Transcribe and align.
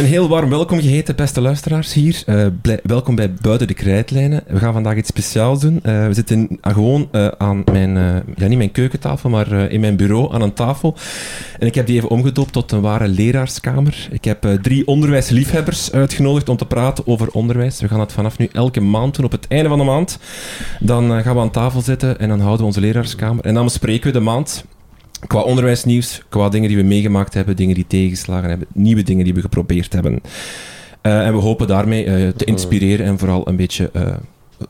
Een 0.00 0.06
heel 0.06 0.28
warm 0.28 0.50
welkom 0.50 0.80
geheten, 0.80 1.16
beste 1.16 1.40
luisteraars 1.40 1.92
hier. 1.92 2.24
Blij, 2.62 2.80
welkom 2.82 3.14
bij 3.14 3.32
Buiten 3.32 3.66
de 3.66 3.74
Krijtlijnen. 3.74 4.42
We 4.48 4.58
gaan 4.58 4.72
vandaag 4.72 4.96
iets 4.96 5.08
speciaals 5.08 5.60
doen. 5.60 5.80
Uh, 5.82 6.06
we 6.06 6.14
zitten 6.14 6.58
gewoon 6.60 7.08
aan 7.38 7.62
mijn, 7.72 7.94
ja 8.36 8.46
niet 8.46 8.58
mijn 8.58 8.72
keukentafel, 8.72 9.30
maar 9.30 9.52
in 9.52 9.80
mijn 9.80 9.96
bureau 9.96 10.34
aan 10.34 10.42
een 10.42 10.52
tafel. 10.52 10.96
En 11.58 11.66
ik 11.66 11.74
heb 11.74 11.86
die 11.86 11.96
even 11.96 12.08
omgedoopt 12.08 12.52
tot 12.52 12.72
een 12.72 12.80
ware 12.80 13.08
leraarskamer. 13.08 14.08
Ik 14.10 14.24
heb 14.24 14.58
drie 14.62 14.86
onderwijsliefhebbers 14.86 15.92
uitgenodigd 15.92 16.48
om 16.48 16.56
te 16.56 16.66
praten 16.66 17.06
over 17.06 17.30
onderwijs. 17.30 17.80
We 17.80 17.88
gaan 17.88 18.00
het 18.00 18.12
vanaf 18.12 18.38
nu 18.38 18.48
elke 18.52 18.80
maand 18.80 19.14
doen, 19.16 19.24
op 19.24 19.32
het 19.32 19.48
einde 19.48 19.68
van 19.68 19.78
de 19.78 19.84
maand. 19.84 20.18
Dan 20.78 21.22
gaan 21.22 21.34
we 21.34 21.40
aan 21.40 21.50
tafel 21.50 21.80
zitten 21.80 22.18
en 22.18 22.28
dan 22.28 22.40
houden 22.40 22.60
we 22.60 22.66
onze 22.66 22.80
leraarskamer. 22.80 23.44
En 23.44 23.54
dan 23.54 23.64
bespreken 23.64 24.06
we 24.06 24.18
de 24.18 24.24
maand 24.24 24.64
qua 25.26 25.40
onderwijsnieuws, 25.40 26.22
qua 26.28 26.48
dingen 26.48 26.68
die 26.68 26.76
we 26.76 26.82
meegemaakt 26.82 27.34
hebben, 27.34 27.56
dingen 27.56 27.74
die 27.74 27.86
tegengeslagen 27.86 28.48
hebben, 28.48 28.68
nieuwe 28.72 29.02
dingen 29.02 29.24
die 29.24 29.34
we 29.34 29.40
geprobeerd 29.40 29.92
hebben. 29.92 30.20
Uh, 31.02 31.26
en 31.26 31.32
we 31.32 31.40
hopen 31.40 31.66
daarmee 31.66 32.04
uh, 32.04 32.28
te 32.28 32.44
inspireren 32.44 33.06
en 33.06 33.18
vooral 33.18 33.48
een 33.48 33.56
beetje, 33.56 33.90
uh, 33.92 34.02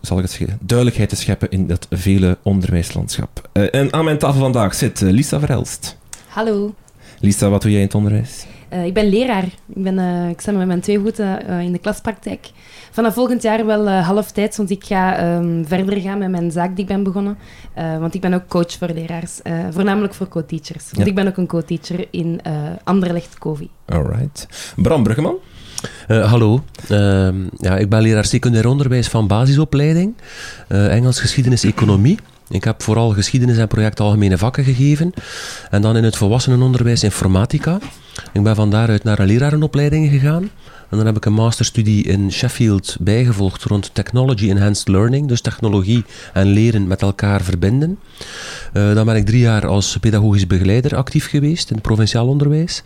zal 0.01 0.17
ik 0.17 0.23
het 0.23 0.33
zeggen, 0.33 0.59
duidelijkheid 0.61 1.09
te 1.09 1.17
scheppen 1.17 1.51
in 1.51 1.67
dat 1.67 1.87
vele 1.91 2.39
onderwijslandschap. 2.43 3.49
en 3.53 3.93
aan 3.93 4.05
mijn 4.05 4.19
tafel 4.19 4.41
vandaag 4.41 4.75
zit 4.75 5.01
Lisa 5.01 5.39
Verhelst. 5.39 5.97
Hallo. 6.27 6.75
Lisa, 7.21 7.49
wat 7.49 7.63
doe 7.63 7.71
jij 7.71 7.81
in 7.81 7.87
het 7.87 7.95
onderwijs? 7.95 8.47
Ik 8.85 8.95
ben 8.95 9.09
leraar. 9.09 9.45
Ik, 9.45 9.83
ben, 9.83 10.29
ik 10.29 10.41
sta 10.41 10.53
met 10.53 10.67
mijn 10.67 10.81
twee 10.81 10.99
voeten 10.99 11.47
in 11.47 11.73
de 11.73 11.79
klaspraktijk 11.79 12.51
vanaf 12.91 13.15
volgend 13.15 13.43
jaar 13.43 13.67
wel 13.67 13.87
uh, 13.87 14.07
halftijds, 14.07 14.57
want 14.57 14.71
ik 14.71 14.85
ga 14.85 15.35
um, 15.37 15.65
verder 15.67 16.01
gaan 16.01 16.19
met 16.19 16.31
mijn 16.31 16.51
zaak 16.51 16.71
die 16.71 16.85
ik 16.85 16.87
ben 16.87 17.03
begonnen. 17.03 17.39
Uh, 17.79 17.99
want 17.99 18.15
ik 18.15 18.21
ben 18.21 18.35
ook 18.35 18.49
coach 18.49 18.73
voor 18.73 18.91
leraars, 18.95 19.41
uh, 19.43 19.53
voornamelijk 19.71 20.15
voor 20.15 20.29
co-teachers. 20.29 20.85
Want 20.93 21.07
ik 21.07 21.15
ben 21.15 21.27
ook 21.27 21.37
een 21.37 21.47
co-teacher 21.47 22.07
in 22.11 22.41
Anderlecht 22.85 23.39
COVID. 23.39 23.69
Alright. 23.87 24.47
Bram 24.77 25.03
Bruggeman? 25.03 25.35
Uh, 26.09 26.31
hallo, 26.31 26.65
uh, 26.91 27.29
ja, 27.57 27.77
ik 27.77 27.89
ben 27.89 28.03
leraar 28.03 28.25
secundair 28.25 28.67
onderwijs 28.67 29.09
van 29.09 29.27
basisopleiding, 29.27 30.15
uh, 30.69 30.95
Engels, 30.95 31.21
geschiedenis, 31.21 31.65
economie. 31.65 32.19
Ik 32.49 32.65
heb 32.65 32.83
vooral 32.83 33.11
geschiedenis 33.11 33.57
en 33.57 33.69
project 33.69 34.01
algemene 34.01 34.39
vakken 34.39 34.65
gegeven. 34.65 35.13
En 35.71 35.83
dan 35.83 35.97
in 35.97 36.05
het 36.05 36.17
volwassenenonderwijs 36.17 37.03
informatica. 37.03 37.79
Ik 38.33 38.43
ben 38.43 38.55
van 38.55 38.71
daaruit 38.71 39.05
naar 39.05 39.19
een 39.19 39.27
lerarenopleiding 39.27 40.11
gegaan. 40.11 40.51
En 40.91 40.97
dan 40.97 41.07
heb 41.07 41.17
ik 41.17 41.25
een 41.25 41.33
masterstudie 41.33 42.05
in 42.05 42.33
Sheffield 42.33 42.97
bijgevolgd 43.01 43.65
rond 43.65 43.95
Technology 43.95 44.49
Enhanced 44.49 44.89
Learning, 44.89 45.29
dus 45.29 45.41
technologie 45.41 46.05
en 46.33 46.47
leren 46.47 46.87
met 46.87 47.03
elkaar 47.03 47.43
verbinden. 47.43 47.99
Uh, 48.73 48.95
dan 48.95 49.07
ben 49.07 49.17
ik 49.17 49.27
drie 49.27 49.41
jaar 49.41 49.67
als 49.67 49.97
pedagogisch 50.01 50.47
begeleider 50.47 50.97
actief 50.97 51.29
geweest 51.29 51.69
in 51.69 51.75
het 51.75 51.85
provinciaal 51.85 52.27
onderwijs. 52.27 52.83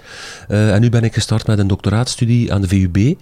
Uh, 0.49 0.75
en 0.75 0.81
nu 0.81 0.89
ben 0.89 1.05
ik 1.05 1.15
gestart 1.15 1.47
met 1.47 1.59
een 1.59 1.67
doctoraatstudie 1.67 2.53
aan 2.53 2.61
de 2.61 2.69
VUB, 2.69 2.97
uh, 2.97 3.15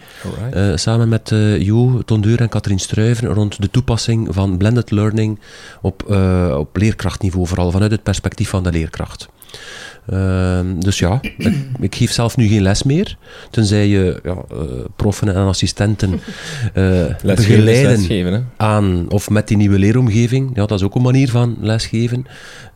eh, 0.53 0.77
samen 0.77 1.09
met 1.09 1.33
Jo 1.59 2.03
Tondeur 2.05 2.41
en 2.41 2.49
Katrien 2.49 2.81
Struiven 2.81 3.29
rond 3.29 3.63
de 3.63 3.71
toepassing 3.71 4.29
van 4.31 4.57
blended 4.57 4.91
learning 4.91 5.41
op, 5.81 6.11
op 6.57 6.77
leerkrachtniveau, 6.77 7.47
vooral 7.47 7.71
vanuit 7.71 7.91
het 7.91 8.03
perspectief 8.03 8.49
van 8.49 8.63
de 8.63 8.71
leerkracht. 8.71 9.29
Ehm, 10.06 10.81
dus 10.81 10.98
ja, 10.98 11.20
ik, 11.81 11.95
geef 11.95 12.12
zelf 12.12 12.36
nu 12.36 12.47
geen 12.47 12.62
les 12.62 12.83
meer. 12.83 13.17
Tenzij 13.50 13.89
je 13.89 14.20
ja, 14.22 14.36
uh, 14.53 14.62
proffen 14.97 15.34
en 15.34 15.47
assistenten 15.47 16.11
uh, 16.74 17.05
begeleiden 17.24 18.51
aan 18.57 19.11
of 19.11 19.30
met 19.30 19.48
die 19.48 19.57
nieuwe 19.57 19.79
leeromgeving. 19.79 20.51
Ja, 20.55 20.67
dat 20.67 20.79
is 20.79 20.85
ook 20.85 20.95
een 20.95 21.02
manier 21.02 21.30
van 21.30 21.57
lesgeven. 21.61 22.27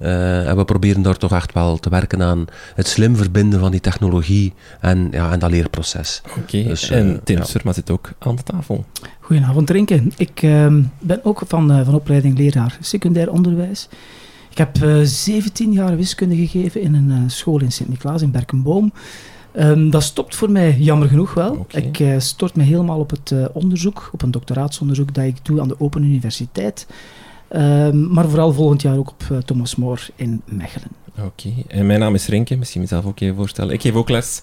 Uh, 0.01 0.49
en 0.49 0.57
we 0.57 0.65
proberen 0.65 1.03
daar 1.03 1.17
toch 1.17 1.33
echt 1.33 1.53
wel 1.53 1.79
te 1.79 1.91
werken 1.91 2.23
aan 2.23 2.45
het 2.75 2.87
slim 2.87 3.17
verbinden 3.17 3.61
van 3.61 3.71
die 3.71 3.81
technologie 3.81 4.53
en, 4.81 5.09
ja, 5.11 5.33
en 5.33 5.39
dat 5.39 5.51
leerproces. 5.51 6.23
Oké, 6.39 6.63
dus, 6.63 6.91
en 6.91 7.21
Tim 7.25 7.37
ja. 7.37 7.45
Surma 7.45 7.73
zit 7.73 7.91
ook 7.91 8.11
aan 8.19 8.37
de 8.37 8.43
tafel. 8.43 8.85
Goedenavond, 9.21 9.67
Drinken. 9.67 10.13
Ik 10.17 10.43
ehm, 10.43 10.83
ben 10.99 11.25
ook 11.25 11.43
van, 11.47 11.85
van 11.85 11.95
opleiding 11.95 12.39
leraar 12.39 12.79
secundair 12.81 13.31
onderwijs. 13.31 13.89
Ik 14.57 14.65
heb 14.65 14.83
uh, 14.83 15.01
eh, 15.01 15.07
17 15.07 15.73
jaar 15.73 15.97
wiskunde 15.97 16.37
gegeven 16.37 16.81
in 16.81 16.95
een 16.95 17.11
uh, 17.11 17.19
school 17.27 17.61
in 17.61 17.73
Sint-Niklaas 17.73 18.23
in 18.23 18.31
Berkenboom. 18.31 18.93
Um, 19.57 19.91
dat 19.91 20.03
stopt 20.03 20.35
voor 20.35 20.51
mij 20.51 20.77
jammer 20.79 21.09
genoeg 21.09 21.35
wel. 21.35 21.53
Okay. 21.53 21.83
Ik 21.83 21.99
uh, 21.99 22.19
stort 22.19 22.57
me 22.57 22.63
helemaal 22.63 22.99
op 22.99 23.11
het 23.11 23.35
onderzoek, 23.53 24.11
op 24.13 24.23
een 24.23 24.31
doctoraatsonderzoek 24.31 25.15
dat 25.15 25.25
ik 25.25 25.45
doe 25.45 25.61
aan 25.61 25.69
de 25.69 25.81
Open 25.81 26.03
Universiteit. 26.03 26.87
Um, 27.51 28.13
maar 28.13 28.29
vooral 28.29 28.53
volgend 28.53 28.83
jaar 28.83 28.97
ook 28.97 29.09
op 29.09 29.45
Thomas 29.45 29.77
More 29.77 30.01
in 30.15 30.43
Mechelen. 30.45 30.89
Oké, 31.19 31.27
okay. 31.27 31.65
en 31.69 31.87
mijn 31.87 32.01
naam 32.01 32.15
is 32.15 32.27
Renke, 32.27 32.57
misschien 32.57 32.81
mezelf 32.81 33.05
ook 33.05 33.21
even 33.21 33.37
voorstellen. 33.37 33.75
Ik 33.75 33.83
geef 33.83 33.95
ook 33.95 34.09
les 34.09 34.43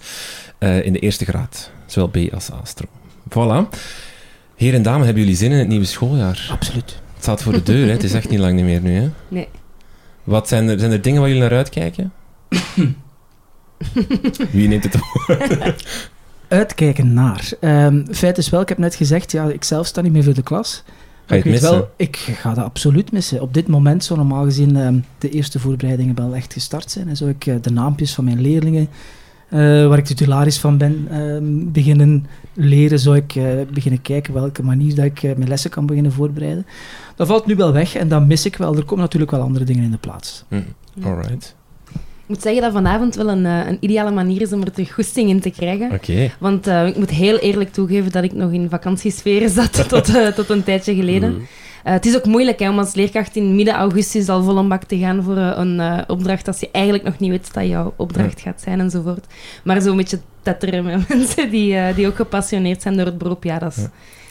in 0.59 0.94
de 0.94 1.00
eerste 1.00 1.25
graad, 1.25 1.72
zowel 1.85 2.09
B 2.09 2.34
als 2.34 2.52
A-stroom. 2.52 2.91
Voilà. 3.29 3.78
Heren 4.56 4.78
en 4.78 4.84
dames, 4.84 5.06
hebben 5.06 5.23
jullie 5.23 5.38
zin 5.38 5.52
in 5.52 5.57
het 5.57 5.68
nieuwe 5.68 5.85
schooljaar? 5.85 6.47
Absoluut. 6.52 7.02
Het 7.13 7.23
staat 7.23 7.44
voor 7.44 7.53
de 7.53 7.63
deur, 7.63 7.85
hè? 7.85 7.91
het 7.91 8.03
is 8.03 8.13
echt 8.13 8.29
niet 8.29 8.40
lang 8.40 8.62
meer 8.62 8.81
nu. 8.81 8.94
Hè? 8.94 9.09
Nee. 9.28 9.47
Wat 10.23 10.47
zijn 10.47 10.67
er, 10.67 10.79
zijn 10.79 10.91
er 10.91 11.01
dingen 11.01 11.19
waar 11.19 11.29
jullie 11.29 11.44
naar 11.44 11.57
uitkijken? 11.57 12.11
Wie 14.51 14.67
neemt 14.67 14.84
het 14.84 14.97
woord? 15.00 15.57
Uitkijken 16.47 17.13
naar. 17.13 17.51
Um, 17.61 18.06
feit 18.11 18.38
is 18.38 18.50
wel, 18.50 18.61
ik 18.61 18.69
heb 18.69 18.78
net 18.78 18.95
gezegd, 18.95 19.31
ja, 19.31 19.50
ik 19.50 19.63
zelf 19.63 19.88
sta 19.88 20.01
niet 20.01 20.11
meer 20.11 20.23
voor 20.23 20.34
de 20.34 20.44
klas. 20.44 20.84
Ga 21.25 21.35
je 21.35 21.41
het 21.41 21.51
missen? 21.51 21.72
Wel, 21.72 21.89
ik 21.95 22.16
ga 22.16 22.53
dat 22.53 22.63
absoluut 22.63 23.11
missen. 23.11 23.41
Op 23.41 23.53
dit 23.53 23.67
moment 23.67 24.03
zou 24.03 24.19
normaal 24.19 24.44
gezien 24.44 24.75
um, 24.75 25.06
de 25.17 25.29
eerste 25.29 25.59
voorbereidingen 25.59 26.16
wel 26.16 26.35
echt 26.35 26.53
gestart 26.53 26.91
zijn. 26.91 27.07
En 27.07 27.17
zou 27.17 27.29
ik 27.29 27.45
uh, 27.45 27.55
de 27.61 27.72
naampjes 27.72 28.13
van 28.13 28.23
mijn 28.23 28.41
leerlingen, 28.41 28.88
uh, 29.50 29.88
waar 29.88 29.97
ik 29.97 30.05
titularis 30.05 30.59
van 30.59 30.78
ben, 30.78 31.07
uh, 31.11 31.38
beginnen 31.72 32.25
leren. 32.53 33.00
Zou 33.00 33.16
ik 33.16 33.36
uh, 33.36 33.46
beginnen 33.74 34.02
kijken 34.02 34.34
welke 34.34 34.64
manier 34.64 34.96
dat 34.96 35.06
ik 35.06 35.22
mijn 35.22 35.47
lessen 35.47 35.69
kan 35.69 35.86
beginnen 35.86 36.12
voorbereiden 36.12 36.66
dat 37.16 37.28
valt 37.28 37.46
nu 37.46 37.56
wel 37.56 37.72
weg 37.72 37.96
en 37.96 38.08
dat 38.08 38.25
mis 38.25 38.46
ik 38.46 38.56
wel. 38.56 38.75
Er 38.75 38.86
komen 38.86 39.03
natuurlijk 39.03 39.31
wel 39.31 39.41
andere 39.41 39.66
dingen 39.66 39.84
in 39.84 39.91
de 39.91 39.97
plaats. 39.97 40.44
Mm. 40.47 40.66
Alright. 41.03 41.56
Ik 41.94 42.30
moet 42.30 42.41
zeggen 42.41 42.62
dat 42.62 42.72
vanavond 42.72 43.16
wel 43.16 43.30
een, 43.30 43.46
eh, 43.46 43.68
een 43.68 43.78
ideale 43.80 44.12
manier 44.12 44.41
is 44.41 44.53
om 44.53 44.62
er 44.62 44.72
terug 44.72 44.94
goesting 44.94 45.30
in 45.30 45.40
te 45.40 45.50
krijgen. 45.50 45.91
Okay. 45.91 46.34
Want 46.40 46.68
uh, 46.68 46.88
ik 46.88 46.97
moet 46.97 47.09
heel 47.09 47.38
eerlijk 47.38 47.74
toegeven 47.74 48.12
dat 48.12 48.24
ik 48.24 48.34
nog 48.34 48.52
in 48.52 48.70
vakantiesferen 48.70 49.50
zat 49.50 49.88
tot, 49.90 50.09
uh, 50.09 50.28
tot 50.28 50.50
een 50.50 50.64
tijdje 50.64 50.96
geleden. 50.96 51.34
Mm. 51.34 51.47
Het 51.83 52.05
is 52.05 52.16
ook 52.16 52.25
moeilijk 52.25 52.59
hè, 52.59 52.69
om 52.69 52.79
als 52.79 52.94
leerkracht 52.94 53.35
in 53.35 53.55
midden 53.55 53.73
augustus 53.73 54.29
al 54.29 54.44
vol 54.44 54.57
een 54.57 54.67
bak 54.67 54.83
te 54.83 54.97
gaan 54.97 55.23
voor 55.23 55.38
een 55.38 56.09
opdracht 56.09 56.47
als 56.47 56.59
je 56.59 56.69
eigenlijk 56.71 57.03
nog 57.03 57.19
niet 57.19 57.29
weet 57.29 57.53
dat 57.53 57.67
jouw 57.67 57.94
opdracht 57.97 58.41
gaat 58.41 58.61
zijn 58.61 58.79
enzovoort. 58.79 59.25
Maar 59.63 59.81
zo'n 59.81 59.97
beetje 59.97 60.19
tetteren 60.41 60.83
met 60.85 61.07
mensen 61.09 61.49
die, 61.49 61.93
die 61.93 62.07
ook 62.07 62.16
gepassioneerd 62.16 62.81
zijn 62.81 62.95
door 62.95 63.05
het 63.05 63.17
beroep, 63.17 63.43
ja, 63.43 63.59
dat 63.59 63.77
is, 63.77 63.85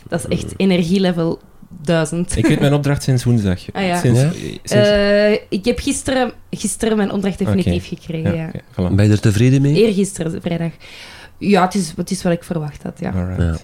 dat 0.08 0.26
is 0.28 0.38
echt 0.38 0.54
energielevel 0.56 1.40
duizend. 1.80 2.36
Ik 2.36 2.46
weet 2.46 2.60
mijn 2.60 2.74
opdracht 2.74 3.02
sinds 3.02 3.24
woensdag. 3.24 3.60
Ah, 3.72 3.86
ja. 3.86 4.00
sinds, 4.00 4.20
uh, 4.72 5.32
ik 5.32 5.64
heb 5.64 5.78
gisteren, 5.78 6.32
gisteren 6.50 6.96
mijn 6.96 7.12
opdracht 7.12 7.38
definitief 7.38 7.88
gekregen. 7.88 8.36
Ja, 8.36 8.50
ja. 8.76 8.90
Ben 8.90 9.06
je 9.06 9.12
er 9.12 9.20
tevreden 9.20 9.62
mee? 9.62 9.74
Eergisteren, 9.74 10.42
vrijdag. 10.42 10.70
Ja, 11.38 11.64
het 11.64 11.74
is, 11.74 11.92
het 11.96 12.10
is 12.10 12.22
wat 12.22 12.32
ik 12.32 12.44
verwacht 12.44 12.82
had. 12.82 12.98
Ja. 13.00 13.34
ja. 13.38 13.56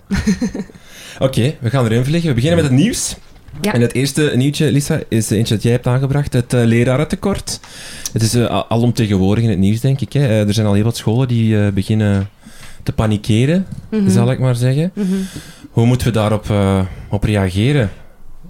Oké, 1.27 1.55
we 1.61 1.71
gaan 1.71 1.85
erin 1.85 2.05
vliegen. 2.05 2.29
We 2.29 2.35
beginnen 2.35 2.63
met 2.63 2.71
het 2.71 2.79
nieuws. 2.79 3.17
Ja. 3.61 3.73
En 3.73 3.81
het 3.81 3.95
eerste 3.95 4.33
nieuwtje, 4.37 4.73
Lisa, 4.73 5.01
is 5.09 5.31
eentje 5.31 5.55
dat 5.55 5.63
jij 5.63 5.73
hebt 5.73 5.87
aangebracht: 5.87 6.33
het 6.33 6.53
uh, 6.53 6.65
lerarentekort. 6.65 7.61
Het 8.13 8.23
is 8.23 8.35
uh, 8.35 8.63
alomtegenwoordig 8.69 9.45
in 9.45 9.51
het 9.51 9.59
nieuws, 9.59 9.81
denk 9.81 10.01
ik. 10.01 10.13
Hè. 10.13 10.47
er 10.47 10.55
zijn 10.55 10.67
al 10.67 10.73
heel 10.73 10.85
wat 10.85 10.97
scholen 10.97 11.29
die 11.29 11.73
beginnen 11.73 12.29
te 12.83 12.93
panikeren, 12.93 13.67
mhm. 13.91 14.11
zal 14.11 14.31
ik 14.31 14.39
maar 14.39 14.57
zeggen. 14.57 14.91
Mhm. 14.95 15.07
Hoe 15.71 15.87
moeten 15.87 16.07
we 16.07 16.13
daarop 16.13 16.53
op 17.09 17.25
reageren? 17.25 17.91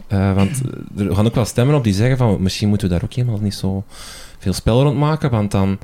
Want 0.08 0.60
er 0.96 1.14
gaan 1.14 1.26
ook 1.26 1.34
wel 1.34 1.44
stemmen 1.44 1.74
op 1.74 1.84
die 1.84 1.94
zeggen 1.94 2.16
van 2.16 2.42
misschien 2.42 2.68
moeten 2.68 2.88
we 2.88 2.94
daar 2.94 3.04
ook 3.04 3.12
helemaal 3.12 3.38
niet 3.40 3.54
zo 3.54 3.84
veel 4.38 4.52
spel 4.52 4.82
rond 4.82 4.98
maken, 4.98 5.30
want 5.30 5.50
dan 5.50 5.78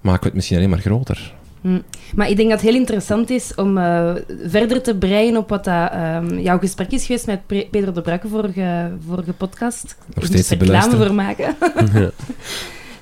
maken 0.00 0.20
we 0.20 0.26
het 0.26 0.34
misschien 0.34 0.56
alleen 0.56 0.70
maar 0.70 0.78
groter. 0.78 1.34
Hm. 1.62 1.80
Maar 2.14 2.30
ik 2.30 2.36
denk 2.36 2.48
dat 2.50 2.60
het 2.60 2.70
heel 2.70 2.78
interessant 2.80 3.30
is 3.30 3.54
om 3.54 3.78
uh, 3.78 4.12
verder 4.44 4.82
te 4.82 4.96
breien 4.96 5.36
op 5.36 5.48
wat 5.48 5.64
dat, 5.64 5.92
um, 5.94 6.38
jouw 6.38 6.58
gesprek 6.58 6.90
is 6.90 7.06
geweest 7.06 7.26
met 7.26 7.46
Pedro 7.46 7.92
de 7.92 8.00
Brakke 8.00 8.28
vorige, 8.28 8.90
vorige 9.06 9.32
podcast. 9.32 9.96
Nog 10.14 10.24
steeds 10.24 10.48
te 10.48 10.54
reclame 10.54 10.96
voor 10.96 11.14
maken. 11.14 11.54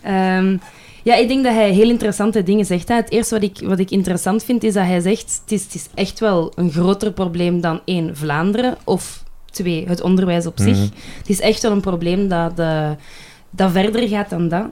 ja. 0.02 0.38
um, 0.38 0.60
Ja, 1.02 1.14
ik 1.14 1.28
denk 1.28 1.44
dat 1.44 1.54
hij 1.54 1.70
heel 1.70 1.88
interessante 1.88 2.42
dingen 2.42 2.64
zegt. 2.64 2.88
Hè. 2.88 2.94
Het 2.94 3.10
eerste 3.10 3.34
wat 3.34 3.44
ik, 3.44 3.58
wat 3.64 3.78
ik 3.78 3.90
interessant 3.90 4.44
vind, 4.44 4.64
is 4.64 4.74
dat 4.74 4.84
hij 4.84 5.00
zegt... 5.00 5.40
Het 5.42 5.52
is, 5.52 5.62
het 5.62 5.74
is 5.74 5.88
echt 5.94 6.20
wel 6.20 6.52
een 6.56 6.70
groter 6.70 7.12
probleem 7.12 7.60
dan 7.60 7.80
één, 7.84 8.16
Vlaanderen. 8.16 8.76
Of 8.84 9.24
twee, 9.50 9.84
het 9.88 10.00
onderwijs 10.00 10.46
op 10.46 10.58
zich. 10.58 10.76
Mhm. 10.76 10.88
Het 11.18 11.28
is 11.28 11.40
echt 11.40 11.62
wel 11.62 11.72
een 11.72 11.80
probleem 11.80 12.28
dat, 12.28 12.56
de, 12.56 12.96
dat 13.50 13.70
verder 13.70 14.08
gaat 14.08 14.30
dan 14.30 14.48
dat. 14.48 14.66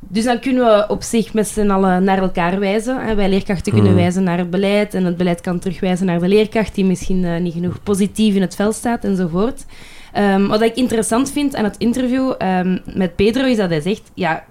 Dus 0.00 0.24
dan 0.24 0.38
kunnen 0.40 0.64
we 0.64 0.86
op 0.88 1.02
zich 1.02 1.34
met 1.34 1.48
z'n 1.48 1.70
allen 1.70 2.04
naar 2.04 2.18
elkaar 2.18 2.58
wijzen. 2.58 3.06
Hè. 3.06 3.14
Wij 3.14 3.28
leerkrachten 3.28 3.72
kunnen 3.72 3.92
mhm. 3.92 4.00
wijzen 4.00 4.22
naar 4.22 4.38
het 4.38 4.50
beleid 4.50 4.94
en 4.94 5.04
het 5.04 5.16
beleid 5.16 5.40
kan 5.40 5.58
terugwijzen 5.58 6.06
naar 6.06 6.20
de 6.20 6.28
leerkracht 6.28 6.74
die 6.74 6.84
misschien 6.84 7.22
uh, 7.22 7.36
niet 7.36 7.52
genoeg 7.52 7.82
positief 7.82 8.34
in 8.34 8.40
het 8.40 8.54
veld 8.54 8.74
staat 8.74 9.04
enzovoort. 9.04 9.64
Um, 10.16 10.48
wat 10.48 10.62
ik 10.62 10.76
interessant 10.76 11.32
vind 11.32 11.54
aan 11.54 11.64
het 11.64 11.76
interview 11.76 12.34
um, 12.42 12.80
met 12.94 13.16
Pedro 13.16 13.44
is 13.44 13.56
dat 13.56 13.70
hij 13.70 13.80
zegt, 13.80 14.10
ja, 14.14 14.44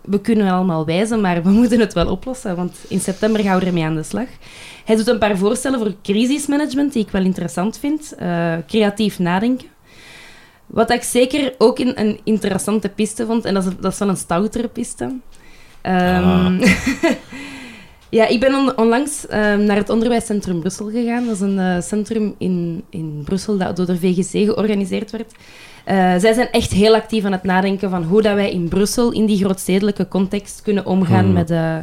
we 0.00 0.20
kunnen 0.20 0.50
allemaal 0.50 0.86
wijzen, 0.86 1.20
maar 1.20 1.42
we 1.42 1.50
moeten 1.60 1.80
het 1.80 1.92
wel 1.92 2.10
oplossen, 2.10 2.56
want 2.56 2.76
in 2.88 3.00
september 3.00 3.42
gaan 3.42 3.58
we 3.58 3.66
ermee 3.66 3.84
aan 3.84 3.94
de 3.94 4.02
slag. 4.02 4.26
Hij 4.84 4.96
doet 4.96 5.06
een 5.06 5.18
paar 5.18 5.36
voorstellen 5.36 5.78
voor 5.78 5.94
crisismanagement 6.02 6.92
die 6.92 7.02
ik 7.02 7.10
wel 7.10 7.24
interessant 7.24 7.78
vind. 7.78 8.14
Uh, 8.22 8.54
creatief 8.66 9.18
nadenken. 9.18 9.68
Wat 10.74 10.90
ik 10.90 11.02
zeker 11.02 11.54
ook 11.58 11.78
in 11.78 11.92
een 11.94 12.20
interessante 12.24 12.88
piste 12.88 13.26
vond, 13.26 13.44
en 13.44 13.54
dat 13.54 13.64
is, 13.64 13.72
dat 13.80 13.92
is 13.92 13.98
wel 13.98 14.08
een 14.08 14.16
stoutere 14.16 14.68
piste. 14.68 15.04
Um, 15.04 16.60
ja, 18.18 18.26
ik 18.26 18.40
ben 18.40 18.76
onlangs 18.76 19.24
um, 19.24 19.64
naar 19.64 19.76
het 19.76 19.90
Onderwijscentrum 19.90 20.60
Brussel 20.60 20.90
gegaan. 20.90 21.26
Dat 21.26 21.34
is 21.34 21.40
een 21.40 21.58
uh, 21.58 21.80
centrum 21.80 22.34
in, 22.38 22.84
in 22.90 23.22
Brussel 23.24 23.58
dat 23.58 23.76
door 23.76 23.86
de 23.86 23.98
VGC 23.98 24.30
georganiseerd 24.30 25.10
werd. 25.10 25.32
Uh, 25.32 25.94
zij 25.94 26.32
zijn 26.32 26.50
echt 26.50 26.72
heel 26.72 26.94
actief 26.94 27.24
aan 27.24 27.32
het 27.32 27.42
nadenken 27.42 27.90
van 27.90 28.02
hoe 28.02 28.22
dat 28.22 28.34
wij 28.34 28.50
in 28.50 28.68
Brussel, 28.68 29.12
in 29.12 29.26
die 29.26 29.44
grootstedelijke 29.44 30.08
context, 30.08 30.62
kunnen 30.62 30.86
omgaan 30.86 31.24
hmm. 31.24 31.32
met, 31.32 31.50
uh, 31.50 31.76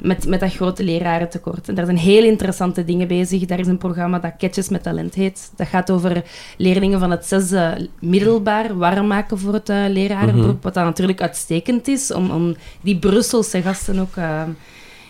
met, 0.00 0.26
met 0.26 0.40
dat 0.40 0.54
grote 0.54 0.84
lerarentekort. 0.84 1.68
En 1.68 1.74
daar 1.74 1.84
zijn 1.84 1.98
heel 1.98 2.24
interessante 2.24 2.84
dingen 2.84 3.08
bezig. 3.08 3.44
Daar 3.44 3.58
is 3.58 3.66
een 3.66 3.78
programma 3.78 4.18
dat 4.18 4.32
Catches 4.38 4.68
met 4.68 4.82
Talent 4.82 5.14
heet. 5.14 5.52
Dat 5.56 5.66
gaat 5.66 5.90
over 5.90 6.24
leerlingen 6.56 7.00
van 7.00 7.10
het 7.10 7.26
zesde 7.26 7.88
middelbaar 8.00 8.76
warm 8.76 9.06
maken 9.06 9.38
voor 9.38 9.52
het 9.52 9.68
uh, 9.68 9.84
lerarenberoep. 9.88 10.62
Wat 10.62 10.74
dan 10.74 10.84
natuurlijk 10.84 11.20
uitstekend 11.20 11.88
is 11.88 12.12
om, 12.12 12.30
om 12.30 12.56
die 12.80 12.98
Brusselse 12.98 13.62
gasten 13.62 13.98
ook 13.98 14.14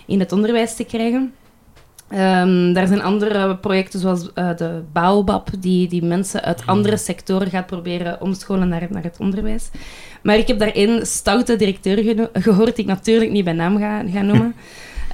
in 0.07 0.21
het 0.21 0.33
onderwijs 0.33 0.75
te 0.77 0.85
krijgen. 0.85 1.33
Um, 2.13 2.73
daar 2.73 2.87
zijn 2.87 3.03
andere 3.03 3.57
projecten 3.57 4.01
zoals 4.01 4.23
uh, 4.35 4.57
de 4.57 4.83
Baobab, 4.93 5.49
die, 5.59 5.89
die 5.89 6.05
mensen 6.05 6.43
uit 6.43 6.61
mhm. 6.61 6.71
andere 6.71 6.97
sectoren 6.97 7.51
gaat 7.51 7.67
proberen 7.67 8.21
omscholen 8.21 8.69
naar, 8.69 8.87
naar 8.91 9.03
het 9.03 9.17
onderwijs. 9.19 9.71
Maar 10.23 10.37
ik 10.37 10.49
heb 10.49 10.59
daar 10.59 10.73
één 10.73 11.07
stoute 11.07 11.57
directeur 11.57 12.29
gehoord, 12.33 12.77
die 12.77 12.85
ik 12.85 12.91
natuurlijk 12.91 13.31
niet 13.31 13.45
bij 13.45 13.53
naam 13.53 13.79
ga, 13.79 14.03
ga 14.07 14.23
noemen. 14.23 14.55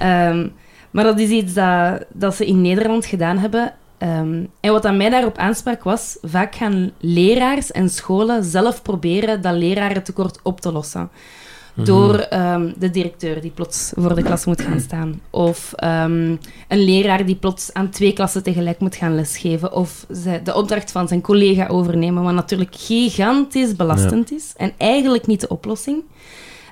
um, 0.03 0.53
maar 0.91 1.03
dat 1.03 1.19
is 1.19 1.29
iets 1.29 1.53
dat, 1.53 2.05
dat 2.13 2.35
ze 2.35 2.45
in 2.45 2.61
Nederland 2.61 3.05
gedaan 3.05 3.37
hebben. 3.37 3.73
Um, 3.97 4.49
en 4.59 4.71
wat 4.71 4.85
aan 4.85 4.97
mij 4.97 5.09
daarop 5.09 5.37
aansprak 5.37 5.83
was, 5.83 6.17
vaak 6.21 6.55
gaan 6.55 6.91
leraars 6.99 7.71
en 7.71 7.89
scholen 7.89 8.43
zelf 8.43 8.81
proberen 8.81 9.41
dat 9.41 9.55
lerarentekort 9.55 10.39
op 10.43 10.61
te 10.61 10.71
lossen. 10.71 11.09
Mhm. 11.75 11.85
door 11.85 12.19
ehm, 12.19 12.71
de 12.77 12.89
directeur 12.89 13.41
die 13.41 13.51
plots 13.51 13.91
voor 13.95 14.15
de 14.15 14.23
klas 14.23 14.45
moet 14.45 14.61
gaan 14.61 14.79
staan. 14.79 15.21
Of 15.29 15.73
ehm, 15.75 16.35
een 16.67 16.83
leraar 16.83 17.25
die 17.25 17.35
plots 17.35 17.73
aan 17.73 17.89
twee 17.89 18.13
klassen 18.13 18.43
tegelijk 18.43 18.79
moet 18.79 18.95
gaan 18.95 19.15
lesgeven. 19.15 19.73
Of 19.73 20.05
de 20.43 20.55
opdracht 20.55 20.91
van 20.91 21.07
zijn 21.07 21.21
collega 21.21 21.67
overnemen, 21.67 22.23
wat 22.23 22.33
natuurlijk 22.33 22.75
gigantisch 22.75 23.75
belastend 23.75 24.31
is 24.31 24.53
en 24.57 24.71
eigenlijk 24.77 25.27
niet 25.27 25.41
de 25.41 25.47
oplossing. 25.47 26.03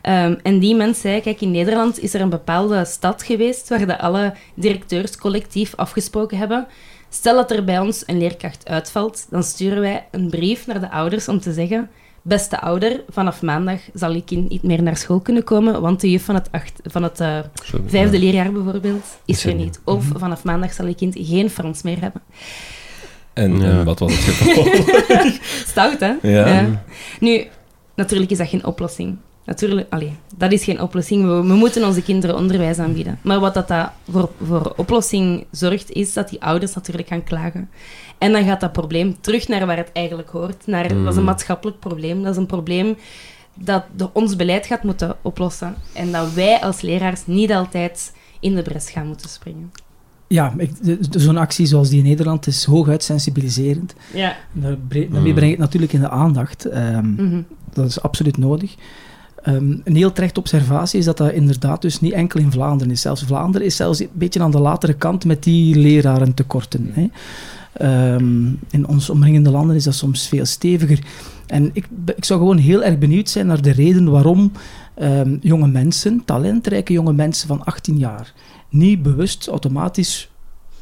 Um, 0.09 0.39
en 0.44 0.59
die 0.59 0.75
mens 0.75 1.01
zei, 1.01 1.21
kijk, 1.21 1.41
in 1.41 1.51
Nederland 1.51 2.00
is 2.00 2.13
er 2.13 2.21
een 2.21 2.29
bepaalde 2.29 2.85
stad 2.85 3.23
geweest 3.23 3.69
waar 3.69 3.85
de 3.85 4.00
alle 4.00 4.33
directeurs 4.53 5.17
collectief 5.17 5.75
afgesproken 5.75 6.38
hebben. 6.38 6.67
Stel 7.09 7.35
dat 7.35 7.51
er 7.51 7.63
bij 7.63 7.79
ons 7.79 8.03
een 8.05 8.17
leerkracht 8.17 8.67
uitvalt, 8.67 9.27
dan 9.29 9.44
sturen 9.44 9.79
wij 9.79 10.07
een 10.11 10.29
brief 10.29 10.67
naar 10.67 10.79
de 10.79 10.91
ouders 10.91 11.27
om 11.27 11.39
te 11.39 11.53
zeggen 11.53 11.89
beste 12.23 12.59
ouder, 12.61 13.03
vanaf 13.09 13.41
maandag 13.41 13.79
zal 13.93 14.13
je 14.13 14.23
kind 14.23 14.49
niet 14.49 14.63
meer 14.63 14.83
naar 14.83 14.97
school 14.97 15.19
kunnen 15.19 15.43
komen, 15.43 15.81
want 15.81 16.01
de 16.01 16.11
juf 16.11 16.25
van 16.25 16.35
het, 16.35 16.47
acht, 16.51 16.79
van 16.83 17.03
het 17.03 17.19
uh, 17.19 17.39
vijfde 17.85 18.19
leerjaar 18.19 18.51
bijvoorbeeld 18.51 19.05
is 19.25 19.45
er 19.45 19.53
niet. 19.53 19.79
Of 19.83 20.09
mhm. 20.09 20.19
vanaf 20.19 20.43
maandag 20.43 20.73
zal 20.73 20.87
je 20.87 20.95
kind 20.95 21.15
geen 21.17 21.49
Frans 21.49 21.81
meer 21.81 22.01
hebben. 22.01 22.21
En, 23.33 23.59
ja. 23.59 23.83
wat 23.83 23.99
was 23.99 24.13
het 24.13 24.35
geval? 24.35 24.67
Stout, 25.71 25.99
hè? 25.99 26.13
Ja. 26.21 26.47
ja. 26.47 26.83
Nu, 27.19 27.47
natuurlijk 27.95 28.31
is 28.31 28.37
dat 28.37 28.47
geen 28.47 28.65
oplossing. 28.65 29.17
Natuurlijk, 29.45 29.93
allee, 29.93 30.15
dat 30.35 30.51
is 30.51 30.63
geen 30.63 30.81
oplossing. 30.81 31.23
We, 31.25 31.47
we, 31.47 31.53
moeten 31.53 31.85
onze 31.85 32.01
kinderen 32.01 32.35
onderwijs 32.35 32.77
aanbieden. 32.79 33.19
Maar 33.21 33.39
wat 33.39 33.53
dat, 33.53 33.67
dat 33.67 33.89
voor, 34.09 34.29
voor 34.47 34.73
oplossing 34.75 35.45
zorgt, 35.51 35.91
is 35.91 36.13
dat 36.13 36.29
die 36.29 36.41
ouders 36.41 36.73
natuurlijk 36.73 37.07
gaan 37.07 37.23
klagen. 37.23 37.69
En 38.23 38.31
dan 38.31 38.43
gaat 38.43 38.59
dat 38.59 38.71
probleem 38.71 39.15
terug 39.21 39.47
naar 39.47 39.65
waar 39.65 39.77
het 39.77 39.89
eigenlijk 39.93 40.29
hoort. 40.29 40.67
Naar, 40.67 40.87
Dat 40.87 40.97
is 40.97 41.15
een 41.15 41.19
mm. 41.19 41.23
maatschappelijk 41.23 41.79
probleem. 41.79 42.23
Dat 42.23 42.31
is 42.31 42.37
een 42.37 42.45
probleem 42.45 42.95
dat 43.55 43.83
de, 43.95 44.13
ons 44.13 44.35
beleid 44.35 44.65
gaat 44.65 44.83
moeten 44.83 45.15
oplossen. 45.21 45.75
En 45.93 46.11
dat 46.11 46.33
wij 46.33 46.61
als 46.61 46.81
leraars 46.81 47.25
niet 47.25 47.51
altijd 47.51 48.13
in 48.39 48.55
de 48.55 48.61
bres 48.61 48.89
gaan 48.89 49.07
moeten 49.07 49.29
springen. 49.29 49.71
Ja, 50.27 50.53
zo'n 51.09 51.37
actie 51.37 51.65
zoals 51.65 51.89
die 51.89 51.97
in 51.97 52.03
Nederland 52.03 52.47
is 52.47 52.63
hooguit 52.65 53.03
sensibiliserend. 53.03 53.95
Ja. 54.13 54.35
Daarmee 54.51 55.33
breng 55.33 55.43
ik 55.43 55.49
het 55.49 55.59
natuurlijk 55.59 55.93
in 55.93 56.01
de 56.01 56.09
aandacht. 56.09 56.65
Um, 56.75 57.45
Dat 57.73 57.85
is 57.85 58.01
absoluut 58.01 58.37
nodig. 58.37 58.75
Um, 59.47 59.81
een 59.83 59.95
heel 59.95 60.11
terecht 60.11 60.37
observatie 60.37 60.99
is 60.99 61.05
dat 61.05 61.17
dat 61.17 61.31
inderdaad 61.31 61.81
dus 61.81 61.99
niet 61.99 62.13
enkel 62.13 62.39
in 62.39 62.51
Vlaanderen 62.51 62.93
is. 62.93 63.01
Zelfs 63.01 63.23
Vlaanderen 63.23 63.67
is 63.67 63.75
zelfs 63.75 63.99
een 63.99 64.09
beetje 64.13 64.41
aan 64.41 64.51
de 64.51 64.59
latere 64.59 64.93
kant 64.93 65.25
met 65.25 65.43
die 65.43 65.75
lerarentekorten. 65.75 66.89
Hè. 66.93 67.07
Um, 67.81 68.59
in 68.69 68.87
ons 68.87 69.09
omringende 69.09 69.49
landen 69.49 69.75
is 69.75 69.83
dat 69.83 69.95
soms 69.95 70.27
veel 70.27 70.45
steviger. 70.45 70.99
En 71.47 71.69
ik, 71.73 71.87
ik 72.15 72.25
zou 72.25 72.39
gewoon 72.39 72.57
heel 72.57 72.83
erg 72.83 72.97
benieuwd 72.97 73.29
zijn 73.29 73.47
naar 73.47 73.61
de 73.61 73.71
reden 73.71 74.11
waarom 74.11 74.51
um, 75.01 75.37
jonge 75.41 75.67
mensen, 75.67 76.25
talentrijke 76.25 76.93
jonge 76.93 77.13
mensen 77.13 77.47
van 77.47 77.63
18 77.63 77.97
jaar, 77.97 78.33
niet 78.69 79.01
bewust 79.01 79.47
automatisch 79.47 80.31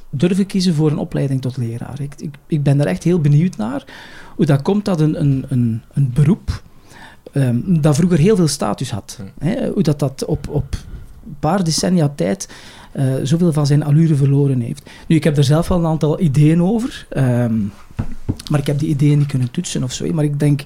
durven 0.09 0.45
kiezen 0.45 0.73
voor 0.73 0.91
een 0.91 0.97
opleiding 0.97 1.41
tot 1.41 1.57
leraar. 1.57 2.01
Ik, 2.01 2.13
ik, 2.17 2.35
ik 2.47 2.63
ben 2.63 2.77
daar 2.77 2.87
echt 2.87 3.03
heel 3.03 3.21
benieuwd 3.21 3.57
naar 3.57 3.85
hoe 4.35 4.45
dat 4.45 4.61
komt 4.61 4.85
dat 4.85 4.99
een, 4.99 5.21
een, 5.21 5.45
een, 5.47 5.81
een 5.93 6.11
beroep 6.13 6.61
um, 7.33 7.81
dat 7.81 7.95
vroeger 7.95 8.17
heel 8.17 8.35
veel 8.35 8.47
status 8.47 8.91
had. 8.91 9.19
Hè? 9.39 9.69
Hoe 9.69 9.83
dat, 9.83 9.99
dat 9.99 10.25
op, 10.25 10.47
op 10.47 10.75
paar 11.39 11.63
decennia 11.63 12.13
tijd 12.15 12.49
uh, 12.95 13.13
zoveel 13.23 13.53
van 13.53 13.65
zijn 13.65 13.83
allure 13.83 14.15
verloren 14.15 14.59
heeft. 14.59 14.89
Nu, 15.07 15.15
ik 15.15 15.23
heb 15.23 15.37
er 15.37 15.43
zelf 15.43 15.67
wel 15.67 15.77
een 15.77 15.85
aantal 15.85 16.19
ideeën 16.19 16.63
over, 16.63 17.07
um, 17.17 17.71
maar 18.49 18.59
ik 18.59 18.67
heb 18.67 18.79
die 18.79 18.89
ideeën 18.89 19.17
niet 19.17 19.27
kunnen 19.27 19.51
toetsen 19.51 19.83
of 19.83 19.91
zo. 19.91 20.13
Maar 20.13 20.23
ik 20.23 20.39
denk, 20.39 20.63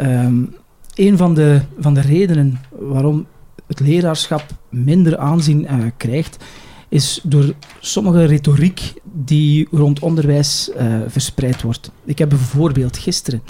um, 0.00 0.54
een 0.94 1.16
van 1.16 1.34
de, 1.34 1.60
van 1.78 1.94
de 1.94 2.00
redenen 2.00 2.60
waarom 2.70 3.26
het 3.66 3.80
leraarschap 3.80 4.46
minder 4.68 5.18
aanzien 5.18 5.62
uh, 5.62 5.84
krijgt, 5.96 6.44
is 6.88 7.20
door 7.22 7.54
sommige 7.80 8.24
retoriek 8.24 8.94
die 9.04 9.68
rond 9.70 9.98
onderwijs 9.98 10.70
uh, 10.78 10.94
verspreid 11.06 11.62
wordt. 11.62 11.90
Ik 12.04 12.18
heb 12.18 12.28
bijvoorbeeld 12.28 12.98
gisteren 12.98 13.42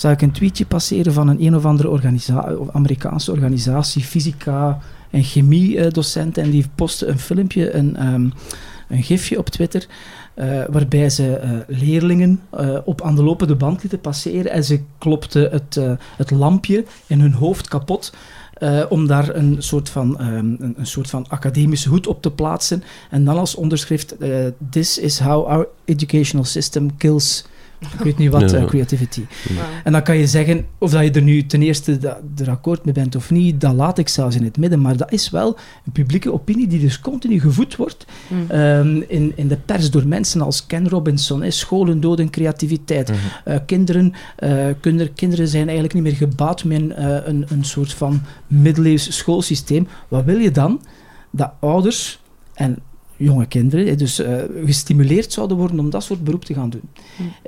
zag 0.00 0.12
ik 0.12 0.22
een 0.22 0.32
tweetje 0.32 0.66
passeren 0.66 1.12
van 1.12 1.28
een 1.28 1.44
een 1.44 1.56
of 1.56 1.64
andere 1.64 2.12
Amerikaanse 2.72 3.32
organisatie, 3.32 4.02
fysica 4.02 4.78
en 5.10 5.22
chemie-docenten, 5.22 6.42
en 6.42 6.50
die 6.50 6.68
postte 6.74 7.06
een 7.06 7.18
filmpje, 7.18 7.74
een, 7.74 8.12
um, 8.12 8.32
een 8.88 9.02
gifje 9.02 9.38
op 9.38 9.48
Twitter, 9.48 9.86
uh, 10.36 10.64
waarbij 10.68 11.10
ze 11.10 11.40
uh, 11.44 11.78
leerlingen 11.78 12.40
uh, 12.54 12.78
op 12.84 13.02
aan 13.02 13.14
de 13.14 13.22
lopende 13.22 13.54
band 13.54 13.82
lieten 13.82 14.00
passeren 14.00 14.52
en 14.52 14.64
ze 14.64 14.80
klopte 14.98 15.48
het, 15.52 15.98
het 16.16 16.30
lampje 16.30 16.84
in 17.06 17.20
hun 17.20 17.32
hoofd 17.32 17.68
kapot. 17.68 18.12
om 18.88 19.06
daar 19.06 19.34
een 19.34 19.56
soort, 19.58 19.88
van, 19.88 20.20
um, 20.20 20.56
een, 20.60 20.74
een, 20.76 20.86
soort 20.86 21.10
van 21.10 21.26
academische 21.28 21.88
hoed 21.88 22.06
op 22.06 22.22
te 22.22 22.30
plaatsen. 22.30 22.82
En 23.10 23.24
dan 23.24 23.38
als 23.38 23.54
onderschrift: 23.54 24.16
This 24.70 24.98
is 24.98 25.18
how 25.18 25.46
our 25.46 25.68
educational 25.84 26.44
system 26.44 26.96
kills 26.96 27.44
ik 27.80 28.00
weet 28.04 28.18
niet 28.18 28.30
wat, 28.30 28.54
uh, 28.54 28.64
creativity. 28.64 29.24
En 29.84 29.92
dan 29.92 30.02
kan 30.02 30.16
je 30.16 30.26
zeggen, 30.26 30.66
of 30.78 30.90
dat 30.90 31.04
je 31.04 31.10
er 31.10 31.22
nu 31.22 31.46
ten 31.46 31.62
eerste 31.62 32.18
er 32.36 32.50
akkoord 32.50 32.84
mee 32.84 32.94
bent 32.94 33.16
of 33.16 33.30
niet, 33.30 33.60
dat 33.60 33.74
laat 33.74 33.98
ik 33.98 34.08
zelfs 34.08 34.36
in 34.36 34.44
het 34.44 34.56
midden. 34.56 34.80
Maar 34.80 34.96
dat 34.96 35.12
is 35.12 35.30
wel 35.30 35.56
een 35.84 35.92
publieke 35.92 36.32
opinie 36.32 36.66
die 36.66 36.80
dus 36.80 37.00
continu 37.00 37.40
gevoed 37.40 37.76
wordt 37.76 38.06
mm. 38.28 38.50
um, 38.50 39.04
in, 39.08 39.32
in 39.34 39.48
de 39.48 39.56
pers 39.56 39.90
door 39.90 40.06
mensen 40.06 40.40
als 40.40 40.66
Ken 40.66 40.88
Robinson, 40.88 41.42
is 41.42 41.58
scholen 41.58 42.00
doden 42.00 42.30
creativiteit. 42.30 43.08
Mm 43.08 43.14
-hmm. 43.14 43.52
uh, 43.52 43.58
kinderen, 43.66 44.12
uh, 44.38 44.66
kinder, 44.80 45.10
kinderen 45.10 45.48
zijn 45.48 45.64
eigenlijk 45.64 45.94
niet 45.94 46.02
meer 46.02 46.28
gebaat 46.28 46.64
met 46.64 46.80
een, 46.80 47.44
een 47.48 47.64
soort 47.64 47.92
van 47.92 48.22
middeleeuws 48.46 49.16
schoolsysteem. 49.16 49.88
Wat 50.08 50.24
wil 50.24 50.38
je 50.38 50.50
dan? 50.50 50.80
Dat 51.30 51.52
ouders 51.60 52.20
en 52.54 52.78
jonge 53.24 53.46
kinderen 53.46 53.98
dus 53.98 54.20
uh, 54.20 54.34
gestimuleerd 54.64 55.32
zouden 55.32 55.56
worden 55.56 55.78
om 55.78 55.90
dat 55.90 56.02
soort 56.04 56.24
beroep 56.24 56.44
te 56.44 56.54
gaan 56.54 56.70
doen. 56.70 56.88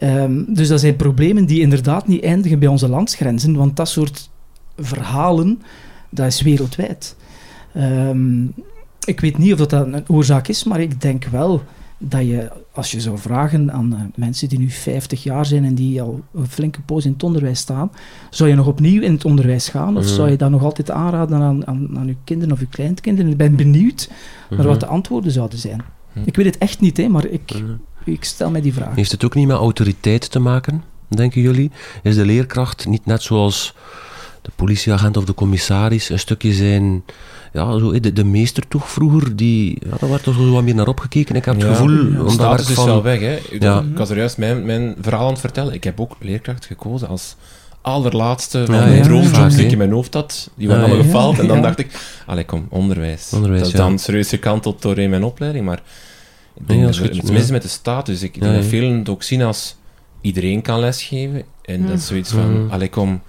Um, 0.02 0.54
dus 0.54 0.68
dat 0.68 0.80
zijn 0.80 0.96
problemen 0.96 1.46
die 1.46 1.60
inderdaad 1.60 2.06
niet 2.06 2.22
eindigen 2.22 2.58
bij 2.58 2.68
onze 2.68 2.88
landsgrenzen, 2.88 3.56
want 3.56 3.76
dat 3.76 3.88
soort 3.88 4.30
verhalen, 4.76 5.62
dat 6.10 6.26
is 6.26 6.42
wereldwijd. 6.42 7.16
Um, 7.76 8.54
ik 9.04 9.20
weet 9.20 9.38
niet 9.38 9.52
of 9.52 9.66
dat 9.66 9.72
een 9.72 10.08
oorzaak 10.08 10.48
is, 10.48 10.64
maar 10.64 10.80
ik 10.80 11.00
denk 11.00 11.24
wel 11.24 11.62
dat 11.98 12.26
je, 12.26 12.50
als 12.72 12.90
je 12.90 13.00
zou 13.00 13.18
vragen 13.18 13.72
aan 13.72 13.92
uh, 13.92 14.00
mensen 14.14 14.48
die 14.48 14.58
nu 14.58 14.70
50 14.70 15.22
jaar 15.22 15.46
zijn 15.46 15.64
en 15.64 15.74
die 15.74 16.02
al 16.02 16.20
een 16.34 16.48
flinke 16.48 16.80
poos 16.80 17.04
in 17.04 17.12
het 17.12 17.22
onderwijs 17.22 17.58
staan, 17.58 17.90
zou 18.30 18.50
je 18.50 18.54
nog 18.54 18.66
opnieuw 18.66 19.02
in 19.02 19.12
het 19.12 19.24
onderwijs 19.24 19.68
gaan? 19.68 19.96
Of 19.96 20.06
zou 20.06 20.30
je 20.30 20.36
dat 20.36 20.50
nog 20.50 20.62
altijd 20.62 20.90
aanraden 20.90 21.40
aan, 21.40 21.66
aan, 21.66 21.98
aan 21.98 22.06
je 22.06 22.16
kinderen 22.24 22.54
of 22.54 22.60
je 22.60 22.66
kleinkinderen? 22.66 23.30
Ik 23.30 23.36
ben 23.36 23.56
benieuwd 23.56 24.10
naar 24.50 24.66
wat 24.66 24.80
de 24.80 24.86
antwoorden 24.86 25.32
zouden 25.32 25.58
zijn. 25.58 25.82
Ik 26.24 26.36
weet 26.36 26.46
het 26.46 26.58
echt 26.58 26.80
niet, 26.80 26.96
hè, 26.96 27.08
maar 27.08 27.26
ik, 27.26 27.62
ik 28.04 28.24
stel 28.24 28.50
mij 28.50 28.60
die 28.60 28.74
vraag. 28.74 28.94
Heeft 28.94 29.12
het 29.12 29.24
ook 29.24 29.34
niet 29.34 29.46
met 29.46 29.56
autoriteit 29.56 30.30
te 30.30 30.38
maken, 30.38 30.84
denken 31.08 31.40
jullie? 31.40 31.70
Is 32.02 32.14
de 32.14 32.24
leerkracht 32.24 32.86
niet 32.86 33.06
net 33.06 33.22
zoals 33.22 33.74
de 34.42 34.50
politieagent 34.56 35.16
of 35.16 35.24
de 35.24 35.34
commissaris 35.34 36.08
een 36.08 36.18
stukje 36.18 36.52
zijn 36.52 37.02
ja, 37.52 37.78
zo, 37.78 38.00
de, 38.00 38.12
de 38.12 38.25
meester 38.25 38.68
toch 38.68 38.90
vroeger, 38.90 39.37
die, 39.37 39.78
ja, 39.90 39.97
daar 40.00 40.11
werd 40.11 40.23
toch 40.23 40.35
zo 40.35 40.50
wat 40.52 40.62
meer 40.62 40.75
naar 40.75 40.88
opgekeken. 40.88 41.35
Ik 41.35 41.44
heb 41.44 41.54
het 41.54 41.62
Ja, 41.64 41.68
gevoel... 41.71 41.88
de 42.11 42.16
omdat 42.18 42.32
status 42.32 42.68
is 42.68 42.75
van, 42.75 42.87
wel 42.87 43.02
weg, 43.02 43.21
hè. 43.21 43.37
Ik, 43.50 43.62
Ja. 43.62 43.80
ik 43.80 43.97
was 43.99 44.11
er 44.11 44.16
juist 44.16 44.38
mijn, 44.38 44.64
mijn 44.66 44.94
verhaal 45.00 45.25
aan 45.26 45.30
het 45.32 45.40
vertellen. 45.40 45.75
Ik 45.75 45.85
heb 45.85 46.00
ook 46.00 46.16
leerkracht 46.21 46.66
gekozen 46.66 47.09
als 47.09 47.37
allerlaatste 47.80 48.66
van 48.66 48.90
ja, 48.94 49.02
droomjobs 49.02 49.54
die 49.56 49.64
ik 49.64 49.73
in 49.73 49.78
mijn 49.78 49.92
hoofd 49.92 50.14
had. 50.14 50.50
Die 50.54 50.68
Ja, 50.68 50.73
waren 50.75 50.88
allemaal 50.88 51.04
ja. 51.06 51.11
gefaald. 51.12 51.38
En 51.38 51.47
dan 51.47 51.56
Ja. 51.56 51.62
dacht 51.62 51.78
ik, 51.78 52.21
allee, 52.26 52.44
kom, 52.44 52.66
onderwijs. 52.71 53.30
Onderwijs, 53.35 53.61
dat 53.62 53.73
is 53.73 53.78
ja. 53.78 53.85
dan 53.87 53.99
serieus 53.99 54.28
gekanteld 54.28 54.82
door 54.82 54.99
in 54.99 55.11
mijn 55.11 55.25
opleiding, 55.25 55.64
maar 55.64 55.82
ik 56.61 56.68
denk 56.68 56.82
dat 56.82 56.97
het 56.97 57.30
mis 57.32 57.50
met 57.50 57.62
de 57.62 57.68
status. 57.68 58.23
Ik 58.23 58.35
Ja, 58.35 58.40
denk 58.40 58.54
dat 58.54 58.64
velen 58.64 58.99
het 58.99 59.09
ook 59.09 59.23
zien 59.23 59.42
als 59.42 59.76
iedereen 60.21 60.62
kan 60.62 60.78
lesgeven. 60.80 61.42
En 61.62 61.87
dat 61.87 61.99
is 61.99 62.06
zoiets 62.06 62.30
van, 62.32 62.62
Mhm. 62.62 62.73
allee, 62.73 62.88
kom... 62.88 63.21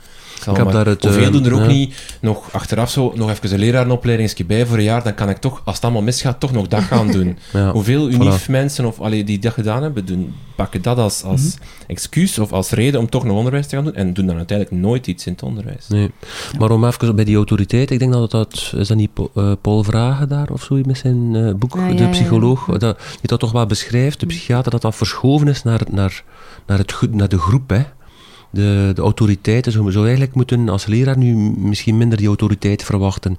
zal 0.43 0.53
Ik 0.53 0.59
heb 0.59 0.65
maar- 0.73 0.75
daar 0.83 0.93
het, 0.93 1.03
Hoeveel 1.03 1.23
eh, 1.25 1.31
doen 1.31 1.45
er 1.45 1.53
ook 1.53 1.59
ja. 1.59 1.65
niet 1.67 2.17
nog 2.21 2.51
achteraf 2.51 2.89
zo, 2.91 3.11
nog 3.15 3.29
even 3.29 3.53
een 3.53 3.59
lerarenopleiding 3.59 4.45
bij 4.47 4.65
voor 4.65 4.77
een 4.77 4.83
jaar, 4.83 5.03
dan 5.03 5.13
kan 5.15 5.29
ik 5.29 5.37
toch, 5.37 5.61
als 5.65 5.75
het 5.75 5.83
allemaal 5.83 6.01
misgaat, 6.01 6.39
toch 6.39 6.51
nog 6.51 6.67
dat 6.67 6.81
gaan 6.83 7.11
doen. 7.11 7.37
Ja. 7.53 7.71
Hoeveel 7.71 8.09
voilà. 8.09 8.13
unief 8.13 8.49
mensen 8.49 8.85
of, 8.85 8.99
allee, 8.99 9.23
die 9.23 9.39
dat 9.39 9.53
gedaan 9.53 9.83
hebben, 9.83 10.05
doen, 10.05 10.33
pakken 10.55 10.81
dat 10.81 10.97
als, 10.97 11.23
als 11.23 11.41
Mhm. 11.41 11.63
excuus 11.87 12.39
of 12.39 12.51
als 12.51 12.69
reden 12.69 12.99
om 12.99 13.09
toch 13.09 13.23
nog 13.23 13.37
onderwijs 13.37 13.67
te 13.67 13.75
gaan 13.75 13.83
doen 13.85 13.95
en 13.95 14.13
doen 14.13 14.25
dan 14.25 14.37
uiteindelijk 14.37 14.81
nooit 14.81 15.07
iets 15.07 15.25
in 15.25 15.31
het 15.31 15.43
onderwijs. 15.43 15.87
Nee. 15.87 16.11
Maar 16.59 16.71
om 16.71 16.85
even 16.85 17.15
bij 17.15 17.25
die 17.25 17.35
autoriteit, 17.35 17.91
ik 17.91 17.99
denk 17.99 18.11
dat 18.13 18.31
dat, 18.31 18.71
is 18.75 18.87
dat 18.87 18.97
niet 18.97 19.09
eh, 19.35 19.51
Paul 19.61 19.83
Vragen 19.83 20.29
daar 20.29 20.49
of 20.49 20.63
zo 20.63 20.81
met 20.85 20.97
zijn 20.97 21.35
eh, 21.35 21.53
boek, 21.53 21.75
ja, 21.75 21.87
de 21.87 22.03
ja, 22.03 22.09
psycholoog, 22.09 22.67
ja. 22.67 22.77
Dat, 22.77 22.97
die 22.99 23.17
dat 23.21 23.39
toch 23.39 23.51
wel 23.51 23.65
beschrijft, 23.65 24.19
de 24.19 24.25
psychiater, 24.25 24.71
dat 24.71 24.81
dat 24.81 24.95
verschoven 24.95 25.47
is 25.47 25.63
naar, 25.63 25.81
naar, 25.91 26.23
naar, 26.67 26.77
het, 26.77 26.95
naar 27.11 27.29
de 27.29 27.37
groep, 27.39 27.69
hè. 27.69 27.81
De, 28.53 28.91
de 28.95 29.01
autoriteiten, 29.01 29.71
zo 29.71 29.89
zou 29.89 30.03
eigenlijk 30.03 30.35
moeten 30.35 30.69
als 30.69 30.85
leraar 30.85 31.17
nu 31.17 31.35
misschien 31.57 31.97
minder 31.97 32.17
die 32.17 32.27
autoriteit 32.27 32.83
verwachten 32.83 33.37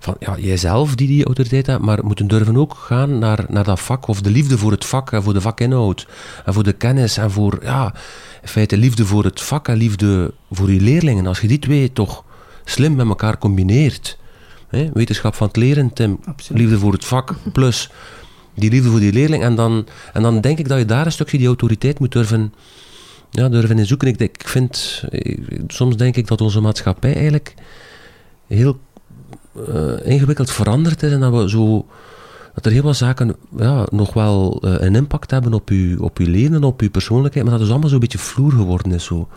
van 0.00 0.16
ja, 0.18 0.38
jijzelf 0.38 0.94
die 0.94 1.06
die 1.06 1.24
autoriteit 1.24 1.66
hebt, 1.66 1.82
maar 1.82 2.04
moeten 2.04 2.26
durven 2.26 2.56
ook 2.56 2.74
gaan 2.74 3.18
naar, 3.18 3.44
naar 3.48 3.64
dat 3.64 3.80
vak 3.80 4.06
of 4.06 4.20
de 4.20 4.30
liefde 4.30 4.58
voor 4.58 4.70
het 4.70 4.84
vak 4.84 5.12
en 5.12 5.22
voor 5.22 5.32
de 5.32 5.40
vakinhoud 5.40 6.06
en 6.44 6.54
voor 6.54 6.62
de 6.62 6.72
kennis 6.72 7.16
en 7.16 7.30
voor, 7.30 7.58
ja, 7.62 7.94
in 8.42 8.48
feite 8.48 8.76
liefde 8.76 9.06
voor 9.06 9.24
het 9.24 9.40
vak 9.40 9.68
en 9.68 9.76
liefde 9.76 10.34
voor 10.50 10.72
je 10.72 10.80
leerlingen. 10.80 11.26
Als 11.26 11.40
je 11.40 11.48
die 11.48 11.58
twee 11.58 11.92
toch 11.92 12.24
slim 12.64 12.94
met 12.94 13.06
elkaar 13.06 13.38
combineert, 13.38 14.18
hè, 14.68 14.90
wetenschap 14.92 15.34
van 15.34 15.46
het 15.46 15.56
leren, 15.56 15.92
Tim, 15.92 16.18
Absoluut. 16.24 16.60
liefde 16.60 16.78
voor 16.78 16.92
het 16.92 17.04
vak, 17.04 17.34
plus 17.52 17.90
die 18.54 18.70
liefde 18.70 18.90
voor 18.90 19.00
die 19.00 19.12
leerling, 19.12 19.42
en 19.42 19.54
dan, 19.54 19.86
en 20.12 20.22
dan 20.22 20.40
denk 20.40 20.58
ik 20.58 20.68
dat 20.68 20.78
je 20.78 20.84
daar 20.84 21.06
een 21.06 21.12
stukje 21.12 21.38
die 21.38 21.46
autoriteit 21.46 21.98
moet 21.98 22.12
durven 22.12 22.52
ja, 23.34 23.48
durven 23.48 23.78
in 23.78 23.86
zoeken. 23.86 24.08
Ik, 24.08 24.20
ik 24.20 24.48
vind, 24.48 25.04
soms 25.66 25.96
denk 25.96 26.16
ik 26.16 26.26
dat 26.26 26.40
onze 26.40 26.60
maatschappij 26.60 27.14
eigenlijk 27.14 27.54
heel 28.46 28.78
eh, 29.68 30.06
ingewikkeld 30.06 30.50
veranderd 30.50 31.02
is 31.02 31.12
en 31.12 31.20
dat 31.20 31.32
we 31.32 31.48
zo 31.48 31.86
dat 32.54 32.66
er 32.66 32.72
heel 32.72 32.82
wat 32.82 32.96
zaken 32.96 33.36
ja, 33.56 33.86
nog 33.90 34.12
wel 34.12 34.60
eh, 34.62 34.74
een 34.78 34.94
impact 34.94 35.30
hebben 35.30 35.54
op 35.54 35.68
uw, 35.68 36.00
op 36.00 36.18
uw 36.18 36.30
leven 36.30 36.54
en 36.54 36.62
op 36.62 36.80
uw 36.80 36.90
persoonlijkheid, 36.90 37.44
maar 37.44 37.54
dat 37.54 37.62
het 37.62 37.72
allemaal 37.72 37.90
zo'n 37.90 38.00
beetje 38.00 38.18
vloer 38.18 38.52
geworden 38.52 38.92
is. 38.92 39.04
Zo. 39.04 39.28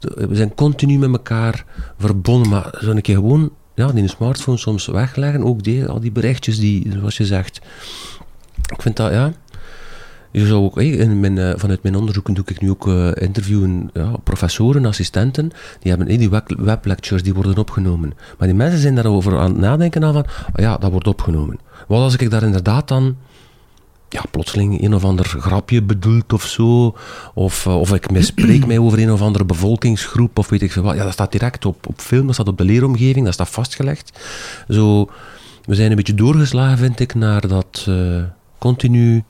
We 0.00 0.36
zijn 0.36 0.54
continu 0.54 0.98
met 0.98 1.10
elkaar 1.10 1.64
verbonden, 1.98 2.50
maar 2.50 2.74
zo'n 2.78 3.00
keer 3.00 3.14
gewoon 3.14 3.50
ja, 3.74 3.86
die 3.86 4.08
smartphone 4.08 4.58
soms 4.58 4.86
wegleggen, 4.86 5.42
ook 5.42 5.62
die, 5.62 5.86
al 5.86 6.00
die 6.00 6.12
berichtjes, 6.12 6.58
die, 6.58 6.92
zoals 6.92 7.16
je 7.16 7.26
zegt. 7.26 7.60
Ik 8.72 8.82
vind 8.82 8.96
dat, 8.96 9.12
ja... 9.12 9.32
Ook, 10.46 10.80
in 10.80 11.20
mijn, 11.20 11.38
eh, 11.38 11.52
vanuit 11.56 11.82
mijn 11.82 11.96
onderzoeken 11.96 12.34
doe 12.34 12.44
ik 12.46 12.60
nu 12.60 12.70
ook 12.70 12.88
eh, 12.88 13.10
interviewen, 13.14 13.90
ja, 13.94 14.12
professoren, 14.24 14.84
assistenten, 14.84 15.50
die 15.80 15.92
hebben 15.92 16.18
die 16.18 16.30
web- 16.30 16.54
weblectures, 16.58 17.22
die 17.22 17.34
worden 17.34 17.58
opgenomen. 17.58 18.12
Maar 18.38 18.48
die 18.48 18.56
mensen 18.56 18.78
zijn 18.78 18.94
daarover 18.94 19.38
aan 19.38 19.50
het 19.50 19.60
nadenken 19.60 20.04
aan 20.04 20.12
van, 20.12 20.26
ah 20.52 20.62
ja, 20.62 20.76
dat 20.76 20.90
wordt 20.90 21.06
opgenomen. 21.06 21.58
Wat 21.88 22.00
als 22.00 22.16
ik 22.16 22.30
daar 22.30 22.42
inderdaad 22.42 22.88
dan, 22.88 23.16
ja, 24.08 24.22
plotseling 24.30 24.82
een 24.82 24.94
of 24.94 25.04
ander 25.04 25.24
grapje 25.24 25.82
bedoelt 25.82 26.32
of 26.32 26.46
zo, 26.46 26.96
of, 27.34 27.66
eh, 27.66 27.80
of 27.80 27.94
ik 27.94 28.10
mispreek 28.10 28.66
mij 28.66 28.78
over 28.78 28.98
een 28.98 29.12
of 29.12 29.22
andere 29.22 29.44
bevolkingsgroep, 29.44 30.38
of 30.38 30.48
weet 30.48 30.62
ik 30.62 30.72
veel 30.72 30.82
wat. 30.82 30.96
Ja, 30.96 31.04
dat 31.04 31.12
staat 31.12 31.32
direct 31.32 31.64
op, 31.64 31.86
op 31.86 32.00
film, 32.00 32.26
dat 32.26 32.34
staat 32.34 32.48
op 32.48 32.58
de 32.58 32.64
leeromgeving, 32.64 33.24
dat 33.24 33.34
staat 33.34 33.48
vastgelegd. 33.48 34.20
Zo, 34.68 35.10
we 35.64 35.74
zijn 35.74 35.90
een 35.90 35.96
beetje 35.96 36.14
doorgeslagen, 36.14 36.78
vind 36.78 37.00
ik, 37.00 37.14
naar 37.14 37.48
dat 37.48 37.86
continu 38.58 39.24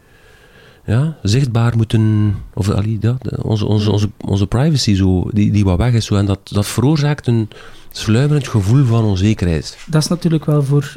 ja, 0.88 1.16
zichtbaar 1.22 1.76
moeten, 1.76 2.34
of 2.54 2.68
allee, 2.70 2.98
ja, 3.00 3.16
onze, 3.42 3.66
onze, 3.66 3.90
onze, 3.90 4.10
onze 4.24 4.46
privacy 4.46 4.94
zo, 4.94 5.30
die, 5.32 5.50
die 5.52 5.64
wat 5.64 5.78
weg 5.78 5.92
is. 5.92 6.04
Zo, 6.06 6.14
en 6.14 6.26
dat, 6.26 6.38
dat 6.44 6.66
veroorzaakt 6.66 7.26
een 7.26 7.48
sluimerend 7.90 8.48
gevoel 8.48 8.84
van 8.84 9.04
onzekerheid. 9.04 9.78
Dat 9.86 10.02
is 10.02 10.08
natuurlijk 10.08 10.44
wel 10.44 10.62
voor, 10.62 10.96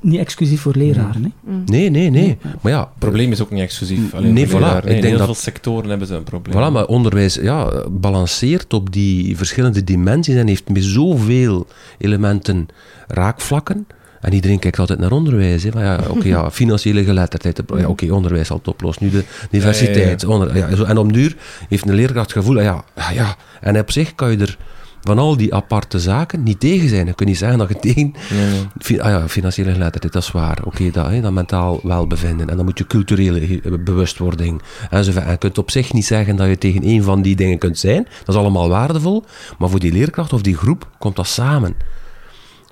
niet 0.00 0.18
exclusief 0.18 0.60
voor 0.60 0.74
leraren. 0.76 1.22
Hè. 1.22 1.52
Mm. 1.52 1.62
Nee, 1.66 1.90
nee, 1.90 2.10
nee. 2.10 2.38
Maar 2.60 2.72
ja, 2.72 2.80
Het 2.80 2.98
probleem 2.98 3.32
is 3.32 3.40
ook 3.42 3.50
niet 3.50 3.62
exclusief. 3.62 4.14
Alleen 4.14 4.32
Nee, 4.32 4.48
voor 4.48 4.60
voilà. 4.60 4.62
leraren. 4.62 4.82
Ik 4.90 4.94
in 4.96 5.00
denk 5.00 5.04
heel 5.04 5.16
dat- 5.16 5.26
veel 5.26 5.34
sectoren 5.34 5.88
hebben 5.88 6.06
ze 6.08 6.14
een 6.14 6.22
probleem. 6.24 6.56
Voilà, 6.56 6.72
maar 6.72 6.86
onderwijs 6.86 7.34
ja, 7.34 7.84
balanceert 7.90 8.72
op 8.72 8.92
die 8.92 9.36
verschillende 9.36 9.84
dimensies 9.84 10.34
en 10.34 10.46
heeft 10.46 10.68
met 10.68 10.84
zoveel 10.84 11.66
elementen 11.98 12.68
raakvlakken. 13.06 13.86
En 14.20 14.32
iedereen 14.32 14.58
kijkt 14.58 14.78
altijd 14.78 14.98
naar 14.98 15.12
onderwijs. 15.12 15.62
Hè. 15.62 15.70
Van, 15.70 15.82
ja, 15.82 16.00
oké, 16.08 16.28
ja, 16.28 16.50
financiële 16.60 17.04
geletterdheid. 17.04 17.62
Ja, 17.76 17.88
oké, 17.88 18.12
onderwijs 18.12 18.46
zal 18.46 18.56
het 18.56 18.68
oplossen. 18.68 19.04
Nu 19.04 19.10
de 19.10 19.24
diversiteit. 19.50 20.24
Onder, 20.24 20.56
ja. 20.56 20.84
En 20.84 20.98
om 20.98 21.12
duur 21.12 21.36
heeft 21.68 21.88
een 21.88 21.94
leerkracht 21.94 22.34
het 22.34 22.38
gevoel, 22.38 22.56
ah 22.56 22.62
ja, 22.62 22.84
ja, 22.96 23.10
ja. 23.10 23.36
En 23.60 23.78
op 23.78 23.90
zich 23.90 24.14
kan 24.14 24.30
je 24.30 24.36
er 24.36 24.56
van 25.02 25.18
al 25.18 25.36
die 25.36 25.54
aparte 25.54 25.98
zaken 26.00 26.42
niet 26.42 26.60
tegen 26.60 26.88
zijn. 26.88 27.06
Je 27.06 27.14
kunt 27.14 27.28
niet 27.28 27.38
zeggen 27.38 27.58
dat 27.58 27.68
je 27.68 27.78
tegen 27.78 28.12
Nee, 28.88 29.02
ah 29.02 29.10
ja, 29.10 29.28
financiële 29.28 29.72
geletterdheid, 29.72 30.12
dat 30.12 30.22
is 30.22 30.30
waar. 30.30 30.58
Oké, 30.64 30.90
dat, 30.90 31.06
hè, 31.06 31.20
dat 31.20 31.32
mentaal 31.32 31.80
welbevinden. 31.82 32.50
En 32.50 32.56
dan 32.56 32.64
moet 32.64 32.78
je 32.78 32.86
culturele 32.86 33.40
eh, 33.40 33.72
bewustwording 33.84 34.62
enzovoort. 34.90 35.24
En 35.24 35.30
je 35.30 35.36
kunt 35.36 35.58
op 35.58 35.70
zich 35.70 35.92
niet 35.92 36.06
zeggen 36.06 36.36
dat 36.36 36.48
je 36.48 36.58
tegen 36.58 36.82
één 36.82 37.02
van 37.02 37.22
die 37.22 37.36
dingen 37.36 37.58
kunt 37.58 37.78
zijn. 37.78 38.06
Dat 38.24 38.34
is 38.34 38.40
allemaal 38.40 38.68
waardevol. 38.68 39.24
Maar 39.58 39.68
voor 39.68 39.80
die 39.80 39.92
leerkracht 39.92 40.32
of 40.32 40.42
die 40.42 40.56
groep 40.56 40.88
komt 40.98 41.16
dat 41.16 41.26
samen. 41.26 41.74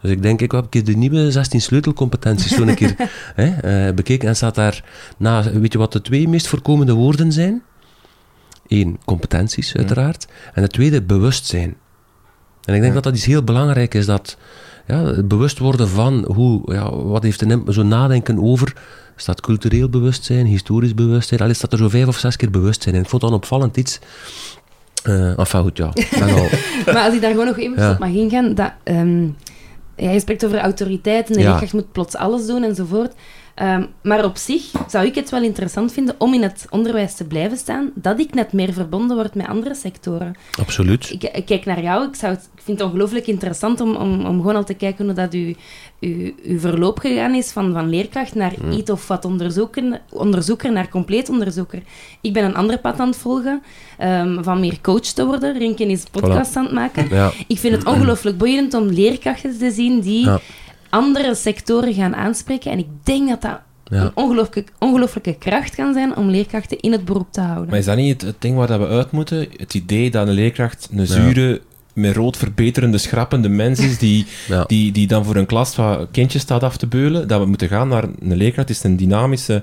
Dus 0.03 0.11
ik 0.11 0.23
denk, 0.23 0.41
ik 0.41 0.53
heb 0.53 0.63
een 0.63 0.69
keer 0.69 0.85
de 0.85 0.97
nieuwe 0.97 1.31
16 1.31 1.61
sleutelcompetenties 1.61 2.55
zo 2.55 2.63
een 2.63 2.75
keer 2.75 2.95
hè, 3.35 3.47
eh, 3.89 3.95
bekeken. 3.95 4.29
En 4.29 4.37
staat 4.37 4.55
daar, 4.55 4.85
na, 5.17 5.43
weet 5.53 5.73
je 5.73 5.79
wat 5.79 5.93
de 5.93 6.01
twee 6.01 6.29
meest 6.29 6.47
voorkomende 6.47 6.93
woorden 6.93 7.33
zijn? 7.33 7.63
Eén, 8.69 8.99
competenties 9.05 9.75
uiteraard. 9.77 10.27
En 10.55 10.63
de 10.63 10.69
tweede, 10.69 11.03
bewustzijn. 11.03 11.75
En 12.65 12.75
ik 12.75 12.81
denk 12.81 12.85
Ja. 12.85 12.93
dat 12.93 13.03
dat 13.03 13.15
iets 13.15 13.25
heel 13.25 13.43
belangrijk 13.43 13.95
is, 13.95 14.07
dat 14.07 14.37
ja, 14.87 15.05
het 15.05 15.29
bewust 15.29 15.59
worden 15.59 15.89
van 15.89 16.25
hoe, 16.35 16.73
ja, 16.73 16.97
wat 16.97 17.23
heeft 17.23 17.43
een 17.43 17.65
zo 17.69 17.83
nadenken 17.83 18.39
over, 18.43 18.73
staat 19.17 19.41
cultureel 19.41 19.89
bewustzijn, 19.89 20.47
historisch 20.47 20.95
bewustzijn, 20.95 21.41
al 21.41 21.55
staat 21.55 21.73
er 21.73 21.79
zo 21.79 21.89
vijf 21.89 22.07
of 22.07 22.19
zes 22.19 22.37
keer 22.37 22.51
bewustzijn 22.51 22.95
in. 22.95 23.01
Ik 23.01 23.09
vond 23.09 23.23
dat 23.23 23.31
een 23.31 23.37
opvallend 23.37 23.77
iets. 23.77 23.99
Enfin 25.03 25.61
goed, 25.63 25.77
ja. 25.77 25.91
Maar 26.87 27.05
als 27.05 27.15
ik 27.15 27.21
daar 27.21 27.31
gewoon 27.31 27.47
nog 27.47 27.59
even 27.59 27.91
op 27.91 27.99
mag 27.99 28.09
ingaan, 28.09 28.55
dat, 28.55 28.73
ehm, 28.83 29.27
ja, 29.97 30.11
je 30.11 30.21
spreekt 30.21 30.45
over 30.47 30.59
autoriteit 30.59 31.27
en 31.29 31.33
de 31.35 31.41
Ja. 31.41 31.49
leerkracht 31.49 31.73
moet 31.73 31.93
plots 31.93 32.17
alles 32.17 32.47
doen 32.47 32.63
enzovoort. 32.63 33.13
Ehm, 33.55 33.85
maar 34.03 34.25
op 34.25 34.37
zich 34.37 34.71
zou 34.89 35.07
ik 35.07 35.15
het 35.15 35.31
wel 35.31 35.43
interessant 35.43 35.93
vinden 35.93 36.15
om 36.19 36.35
in 36.35 36.43
het 36.43 36.67
onderwijs 36.71 37.15
te 37.15 37.25
blijven 37.25 37.57
staan, 37.57 37.91
dat 37.95 38.19
ik 38.21 38.35
net 38.35 38.53
meer 38.53 38.73
verbonden 38.73 39.17
word 39.17 39.35
met 39.35 39.47
andere 39.47 39.75
sectoren. 39.75 40.35
absoluut. 40.61 41.11
Ik, 41.11 41.23
ik 41.23 41.45
kijk 41.47 41.65
naar 41.65 41.83
jou, 41.83 42.09
ik, 42.09 42.15
zou 42.15 42.33
het, 42.35 42.49
ik 42.57 42.63
vind 42.63 42.79
het 42.79 42.87
ongelooflijk 42.89 43.27
interessant 43.27 43.81
om, 43.81 43.95
om, 43.97 44.25
om 44.27 44.37
gewoon 44.41 44.57
al 44.57 44.65
te 44.65 44.75
kijken 44.75 45.05
hoe 45.05 45.15
dat 45.15 45.33
uw, 45.33 45.55
uw, 46.01 46.33
uw 46.45 46.59
verloop 46.59 46.99
gegaan 46.99 47.35
is 47.35 47.51
van, 47.51 47.73
van 47.73 47.89
leerkracht 47.89 48.35
naar 48.35 48.53
iets 48.71 48.91
of 48.91 49.09
wat 49.09 49.25
onderzoeken, 49.25 50.01
onderzoeker 50.11 50.73
naar 50.73 50.89
compleet 50.89 51.29
onderzoeker. 51.29 51.83
Ik 52.21 52.33
ben 52.33 52.45
een 52.45 52.55
ander 52.55 52.79
pad 52.79 53.01
aan 53.01 53.09
het 53.09 53.17
volgen, 53.17 53.63
ehm, 53.99 54.43
van 54.43 54.61
meer 54.61 54.79
coach 54.83 55.01
te 55.01 55.27
worden. 55.27 55.59
Rinken 55.59 55.89
is 55.91 56.03
podcast 56.11 56.57
aan 56.57 56.65
het 56.65 56.73
maken. 56.75 57.09
Ja, 57.11 57.31
Ik 57.47 57.59
vind 57.59 57.75
het 57.77 57.85
ongelooflijk 57.95 58.39
boeiend 58.39 58.75
om 58.75 58.87
leerkrachten 58.87 59.59
te 59.59 59.71
zien 59.71 60.01
die 60.01 60.25
Ja. 60.25 60.41
andere 60.91 61.35
sectoren 61.35 61.95
gaan 61.95 62.15
aanspreken. 62.15 62.71
En 62.71 62.79
ik 62.79 62.89
denk 63.03 63.29
dat 63.29 63.43
dat 63.43 63.59
Ja. 63.91 64.03
een 64.03 64.11
ongelooflijke, 64.15 64.73
ongelooflijke 64.79 65.37
kracht 65.39 65.75
kan 65.75 65.93
zijn 65.93 66.17
om 66.17 66.29
leerkrachten 66.31 66.81
in 66.81 66.93
het 66.93 67.05
beroep 67.05 67.33
te 67.33 67.41
houden. 67.41 67.69
Maar 67.69 67.79
is 67.79 67.85
dat 67.85 67.97
niet 67.97 68.13
het, 68.13 68.23
het 68.31 68.41
ding 68.43 68.57
waar 68.57 68.67
dat 68.67 68.79
we 68.81 68.87
uit 68.87 69.11
moeten? 69.11 69.49
Het 69.57 69.75
idee 69.75 70.11
dat 70.11 70.27
een 70.29 70.35
leerkracht 70.35 70.89
een 70.95 71.07
zure, 71.07 71.61
met 71.97 72.17
rood 72.17 72.37
verbeterende, 72.37 72.99
schrappende 72.99 73.49
mens 73.49 73.79
is, 73.81 73.99
die, 73.99 74.27
Ja. 74.49 74.65
die, 74.67 74.93
die 74.93 75.07
dan 75.07 75.25
voor 75.25 75.37
een 75.37 75.47
klas 75.47 75.77
wat 75.77 76.09
kindjes 76.11 76.43
staat 76.43 76.63
af 76.63 76.77
te 76.77 76.87
beulen, 76.87 77.29
dat 77.29 77.41
we 77.41 77.47
moeten 77.47 77.69
gaan 77.69 77.89
naar 77.89 78.05
een 78.21 78.37
leerkracht, 78.37 78.71
is 78.71 78.83
een 78.83 78.97
dynamische, 78.97 79.63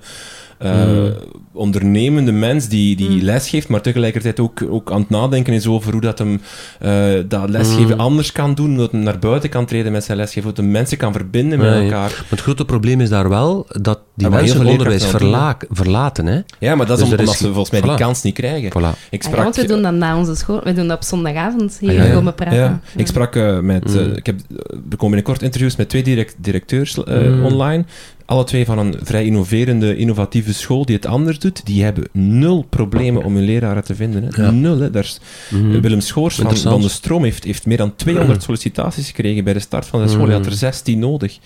eh, 0.57 0.85
Mm. 0.87 1.13
ondernemende 1.53 2.31
mens 2.31 2.67
die, 2.67 2.95
die 2.95 3.09
Mm. 3.09 3.21
les 3.21 3.49
geeft, 3.49 3.67
maar 3.67 3.81
tegelijkertijd 3.81 4.39
ook, 4.39 4.61
ook 4.69 4.91
aan 4.91 4.99
het 4.99 5.09
nadenken 5.09 5.53
is 5.53 5.67
over 5.67 5.91
hoe 5.91 6.01
dat 6.01 6.17
hem 6.19 6.41
eh, 6.79 7.05
dat 7.27 7.49
lesgeven 7.49 7.93
Mm. 7.93 7.99
anders 7.99 8.31
kan 8.31 8.53
doen, 8.55 8.77
dat 8.77 8.91
hij 8.91 8.99
naar 9.01 9.19
buiten 9.19 9.49
kan 9.49 9.65
treden 9.65 9.91
met 9.91 10.03
zijn 10.03 10.17
lesgeven, 10.17 10.49
hoe 10.49 10.59
hij 10.63 10.71
mensen 10.71 10.97
kan 10.97 11.13
verbinden 11.13 11.59
met 11.59 11.69
Nee. 11.69 11.83
elkaar. 11.83 12.09
Maar 12.09 12.25
het 12.29 12.41
grote 12.41 12.65
probleem 12.65 13.01
is 13.01 13.09
daar 13.09 13.29
wel 13.29 13.65
dat 13.81 13.99
die 14.15 14.25
Ja, 14.25 14.29
maar 14.29 14.39
mensen 14.39 14.59
heel 14.59 14.69
het 14.69 14.81
veel 14.81 14.85
onderwijs 15.31 15.65
verlaten. 15.69 16.25
Hè? 16.25 16.39
Ja, 16.59 16.75
maar 16.75 16.85
dat 16.85 16.97
is 16.99 17.03
Dus 17.03 17.13
is 17.13 17.19
omdat 17.19 17.35
ze 17.35 17.43
volgens 17.45 17.69
mij 17.71 17.81
die 17.81 17.95
kans 17.95 18.21
niet 18.21 18.33
krijgen. 18.33 18.69
Voilà. 18.69 18.71
Ik 18.73 18.79
Ah 18.83 18.95
ja, 19.11 19.19
sprak, 19.29 19.43
want 19.43 19.55
we 19.55 19.65
doen 19.65 19.81
dat 19.81 19.93
na 19.93 20.17
onze 20.17 20.35
school. 20.35 20.61
We 20.63 20.73
doen 20.73 20.87
dat 20.87 20.97
op 20.97 21.03
zondagavond 21.03 21.77
hier 21.79 21.89
Ah, 21.89 21.95
ja, 21.95 22.03
ja. 22.03 22.13
komen 22.13 22.33
praten. 22.35 22.57
Ja, 22.57 22.79
ik 22.95 23.07
sprak 23.07 23.35
eh, 23.35 23.59
met... 23.59 23.95
eh, 23.95 24.01
Mm. 24.05 24.11
ik 24.13 24.25
heb, 24.25 24.39
er 24.59 24.75
komen 24.97 24.97
binnenkort 24.99 25.41
interviews 25.41 25.75
met 25.75 25.89
twee 25.89 26.03
direct, 26.03 26.35
directeurs 26.37 27.03
eh, 27.03 27.17
Mm. 27.21 27.45
online. 27.45 27.85
Alle 28.33 28.43
twee 28.43 28.65
van 28.65 28.77
een 28.77 28.95
vrij 29.03 29.25
innoverende, 29.25 29.95
innovatieve 29.97 30.53
school 30.53 30.85
die 30.85 30.95
het 30.95 31.05
anders 31.05 31.39
doet. 31.39 31.65
Die 31.65 31.83
hebben 31.83 32.07
nul 32.11 32.65
problemen 32.69 33.23
om 33.23 33.35
hun 33.35 33.43
leraren 33.45 33.83
te 33.83 33.95
vinden. 33.95 34.23
Hè. 34.23 34.41
Ja. 34.43 34.51
Nul, 34.51 34.79
hè. 34.79 34.89
Daar 34.91 35.03
is, 35.03 35.19
Mhm. 35.49 35.79
Willem 35.81 35.99
Schoors 35.99 36.35
van, 36.35 36.81
de 36.81 36.89
Stroom 36.89 37.23
heeft, 37.23 37.43
heeft 37.43 37.65
meer 37.65 37.77
dan 37.77 37.95
200 37.95 38.43
sollicitaties 38.43 39.07
gekregen 39.07 39.43
bij 39.43 39.53
de 39.53 39.59
start 39.59 39.85
van 39.85 40.01
de 40.01 40.07
school. 40.07 40.25
Hij 40.25 40.33
had 40.33 40.45
er 40.45 40.51
Mm. 40.51 40.57
16 40.57 40.99
nodig. 40.99 41.37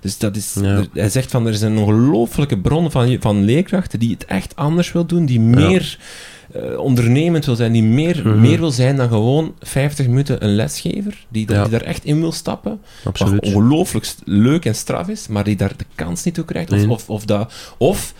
Dus 0.00 0.18
dat 0.18 0.36
is, 0.36 0.56
Ja. 0.60 0.62
er- 0.62 0.88
hij 0.92 1.08
zegt 1.08 1.30
van 1.30 1.46
er 1.46 1.52
is 1.52 1.60
een 1.60 1.78
ongelooflijke 1.78 2.58
bron 2.58 2.90
van, 2.90 3.16
van 3.20 3.44
leerkrachten 3.44 3.98
die 3.98 4.10
het 4.10 4.24
echt 4.24 4.56
anders 4.56 4.92
wil 4.92 5.06
doen, 5.06 5.26
die 5.26 5.40
meer 5.40 5.98
eh, 6.54 6.78
ondernemend 6.78 7.44
wil 7.44 7.56
zijn, 7.56 7.72
die 7.72 7.82
meer, 7.82 8.22
Mhm. 8.24 8.40
meer 8.40 8.58
wil 8.58 8.70
zijn 8.70 8.96
dan 8.96 9.08
gewoon 9.08 9.54
50 9.60 10.06
minuten 10.06 10.44
een 10.44 10.54
lesgever, 10.54 11.26
die, 11.28 11.46
daar- 11.46 11.56
Ja. 11.56 11.62
die 11.62 11.72
daar 11.72 11.80
echt 11.88 12.04
in 12.04 12.20
wil 12.20 12.32
stappen, 12.32 12.80
wat 13.02 13.20
Absoluut. 13.20 13.44
ongelooflijk 13.44 14.04
st- 14.04 14.22
leuk 14.24 14.64
en 14.64 14.74
straf 14.74 15.08
is, 15.08 15.28
maar 15.28 15.44
die 15.44 15.56
daar 15.56 15.76
de 15.76 15.84
kans 15.94 16.24
niet 16.24 16.34
toe 16.34 16.44
krijgt. 16.44 16.72
Of, 16.72 16.78
Nee. 16.78 16.88
of, 16.90 17.10
of, 17.10 17.24
dat, 17.24 17.52
of 17.78 18.14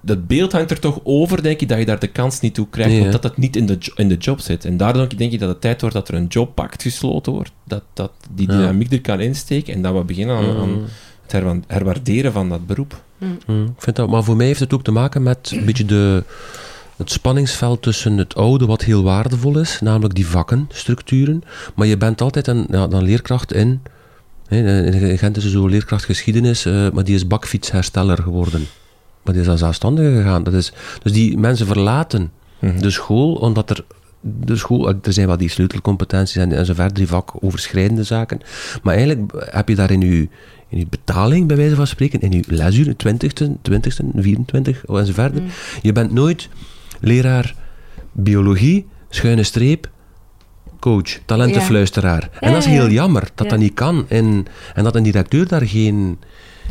dat 0.00 0.26
beeld 0.26 0.52
hangt 0.52 0.70
er 0.70 0.78
toch 0.80 1.00
over, 1.02 1.42
denk 1.42 1.60
ik, 1.60 1.68
dat 1.68 1.78
je 1.78 1.84
daar 1.84 1.98
de 1.98 2.06
kans 2.06 2.40
niet 2.40 2.54
toe 2.54 2.66
krijgt, 2.70 2.92
Nee, 2.92 3.02
omdat 3.04 3.22
het 3.22 3.36
niet 3.36 3.56
in 3.56 3.66
de, 3.66 3.78
in 3.94 4.08
de 4.08 4.16
job 4.16 4.40
zit. 4.40 4.64
En 4.64 4.76
daardoor 4.76 5.16
denk 5.16 5.32
ik 5.32 5.38
dat 5.40 5.48
het 5.48 5.60
tijd 5.60 5.80
wordt 5.80 5.96
dat 5.96 6.08
er 6.08 6.14
een 6.14 6.26
jobpact 6.26 6.82
gesloten 6.82 7.32
wordt, 7.32 7.52
dat, 7.64 7.82
dat 7.92 8.12
die 8.34 8.50
Ja. 8.50 8.56
dynamiek 8.56 8.92
er 8.92 9.00
kan 9.00 9.20
insteken 9.20 9.74
en 9.74 9.82
dat 9.82 9.94
we 9.94 10.04
beginnen 10.04 10.36
aan, 10.36 10.56
aan 10.56 10.70
Mhm. 10.72 10.82
het 11.22 11.32
herwa- 11.32 11.60
herwaarderen 11.66 12.32
van 12.32 12.48
dat 12.48 12.66
beroep. 12.66 13.02
Mm, 13.46 13.64
Ik 13.76 13.82
vind 13.82 13.96
dat, 13.96 14.08
maar 14.08 14.24
voor 14.24 14.36
mij 14.36 14.46
heeft 14.46 14.60
het 14.60 14.72
ook 14.72 14.84
te 14.84 14.90
maken 14.92 15.22
met 15.22 15.52
een 15.54 15.64
beetje 15.64 15.84
de, 15.84 16.24
het 16.96 17.10
spanningsveld 17.10 17.82
tussen 17.82 18.18
het 18.18 18.34
oude, 18.34 18.66
wat 18.66 18.82
heel 18.82 19.02
waardevol 19.02 19.58
is, 19.58 19.80
namelijk 19.80 20.14
die 20.14 20.26
vakkenstructuren. 20.26 21.42
Maar 21.74 21.86
je 21.86 21.96
bent 21.96 22.20
altijd 22.20 22.46
een, 22.46 22.66
ja, 22.70 22.86
dan 22.86 23.02
leerkracht 23.02 23.52
in. 23.52 23.82
Hè, 24.46 24.84
in 24.84 25.18
Gent 25.18 25.36
is 25.36 25.44
er 25.44 25.50
zo 25.50 25.66
leerkracht 25.66 26.04
geschiedenis, 26.04 26.64
eh, 26.64 26.90
maar 26.90 27.04
die 27.04 27.14
is 27.14 27.26
bakfietshersteller 27.26 28.18
geworden. 28.22 28.66
Maar 29.22 29.32
die 29.32 29.42
is 29.42 29.48
dan 29.48 29.58
zelfstandig 29.58 30.14
gegaan. 30.14 30.42
Dat 30.42 30.54
is, 30.54 30.72
dus 31.02 31.12
die 31.12 31.38
mensen 31.38 31.66
verlaten 31.66 32.30
Mhm. 32.62 32.78
de 32.80 32.90
school, 32.90 33.34
omdat 33.34 33.70
er. 33.70 33.84
De 34.20 34.56
school, 34.56 34.88
er 34.88 35.12
zijn 35.12 35.26
wel 35.26 35.36
die 35.36 35.48
sleutelcompetenties 35.48 36.36
en, 36.36 36.52
en 36.52 36.66
zo 36.66 36.74
verder, 36.74 36.94
die 36.94 37.06
vakoverschrijdende 37.06 38.02
zaken. 38.02 38.40
Maar 38.82 38.94
eigenlijk 38.94 39.32
heb 39.50 39.68
je 39.68 39.74
daar 39.74 39.90
in 39.90 40.00
je, 40.00 40.28
in 40.68 40.78
uw 40.78 40.84
betaling, 40.90 41.46
bij 41.46 41.56
wijze 41.56 41.74
van 41.74 41.86
spreken, 41.86 42.20
in 42.20 42.32
uw 42.32 42.42
lesuur, 42.46 42.94
20ste, 42.96 43.50
20ste, 43.62 44.04
24 44.16 44.84
en 44.84 45.06
zo 45.06 45.12
verder. 45.12 45.42
Mm. 45.42 45.48
Je 45.82 45.92
bent 45.92 46.12
nooit 46.12 46.48
leraar 47.02 47.54
biologie, 48.12 48.86
schuine 49.08 49.42
streep, 49.42 49.90
coach, 50.80 51.18
talentenfluisteraar. 51.24 52.30
En 52.40 52.52
dat 52.52 52.60
is 52.62 52.68
heel 52.68 52.86
ja. 52.86 52.90
jammer 52.90 53.28
dat 53.34 53.48
dat 53.48 53.58
niet 53.58 53.74
kan. 53.74 54.04
En, 54.08 54.46
en 54.74 54.84
dat 54.84 54.94
een 54.94 55.02
directeur 55.02 55.48
daar 55.48 55.66
geen, 55.66 56.18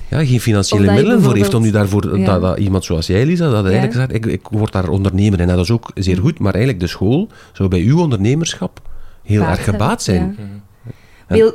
ja, 0.09 0.25
geen 0.25 0.41
financiële 0.41 0.91
middelen 0.91 1.21
voor 1.21 1.35
heeft 1.35 1.53
om 1.53 1.61
nu 1.61 1.71
daarvoor, 1.71 2.17
Ja. 2.19 2.25
dat, 2.25 2.41
dat 2.41 2.57
iemand 2.57 2.83
zoals 2.83 3.07
jij, 3.07 3.25
Lisa, 3.25 3.49
dat 3.49 3.63
eigenlijk 3.63 3.93
zegt, 3.93 4.13
ik, 4.13 4.25
ik 4.25 4.47
word 4.49 4.71
daar 4.71 4.89
ondernemer 4.89 5.39
en 5.39 5.47
dat 5.47 5.59
is 5.59 5.71
ook 5.71 5.91
zeer 5.95 6.15
Mm. 6.17 6.21
goed, 6.21 6.39
maar 6.39 6.53
eigenlijk 6.53 6.83
de 6.83 6.89
school 6.89 7.29
zou 7.53 7.69
bij 7.69 7.79
uw 7.81 7.99
ondernemerschap 7.99 8.81
heel 9.23 9.41
erg 9.41 9.63
gebaat 9.63 10.03
zijn. 10.03 10.37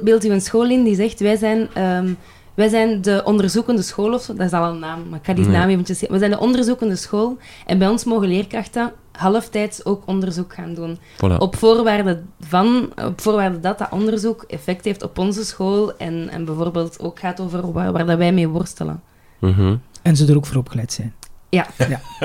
beeld 0.02 0.24
u 0.24 0.30
een 0.30 0.40
school 0.40 0.70
in 0.70 0.84
die 0.84 0.94
zegt, 0.94 1.20
wij 1.20 1.36
zijn, 1.36 1.68
ehm, 1.74 2.08
wij 2.56 2.68
zijn 2.68 3.02
de 3.02 3.22
onderzoekende 3.24 3.82
school, 3.82 4.12
of 4.14 4.26
dat 4.26 4.40
is 4.40 4.52
al 4.52 4.70
een 4.70 4.78
naam, 4.78 5.08
maar 5.08 5.18
ik 5.18 5.24
ga 5.26 5.32
die 5.32 5.44
Ja. 5.44 5.50
naam 5.50 5.68
eventjes 5.68 5.98
zeggen. 5.98 6.18
We 6.18 6.24
zijn 6.24 6.38
de 6.38 6.44
onderzoekende 6.46 6.96
school 6.96 7.38
en 7.66 7.78
bij 7.78 7.88
ons 7.88 8.04
mogen 8.04 8.28
leerkrachten 8.28 8.92
halftijds 9.12 9.84
ook 9.84 10.02
onderzoek 10.06 10.54
gaan 10.54 10.74
doen. 10.74 10.98
Voilà. 10.98 11.36
Op 11.38 11.56
voorwaarde, 11.56 12.22
van, 12.40 12.92
op 13.04 13.20
voorwaarde 13.20 13.60
dat 13.60 13.78
dat 13.78 13.88
onderzoek 13.90 14.44
effect 14.48 14.84
heeft 14.84 15.02
op 15.02 15.18
onze 15.18 15.44
school 15.44 15.96
en, 15.96 16.28
en 16.28 16.44
bijvoorbeeld 16.44 17.00
ook 17.00 17.18
gaat 17.18 17.40
over 17.40 17.72
waar, 17.72 17.92
waar 17.92 18.06
dat 18.06 18.18
wij 18.18 18.32
mee 18.32 18.48
worstelen. 18.48 19.02
Mhm. 19.38 19.76
En 20.02 20.16
ze 20.16 20.26
er 20.26 20.36
ook 20.36 20.46
voor 20.46 20.56
opgeleid 20.56 20.92
zijn. 20.92 21.14
Ja, 21.48 21.66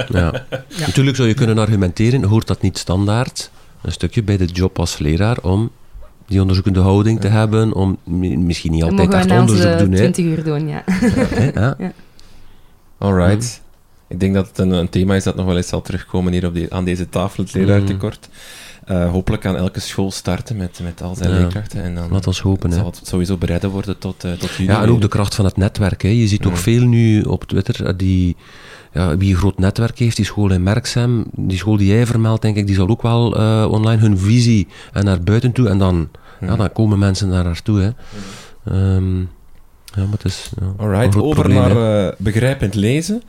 Ja. 0.10 0.46
Natuurlijk 0.80 1.16
zou 1.16 1.28
je 1.28 1.34
kunnen 1.34 1.58
argumenteren, 1.58 2.24
hoort 2.24 2.48
dat 2.48 2.62
niet 2.62 2.78
standaard, 2.78 3.52
een 3.82 3.92
stukje 3.92 4.24
bij 4.24 4.38
de 4.38 4.46
job 4.46 4.80
als 4.80 4.98
leraar, 4.98 5.38
om 5.42 5.72
die 6.32 6.40
onderzoekende 6.42 6.80
houding 6.80 7.20
te 7.20 7.28
hebben, 7.28 7.74
om 7.74 7.98
mi- 8.04 8.38
misschien 8.38 8.72
niet 8.72 8.84
altijd 8.84 9.14
echt 9.14 9.32
onderzoek 9.32 9.78
doen. 9.78 9.92
Hè. 9.92 9.98
20 9.98 10.26
uur 10.26 10.44
doen, 10.44 10.68
ja. 10.68 10.84
Ja. 11.54 11.78
Alright. 12.98 13.62
Ik 14.08 14.20
denk 14.20 14.34
dat 14.34 14.48
het 14.48 14.58
een, 14.58 14.72
een 14.72 14.90
thema 14.90 15.16
is 15.16 15.24
dat 15.24 15.36
nog 15.36 15.46
wel 15.46 15.58
eens 15.58 15.68
zal 15.68 15.82
terugkomen 15.82 16.32
hier 16.34 16.46
op 16.46 16.54
die, 16.54 16.74
aan 16.74 16.86
deze 16.86 17.10
tafel, 17.10 17.44
het 17.44 17.54
leraartekort. 17.54 18.30
Eh, 18.86 19.10
hopelijk 19.12 19.42
kan 19.44 19.56
elke 19.56 19.80
school 19.80 20.12
starten 20.12 20.58
met, 20.58 20.80
met 20.84 21.02
al 21.02 21.16
zijn 21.16 21.30
Ja. 21.30 21.38
leerkrachten. 21.38 21.84
En 21.84 21.96
dan 21.96 22.12
Laat 22.12 22.28
ons 22.28 22.42
hopen. 22.42 22.70
Hè. 22.70 22.76
zal 22.76 22.86
het 22.86 23.02
sowieso 23.04 23.38
bereiden 23.38 23.70
worden 23.70 23.98
tot, 23.98 24.24
eh 24.24 24.32
tot 24.32 24.52
juni. 24.52 24.70
Ja, 24.72 24.82
en 24.84 24.90
ook 24.90 25.02
de 25.02 25.08
kracht 25.08 25.36
van 25.36 25.46
het 25.46 25.58
netwerk. 25.58 26.02
Hè. 26.02 26.10
Je 26.10 26.28
ziet 26.28 26.46
ook 26.46 26.54
Ja. 26.54 26.58
veel 26.60 26.84
nu 26.86 27.22
op 27.22 27.44
Twitter, 27.44 27.86
eh, 27.86 27.94
die, 27.98 28.36
ja, 28.94 29.18
wie 29.18 29.30
een 29.32 29.38
groot 29.38 29.60
netwerk 29.60 30.00
heeft, 30.00 30.16
die 30.16 30.26
school 30.26 30.52
in 30.52 30.64
Merksem, 30.64 31.26
die 31.36 31.58
school 31.58 31.78
die 31.78 31.88
jij 31.88 32.06
vermeldt, 32.06 32.42
denk 32.42 32.56
ik, 32.58 32.66
die 32.68 32.76
zal 32.76 32.88
ook 32.88 33.02
wel 33.02 33.36
eh, 33.38 33.68
online 33.72 34.02
hun 34.02 34.18
visie 34.18 34.68
en 34.94 35.06
naar 35.06 35.22
buiten 35.22 35.52
toe, 35.52 35.68
en 35.70 35.78
dan, 35.78 36.10
ja, 36.42 36.56
dan 36.56 36.72
komen 36.72 37.00
mensen 37.00 37.30
daar 37.30 37.44
naartoe. 37.44 37.80
Hè. 37.80 37.90
Ehm, 38.74 39.20
ja, 39.96 40.04
maar 40.04 40.12
het 40.12 40.26
is 40.26 40.52
ja, 40.60 40.74
Alright, 40.78 41.16
over 41.16 41.44
probleem, 41.44 41.58
naar 41.74 42.06
eh, 42.08 42.14
begrijpend 42.18 42.76
lezen. 42.76 43.22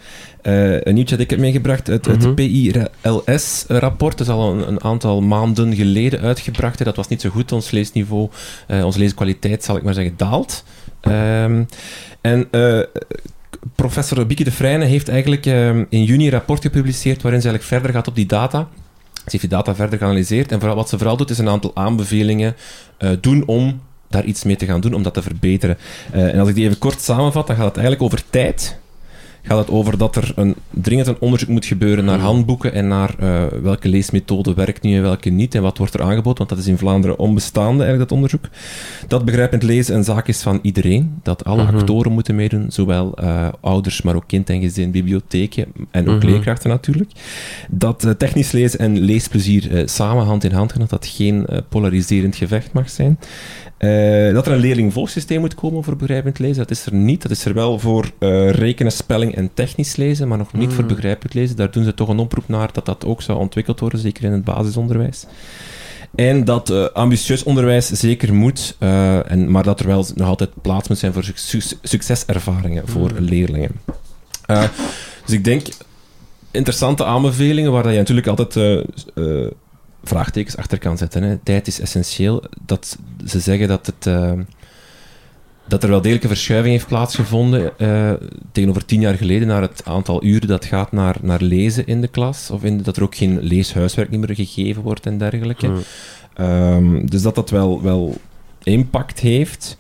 Eh, 0.42 0.80
een 0.80 0.94
nieuwtje 0.94 1.14
dat 1.16 1.24
ik 1.24 1.30
heb 1.30 1.38
meegebracht, 1.38 1.86
het, 1.86 2.06
het 2.06 2.22
Mhm. 2.24 2.34
PILS-rapport. 2.34 4.18
Dat 4.18 4.26
is 4.26 4.32
al 4.32 4.52
een, 4.52 4.68
een 4.68 4.82
aantal 4.84 5.20
maanden 5.20 5.74
geleden 5.74 6.20
uitgebracht. 6.20 6.78
hè. 6.78 6.84
Dat 6.84 6.96
was 6.96 7.08
niet 7.08 7.20
zo 7.20 7.30
goed. 7.30 7.52
Ons 7.52 7.70
leesniveau, 7.70 8.28
eh, 8.66 8.84
onze 8.84 8.98
leeskwaliteit, 8.98 9.64
zal 9.64 9.76
ik 9.76 9.82
maar 9.82 9.94
zeggen, 9.94 10.14
daalt. 10.16 10.64
Ehm, 11.00 11.64
en 12.20 12.48
professor 13.74 14.26
Bieke 14.26 14.44
de 14.44 14.52
Vrijne 14.52 14.84
heeft 14.84 15.08
eigenlijk 15.08 15.46
ehm, 15.46 15.84
in 15.88 16.04
juni 16.04 16.24
een 16.24 16.30
rapport 16.32 16.62
gepubliceerd 16.62 17.22
waarin 17.22 17.40
ze 17.40 17.48
eigenlijk 17.48 17.74
verder 17.78 17.98
gaat 17.98 18.08
op 18.08 18.14
die 18.14 18.26
data. 18.26 18.68
Ze 19.24 19.30
heeft 19.30 19.40
die 19.40 19.48
data 19.48 19.74
verder 19.74 19.98
geanalyseerd 19.98 20.52
en 20.52 20.58
vooral, 20.58 20.76
wat 20.76 20.88
ze 20.88 20.98
vooral 20.98 21.16
doet 21.16 21.30
is 21.30 21.38
een 21.38 21.48
aantal 21.48 21.70
aanbevelingen 21.74 22.56
eh, 22.98 23.10
doen 23.20 23.46
om 23.46 23.80
daar 24.08 24.24
iets 24.24 24.44
mee 24.44 24.56
te 24.56 24.66
gaan 24.66 24.80
doen, 24.80 24.94
om 24.94 25.02
dat 25.02 25.14
te 25.14 25.22
verbeteren. 25.22 25.78
Eh, 26.12 26.34
en 26.34 26.40
als 26.40 26.48
ik 26.48 26.54
die 26.54 26.64
even 26.64 26.78
kort 26.78 27.00
samenvat, 27.00 27.46
dan 27.46 27.56
gaat 27.56 27.64
het 27.64 27.76
eigenlijk 27.76 28.04
over 28.04 28.22
tijd. 28.30 28.80
Gaat 29.44 29.58
het 29.58 29.70
over 29.70 29.98
dat 29.98 30.16
er 30.16 30.32
een, 30.36 30.54
dringend 30.70 31.08
een 31.08 31.16
onderzoek 31.20 31.48
moet 31.48 31.64
gebeuren 31.64 32.04
naar 32.04 32.16
Mhm. 32.16 32.26
handboeken 32.26 32.72
en 32.72 32.88
naar 32.88 33.14
eh, 33.18 33.44
welke 33.62 33.88
leesmethode 33.88 34.54
werkt 34.54 34.82
nu 34.82 34.96
en 34.96 35.02
welke 35.02 35.30
niet 35.30 35.54
en 35.54 35.62
wat 35.62 35.78
wordt 35.78 35.94
er 35.94 36.02
aangeboden, 36.02 36.36
want 36.38 36.48
dat 36.48 36.58
is 36.58 36.66
in 36.66 36.78
Vlaanderen 36.78 37.18
onbestaande, 37.18 37.82
eigenlijk, 37.82 37.98
dat 38.08 38.12
onderzoek. 38.18 38.44
Dat 39.08 39.24
begrijpend 39.24 39.62
lezen 39.62 39.94
een 39.94 40.04
zaak 40.04 40.28
is 40.28 40.42
van 40.42 40.58
iedereen, 40.62 41.14
dat 41.22 41.44
alle 41.44 41.62
Mhm. 41.62 41.76
actoren 41.76 42.12
moeten 42.12 42.34
meedoen, 42.34 42.66
zowel 42.68 43.14
eh, 43.16 43.48
ouders, 43.60 44.02
maar 44.02 44.14
ook 44.14 44.26
kind 44.26 44.50
en 44.50 44.60
gezin, 44.60 44.90
bibliotheken 44.90 45.66
en 45.90 46.08
ook 46.08 46.16
Mhm. 46.22 46.26
leerkrachten 46.26 46.70
natuurlijk. 46.70 47.10
Dat 47.70 48.04
eh, 48.04 48.10
technisch 48.10 48.52
lezen 48.52 48.78
en 48.78 48.98
leesplezier 48.98 49.82
samen 49.88 50.24
hand 50.24 50.44
in 50.44 50.52
hand 50.52 50.70
gaan, 50.72 50.80
dat 50.80 50.90
dat 50.90 51.06
geen 51.06 51.46
polariserend 51.68 52.36
gevecht 52.36 52.72
mag 52.72 52.90
zijn. 52.90 53.18
Dat 54.32 54.46
er 54.46 54.52
een 54.52 54.58
leerling-volgsysteem 54.58 55.40
moet 55.40 55.54
komen 55.54 55.84
voor 55.84 55.96
begrijpend 55.96 56.38
lezen, 56.38 56.56
dat 56.56 56.70
is 56.70 56.86
er 56.86 56.94
niet. 56.94 57.22
Dat 57.22 57.30
is 57.30 57.44
er 57.44 57.54
wel 57.54 57.78
voor 57.78 58.10
rekenen, 58.50 58.92
spelling 58.92 59.31
en 59.34 59.50
technisch 59.54 59.96
lezen, 59.96 60.28
maar 60.28 60.38
nog 60.38 60.52
niet 60.52 60.72
voor 60.72 60.82
Mm. 60.82 60.88
begrijpend 60.88 61.34
lezen. 61.34 61.56
Daar 61.56 61.70
doen 61.70 61.84
ze 61.84 61.94
toch 61.94 62.08
een 62.08 62.18
oproep 62.18 62.48
naar 62.48 62.72
dat 62.72 62.86
dat 62.86 63.04
ook 63.04 63.22
zou 63.22 63.38
ontwikkeld 63.38 63.80
worden, 63.80 63.98
zeker 64.00 64.24
in 64.24 64.32
het 64.32 64.44
basisonderwijs. 64.44 65.24
En 66.14 66.44
dat 66.44 66.70
eh, 66.70 66.84
ambitieus 66.92 67.42
onderwijs 67.42 67.86
zeker 67.90 68.34
moet, 68.34 68.76
eh, 68.78 69.30
en, 69.30 69.50
maar 69.50 69.62
dat 69.62 69.80
er 69.80 69.86
wel 69.86 70.06
nog 70.14 70.28
altijd 70.28 70.50
plaats 70.62 70.88
moet 70.88 70.98
zijn 70.98 71.12
voor 71.12 71.30
suc- 71.34 71.76
succeservaringen 71.82 72.88
voor 72.88 73.10
Mm. 73.12 73.18
leerlingen. 73.18 73.70
Eh, 74.46 74.62
dus 75.24 75.34
ik 75.34 75.44
denk, 75.44 75.66
interessante 76.50 77.04
aanbevelingen 77.04 77.72
waar 77.72 77.82
dat 77.82 77.92
je 77.92 77.98
natuurlijk 77.98 78.26
altijd 78.26 78.84
vraagtekens 80.04 80.56
achter 80.56 80.78
kan 80.78 80.98
zetten. 80.98 81.22
Hè. 81.22 81.36
Tijd 81.36 81.66
is 81.66 81.80
essentieel. 81.80 82.42
Dat, 82.66 82.98
ze 83.26 83.40
zeggen 83.40 83.68
dat, 83.68 83.86
het, 83.86 84.06
dat 85.66 85.82
er 85.82 85.88
wel 85.88 86.00
degelijk 86.00 86.22
een 86.24 86.30
verschuiving 86.30 86.74
heeft 86.74 86.86
plaatsgevonden 86.86 87.78
eh, 87.78 88.12
tegenover 88.52 88.84
tien 88.84 89.00
jaar 89.00 89.14
geleden 89.14 89.48
naar 89.48 89.62
het 89.62 89.82
aantal 89.84 90.24
uren 90.24 90.48
dat 90.48 90.64
gaat 90.64 90.92
naar, 90.92 91.16
naar 91.22 91.42
lezen 91.42 91.86
in 91.86 92.00
de 92.00 92.08
klas. 92.08 92.50
Of 92.50 92.64
in, 92.64 92.82
dat 92.82 92.96
er 92.96 93.02
ook 93.02 93.14
geen 93.14 93.38
leeshuiswerk 93.42 94.10
niet 94.10 94.20
meer 94.20 94.36
gegeven 94.36 94.82
wordt 94.82 95.06
en 95.06 95.18
dergelijke. 95.18 95.68
Mm. 95.68 95.82
Ehm, 96.34 97.06
dus 97.06 97.22
dat 97.22 97.34
dat 97.34 97.50
wel, 97.50 97.82
wel 97.82 98.16
impact 98.62 99.20
heeft. 99.20 99.76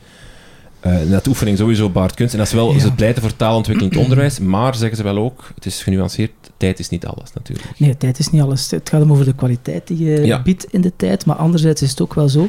Uh, 0.86 1.10
dat 1.10 1.26
oefening 1.26 1.58
sowieso 1.58 1.90
baart 1.90 2.14
kunst. 2.14 2.32
En 2.32 2.38
dat 2.38 2.46
is 2.48 2.52
wel, 2.54 2.72
Ja. 2.72 2.78
ze 2.78 2.92
pleiten 2.92 3.22
voor 3.22 3.36
taalontwikkelend 3.36 3.96
onderwijs, 3.96 4.38
maar 4.38 4.74
zeggen 4.74 4.96
ze 4.96 5.02
wel 5.02 5.16
ook, 5.18 5.50
het 5.54 5.66
is 5.66 5.82
genuanceerd, 5.82 6.30
tijd 6.56 6.78
is 6.78 6.88
niet 6.88 7.06
alles 7.06 7.32
natuurlijk. 7.32 7.68
Nee, 7.78 7.96
tijd 7.96 8.18
is 8.18 8.30
niet 8.30 8.42
alles. 8.42 8.70
Het 8.70 8.88
gaat 8.88 9.02
om 9.02 9.12
over 9.12 9.24
de 9.24 9.34
kwaliteit 9.34 9.86
die 9.86 10.04
je 10.04 10.24
Ja. 10.26 10.42
biedt 10.42 10.66
in 10.70 10.80
de 10.80 10.92
tijd. 10.96 11.26
Maar 11.26 11.36
anderzijds 11.36 11.82
is 11.82 11.90
het 11.90 12.00
ook 12.00 12.14
wel 12.14 12.28
zo. 12.28 12.48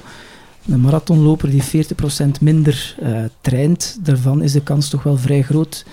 Een 0.68 0.82
marathonloper 0.82 1.50
die 1.50 1.64
40% 1.64 2.42
minder 2.42 2.96
eh, 3.00 3.24
traint, 3.42 3.98
daarvan 4.02 4.42
is 4.42 4.52
de 4.52 4.62
kans 4.62 4.90
toch 4.90 5.04
wel 5.04 5.18
vrij 5.18 5.42
groot 5.42 5.86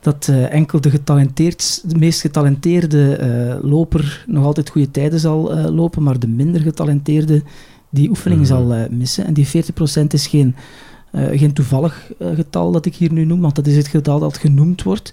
dat 0.00 0.28
eh, 0.28 0.52
enkel 0.52 0.80
de, 0.80 0.90
getalenteerd, 0.90 1.82
de 1.90 1.98
meest 1.98 2.20
getalenteerde 2.20 3.16
eh, 3.16 3.70
loper 3.70 4.24
nog 4.26 4.44
altijd 4.44 4.70
goede 4.70 4.90
tijden 4.90 5.20
zal 5.20 5.70
lopen, 5.70 6.02
maar 6.02 6.18
de 6.18 6.28
minder 6.28 6.60
getalenteerde 6.60 7.42
die 7.90 8.08
oefening 8.08 8.40
Mhm. 8.40 8.48
zal 8.48 8.86
missen. 8.90 9.24
En 9.26 9.34
die 9.34 9.46
40% 9.46 10.12
is 10.12 10.26
geen, 10.26 10.54
geen 11.12 11.52
toevallig 11.52 12.10
getal 12.18 12.72
dat 12.72 12.86
ik 12.86 12.94
hier 12.94 13.12
nu 13.12 13.24
noem, 13.24 13.40
want 13.40 13.54
dat 13.54 13.66
is 13.66 13.76
het 13.76 13.88
getal 13.88 14.18
dat 14.18 14.38
genoemd 14.38 14.82
wordt 14.82 15.12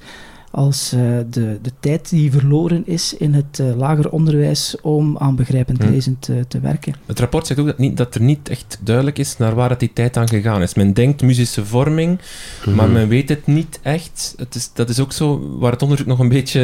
als 0.51 0.91
eh, 0.93 0.99
de, 1.29 1.57
de 1.61 1.71
tijd 1.79 2.09
die 2.09 2.31
verloren 2.31 2.83
is 2.85 3.15
in 3.17 3.33
het 3.33 3.59
eh, 3.59 3.75
lager 3.77 4.09
onderwijs 4.09 4.75
om 4.81 5.17
aan 5.17 5.35
begrijpend 5.35 5.83
Hm. 5.83 5.89
lezen 5.89 6.17
te, 6.19 6.45
te 6.47 6.59
werken. 6.59 6.93
Het 7.05 7.19
rapport 7.19 7.47
zegt 7.47 7.59
ook 7.59 7.65
dat, 7.65 7.77
niet, 7.77 7.97
dat 7.97 8.15
er 8.15 8.21
niet 8.21 8.49
echt 8.49 8.79
duidelijk 8.83 9.17
is 9.17 9.37
naar 9.37 9.55
waar 9.55 9.69
het 9.69 9.79
die 9.79 9.93
tijd 9.93 10.17
aan 10.17 10.27
gegaan 10.27 10.61
is. 10.61 10.73
Men 10.73 10.93
denkt 10.93 11.21
musische 11.21 11.65
vorming, 11.65 12.19
Mhm. 12.65 12.75
maar 12.75 12.89
men 12.89 13.07
weet 13.07 13.29
het 13.29 13.47
niet 13.47 13.79
echt. 13.81 14.33
Het 14.37 14.55
is, 14.55 14.71
dat 14.73 14.89
is 14.89 14.99
ook 14.99 15.11
zo 15.11 15.57
waar 15.59 15.71
het 15.71 15.81
onderzoek 15.81 16.07
nog 16.07 16.19
een 16.19 16.29
beetje 16.29 16.59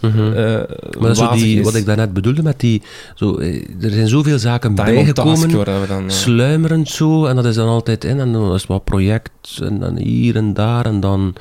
Mhm. 0.00 0.32
eh 0.32 0.60
Maar 1.00 1.14
zo 1.16 1.30
die, 1.32 1.58
is. 1.58 1.64
wat 1.64 1.74
ik 1.74 1.86
daarnet 1.86 2.12
bedoelde 2.12 2.42
met 2.42 2.60
die... 2.60 2.82
Zo, 3.14 3.38
er 3.38 3.90
zijn 3.90 4.08
zoveel 4.08 4.38
zaken 4.38 4.74
Time 4.74 4.92
bijgekomen, 4.92 5.88
dan... 5.88 6.10
sluimerend 6.10 6.88
zo, 6.88 7.24
en 7.26 7.36
dat 7.36 7.44
is 7.44 7.54
dan 7.54 7.68
altijd 7.68 8.04
in, 8.04 8.20
en 8.20 8.32
dan 8.32 8.54
is 8.54 8.66
wat 8.66 8.84
project, 8.84 9.30
en 9.62 9.78
dan 9.78 9.96
hier 9.96 10.36
en 10.36 10.54
daar, 10.54 10.86
en 10.86 11.00
dan 11.00 11.34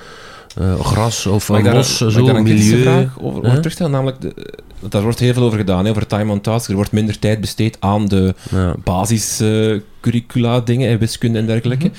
eh, 0.57 0.79
gras 0.79 1.25
of 1.25 1.45
daar, 1.45 1.73
bos, 1.73 1.97
zo, 1.97 2.25
daar 2.25 2.35
een 2.35 2.43
milieu. 2.43 2.81
vraag 2.81 3.19
over, 3.21 3.41
terugstellen? 3.41 3.91
Namelijk, 3.91 4.21
de, 4.21 4.33
want 4.79 4.91
daar 4.91 5.01
wordt 5.01 5.19
heel 5.19 5.33
veel 5.33 5.43
over 5.43 5.57
gedaan, 5.57 5.85
hè, 5.85 5.91
over 5.91 6.07
time 6.07 6.31
on 6.31 6.41
task. 6.41 6.69
Er 6.69 6.75
wordt 6.75 6.91
minder 6.91 7.19
tijd 7.19 7.41
besteed 7.41 7.77
aan 7.79 8.05
de 8.07 8.35
Ja. 8.51 8.75
basiscurricula 8.83 10.59
dingen, 10.59 10.89
hè, 10.89 10.97
wiskunde 10.97 11.39
en 11.39 11.45
dergelijke. 11.45 11.87
Mhm. 11.87 11.95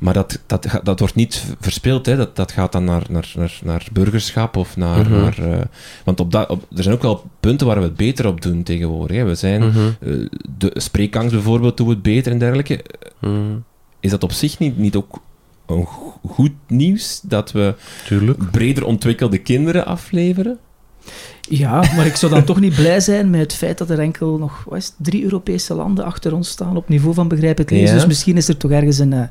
Maar 0.00 0.14
dat, 0.14 0.40
dat, 0.46 0.80
dat 0.82 0.98
wordt 0.98 1.14
niet 1.14 1.44
verspeeld, 1.60 2.06
hè. 2.06 2.16
Dat, 2.16 2.36
dat 2.36 2.52
gaat 2.52 2.72
dan 2.72 2.84
naar, 2.84 3.02
naar, 3.10 3.32
naar, 3.36 3.58
naar 3.64 3.86
burgerschap 3.92 4.56
of 4.56 4.76
naar... 4.76 5.10
Mhm. 5.10 5.20
naar 5.20 5.38
eh, 5.38 5.60
want 6.04 6.20
op 6.20 6.32
dat, 6.32 6.48
op, 6.48 6.66
er 6.76 6.82
zijn 6.82 6.94
ook 6.94 7.02
wel 7.02 7.24
punten 7.40 7.66
waar 7.66 7.76
we 7.76 7.82
het 7.82 7.96
beter 7.96 8.26
op 8.26 8.42
doen 8.42 8.62
tegenwoordig. 8.62 9.16
Hè. 9.16 9.24
We 9.24 9.34
zijn... 9.34 9.66
Mhm. 9.66 9.78
eh, 10.00 10.12
de 10.58 10.70
spreekangst 10.74 11.32
bijvoorbeeld 11.32 11.76
doen 11.76 11.86
we 11.86 11.92
het 11.92 12.02
beter 12.02 12.32
en 12.32 12.38
dergelijke. 12.38 12.84
Is 14.00 14.10
dat 14.10 14.22
op 14.22 14.32
zich 14.32 14.58
niet, 14.58 14.78
niet 14.78 14.96
ook 14.96 15.20
een 15.70 15.86
go- 15.86 16.18
goed 16.28 16.52
nieuws 16.66 17.20
dat 17.22 17.52
we 17.52 17.74
Tuurlijk. 18.06 18.50
breder 18.50 18.84
ontwikkelde 18.84 19.38
kinderen 19.38 19.86
afleveren? 19.86 20.58
Ja, 21.40 21.74
maar 21.96 22.06
ik 22.06 22.16
zou 22.16 22.32
dan 22.32 22.44
toch 22.44 22.60
niet 22.60 22.74
blij 22.74 23.00
zijn 23.00 23.30
met 23.30 23.40
het 23.40 23.54
feit 23.54 23.78
dat 23.78 23.90
er 23.90 23.98
enkel 23.98 24.38
nog 24.38 24.64
wat 24.68 24.78
is 24.78 24.84
het, 24.86 24.94
drie 24.98 25.22
Europese 25.22 25.74
landen 25.74 26.04
achter 26.04 26.34
ons 26.34 26.48
staan 26.48 26.76
op 26.76 26.88
niveau 26.88 27.14
van 27.14 27.28
begrijpend 27.28 27.70
lezen. 27.70 27.86
Ja. 27.86 27.94
Dus 27.94 28.06
misschien 28.06 28.36
is 28.36 28.48
er 28.48 28.56
toch 28.56 28.70
ergens 28.70 28.98
een, 28.98 29.12
eh, 29.12 29.22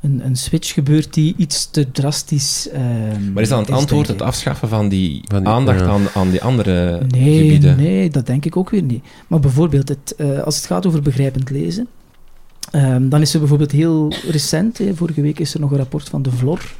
een, 0.00 0.20
een 0.24 0.36
switch 0.36 0.72
gebeurd 0.72 1.14
die 1.14 1.34
iets 1.36 1.70
te 1.70 1.90
drastisch 1.90 2.68
ehm, 2.72 3.32
Maar 3.32 3.42
is 3.42 3.48
dan 3.48 3.58
het 3.60 3.70
antwoord 3.70 4.08
het 4.08 4.22
afschaffen 4.22 4.68
van 4.68 4.88
die, 4.88 5.20
Van 5.24 5.38
die- 5.42 5.48
aandacht 5.52 5.80
ja. 5.80 5.86
aan, 5.86 6.02
aan 6.14 6.30
die 6.30 6.42
andere 6.42 7.00
Nee, 7.08 7.38
gebieden? 7.42 7.76
nee, 7.76 8.10
dat 8.10 8.26
denk 8.26 8.44
ik 8.44 8.56
ook 8.56 8.70
weer 8.70 8.82
niet. 8.82 9.04
Maar 9.26 9.40
bijvoorbeeld, 9.40 9.88
het, 9.88 10.14
eh, 10.16 10.38
als 10.42 10.56
het 10.56 10.66
gaat 10.66 10.86
over 10.86 11.02
begrijpend 11.02 11.50
lezen, 11.50 11.86
ehm, 12.72 13.08
dan 13.08 13.20
is 13.20 13.32
er 13.32 13.38
bijvoorbeeld 13.38 13.70
heel 13.70 14.12
recent, 14.30 14.78
hè, 14.78 14.94
vorige 14.94 15.20
week 15.20 15.38
is 15.38 15.54
er 15.54 15.60
nog 15.60 15.70
een 15.70 15.76
rapport 15.76 16.08
van 16.08 16.22
de 16.22 16.30
VLOR 16.30 16.74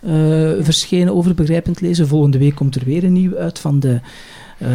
eh, 0.00 0.50
verschenen 0.60 1.14
over 1.14 1.34
begrijpend 1.34 1.80
lezen. 1.80 2.08
Volgende 2.08 2.38
week 2.38 2.54
komt 2.54 2.74
er 2.74 2.84
weer 2.84 3.04
een 3.04 3.12
nieuw 3.12 3.36
uit 3.36 3.58
van 3.58 3.80
de, 3.80 4.00
eh, 4.58 4.70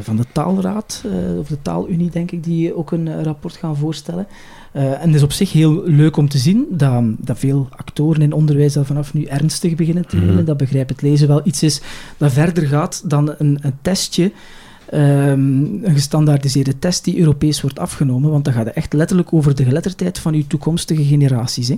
van 0.00 0.16
de 0.16 0.24
Taalraad, 0.32 1.04
eh, 1.04 1.38
of 1.38 1.48
de 1.48 1.62
Taalunie, 1.62 2.10
denk 2.10 2.30
ik, 2.30 2.44
die 2.44 2.76
ook 2.76 2.92
een 2.92 3.22
rapport 3.22 3.56
gaan 3.56 3.76
voorstellen. 3.76 4.26
En 4.72 5.06
het 5.06 5.14
is 5.14 5.22
op 5.22 5.32
zich 5.32 5.52
heel 5.52 5.82
leuk 5.84 6.16
om 6.16 6.28
te 6.28 6.38
zien 6.38 6.66
dat, 6.70 7.02
dat 7.18 7.38
veel 7.38 7.68
actoren 7.70 8.22
in 8.22 8.32
onderwijs 8.32 8.72
dat 8.72 8.86
vanaf 8.86 9.14
nu 9.14 9.24
ernstig 9.24 9.74
beginnen 9.74 10.06
te 10.06 10.16
nemen. 10.16 10.34
Mhm. 10.34 10.44
Dat 10.44 10.56
begrijpend 10.56 11.02
lezen 11.02 11.28
wel 11.28 11.40
iets 11.44 11.62
is 11.62 11.80
dat 12.16 12.32
verder 12.32 12.66
gaat 12.66 13.02
dan 13.10 13.34
een, 13.38 13.58
een 13.60 13.78
testje 13.82 14.32
ehm, 14.90 15.64
een 15.84 15.94
gestandaardiseerde 15.94 16.78
test 16.78 17.04
die 17.04 17.18
Europees 17.18 17.60
wordt 17.60 17.78
afgenomen, 17.78 18.30
want 18.30 18.44
dan 18.44 18.54
gaat 18.54 18.66
het 18.66 18.74
echt 18.74 18.92
letterlijk 18.92 19.32
over 19.32 19.54
de 19.54 19.64
geletterdheid 19.64 20.18
van 20.18 20.34
uw 20.34 20.44
toekomstige 20.46 21.04
generaties. 21.04 21.68
Hè. 21.68 21.74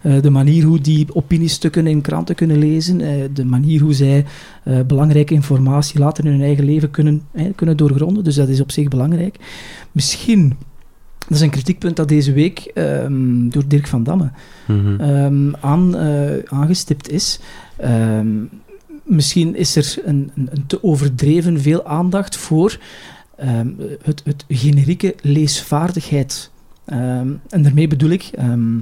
Mhm. 0.00 0.14
Eh, 0.14 0.22
de 0.22 0.30
manier 0.30 0.64
hoe 0.64 0.80
die 0.80 1.06
opiniestukken 1.14 1.86
in 1.86 2.00
kranten 2.00 2.34
kunnen 2.34 2.58
lezen, 2.58 3.00
eh, 3.00 3.08
de 3.34 3.44
manier 3.44 3.80
hoe 3.80 3.92
zij 3.94 4.24
eh, 4.62 4.80
belangrijke 4.86 5.34
informatie 5.34 5.98
later 6.00 6.24
in 6.24 6.30
hun 6.30 6.42
eigen 6.42 6.64
leven 6.64 6.90
kunnen, 6.90 7.22
eh, 7.32 7.46
kunnen 7.54 7.76
doorgronden, 7.76 8.24
dus 8.24 8.34
dat 8.34 8.48
is 8.48 8.60
op 8.60 8.70
zich 8.70 8.88
belangrijk. 8.88 9.36
Misschien, 9.92 10.48
dat 11.18 11.30
is 11.36 11.40
een 11.40 11.50
kritiekpunt 11.50 11.96
dat 11.96 12.08
deze 12.08 12.32
week 12.32 12.58
ehm, 12.58 13.48
door 13.48 13.62
Dirk 13.66 13.86
van 13.86 14.02
Damme 14.02 14.30
Mhm. 14.66 15.00
ehm, 15.00 15.54
aan, 15.60 15.96
aangestipt 16.46 17.10
is. 17.10 17.40
Misschien 19.02 19.56
is 19.56 19.76
er 19.76 19.96
een, 20.04 20.30
een, 20.34 20.48
een 20.52 20.66
te 20.66 20.82
overdreven 20.82 21.60
veel 21.60 21.86
aandacht 21.86 22.36
voor 22.36 22.78
ehm, 23.36 23.68
het, 24.02 24.22
het 24.24 24.44
generieke 24.48 25.14
leesvaardigheid. 25.20 26.50
Ehm, 26.84 27.32
en 27.48 27.62
daarmee 27.62 27.88
bedoel 27.88 28.10
ik 28.10 28.22
ehm, 28.22 28.78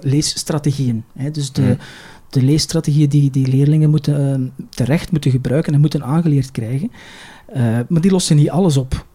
leesstrategieën. 0.00 1.04
Hè? 1.12 1.30
Dus 1.30 1.52
de, 1.52 1.62
Mhm. 1.62 1.74
de 2.30 2.42
leesstrategieën 2.42 3.08
die, 3.08 3.30
die 3.30 3.46
leerlingen 3.48 3.90
moeten, 3.90 4.52
terecht 4.68 5.10
moeten 5.10 5.30
gebruiken 5.30 5.74
en 5.74 5.80
moeten 5.80 6.02
aangeleerd 6.04 6.50
krijgen. 6.50 6.90
Eh, 7.46 7.62
maar 7.88 8.00
die 8.00 8.10
lossen 8.10 8.36
niet 8.36 8.50
alles 8.50 8.76
op. 8.76 9.06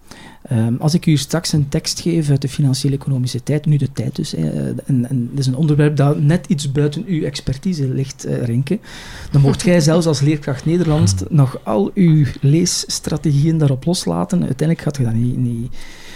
Ehm, 0.47 0.75
als 0.79 0.93
ik 0.93 1.05
u 1.05 1.17
straks 1.17 1.53
een 1.53 1.69
tekst 1.69 1.99
geef 1.99 2.29
uit 2.29 2.41
de 2.41 2.49
financiële 2.49 2.95
economische 2.95 3.43
tijd, 3.43 3.65
nu 3.65 3.77
de 3.77 3.91
tijd 3.91 4.15
dus, 4.15 4.31
hè, 4.31 4.49
eh, 4.49 4.67
en, 4.85 5.09
en 5.09 5.29
dat 5.29 5.39
is 5.39 5.47
een 5.47 5.55
onderwerp 5.55 5.95
dat 5.95 6.19
net 6.19 6.45
iets 6.47 6.71
buiten 6.71 7.03
uw 7.07 7.23
expertise 7.23 7.87
ligt, 7.87 8.27
Rinke, 8.43 8.79
dan 9.31 9.41
mocht 9.41 9.61
jij 9.71 9.79
zelfs 9.79 10.05
als 10.05 10.21
leerkracht 10.21 10.65
Nederlands 10.65 11.13
nog 11.29 11.59
al 11.63 11.91
uw 11.93 12.25
leesstrategieën 12.41 13.57
daarop 13.57 13.85
loslaten. 13.85 14.39
Uiteindelijk 14.43 14.81
gaat 14.81 14.97
je 14.97 15.03
dat 15.03 15.13
niet, 15.13 15.37
niet, 15.37 15.71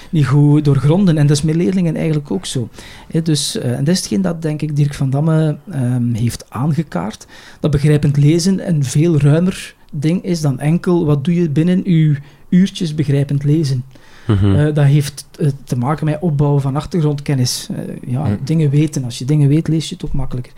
niet 0.09 0.25
goed 0.25 0.65
doorgronden. 0.65 1.17
En 1.17 1.27
dat 1.27 1.37
is 1.37 1.43
met 1.43 1.55
leerlingen 1.55 1.95
eigenlijk 1.95 2.31
ook 2.31 2.45
zo. 2.45 2.69
Hè, 3.11 3.21
dus, 3.21 3.57
eh, 3.57 3.71
en 3.71 3.83
dat 3.83 3.93
is 3.93 3.99
hetgeen 3.99 4.21
dat, 4.21 4.41
denk 4.41 4.61
ik, 4.61 4.75
Dirk 4.75 4.93
van 4.93 5.09
Damme 5.09 5.57
ehm, 5.71 6.13
heeft 6.13 6.45
aangekaart. 6.49 7.27
Dat 7.59 7.71
begrijpend 7.71 8.17
lezen 8.17 8.67
een 8.67 8.83
veel 8.83 9.19
ruimer 9.19 9.75
ding 9.93 10.23
is 10.23 10.41
dan 10.41 10.59
enkel 10.59 11.05
wat 11.05 11.25
doe 11.25 11.35
je 11.35 11.49
binnen 11.49 11.81
uw 11.85 12.15
uurtjes 12.49 12.95
begrijpend 12.95 13.43
lezen. 13.43 13.83
Mhm. 14.31 14.55
Eh, 14.55 14.73
dat 14.73 14.85
heeft 14.85 15.25
eh, 15.39 15.47
te 15.63 15.77
maken 15.77 16.05
met 16.05 16.17
opbouwen 16.19 16.61
van 16.61 16.75
achtergrondkennis. 16.75 17.67
Eh, 17.71 18.11
ja, 18.11 18.25
Hm. 18.25 18.35
dingen 18.43 18.69
weten. 18.69 19.03
Als 19.03 19.17
je 19.17 19.25
dingen 19.25 19.47
weet, 19.47 19.67
lees 19.67 19.89
je 19.89 19.95
het 19.95 20.05
ook 20.05 20.13
makkelijker. 20.13 20.53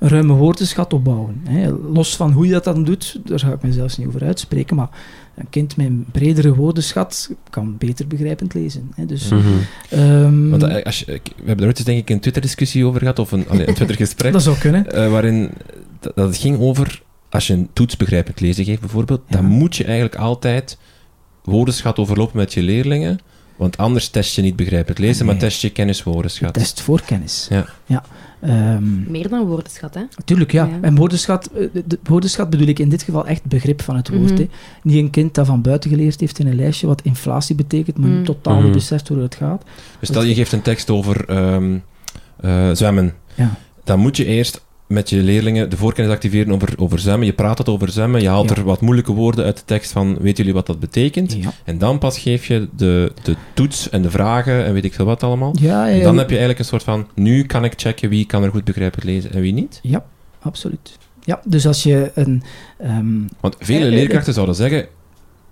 Een 0.00 0.08
ruime 0.08 0.32
woordenschat 0.32 0.92
opbouwen. 0.92 1.40
Hè. 1.48 1.70
Los 1.92 2.16
van 2.16 2.32
hoe 2.32 2.46
je 2.46 2.52
dat 2.52 2.64
dan 2.64 2.84
doet, 2.84 3.20
daar 3.24 3.38
ga 3.38 3.52
ik 3.52 3.62
me 3.62 3.72
zelfs 3.72 3.98
niet 3.98 4.06
over 4.06 4.24
uitspreken. 4.24 4.76
Maar 4.76 4.88
een 5.34 5.46
kind 5.50 5.76
met 5.76 5.86
een 5.86 6.04
bredere 6.12 6.54
woordenschat 6.54 7.30
kan 7.50 7.74
beter 7.78 8.06
begrijpend 8.06 8.54
lezen. 8.54 8.90
Hè. 8.94 9.06
Dus, 9.06 9.28
Mhm. 9.28 9.40
ehm, 9.90 10.48
Want 10.50 10.62
eh, 10.62 10.84
als 10.84 10.98
je, 10.98 11.04
we 11.06 11.20
hebben 11.36 11.58
er 11.58 11.66
ooit 11.66 11.76
eens 11.76 11.86
denk 11.86 11.98
ik 11.98 12.10
een 12.10 12.20
Twitter-discussie 12.20 12.86
over 12.86 13.00
gehad, 13.00 13.18
of 13.18 13.32
een, 13.32 13.48
allee, 13.48 13.68
een 13.68 13.74
Twitter-gesprek, 13.80 14.32
dat 14.32 14.42
zou 14.42 14.56
kunnen. 14.58 15.10
waarin 15.10 15.50
dat, 16.00 16.12
dat 16.16 16.26
het 16.28 16.36
ging 16.36 16.58
over, 16.58 17.02
als 17.30 17.46
je 17.46 17.52
een 17.52 17.68
toets 17.72 17.96
begrijpend 17.96 18.40
lezen 18.40 18.64
geeft 18.64 18.80
bijvoorbeeld, 18.80 19.20
Ja. 19.28 19.36
dan 19.36 19.44
moet 19.44 19.76
je 19.76 19.84
eigenlijk 19.84 20.16
altijd 20.16 20.78
woordenschat 21.44 21.98
overlopen 21.98 22.36
met 22.36 22.52
je 22.54 22.62
leerlingen, 22.62 23.18
want 23.56 23.76
anders 23.76 24.08
test 24.08 24.34
je 24.34 24.42
niet 24.42 24.56
begrijpend 24.56 24.98
lezen, 24.98 25.26
maar 25.26 25.36
test 25.36 25.60
je 25.62 25.70
kennis 25.70 26.02
woordenschat. 26.02 26.54
Test 26.54 26.80
voor 26.80 27.02
kennis. 27.02 27.46
Ja. 27.50 27.66
ja. 27.86 28.02
Ehm, 28.40 29.10
Meer 29.10 29.28
dan 29.28 29.46
woordenschat, 29.46 29.94
hè? 29.94 30.02
Tuurlijk, 30.24 30.52
ja. 30.52 30.64
Ja. 30.64 30.78
En 30.80 30.94
woordenschat, 30.96 31.46
eh, 31.46 31.68
de, 31.72 31.82
de 31.86 31.98
woordenschat 32.02 32.50
bedoel 32.50 32.66
ik 32.66 32.78
in 32.78 32.88
dit 32.88 33.02
geval 33.02 33.26
echt 33.26 33.44
begrip 33.44 33.82
van 33.82 33.96
het 33.96 34.08
woord. 34.08 34.38
Hè. 34.38 34.48
Niet 34.82 34.96
een 34.96 35.10
kind 35.10 35.34
dat 35.34 35.46
van 35.46 35.62
buiten 35.62 35.90
geleerd 35.90 36.20
heeft 36.20 36.38
in 36.38 36.46
een 36.46 36.54
lijstje 36.56 36.86
wat 36.86 37.02
inflatie 37.02 37.54
betekent, 37.54 37.98
maar 37.98 38.08
Mhm. 38.10 38.24
totaal 38.24 38.54
niet 38.54 38.64
Mhm. 38.64 38.72
beseft 38.72 39.08
hoe 39.08 39.18
het 39.18 39.34
gaat. 39.34 39.62
Dus 39.98 40.08
stel 40.08 40.22
je 40.22 40.34
geeft 40.34 40.52
een 40.52 40.62
tekst 40.62 40.90
over 40.90 41.24
ehm, 41.28 41.76
eh, 42.40 42.70
zwemmen, 42.72 43.14
Ja. 43.34 43.50
dan 43.84 43.98
moet 43.98 44.16
je 44.16 44.24
eerst 44.24 44.64
met 44.92 45.10
je 45.10 45.16
leerlingen 45.16 45.70
de 45.70 45.76
voorkennis 45.76 46.12
activeren 46.12 46.52
over, 46.54 46.68
over 46.76 46.98
zwemmen. 46.98 47.26
Je 47.26 47.32
praat 47.32 47.58
het 47.58 47.68
over 47.68 47.88
zwemmen, 47.90 48.20
je 48.20 48.28
haalt 48.28 48.48
Ja. 48.50 48.56
er 48.56 48.64
wat 48.64 48.80
moeilijke 48.80 49.12
woorden 49.12 49.44
uit 49.44 49.56
de 49.56 49.64
tekst 49.64 49.92
van, 49.92 50.18
weten 50.18 50.36
jullie 50.36 50.52
wat 50.54 50.66
dat 50.66 50.80
betekent? 50.80 51.32
Ja. 51.32 51.52
En 51.64 51.78
dan 51.78 51.98
pas 51.98 52.18
geef 52.18 52.46
je 52.46 52.68
de, 52.76 53.12
de 53.22 53.36
toets 53.54 53.88
en 53.90 54.02
de 54.02 54.10
vragen 54.10 54.64
en 54.64 54.72
weet 54.72 54.84
ik 54.84 54.94
veel 54.94 55.04
wat 55.04 55.22
allemaal. 55.22 55.54
Ja, 55.60 55.86
ja, 55.86 55.94
En 55.96 56.02
dan 56.02 56.16
heb 56.16 56.24
je 56.26 56.30
eigenlijk 56.30 56.58
een 56.58 56.64
soort 56.64 56.82
van, 56.82 57.06
nu 57.14 57.44
kan 57.44 57.64
ik 57.64 57.72
checken 57.76 58.08
wie 58.08 58.26
kan 58.26 58.42
er 58.42 58.50
goed 58.50 58.64
begrijpelijk 58.64 59.08
lezen 59.08 59.32
en 59.32 59.40
wie 59.40 59.52
niet. 59.52 59.78
Ja, 59.82 60.04
absoluut. 60.42 60.98
Ja, 61.24 61.40
dus 61.44 61.66
als 61.66 61.82
je 61.82 62.10
een... 62.14 62.42
ehm, 62.78 63.20
Want 63.40 63.56
vele 63.58 63.78
Eh, 63.80 63.86
eh, 63.86 63.92
leerkrachten 63.92 64.32
zouden 64.34 64.54
zeggen, 64.54 64.78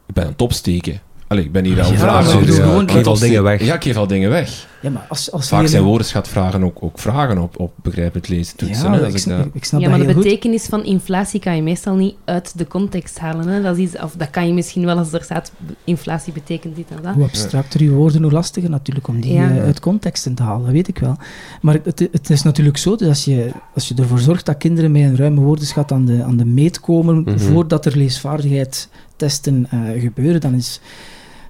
ik 0.07 0.15
ben 0.15 0.25
aan 0.25 0.31
het 0.31 0.43
opsteken. 0.43 1.01
Allee, 1.31 1.45
ik 1.45 1.53
ben 1.53 1.65
hier 1.65 1.83
al 1.83 1.93
Ja, 1.93 1.99
vragen 1.99 2.33
aan 2.33 2.43
ik 2.43 2.61
aan 2.61 2.89
Geef 2.91 3.07
al 3.07 3.19
dingen 3.19 3.43
weg. 3.43 3.65
Ja, 3.65 3.75
ik 3.75 3.83
geef 3.83 3.97
al 3.97 4.07
dingen 4.07 4.31
weg. 4.31 4.69
Ja, 4.83 4.91
maar 4.91 5.07
als, 5.09 5.33
als 5.33 5.49
Vaak 5.49 5.67
zijn 5.67 5.83
woordenschatvragen 5.83 6.65
ook, 6.65 6.77
ook 6.81 6.99
vragen 6.99 7.39
op, 7.39 7.59
op 7.61 7.73
begrijpend 7.83 8.29
lezen 8.29 8.57
toetsen. 8.57 8.93
Ja, 8.93 8.99
hè, 8.99 9.07
ik, 9.07 9.13
ik 9.13 9.19
snap, 9.19 9.37
dat- 9.39 9.47
ik 9.53 9.65
snap 9.65 9.81
ja, 9.81 9.89
dat 9.89 9.99
maar 9.99 10.07
de 10.07 10.13
goed. 10.15 10.23
betekenis 10.23 10.65
van 10.67 10.85
inflatie 10.85 11.41
kan 11.41 11.57
je 11.57 11.63
meestal 11.63 11.95
niet 11.95 12.15
uit 12.25 12.59
de 12.59 12.67
context 12.67 13.19
halen. 13.19 13.49
Hè? 13.49 13.63
Dat, 13.63 13.77
is, 13.79 13.97
of 13.99 14.15
dat 14.17 14.31
kan 14.31 14.47
je 14.47 14.53
misschien 14.53 14.85
wel 14.85 14.99
als 14.99 15.13
er 15.13 15.23
staat, 15.23 15.53
inflatie 15.85 16.33
betekent 16.33 16.77
dit 16.77 16.87
en 16.91 17.03
dat. 17.03 17.15
Hoe 17.15 17.25
abstracter 17.25 17.83
je 17.83 17.91
woorden, 17.91 18.23
hoe 18.23 18.33
lastiger 18.33 18.71
natuurlijk 18.71 19.09
om 19.09 19.21
die 19.21 19.33
Ja. 19.33 19.51
eh, 19.51 19.63
uit 19.63 19.81
contexten 19.81 20.35
te 20.35 20.43
halen, 20.43 20.65
dat 20.65 20.73
weet 20.73 20.89
ik 20.89 20.99
wel. 20.99 21.17
Maar 21.61 21.79
het, 21.83 22.09
het 22.13 22.31
is 22.31 22.43
natuurlijk 22.43 22.77
zo, 22.77 22.97
dus 22.97 23.09
als 23.09 23.25
je, 23.25 23.51
als 23.75 23.89
je 23.89 23.95
ervoor 23.95 24.19
zorgt 24.19 24.47
dat 24.47 24.57
kinderen 24.57 24.93
met 24.93 25.03
een 25.03 25.17
ruime 25.17 25.41
woordenschat 25.41 25.93
aan 25.93 26.05
de, 26.05 26.23
aan 26.25 26.37
de 26.37 26.45
meet 26.45 26.81
komen, 26.81 27.21
Mhm. 27.23 27.39
voordat 27.39 27.87
er 27.87 27.97
leesvaardigheidstesten 27.97 29.67
eh, 29.71 30.01
gebeuren, 30.03 30.41
dan 30.41 30.55
is... 30.55 30.81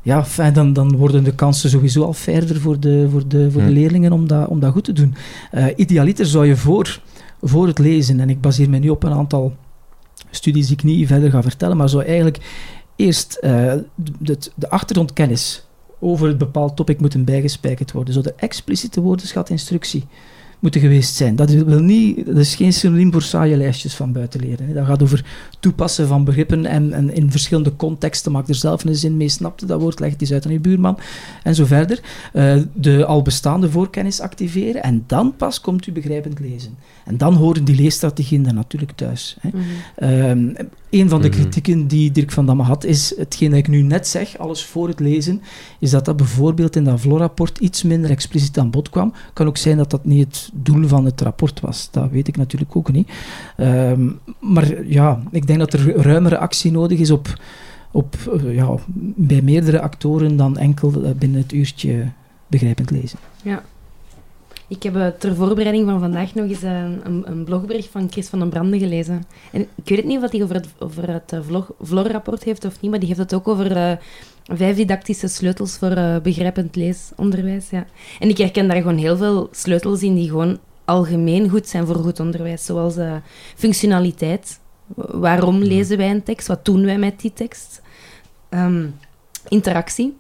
Ja, 0.03 0.25
fijn, 0.25 0.53
dan, 0.53 0.73
dan 0.73 0.97
worden 0.97 1.25
de 1.25 1.35
kansen 1.35 1.71
sowieso 1.71 2.03
al 2.03 2.13
verder 2.13 2.61
voor 2.61 2.81
de, 2.81 3.09
voor 3.11 3.29
de, 3.29 3.51
voor 3.51 3.61
de 3.61 3.67
Hm. 3.67 3.73
leerlingen 3.73 4.13
om 4.13 4.29
dat, 4.29 4.49
om 4.49 4.61
dat 4.61 4.73
goed 4.73 4.85
te 4.85 4.93
doen. 4.93 5.15
Eh, 5.51 5.67
idealiter 5.77 6.27
zou 6.27 6.47
je 6.47 6.57
voor, 6.57 7.01
voor 7.43 7.67
het 7.67 7.79
lezen, 7.79 8.21
en 8.21 8.31
ik 8.31 8.41
baseer 8.41 8.71
me 8.71 8.79
nu 8.79 8.89
op 8.89 9.03
een 9.03 9.13
aantal 9.13 9.55
studies 10.31 10.67
die 10.67 10.77
ik 10.77 10.83
niet 10.83 11.07
verder 11.07 11.31
ga 11.31 11.43
vertellen, 11.43 11.77
maar 11.77 11.89
zou 11.89 12.05
eigenlijk 12.05 12.39
eerst 12.97 13.35
eh, 13.35 13.73
de, 14.19 14.39
de 14.55 14.71
achtergrondkennis 14.71 15.65
over 15.99 16.29
het 16.29 16.39
bepaald 16.39 16.77
topic 16.77 17.01
moeten 17.01 17.25
bijgespijkerd 17.25 17.93
worden. 17.93 18.15
Zou 18.15 18.27
er 18.27 18.35
expliciete 18.37 19.01
woordenschatinstructie 19.01 20.05
moeten 20.61 20.81
geweest 20.81 21.15
zijn. 21.15 21.37
Dat 21.37 21.51
wil 21.51 21.81
niet, 21.81 22.27
dat 22.27 22.37
is 22.37 22.55
geen 22.55 22.73
synoniem 22.73 23.13
voor 23.13 23.23
saaie 23.23 23.57
lijstjes 23.57 23.95
van 23.95 24.13
buiten 24.13 24.41
leren. 24.41 24.67
hè. 24.67 24.73
Dat 24.73 24.87
gaat 24.87 25.03
over 25.03 25.25
toepassen 25.61 26.07
van 26.07 26.25
begrippen 26.25 26.67
en, 26.67 26.93
en 26.93 27.15
in 27.15 27.31
verschillende 27.31 27.77
contexten. 27.77 28.33
Maak 28.33 28.49
er 28.49 28.55
zelf 28.55 28.85
een 28.85 28.95
zin 28.95 29.17
mee, 29.17 29.29
snapte 29.29 29.67
dat 29.67 29.81
woord, 29.81 30.01
leg 30.01 30.11
het 30.11 30.21
eens 30.21 30.33
uit 30.33 30.47
aan 30.47 30.53
je 30.53 30.61
buurman 30.61 30.99
en 31.43 31.55
zo 31.55 31.65
verder. 31.65 32.01
Eh, 32.33 32.57
de 32.73 33.05
al 33.05 33.23
bestaande 33.23 33.71
voorkennis 33.71 34.21
activeren 34.21 34.83
en 34.83 35.05
dan 35.07 35.37
pas 35.37 35.61
komt 35.61 35.87
u 35.87 35.93
begrijpend 35.93 36.39
lezen. 36.41 36.77
En 37.05 37.17
dan 37.17 37.35
horen 37.35 37.65
die 37.65 37.77
leesstrategieën 37.77 38.43
daar 38.43 38.55
natuurlijk 38.55 38.93
thuis. 38.93 39.37
Hè. 39.41 39.49
Mhm. 39.49 39.61
Ehm, 39.95 40.67
een 40.91 41.09
van 41.09 41.23
de 41.23 41.29
Mhm. 41.29 41.37
kritieken 41.37 41.87
die 41.87 42.11
Dirk 42.13 42.33
van 42.33 42.47
Damme 42.47 42.63
had, 42.63 42.85
is 42.85 43.15
hetgeen 43.17 43.51
dat 43.51 43.59
ik 43.59 43.69
nu 43.69 43.83
net 43.83 44.09
zeg, 44.09 44.39
alles 44.39 44.65
voor 44.65 44.89
het 44.89 45.01
lezen, 45.01 45.43
is 45.79 45.91
dat 45.91 46.05
dat 46.05 46.17
bijvoorbeeld 46.17 46.77
in 46.77 46.85
dat 46.85 47.01
VLO-rapport 47.01 47.59
iets 47.59 47.83
minder 47.83 48.11
expliciet 48.11 48.59
aan 48.59 48.71
bod 48.71 48.91
kwam. 48.91 49.13
Kan 49.33 49.47
ook 49.47 49.57
zijn 49.57 49.77
dat 49.77 49.91
dat 49.91 50.05
niet 50.05 50.27
het 50.27 50.51
doel 50.53 50.89
van 50.89 51.05
het 51.05 51.21
rapport 51.21 51.61
was. 51.61 51.89
Dat 51.91 52.11
weet 52.11 52.29
ik 52.29 52.37
natuurlijk 52.37 52.77
ook 52.77 52.93
niet. 52.93 53.09
Ehm, 53.57 54.09
maar 54.39 54.85
ja, 54.87 55.23
ik 55.31 55.47
denk 55.47 55.59
dat 55.59 55.73
er 55.73 55.97
ruimere 55.97 56.39
actie 56.39 56.71
nodig 56.71 56.99
is 56.99 57.11
op, 57.11 57.41
op, 57.93 58.17
eh, 58.35 58.55
ja, 58.55 58.75
bij 59.17 59.43
meerdere 59.43 59.81
actoren 59.81 60.37
dan 60.37 60.57
enkel 60.59 61.05
eh, 61.05 61.11
binnen 61.19 61.41
het 61.41 61.53
uurtje 61.53 62.09
begrijpend 62.47 62.91
lezen. 62.91 63.19
Ik 64.71 64.83
heb 64.83 64.97
eh, 64.97 65.07
ter 65.07 65.35
voorbereiding 65.35 65.87
van 65.87 66.01
vandaag 66.01 66.35
nog 66.35 66.49
eens 66.49 66.63
eh, 66.63 66.83
een, 66.83 67.23
een 67.25 67.45
blogbericht 67.45 67.89
van 67.91 68.11
Chris 68.11 68.29
van 68.29 68.39
den 68.39 68.49
Brande 68.49 68.79
gelezen. 68.79 69.23
En 69.53 69.61
ik 69.61 69.89
weet 69.89 69.99
het 69.99 70.07
niet 70.07 70.23
of 70.23 70.31
hij 70.31 70.43
over 70.43 70.55
het, 70.55 70.69
over 70.79 71.13
het 71.13 71.33
eh, 71.33 71.39
vlog, 71.43 71.71
vlog-rapport 71.81 72.45
heeft 72.45 72.65
of 72.65 72.81
niet, 72.81 72.91
maar 72.91 73.01
die 73.01 73.09
heeft 73.09 73.21
het 73.21 73.35
ook 73.35 73.49
over 73.49 73.99
vijf 74.45 74.77
didactische 74.77 75.29
sleutels 75.29 75.77
voor 75.77 76.21
begrijpend 76.23 76.77
leesonderwijs. 76.77 77.71
Ja. 77.71 77.87
En 78.19 78.29
ik 78.29 78.39
herken 78.39 78.69
daar 78.69 78.77
gewoon 78.77 78.97
heel 78.97 79.17
veel 79.17 79.49
sleutels 79.51 80.03
in 80.03 80.15
die 80.15 80.29
gewoon 80.29 80.59
algemeen 80.85 81.49
goed 81.49 81.69
zijn 81.69 81.87
voor 81.87 81.97
goed 81.97 82.21
onderwijs. 82.21 82.65
Zoals 82.65 82.95
functionaliteit. 83.57 84.61
Waarom 84.95 85.59
lezen 85.59 85.97
wij 85.97 86.11
een 86.11 86.23
tekst? 86.23 86.47
Wat 86.47 86.65
doen 86.65 86.85
wij 86.85 86.99
met 86.99 87.21
die 87.21 87.33
tekst? 87.33 87.83
Ehm, 88.49 88.87
interactie. 89.49 90.17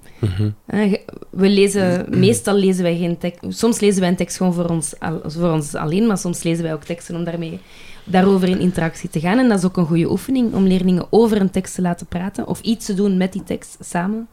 We 1.31 1.49
lezen, 1.49 2.07
meestal 2.09 2.55
lezen 2.55 2.83
wij 2.83 2.97
geen 2.97 3.19
tekst. 3.19 3.59
Soms 3.59 3.81
lezen 3.81 4.01
wij 4.01 4.09
een 4.09 4.17
tekst 4.17 4.37
gewoon 4.37 4.55
voor 4.55 4.69
ons, 4.69 4.95
voor 5.25 5.51
ons 5.51 5.75
alleen, 5.75 6.07
maar 6.07 6.19
soms 6.19 6.43
lezen 6.43 6.65
wij 6.65 6.73
ook 6.73 6.85
teksten 6.85 7.17
om 7.17 7.25
daarmee, 7.25 7.59
daarover 8.05 8.49
in 8.49 8.61
interactie 8.61 9.09
te 9.09 9.21
gaan. 9.21 9.39
En 9.39 9.49
dat 9.49 9.59
is 9.59 9.65
ook 9.65 9.77
een 9.77 9.87
goede 9.87 10.11
oefening 10.11 10.55
om 10.55 10.67
leerlingen 10.67 11.07
over 11.11 11.41
een 11.41 11.51
tekst 11.51 11.75
te 11.75 11.83
laten 11.83 12.07
praten 12.07 12.47
of 12.47 12.61
iets 12.61 12.87
te 12.87 12.95
doen 12.95 13.17
met 13.17 13.33
die 13.33 13.45
tekst 13.45 13.77
samen. 13.81 14.29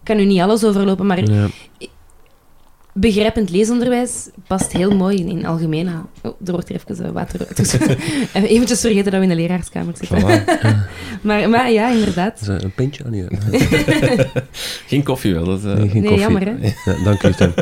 Ik 0.00 0.10
kan 0.10 0.16
nu 0.16 0.24
niet 0.24 0.40
alles 0.40 0.64
overlopen, 0.64 1.06
maar 1.06 1.30
Ja. 1.30 1.46
Begrijpend 2.94 3.50
leesonderwijs 3.50 4.28
past 4.46 4.72
heel 4.72 4.96
mooi 4.96 5.16
in, 5.18 5.28
in 5.28 5.46
algemeen. 5.46 5.88
aan- 5.88 6.08
Oh, 6.22 6.32
er 6.44 6.52
wordt 6.52 6.68
hier 6.68 6.80
even 6.88 7.04
eh, 7.04 7.10
water 7.10 7.40
uit. 7.46 7.56
Dus, 7.56 7.72
eventjes 8.54 8.80
vergeten 8.80 9.04
dat 9.10 9.14
we 9.14 9.22
in 9.22 9.28
de 9.28 9.34
leraarskamer 9.34 9.94
zitten. 9.96 10.20
Voilà. 10.22 10.44
Maar, 11.22 11.48
maar 11.50 11.70
ja, 11.70 11.90
inderdaad. 11.90 12.40
Is 12.40 12.46
een 12.46 12.72
pintje 12.74 13.04
aan 13.04 13.12
je. 13.12 13.26
Geen 14.86 15.02
koffie 15.02 15.34
wel. 15.34 15.44
Dat, 15.44 15.64
eh, 15.64 15.74
Nee, 15.74 15.88
geen 15.88 16.02
Nee, 16.02 16.10
koffie. 16.10 16.18
jammer, 16.20 16.42
hè? 16.46 16.72
Ja, 16.84 17.04
dank 17.04 17.22
u, 17.22 17.32
Tim. 17.32 17.52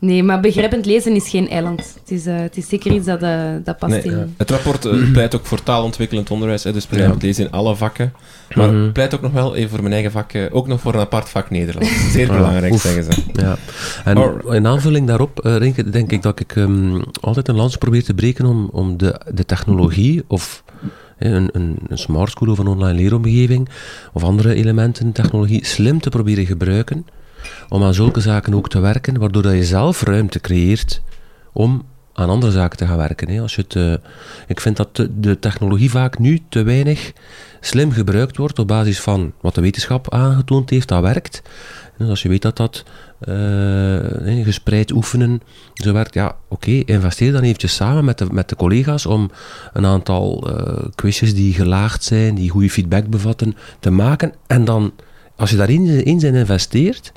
Nee, 0.00 0.22
maar 0.22 0.40
begrijpend 0.40 0.86
lezen 0.86 1.14
is 1.14 1.28
geen 1.28 1.48
eiland. 1.48 1.96
Het 2.00 2.10
is, 2.10 2.26
eh, 2.26 2.38
het 2.38 2.56
is 2.56 2.68
zeker 2.68 2.92
iets 2.92 3.06
dat, 3.06 3.22
eh, 3.22 3.40
dat 3.64 3.78
past 3.78 3.92
Nee, 3.92 4.02
in... 4.02 4.34
Het 4.36 4.50
rapport 4.50 4.84
eh, 4.84 5.10
pleit 5.12 5.34
ook 5.34 5.46
voor 5.46 5.62
taalontwikkelend 5.62 6.30
onderwijs, 6.30 6.64
hè, 6.64 6.72
dus 6.72 6.86
begrijpend 6.86 7.20
Ja. 7.20 7.26
lezen 7.26 7.44
in 7.44 7.50
alle 7.50 7.76
vakken. 7.76 8.12
Maar 8.54 8.72
Mhm. 8.72 8.92
pleit 8.92 9.14
ook 9.14 9.20
nog 9.20 9.32
wel, 9.32 9.54
even 9.56 9.70
voor 9.70 9.80
mijn 9.80 9.92
eigen 9.92 10.10
vak, 10.10 10.32
ook 10.50 10.66
nog 10.66 10.80
voor 10.80 10.94
een 10.94 11.00
apart 11.00 11.28
vak 11.28 11.50
Nederlands. 11.50 11.90
Zeer 12.12 12.30
Ah, 12.30 12.36
belangrijk, 12.36 12.72
oef. 12.72 12.80
zeggen 12.80 13.04
ze. 13.04 13.22
Ja. 13.32 13.56
En 14.04 14.42
in 14.48 14.66
aanvulling 14.66 15.06
daarop 15.06 15.40
eh, 15.40 15.58
denk, 15.90 16.12
ik 16.12 16.22
dat 16.22 16.40
ik 16.40 16.56
ehm, 16.56 17.00
altijd 17.20 17.48
een 17.48 17.56
lans 17.56 17.76
probeer 17.76 18.04
te 18.04 18.14
breken 18.14 18.46
om, 18.46 18.68
om 18.72 18.96
de, 18.96 19.20
de 19.34 19.44
technologie 19.44 20.22
of 20.26 20.64
een, 21.18 21.48
een 21.52 21.78
smart 21.92 22.30
school 22.30 22.50
of 22.50 22.58
een 22.58 22.66
online 22.66 22.94
leeromgeving 22.98 23.68
of 24.12 24.22
andere 24.24 24.54
elementen 24.54 25.12
technologie 25.12 25.66
slim 25.66 26.00
te 26.00 26.08
proberen 26.08 26.46
gebruiken 26.46 27.06
om 27.68 27.82
aan 27.82 27.94
zulke 27.94 28.20
zaken 28.20 28.54
ook 28.54 28.68
te 28.68 28.80
werken, 28.80 29.18
waardoor 29.18 29.42
dat 29.42 29.52
je 29.52 29.64
zelf 29.64 30.02
ruimte 30.02 30.40
creëert 30.40 31.02
om 31.52 31.84
aan 32.12 32.28
andere 32.28 32.52
zaken 32.52 32.78
te 32.78 32.86
gaan 32.86 32.96
werken. 32.96 33.30
Hè. 33.30 33.40
Als 33.40 33.54
je 33.54 33.62
het, 33.62 33.76
eh, 33.76 33.94
ik 34.46 34.60
vind 34.60 34.76
dat 34.76 35.06
de, 35.10 35.38
technologie 35.38 35.90
vaak 35.90 36.18
nu 36.18 36.40
te 36.48 36.62
weinig 36.62 37.12
slim 37.60 37.92
gebruikt 37.92 38.36
wordt 38.36 38.58
op 38.58 38.68
basis 38.68 39.00
van 39.00 39.32
wat 39.40 39.54
de 39.54 39.60
wetenschap 39.60 40.14
aangetoond 40.14 40.70
heeft 40.70 40.88
dat 40.88 41.02
werkt. 41.02 41.42
Dus 41.98 42.08
als 42.08 42.22
je 42.22 42.28
weet 42.28 42.42
dat 42.42 42.56
dat 42.56 42.84
eh, 43.20 44.44
gespreid 44.44 44.92
oefenen 44.92 45.40
zo 45.74 45.92
werkt, 45.92 46.14
ja, 46.14 46.36
oké, 46.48 46.70
investeer 46.70 47.32
dan 47.32 47.42
eventjes 47.42 47.74
samen 47.74 48.04
met 48.04 48.18
de, 48.18 48.26
met 48.30 48.48
de 48.48 48.56
collega's 48.56 49.06
om 49.06 49.30
een 49.72 49.86
aantal 49.86 50.48
eh, 50.48 50.84
quizjes 50.94 51.34
die 51.34 51.54
gelaagd 51.54 52.04
zijn, 52.04 52.34
die 52.34 52.50
goede 52.50 52.70
feedback 52.70 53.06
bevatten, 53.06 53.56
te 53.80 53.90
maken. 53.90 54.32
En 54.46 54.64
dan, 54.64 54.92
als 55.36 55.50
je 55.50 55.56
daarin 55.56 55.86
in 56.04 56.34
investeert, 56.34 57.12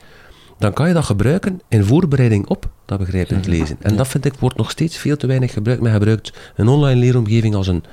dan 0.63 0.73
kan 0.73 0.88
je 0.88 0.93
dat 0.93 1.06
gebruiken 1.06 1.62
in 1.67 1.84
voorbereiding 1.84 2.47
op 2.47 2.69
dat 2.86 2.99
begrijpend 2.99 3.47
lezen. 3.47 3.78
En 3.82 3.95
dat 3.95 4.08
vind 4.08 4.26
ik 4.26 4.34
wordt 4.39 4.58
nog 4.58 4.71
steeds 4.71 4.97
veel 4.97 5.17
te 5.17 5.28
weinig 5.28 5.54
gebruikt. 5.54 5.82
Men 5.82 5.91
gebruikt 5.91 6.34
een 6.56 6.67
online 6.67 6.99
leeromgeving 6.99 7.56
als 7.56 7.67
een, 7.67 7.84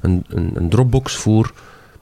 een, 0.00 0.24
een, 0.28 0.50
een 0.54 0.68
dropbox 0.68 1.16
voor 1.16 1.52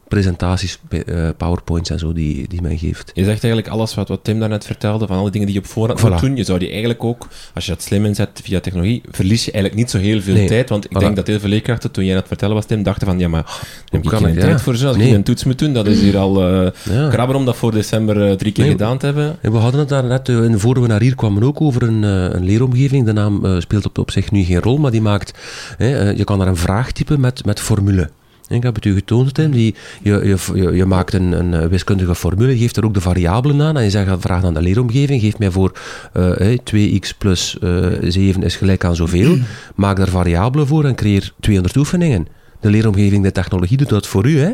presentaties, 0.09 0.79
eh, 0.89 1.29
powerpoints 1.37 1.91
en 1.91 1.99
zo 1.99 2.13
die, 2.13 2.49
die 2.49 2.63
men 2.63 2.79
geeft. 2.79 3.11
Je 3.15 3.25
zegt 3.25 3.45
eigenlijk 3.45 3.73
alles 3.75 3.95
wat, 3.95 4.09
wat 4.09 4.25
Tim 4.25 4.39
daarnet 4.41 4.65
vertelde, 4.65 5.07
van 5.07 5.17
alle 5.19 5.31
dingen 5.31 5.47
die 5.47 5.57
je 5.57 5.63
op 5.63 5.67
voorhand 5.69 6.01
Voilà. 6.01 6.03
moet 6.11 6.21
doen. 6.21 6.37
Je 6.37 6.45
zou 6.45 6.59
die 6.59 6.69
eigenlijk 6.71 7.05
ook, 7.05 7.29
als 7.55 7.67
je 7.67 7.71
dat 7.73 7.83
slim 7.83 8.05
inzet 8.05 8.41
via 8.43 8.61
technologie, 8.61 9.03
verlies 9.11 9.45
je 9.45 9.53
eigenlijk 9.53 9.83
niet 9.83 9.91
zo 9.91 9.99
heel 9.99 10.21
veel 10.21 10.35
Nee. 10.35 10.47
tijd. 10.47 10.69
Want 10.69 10.85
ik 10.85 10.91
Voilà. 10.97 11.01
denk 11.01 11.17
dat 11.17 11.27
heel 11.27 11.39
veel 11.41 11.49
leerkrachten, 11.49 11.91
toen 11.91 12.05
jij 12.05 12.15
het 12.17 12.27
vertellen 12.27 12.55
was, 12.55 12.65
Tim, 12.67 12.83
dachten 12.83 13.07
van, 13.07 13.19
ja, 13.19 13.29
maar 13.29 13.43
daar 13.43 13.59
heb 13.91 14.03
ik 14.03 14.09
kan 14.11 14.23
geen 14.25 14.35
tijd 14.35 14.51
ja. 14.51 14.59
voor 14.59 14.77
zo. 14.77 14.87
Als 14.89 14.97
Nee. 14.97 15.09
ik 15.09 15.15
een 15.15 15.23
toets 15.23 15.45
moet 15.45 15.59
doen, 15.59 15.73
dat 15.73 15.87
is 15.87 16.01
hier 16.01 16.17
al 16.19 16.43
Ja. 16.43 17.09
krabber 17.11 17.37
om 17.37 17.45
dat 17.45 17.57
voor 17.57 17.73
december 17.73 18.29
eh, 18.29 18.33
drie 18.37 18.53
keer 18.53 18.65
Nee. 18.65 18.73
gedaan 18.73 18.99
te 18.99 19.07
hebben. 19.07 19.37
En 19.41 19.53
we 19.53 19.59
hadden 19.59 19.81
het 19.81 19.89
daar 19.89 20.05
net, 20.05 20.29
in 20.29 20.59
voor 20.59 20.81
we 20.81 20.87
naar 20.87 21.01
hier 21.01 21.15
kwamen, 21.15 21.43
ook 21.43 21.61
over 21.61 21.83
een, 21.83 22.03
een 22.03 22.45
leeromgeving. 22.45 23.05
De 23.07 23.13
naam 23.13 23.61
speelt 23.61 23.87
op, 23.87 23.99
op 23.99 24.11
zich 24.11 24.31
nu 24.31 24.43
geen 24.43 24.61
rol, 24.61 24.79
maar 24.79 24.91
die 24.91 25.01
maakt... 25.03 25.39
je 25.79 26.23
kan 26.25 26.39
daar 26.39 26.49
een 26.49 26.57
vraag 26.57 26.93
typen 26.93 27.21
met, 27.21 27.45
met 27.45 27.61
formule. 27.61 28.11
Ik 28.49 28.63
heb 28.63 28.75
het 28.75 28.85
u 28.85 28.95
getoond, 28.95 29.35
Tim. 29.35 29.51
Die, 29.51 29.75
je, 30.03 30.37
je, 30.55 30.73
je, 30.73 30.85
maakt 30.85 31.13
een, 31.13 31.33
een 31.33 31.55
eh, 31.55 31.67
wiskundige 31.67 32.15
formule, 32.15 32.59
geeft 32.59 32.77
er 32.77 32.85
ook 32.85 32.95
de 32.95 33.01
variabelen 33.01 33.63
aan 33.63 33.77
en 33.77 33.85
je 33.85 33.91
zegt, 33.91 34.21
vraag 34.21 34.45
aan 34.45 34.55
de 34.55 34.63
leeromgeving, 34.63 35.21
geef 35.21 35.39
mij 35.39 35.51
voor 35.51 35.79
eh, 36.13 36.37
hè, 36.37 36.57
2x 36.75 37.19
plus 37.19 37.59
eh 37.59 37.87
7 38.01 38.43
is 38.43 38.57
gelijk 38.57 38.85
aan 38.85 38.97
zoveel. 38.97 39.37
Maak 39.75 39.97
daar 39.97 40.09
variabelen 40.09 40.67
voor 40.67 40.85
en 40.85 40.95
creëer 40.95 41.33
200 41.41 41.77
oefeningen. 41.77 42.27
De 42.61 42.71
leeromgeving, 42.71 43.23
de 43.23 43.33
technologie 43.33 43.77
doet 43.77 43.89
dat 43.89 44.07
voor 44.07 44.27
u, 44.27 44.39
hè. 44.39 44.53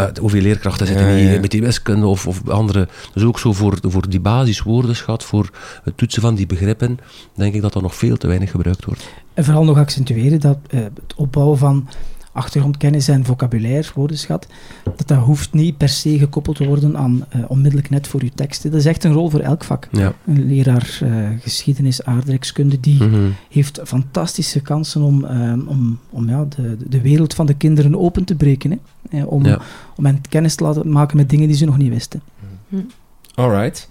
Uh, 0.00 0.06
hoeveel 0.20 0.40
leerkrachten 0.40 0.86
zitten 0.86 1.06
Ja, 1.06 1.40
met 1.40 1.50
die 1.50 1.60
wiskunde 1.60 2.06
of, 2.06 2.26
of 2.26 2.48
andere. 2.48 2.88
Dus 3.14 3.22
ook 3.22 3.38
zo 3.38 3.52
voor, 3.52 3.78
voor 3.82 4.08
die 4.08 4.20
basiswoordenschat, 4.20 5.24
voor 5.24 5.50
het 5.84 5.96
toetsen 5.96 6.22
van 6.22 6.34
die 6.34 6.46
begrippen, 6.46 6.98
denk 7.34 7.54
ik 7.54 7.62
dat 7.62 7.72
dat 7.72 7.82
nog 7.82 7.94
veel 7.94 8.16
te 8.16 8.26
weinig 8.26 8.50
gebruikt 8.50 8.84
wordt. 8.84 9.08
En 9.34 9.44
vooral 9.44 9.64
nog 9.64 9.78
accentueren 9.78 10.40
dat 10.40 10.58
eh, 10.68 10.80
het 10.80 11.14
opbouwen 11.16 11.58
van 11.58 11.88
achtergrondkennis 12.32 13.08
en 13.08 13.24
vocabulaire, 13.24 13.88
woordenschat, 13.94 14.46
dat 14.96 15.08
dat 15.08 15.18
hoeft 15.18 15.52
niet 15.52 15.76
per 15.76 15.88
se 15.88 16.18
gekoppeld 16.18 16.56
te 16.56 16.66
worden 16.66 16.96
aan 16.96 17.24
eh, 17.28 17.40
onmiddellijk 17.48 17.90
net 17.90 18.06
voor 18.06 18.20
uw 18.22 18.30
teksten. 18.34 18.70
Dat 18.70 18.80
is 18.80 18.86
echt 18.86 19.04
een 19.04 19.12
rol 19.12 19.30
voor 19.30 19.40
elk 19.40 19.64
vak. 19.64 19.88
Ja. 19.92 20.12
Een 20.26 20.46
leraar 20.46 20.98
eh, 21.02 21.10
geschiedenis, 21.40 22.04
aardrijkskunde, 22.04 22.80
die 22.80 23.02
Mhm. 23.04 23.30
heeft 23.50 23.80
fantastische 23.84 24.60
kansen 24.60 25.02
om, 25.02 25.24
eh, 25.24 25.52
om, 25.66 25.98
om 26.10 26.28
ja, 26.28 26.44
de, 26.56 26.76
de 26.88 27.00
wereld 27.00 27.34
van 27.34 27.46
de 27.46 27.54
kinderen 27.54 27.98
open 27.98 28.24
te 28.24 28.34
breken. 28.34 28.70
Hè? 28.70 28.78
Eh, 29.18 29.26
om, 29.26 29.44
Ja. 29.46 29.60
om 29.96 30.06
hen 30.06 30.20
kennis 30.28 30.54
te 30.54 30.64
laten 30.64 30.90
maken 30.90 31.16
met 31.16 31.30
dingen 31.30 31.48
die 31.48 31.56
ze 31.56 31.64
nog 31.64 31.78
niet 31.78 31.92
wisten. 31.92 32.22
Alright. 33.34 33.88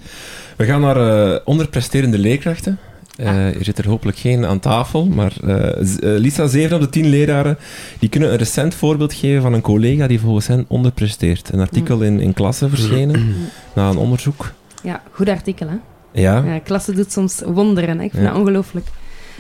We 0.58 0.66
gaan 0.66 0.82
naar 0.82 1.32
uh, 1.32 1.40
onderpresterende 1.46 2.18
leerkrachten. 2.18 2.78
Uh, 3.20 3.56
er 3.56 3.64
zit 3.64 3.78
er 3.78 3.88
hopelijk 3.88 4.18
geen 4.18 4.46
aan 4.46 4.60
tafel, 4.60 5.06
maar 5.06 5.34
uh, 5.44 5.70
Lisa, 6.00 6.48
7 6.48 6.76
op 6.76 6.82
de 6.82 6.90
10 6.90 7.10
leraren 7.10 7.58
die 8.00 8.10
kunnen 8.10 8.32
een 8.32 8.38
recent 8.38 8.76
voorbeeld 8.76 9.14
geven 9.14 9.42
van 9.42 9.54
een 9.54 9.62
collega 9.62 10.08
die 10.08 10.20
volgens 10.20 10.48
hen 10.48 10.66
onderpresteert. 10.68 11.50
Een 11.54 11.60
artikel 11.60 11.96
mm. 11.96 12.04
in, 12.04 12.20
in 12.20 12.34
klasse 12.34 12.70
verschenen 12.70 13.20
mm. 13.20 13.36
na 13.74 13.90
een 13.90 13.98
onderzoek. 13.98 14.52
Ja, 14.84 15.02
goed 15.12 15.30
artikel 15.30 15.68
hè? 15.68 15.76
Ja. 16.22 16.44
ja 16.46 16.60
klasse 16.60 16.94
doet 16.94 17.12
soms 17.12 17.42
wonderen, 17.46 17.98
hè? 17.98 18.04
ik 18.04 18.12
vind 18.12 18.24
ja. 18.24 18.30
dat 18.30 18.40
ongelooflijk. 18.40 18.88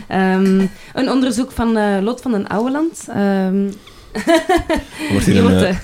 Um, 0.09 0.69
een 0.93 1.09
onderzoek 1.09 1.51
van 1.51 1.77
uh, 1.77 1.97
Lot 2.01 2.21
van 2.21 2.31
den 2.31 2.47
Ouweland. 2.47 3.07
Um, 3.17 3.73
wordt 5.11 5.25
hier 5.25 5.45
een, 5.45 5.75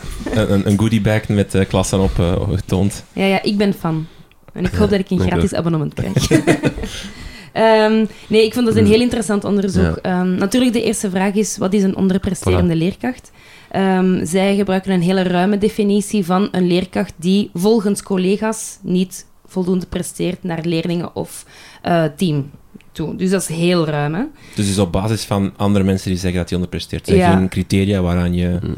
een, 0.52 0.68
een 0.68 0.80
goodiebag 0.80 1.28
met 1.28 1.66
klassen 1.68 2.00
op 2.00 2.12
getoond. 2.50 3.04
Ja, 3.14 3.26
ja, 3.26 3.44
ik 3.44 3.58
ben 3.58 3.74
fan. 3.74 4.08
En 4.54 4.66
ik 4.66 4.74
hoop 4.74 4.90
dat 4.90 5.00
ik 5.00 5.10
een 5.10 5.20
gratis 5.20 5.54
abonnement 5.54 5.94
krijg. 5.94 6.28
um, 7.58 8.08
nee, 8.28 8.46
ik 8.46 8.54
vond 8.54 8.66
dat 8.66 8.76
een 8.76 8.86
heel 8.86 9.02
interessant 9.02 9.44
onderzoek. 9.44 10.00
Ja. 10.02 10.20
Um, 10.20 10.36
natuurlijk, 10.36 10.74
de 10.74 10.84
eerste 10.84 11.10
vraag 11.10 11.34
is, 11.34 11.58
wat 11.58 11.74
is 11.74 11.84
een 11.84 11.96
onderpresterende 11.96 12.74
voilà. 12.74 12.78
leerkracht? 12.78 13.32
Um, 13.76 14.26
zij 14.26 14.56
gebruiken 14.56 14.92
een 14.92 15.02
hele 15.02 15.22
ruime 15.24 15.58
definitie 15.58 16.26
van 16.26 16.48
een 16.52 16.68
leerkracht 16.68 17.14
die 17.16 17.50
volgens 17.54 18.04
collega's 18.04 18.78
niet 18.82 19.26
voldoende 19.46 19.86
presteert 19.86 20.44
naar 20.44 20.60
leerlingen 20.64 21.16
of 21.16 21.46
uh, 21.86 22.04
team. 22.16 22.52
Toe. 22.92 23.16
Dus 23.16 23.30
dat 23.30 23.42
is 23.42 23.48
heel 23.48 23.86
ruim. 23.86 24.14
Hè? 24.14 24.24
Dus 24.56 24.70
is 24.70 24.80
op 24.80 24.92
basis 24.92 25.24
van 25.24 25.54
andere 25.58 25.86
mensen 25.86 26.10
die 26.10 26.20
zeggen 26.20 26.40
dat 26.40 26.50
hij 26.50 26.58
onderpresteert. 26.58 27.06
zijn 27.06 27.18
ja. 27.18 27.38
geen 27.38 27.50
criteria 27.50 28.02
waaraan 28.02 28.34
je... 28.34 28.58
Hmm. 28.62 28.76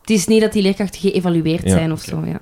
Het 0.00 0.10
is 0.10 0.26
niet 0.26 0.40
dat 0.40 0.52
die 0.52 0.62
leerkrachten 0.62 1.00
geëvalueerd 1.00 1.62
ja, 1.62 1.70
zijn 1.70 1.92
of 1.92 2.08
okay. 2.08 2.20
zo, 2.20 2.30
ja. 2.30 2.40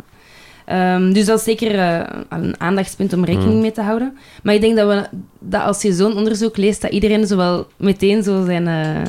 Um, 0.72 1.12
dus 1.12 1.26
dat 1.26 1.38
is 1.38 1.44
zeker 1.44 1.74
uh, 1.74 2.00
een 2.28 2.60
aandachtspunt 2.60 3.12
om 3.12 3.24
rekening 3.24 3.54
mm. 3.54 3.60
mee 3.60 3.72
te 3.72 3.82
houden. 3.82 4.18
Maar 4.42 4.54
ik 4.54 4.60
denk 4.60 4.76
dat, 4.76 4.88
we, 4.88 5.18
dat 5.38 5.62
als 5.62 5.82
je 5.82 5.92
zo'n 5.92 6.16
onderzoek 6.16 6.56
leest, 6.56 6.82
dat 6.82 6.90
iedereen 6.90 7.26
zowel 7.26 7.66
meteen 7.76 8.22
zo 8.22 8.44
zijn, 8.44 8.66
uh, 8.66 9.02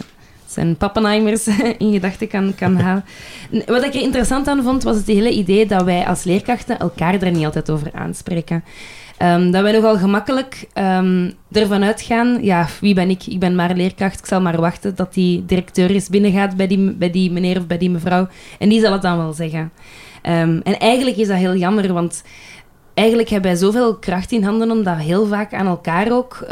zijn 0.45 0.75
pappenheimers 0.75 1.47
in 1.77 1.91
gedachten 1.91 2.27
kan, 2.27 2.53
kan 2.55 2.75
halen. 2.81 3.03
Wat 3.65 3.85
ik 3.85 3.93
er 3.93 4.01
interessant 4.01 4.47
aan 4.47 4.63
vond, 4.63 4.83
was 4.83 4.97
het 4.97 5.07
hele 5.07 5.31
idee 5.31 5.65
dat 5.65 5.83
wij 5.83 6.05
als 6.05 6.23
leerkrachten 6.23 6.79
elkaar 6.79 7.21
er 7.21 7.31
niet 7.31 7.45
altijd 7.45 7.69
over 7.69 7.89
aanspreken. 7.93 8.63
Um, 9.21 9.51
dat 9.51 9.61
wij 9.61 9.71
nogal 9.71 9.97
gemakkelijk 9.97 10.67
um, 10.73 11.33
ervan 11.51 11.83
uitgaan, 11.83 12.37
ja, 12.41 12.67
wie 12.81 12.93
ben 12.93 13.09
ik? 13.09 13.25
Ik 13.25 13.39
ben 13.39 13.55
maar 13.55 13.75
leerkracht, 13.75 14.19
ik 14.19 14.25
zal 14.25 14.41
maar 14.41 14.61
wachten 14.61 14.95
dat 14.95 15.13
die 15.13 15.45
directeur 15.45 15.89
eens 15.89 16.09
binnengaat 16.09 16.55
bij 16.55 16.67
die, 16.67 16.91
bij 16.91 17.11
die 17.11 17.31
meneer 17.31 17.57
of 17.57 17.67
bij 17.67 17.77
die 17.77 17.89
mevrouw. 17.89 18.27
En 18.59 18.69
die 18.69 18.81
zal 18.81 18.91
het 18.91 19.01
dan 19.01 19.17
wel 19.17 19.33
zeggen. 19.33 19.71
Um, 20.23 20.62
en 20.63 20.79
eigenlijk 20.79 21.17
is 21.17 21.27
dat 21.27 21.38
heel 21.38 21.55
jammer, 21.55 21.93
want 21.93 22.23
eigenlijk 22.93 23.29
hebben 23.29 23.51
wij 23.51 23.60
zoveel 23.60 23.95
kracht 23.95 24.32
in 24.32 24.43
handen 24.43 24.71
om 24.71 24.84
dat 24.84 24.97
heel 24.97 25.25
vaak 25.27 25.53
aan 25.53 25.67
elkaar 25.67 26.12
ook 26.12 26.45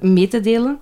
mee 0.00 0.28
te 0.28 0.40
delen. 0.40 0.78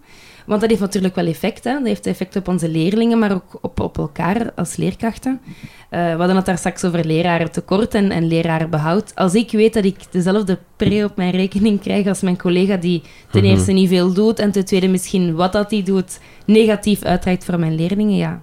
Want 0.46 0.61
dat 0.61 0.70
heeft 0.70 0.83
natuurlijk 0.83 1.14
wel 1.14 1.27
effect. 1.27 1.64
Hè? 1.64 1.72
Dat 1.72 1.87
heeft 1.87 2.07
effect 2.07 2.37
op 2.37 2.48
onze 2.48 2.68
leerlingen, 2.68 3.18
maar 3.18 3.33
ook 3.33 3.59
op, 3.61 3.81
op 3.81 3.98
elkaar 3.98 4.53
als 4.55 4.77
leerkrachten. 4.77 5.40
Uh, 5.44 5.51
we 5.90 6.16
hadden 6.18 6.37
het 6.37 6.46
daar 6.46 6.59
straks 6.59 6.85
over 6.85 7.05
leraren 7.05 7.51
tekort 7.53 7.94
en, 7.94 8.11
en 8.11 8.27
lerarenbehoud. 8.29 9.12
Als 9.14 9.35
ik 9.35 9.51
weet 9.51 9.74
dat 9.74 9.85
ik 9.85 9.96
dezelfde 10.11 10.59
pre 10.77 11.05
op 11.05 11.16
mijn 11.16 11.31
rekening 11.31 11.81
krijg 11.81 12.07
als 12.07 12.20
mijn 12.20 12.38
collega 12.38 12.77
die 12.77 13.03
ten 13.31 13.42
Mhm. 13.42 13.51
eerste 13.51 13.72
niet 13.72 13.88
veel 13.88 14.12
doet 14.12 14.38
en 14.38 14.51
ten 14.51 14.64
tweede 14.64 14.88
misschien 14.88 15.35
wat 15.35 15.53
dat 15.53 15.70
die 15.70 15.83
doet 15.83 16.20
negatief 16.46 17.03
uitdraait 17.03 17.44
voor 17.44 17.59
mijn 17.59 17.74
leerlingen, 17.74 18.16
ja, 18.16 18.42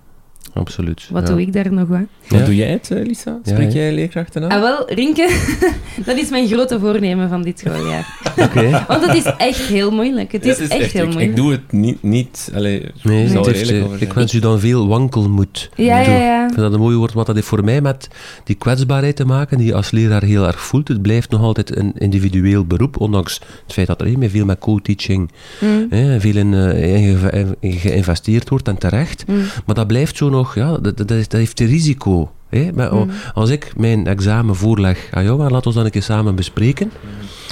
Absoluut. 0.53 1.07
wat 1.11 1.27
ja. 1.27 1.33
doe 1.33 1.41
ik 1.41 1.53
daar 1.53 1.73
nog 1.73 1.91
aan? 1.91 2.07
Wat 2.27 2.45
doe 2.45 2.55
jij 2.55 2.67
het, 2.69 2.91
eh, 2.91 3.05
Lisa? 3.05 3.39
Spreek 3.43 3.71
Ja, 3.71 3.77
jij 3.79 3.93
leerkrachten 3.93 4.43
aan? 4.43 4.49
Ah, 4.49 4.61
wel, 4.61 4.91
Rinke, 4.93 5.29
dat 6.05 6.17
is 6.17 6.29
mijn 6.29 6.47
grote 6.47 6.79
voornemen 6.79 7.29
van 7.29 7.41
dit 7.41 7.59
schooljaar. 7.59 8.19
Oké. 8.37 8.69
Want 8.87 9.05
het 9.05 9.15
is 9.15 9.23
echt 9.37 9.59
heel 9.61 9.91
moeilijk. 9.91 10.31
Het 10.31 10.45
Ja, 10.45 10.51
is, 10.51 10.67
echt, 10.67 10.91
heel 10.91 11.01
ik, 11.03 11.09
moeilijk. 11.09 11.29
ik 11.29 11.35
doe 11.35 11.51
het 11.51 11.71
niet... 11.71 12.03
niet 12.03 12.51
allee, 12.55 12.91
Nee, 13.03 13.23
ik 13.25 13.31
zal 13.31 13.45
het 13.45 13.55
heeft, 13.55 13.69
eh, 13.71 13.83
over 13.85 14.01
ik 14.01 14.13
wens 14.13 14.33
u 14.33 14.39
dan 14.39 14.59
veel 14.59 14.87
wankelmoed. 14.87 15.69
Ja, 15.75 15.99
ja, 15.99 16.17
ja. 16.17 16.41
Ik 16.47 16.53
vind 16.53 16.61
dat 16.61 16.73
een 16.73 16.79
mooi 16.79 16.95
woord, 16.95 17.13
wat 17.13 17.25
dat 17.25 17.35
heeft 17.35 17.47
voor 17.47 17.63
mij 17.63 17.81
met 17.81 18.07
die 18.43 18.55
kwetsbaarheid 18.55 19.15
te 19.15 19.25
maken, 19.25 19.57
die 19.57 19.67
je 19.67 19.73
als 19.75 19.91
leraar 19.91 20.23
heel 20.23 20.47
erg 20.47 20.61
voelt. 20.61 20.87
Het 20.87 21.01
blijft 21.01 21.29
nog 21.29 21.41
altijd 21.41 21.75
een 21.77 21.93
individueel 21.97 22.65
beroep, 22.65 22.99
ondanks 22.99 23.39
het 23.63 23.73
feit 23.73 23.87
dat 23.87 24.01
er 24.01 24.07
eh, 24.21 24.29
veel 24.29 24.45
met 24.45 24.59
co-teaching 24.59 25.31
Mm, 25.61 26.19
veel 26.19 26.35
in, 26.35 26.53
eh, 26.53 26.95
in 27.09 27.17
ge- 27.17 27.55
in 27.59 27.71
geïnvesteerd 27.71 28.49
wordt 28.49 28.67
en 28.67 28.77
terecht. 28.77 29.27
mm, 29.27 29.41
Maar 29.65 29.75
dat 29.75 29.87
blijft 29.87 30.17
zo 30.17 30.29
nog, 30.35 30.55
ja, 30.55 30.77
dat, 30.77 30.97
dat, 30.97 31.07
dat 31.07 31.31
heeft 31.31 31.59
een 31.59 31.67
risico. 31.67 32.31
Hè? 32.49 32.71
Maar, 32.73 32.93
oh, 32.93 33.03
mm. 33.03 33.11
Als 33.33 33.49
ik 33.49 33.73
mijn 33.77 34.07
examen 34.07 34.55
voorleg 34.55 35.07
aan 35.11 35.23
jou, 35.23 35.45
en 35.45 35.51
laten 35.51 35.69
we 35.69 35.75
dat 35.75 35.85
een 35.85 35.91
keer 35.91 36.03
samen 36.03 36.35
bespreken, 36.35 36.91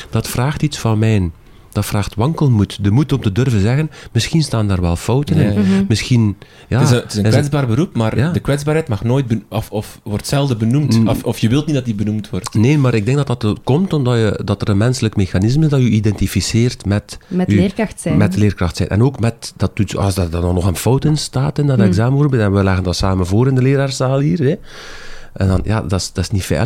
dat 0.10 0.28
vraagt 0.28 0.62
iets 0.64 0.80
van 0.80 1.00
mij. 1.00 1.32
Dat 1.74 1.86
vraagt 1.86 2.16
wankelmoed, 2.16 2.84
de 2.84 2.92
moed 2.92 3.14
om 3.14 3.22
te 3.22 3.32
durven 3.32 3.60
zeggen, 3.62 3.92
misschien 4.12 4.42
staan 4.44 4.68
daar 4.68 4.82
wel 4.82 4.96
fouten 4.96 5.36
in. 5.36 5.60
Mhm. 5.60 5.84
Misschien, 5.88 6.36
ja... 6.68 6.80
het 6.80 6.88
is 6.90 6.96
een, 6.96 7.02
het 7.02 7.12
is 7.12 7.18
een 7.18 7.26
en 7.26 7.32
ze- 7.32 7.38
kwetsbaar 7.38 7.68
beroep, 7.68 7.96
maar 7.96 8.18
Ja. 8.18 8.32
de 8.32 8.40
kwetsbaarheid 8.40 8.88
mag 8.88 9.04
nooit... 9.04 9.28
ben- 9.28 9.44
of, 9.50 9.70
of 9.72 10.00
wordt 10.04 10.28
zelden 10.28 10.58
benoemd. 10.58 11.00
Mm. 11.00 11.08
Of, 11.08 11.24
of 11.24 11.38
je 11.40 11.50
wilt 11.50 11.66
niet 11.66 11.76
dat 11.76 11.86
die 11.86 11.96
benoemd 11.96 12.30
wordt. 12.30 12.54
Nee, 12.54 12.78
maar 12.78 12.94
ik 12.94 13.06
denk 13.06 13.18
dat 13.28 13.42
dat 13.42 13.60
komt 13.64 13.94
omdat 13.94 14.16
je, 14.18 14.42
dat 14.46 14.62
er 14.62 14.70
een 14.70 14.78
menselijk 14.78 15.16
mechanisme 15.16 15.64
is 15.64 15.70
dat 15.70 15.82
je 15.82 15.90
identificeert 15.90 16.86
met, 16.86 17.18
Met 17.28 17.48
leerkracht 17.48 18.02
zijn. 18.02 18.18
met 18.18 18.36
leerkracht 18.36 18.78
zijn. 18.78 18.90
En 18.90 19.04
ook 19.04 19.20
met, 19.20 19.54
dat 19.58 19.76
doet, 19.76 19.98
als 19.98 20.18
er 20.18 20.30
dan 20.30 20.54
nog 20.54 20.66
een 20.68 20.76
fout 20.76 21.06
in 21.06 21.18
staat 21.18 21.60
in 21.60 21.68
dat 21.68 21.78
Mm. 21.78 21.84
examen 21.84 22.12
bijvoorbeeld, 22.12 22.42
en 22.44 22.54
we 22.54 22.64
leggen 22.64 22.84
dat 22.84 22.96
samen 22.96 23.26
voor 23.26 23.48
in 23.48 23.56
de 23.56 23.62
leraarzaal 23.62 24.20
hier, 24.20 24.40
hè. 24.40 24.56
En 25.34 25.48
dan, 25.48 25.62
ja, 25.64 25.82
dat 25.82 26.00
is, 26.00 26.12
dat 26.14 26.24
is 26.24 26.30
niet 26.32 26.44
fair. 26.44 26.66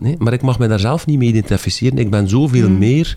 Nee, 0.00 0.14
maar 0.18 0.32
ik 0.32 0.42
mag 0.42 0.58
me 0.58 0.68
daar 0.68 0.78
zelf 0.78 1.06
niet 1.06 1.18
mee 1.18 1.28
identificeren. 1.28 1.98
Ik 1.98 2.10
ben 2.10 2.28
zoveel 2.28 2.68
Mm. 2.68 2.78
meer 2.78 3.16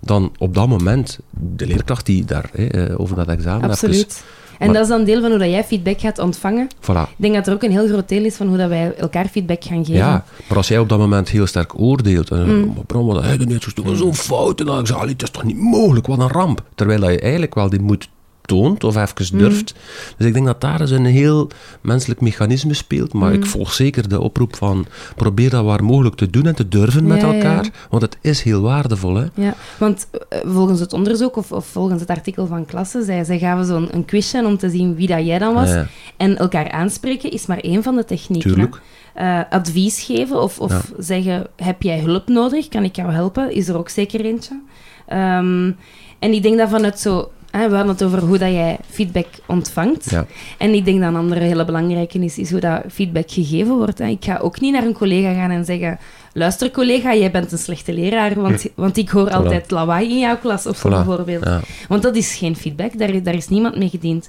dan 0.00 0.32
op 0.38 0.54
dat 0.54 0.68
moment 0.68 1.18
de 1.30 1.66
leerkracht 1.66 2.06
die 2.06 2.24
daar 2.24 2.50
hè, 2.52 2.66
eh, 2.66 3.00
over 3.00 3.16
dat 3.16 3.28
examen 3.28 3.70
Absoluut. 3.70 4.24
En 4.58 4.66
Maar- 4.66 4.74
dat 4.74 4.84
is 4.84 4.88
dan 4.90 5.04
deel 5.04 5.20
van 5.20 5.30
hoe 5.30 5.38
dat 5.38 5.48
jij 5.50 5.64
feedback 5.64 6.00
gaat 6.00 6.18
ontvangen. 6.18 6.68
Voilà. 6.80 7.08
Ik 7.10 7.14
denk 7.16 7.34
dat 7.34 7.46
er 7.46 7.52
ook 7.52 7.62
een 7.62 7.70
heel 7.70 7.86
groot 7.88 8.08
deel 8.08 8.24
is 8.24 8.34
van 8.34 8.46
hoe 8.48 8.56
dat 8.56 8.68
wij 8.68 8.94
elkaar 8.94 9.26
feedback 9.28 9.64
gaan 9.64 9.84
geven. 9.84 9.94
Ja, 10.00 10.24
maar 10.48 10.56
als 10.56 10.68
jij 10.68 10.78
op 10.78 10.88
dat 10.88 10.98
moment 10.98 11.28
heel 11.28 11.46
sterk 11.46 11.78
oordeelt, 11.80 12.30
en 12.30 12.58
Mm. 12.58 12.74
wat 12.88 13.24
heb 13.24 13.40
je 13.40 13.46
net 13.46 13.62
zo 13.62 13.94
zo'n 13.94 14.14
fout, 14.14 14.60
en 14.60 14.66
dan 14.66 14.86
zeg 14.86 15.04
is 15.04 15.30
toch 15.30 15.44
niet 15.44 15.56
mogelijk, 15.58 16.06
wat 16.06 16.18
een 16.18 16.28
ramp. 16.28 16.62
Terwijl 16.74 17.00
dat 17.00 17.10
je 17.10 17.20
eigenlijk 17.20 17.54
wel 17.54 17.68
die 17.70 17.80
moed 17.80 18.08
toont, 18.46 18.84
of 18.84 18.96
even 18.96 19.14
Mm. 19.32 19.38
durft. 19.38 19.74
Dus 20.16 20.26
ik 20.26 20.32
denk 20.32 20.46
dat 20.46 20.60
daar 20.60 20.80
eens 20.80 20.90
een 20.90 21.04
heel 21.04 21.48
menselijk 21.80 22.20
mechanisme 22.20 22.74
speelt, 22.74 23.12
maar 23.12 23.28
Mm. 23.30 23.36
ik 23.42 23.46
volg 23.46 23.72
zeker 23.72 24.08
de 24.08 24.20
oproep 24.20 24.56
van, 24.56 24.86
probeer 25.16 25.50
dat 25.50 25.64
waar 25.64 25.84
mogelijk 25.84 26.14
te 26.16 26.30
doen 26.30 26.46
en 26.46 26.54
te 26.54 26.68
durven 26.68 27.06
met 27.06 27.20
Ja, 27.20 27.26
ja, 27.26 27.32
ja. 27.32 27.36
elkaar, 27.38 27.70
want 27.90 28.02
het 28.02 28.16
is 28.20 28.42
heel 28.42 28.60
waardevol, 28.60 29.14
hè. 29.14 29.24
Ja, 29.34 29.54
want 29.78 30.06
eh, 30.28 30.38
volgens 30.44 30.80
het 30.80 30.92
onderzoek 30.92 31.36
of, 31.36 31.52
of 31.52 31.66
volgens 31.66 32.00
het 32.00 32.10
artikel 32.10 32.46
van 32.46 32.64
klasse, 32.66 33.02
zij, 33.04 33.24
zij 33.24 33.38
gaven 33.38 33.64
zo'n 33.66 33.88
een 33.94 34.04
quizje 34.04 34.44
om 34.44 34.56
te 34.58 34.70
zien 34.70 34.94
wie 34.94 35.06
dat 35.06 35.26
jij 35.26 35.38
dan 35.38 35.54
was. 35.54 35.68
Ja, 35.70 35.86
En 36.16 36.36
elkaar 36.38 36.70
aanspreken 36.70 37.30
is 37.30 37.46
maar 37.46 37.58
één 37.58 37.82
van 37.82 37.96
de 37.96 38.04
technieken. 38.04 38.70
Eh, 39.14 39.40
advies 39.50 40.02
geven 40.02 40.42
of, 40.42 40.60
of 40.60 40.90
zeggen, 40.98 41.46
heb 41.56 41.82
jij 41.82 42.00
hulp 42.00 42.28
nodig? 42.28 42.68
Kan 42.68 42.84
ik 42.84 42.96
jou 42.96 43.12
helpen? 43.12 43.52
Is 43.54 43.68
er 43.68 43.76
ook 43.78 43.88
zeker 43.88 44.24
eentje. 44.24 44.60
Ehm, 45.06 45.70
en 46.18 46.32
ik 46.32 46.42
denk 46.42 46.58
dat 46.58 46.68
vanuit 46.68 46.98
zo... 46.98 47.30
hè, 47.58 47.68
we 47.68 47.74
hadden 47.74 47.92
het 47.94 48.02
over 48.02 48.18
hoe 48.20 48.38
dat 48.38 48.50
jij 48.50 48.78
feedback 48.90 49.26
ontvangt. 49.46 50.10
Ja. 50.10 50.26
En 50.58 50.74
ik 50.74 50.84
denk 50.84 51.00
dat 51.00 51.08
een 51.08 51.16
andere 51.16 51.40
hele 51.40 51.64
belangrijke 51.64 52.18
is, 52.18 52.38
is 52.38 52.50
hoe 52.50 52.60
dat 52.60 52.82
feedback 52.92 53.30
gegeven 53.30 53.76
wordt. 53.76 53.98
Hè. 53.98 54.06
Ik 54.06 54.24
ga 54.24 54.36
ook 54.38 54.60
niet 54.60 54.72
naar 54.72 54.84
een 54.84 54.92
collega 54.94 55.32
gaan 55.34 55.50
en 55.50 55.64
zeggen... 55.64 55.98
Luister 56.32 56.70
collega, 56.70 57.14
jij 57.14 57.30
bent 57.30 57.52
een 57.52 57.58
slechte 57.58 57.92
leraar, 57.92 58.40
want, 58.40 58.66
want 58.74 58.96
ik 58.96 59.08
hoor 59.08 59.28
Voilà. 59.28 59.32
altijd 59.32 59.70
lawaai 59.70 60.08
in 60.10 60.18
jouw 60.18 60.36
klas 60.38 60.66
of 60.66 60.78
Voilà. 60.78 60.88
bijvoorbeeld. 60.90 61.44
Ja. 61.44 61.60
Want 61.88 62.02
dat 62.02 62.16
is 62.16 62.34
geen 62.34 62.56
feedback, 62.56 62.98
daar, 62.98 63.22
daar 63.22 63.34
is 63.34 63.48
niemand 63.48 63.76
mee 63.78 63.88
gediend. 63.88 64.28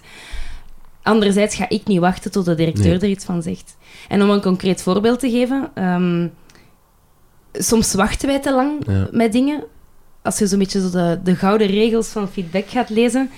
Anderzijds 1.04 1.56
ga 1.56 1.66
ik 1.70 1.88
niet 1.88 2.00
wachten 2.00 2.32
tot 2.32 2.46
de 2.46 2.56
directeur 2.56 2.86
Nee. 2.86 3.00
er 3.00 3.08
iets 3.10 3.26
van 3.26 3.42
zegt. 3.42 3.78
En 4.08 4.22
om 4.24 4.30
een 4.30 4.42
concreet 4.42 4.82
voorbeeld 4.82 5.20
te 5.20 5.30
geven, 5.30 5.70
ehm, 5.74 6.28
soms 7.54 7.94
wachten 7.94 8.28
wij 8.28 8.40
te 8.40 8.54
lang 8.54 8.72
Ja. 8.88 9.08
met 9.12 9.32
dingen. 9.32 9.64
Als 10.28 10.38
je 10.38 10.48
zo'n 10.48 10.60
beetje 10.60 10.82
zo 10.82 10.90
de, 10.90 11.20
de 11.24 11.36
gouden 11.36 11.68
regels 11.68 12.08
van 12.08 12.28
feedback 12.28 12.70
gaat 12.70 12.90
lezen, 12.90 13.30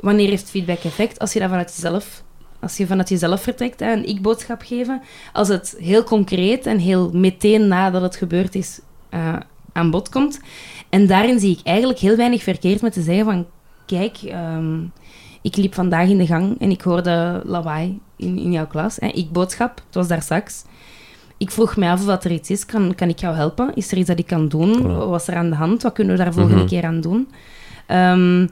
wanneer 0.00 0.28
heeft 0.28 0.50
feedback 0.50 0.78
effect? 0.78 1.18
Als 1.18 1.32
je 1.32 1.38
dat 1.38 1.48
vanuit 1.48 1.72
jezelf, 1.74 2.22
als 2.60 2.76
je 2.76 2.86
vanuit 2.86 3.08
jezelf 3.08 3.42
vertrekt, 3.42 3.80
hè, 3.80 3.92
een 3.92 4.08
ik-boodschap 4.08 4.62
geven. 4.62 5.02
Als 5.32 5.48
het 5.48 5.74
heel 5.78 6.04
concreet 6.04 6.66
en 6.66 6.78
heel 6.78 7.10
meteen 7.12 7.68
nadat 7.68 8.02
het 8.02 8.16
gebeurd 8.16 8.54
is 8.54 8.80
eh, 9.08 9.36
aan 9.72 9.90
bod 9.90 10.08
komt. 10.08 10.40
En 10.88 11.06
daarin 11.06 11.40
zie 11.40 11.56
ik 11.58 11.66
eigenlijk 11.66 11.98
heel 11.98 12.16
weinig 12.16 12.42
verkeerd 12.42 12.80
met 12.80 12.92
te 12.92 13.02
zeggen 13.02 13.24
van, 13.24 13.46
kijk, 13.86 14.16
ehm, 14.16 14.80
ik 15.42 15.56
liep 15.56 15.74
vandaag 15.74 16.08
in 16.08 16.18
de 16.18 16.26
gang 16.26 16.60
en 16.60 16.70
ik 16.70 16.80
hoorde 16.80 17.42
lawaai 17.44 18.00
in, 18.16 18.38
in 18.38 18.52
jouw 18.52 18.66
klas. 18.66 18.98
Ik-boodschap, 18.98 19.82
het 19.86 19.94
was 19.94 20.08
daar 20.08 20.22
straks. 20.22 20.64
Ik 21.42 21.50
vroeg 21.50 21.76
mij 21.76 21.90
af 21.90 22.00
of 22.00 22.06
dat 22.06 22.24
er 22.24 22.30
iets 22.30 22.50
is. 22.50 22.66
Kan, 22.66 22.94
kan 22.94 23.08
ik 23.08 23.18
jou 23.18 23.34
helpen? 23.34 23.70
Is 23.74 23.90
er 23.92 23.98
iets 23.98 24.08
dat 24.08 24.18
ik 24.18 24.26
kan 24.26 24.48
doen? 24.48 24.96
Wat 24.96 25.08
was 25.08 25.28
er 25.28 25.34
aan 25.36 25.50
de 25.50 25.56
hand? 25.56 25.82
Wat 25.82 25.92
kunnen 25.92 26.16
we 26.16 26.22
daar 26.22 26.32
volgende 26.32 26.58
Mhm. 26.58 26.66
keer 26.66 26.84
aan 26.84 27.00
doen? 27.00 27.28
Ehm, 27.86 28.46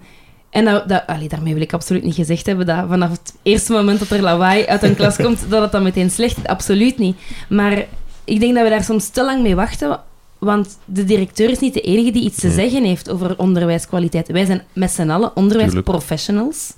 en 0.51 0.65
dat, 0.65 0.89
dat, 0.89 1.03
allee, 1.07 1.29
daarmee 1.29 1.53
wil 1.55 1.63
ik 1.63 1.73
absoluut 1.73 2.05
niet 2.05 2.15
gezegd 2.15 2.47
hebben 2.47 2.67
dat 2.67 2.85
vanaf 2.89 3.11
het 3.11 3.35
eerste 3.43 3.73
moment 3.73 3.99
dat 3.99 4.11
er 4.11 4.23
lawaai 4.23 4.67
uit 4.67 4.83
een 4.83 4.97
klas 4.97 5.17
komt, 5.17 5.45
dat 5.49 5.63
het 5.63 5.73
dan 5.73 5.83
meteen 5.83 6.11
slecht 6.11 6.37
is. 6.37 6.45
Absoluut 6.47 6.99
niet. 6.99 7.17
Maar 7.49 7.85
ik 8.25 8.41
denk 8.41 8.55
dat 8.55 8.65
we 8.65 8.71
daar 8.71 8.85
soms 8.85 9.09
te 9.09 9.25
lang 9.25 9.43
mee 9.43 9.55
wachten 9.55 10.01
Want 10.39 10.79
de 10.85 11.05
directeur 11.05 11.51
is 11.51 11.59
niet 11.59 11.75
de 11.75 11.81
enige 11.81 12.11
die 12.11 12.23
iets 12.25 12.41
te 12.41 12.51
zeggen 12.51 12.85
heeft 12.85 13.11
over 13.11 13.39
onderwijskwaliteit. 13.39 14.29
Wij 14.33 14.45
zijn 14.45 14.63
met 14.73 14.91
z'n 14.91 15.11
allen 15.11 15.37
onderwijsprofessionals. 15.37 16.73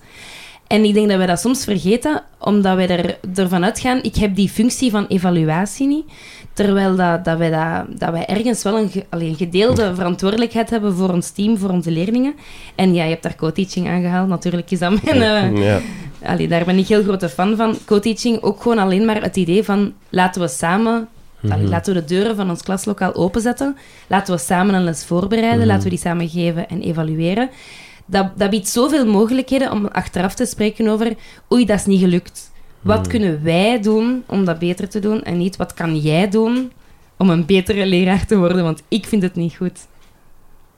En 0.73 0.85
ik 0.85 0.95
denk 0.95 1.09
dat 1.09 1.17
wij 1.17 1.27
dat 1.27 1.41
soms 1.41 1.65
vergeten, 1.65 2.23
omdat 2.39 2.77
wij 2.77 2.89
er, 2.89 3.19
ervan 3.35 3.65
uitgaan, 3.65 4.03
ik 4.03 4.17
heb 4.17 4.35
die 4.37 4.49
functie 4.49 4.91
van 4.91 5.07
evaluatie 5.07 5.87
niet. 5.87 6.05
Terwijl 6.53 6.97
dat, 6.97 7.25
dat, 7.25 7.39
wij, 7.39 7.51
dat, 7.51 7.99
dat 8.01 8.11
wij 8.11 8.27
ergens 8.27 8.63
wel 8.63 8.79
een, 8.79 8.91
ge, 8.91 9.05
allee, 9.09 9.29
een 9.29 9.35
gedeelde 9.37 9.95
verantwoordelijkheid 9.95 10.71
hebben 10.71 10.95
voor 10.95 11.11
ons 11.11 11.31
team, 11.31 11.59
voor 11.59 11.71
onze 11.71 11.91
leerlingen. 11.91 12.35
En 12.75 12.95
ja, 12.95 13.03
je 13.05 13.11
hebt 13.11 13.23
daar 13.23 13.35
co-teaching 13.37 13.89
aangehaald. 13.89 14.29
Natuurlijk 14.29 14.71
is 14.71 14.79
dat 14.79 15.03
mijn... 15.03 15.23
eh, 15.23 15.65
Ja. 15.65 15.81
allee, 16.23 16.49
daar 16.49 16.65
ben 16.65 16.79
ik 16.79 16.87
heel 16.87 17.03
grote 17.03 17.29
fan 17.29 17.57
van. 17.57 17.77
Co-teaching, 17.85 18.43
ook 18.43 18.63
gewoon 18.63 18.79
alleen 18.79 19.05
maar 19.05 19.23
het 19.23 19.37
idee 19.37 19.65
van... 19.65 19.93
Laten 20.09 20.41
we 20.41 20.49
samen... 20.49 21.09
allee, 21.51 21.67
laten 21.69 21.95
we 21.95 22.01
de 22.01 22.07
deuren 22.07 22.37
van 22.37 22.51
ons 22.51 22.63
klaslokaal 22.63 23.15
openzetten. 23.15 23.77
Laten 24.07 24.35
we 24.35 24.41
samen 24.41 24.75
een 24.75 24.85
les 24.85 25.05
voorbereiden. 25.05 25.67
Laten 25.67 25.85
we 25.85 25.89
die 25.91 25.99
samen 25.99 26.29
geven 26.29 26.69
en 26.69 26.81
evalueren. 26.81 27.51
Dat, 28.13 28.27
dat 28.37 28.51
biedt 28.51 28.69
zoveel 28.69 29.07
mogelijkheden 29.07 29.71
om 29.73 29.87
achteraf 29.87 30.35
te 30.35 30.45
spreken 30.47 30.89
over... 30.89 31.15
Oei, 31.53 31.65
dat 31.67 31.79
is 31.79 31.87
niet 31.87 32.01
gelukt. 32.01 32.51
Wat 32.81 33.07
kunnen 33.07 33.43
wij 33.43 33.81
doen 33.81 34.23
om 34.27 34.45
dat 34.45 34.59
beter 34.59 34.89
te 34.89 34.99
doen? 35.01 35.23
En 35.23 35.39
niet, 35.39 35.57
wat 35.57 35.75
kan 35.75 35.99
jij 35.99 36.29
doen 36.29 36.73
om 37.17 37.31
een 37.31 37.47
betere 37.47 37.87
leraar 37.87 38.27
te 38.27 38.37
worden? 38.37 38.63
Want 38.63 38.83
ik 38.89 39.07
vind 39.07 39.23
het 39.23 39.35
niet 39.35 39.55
goed. 39.57 39.79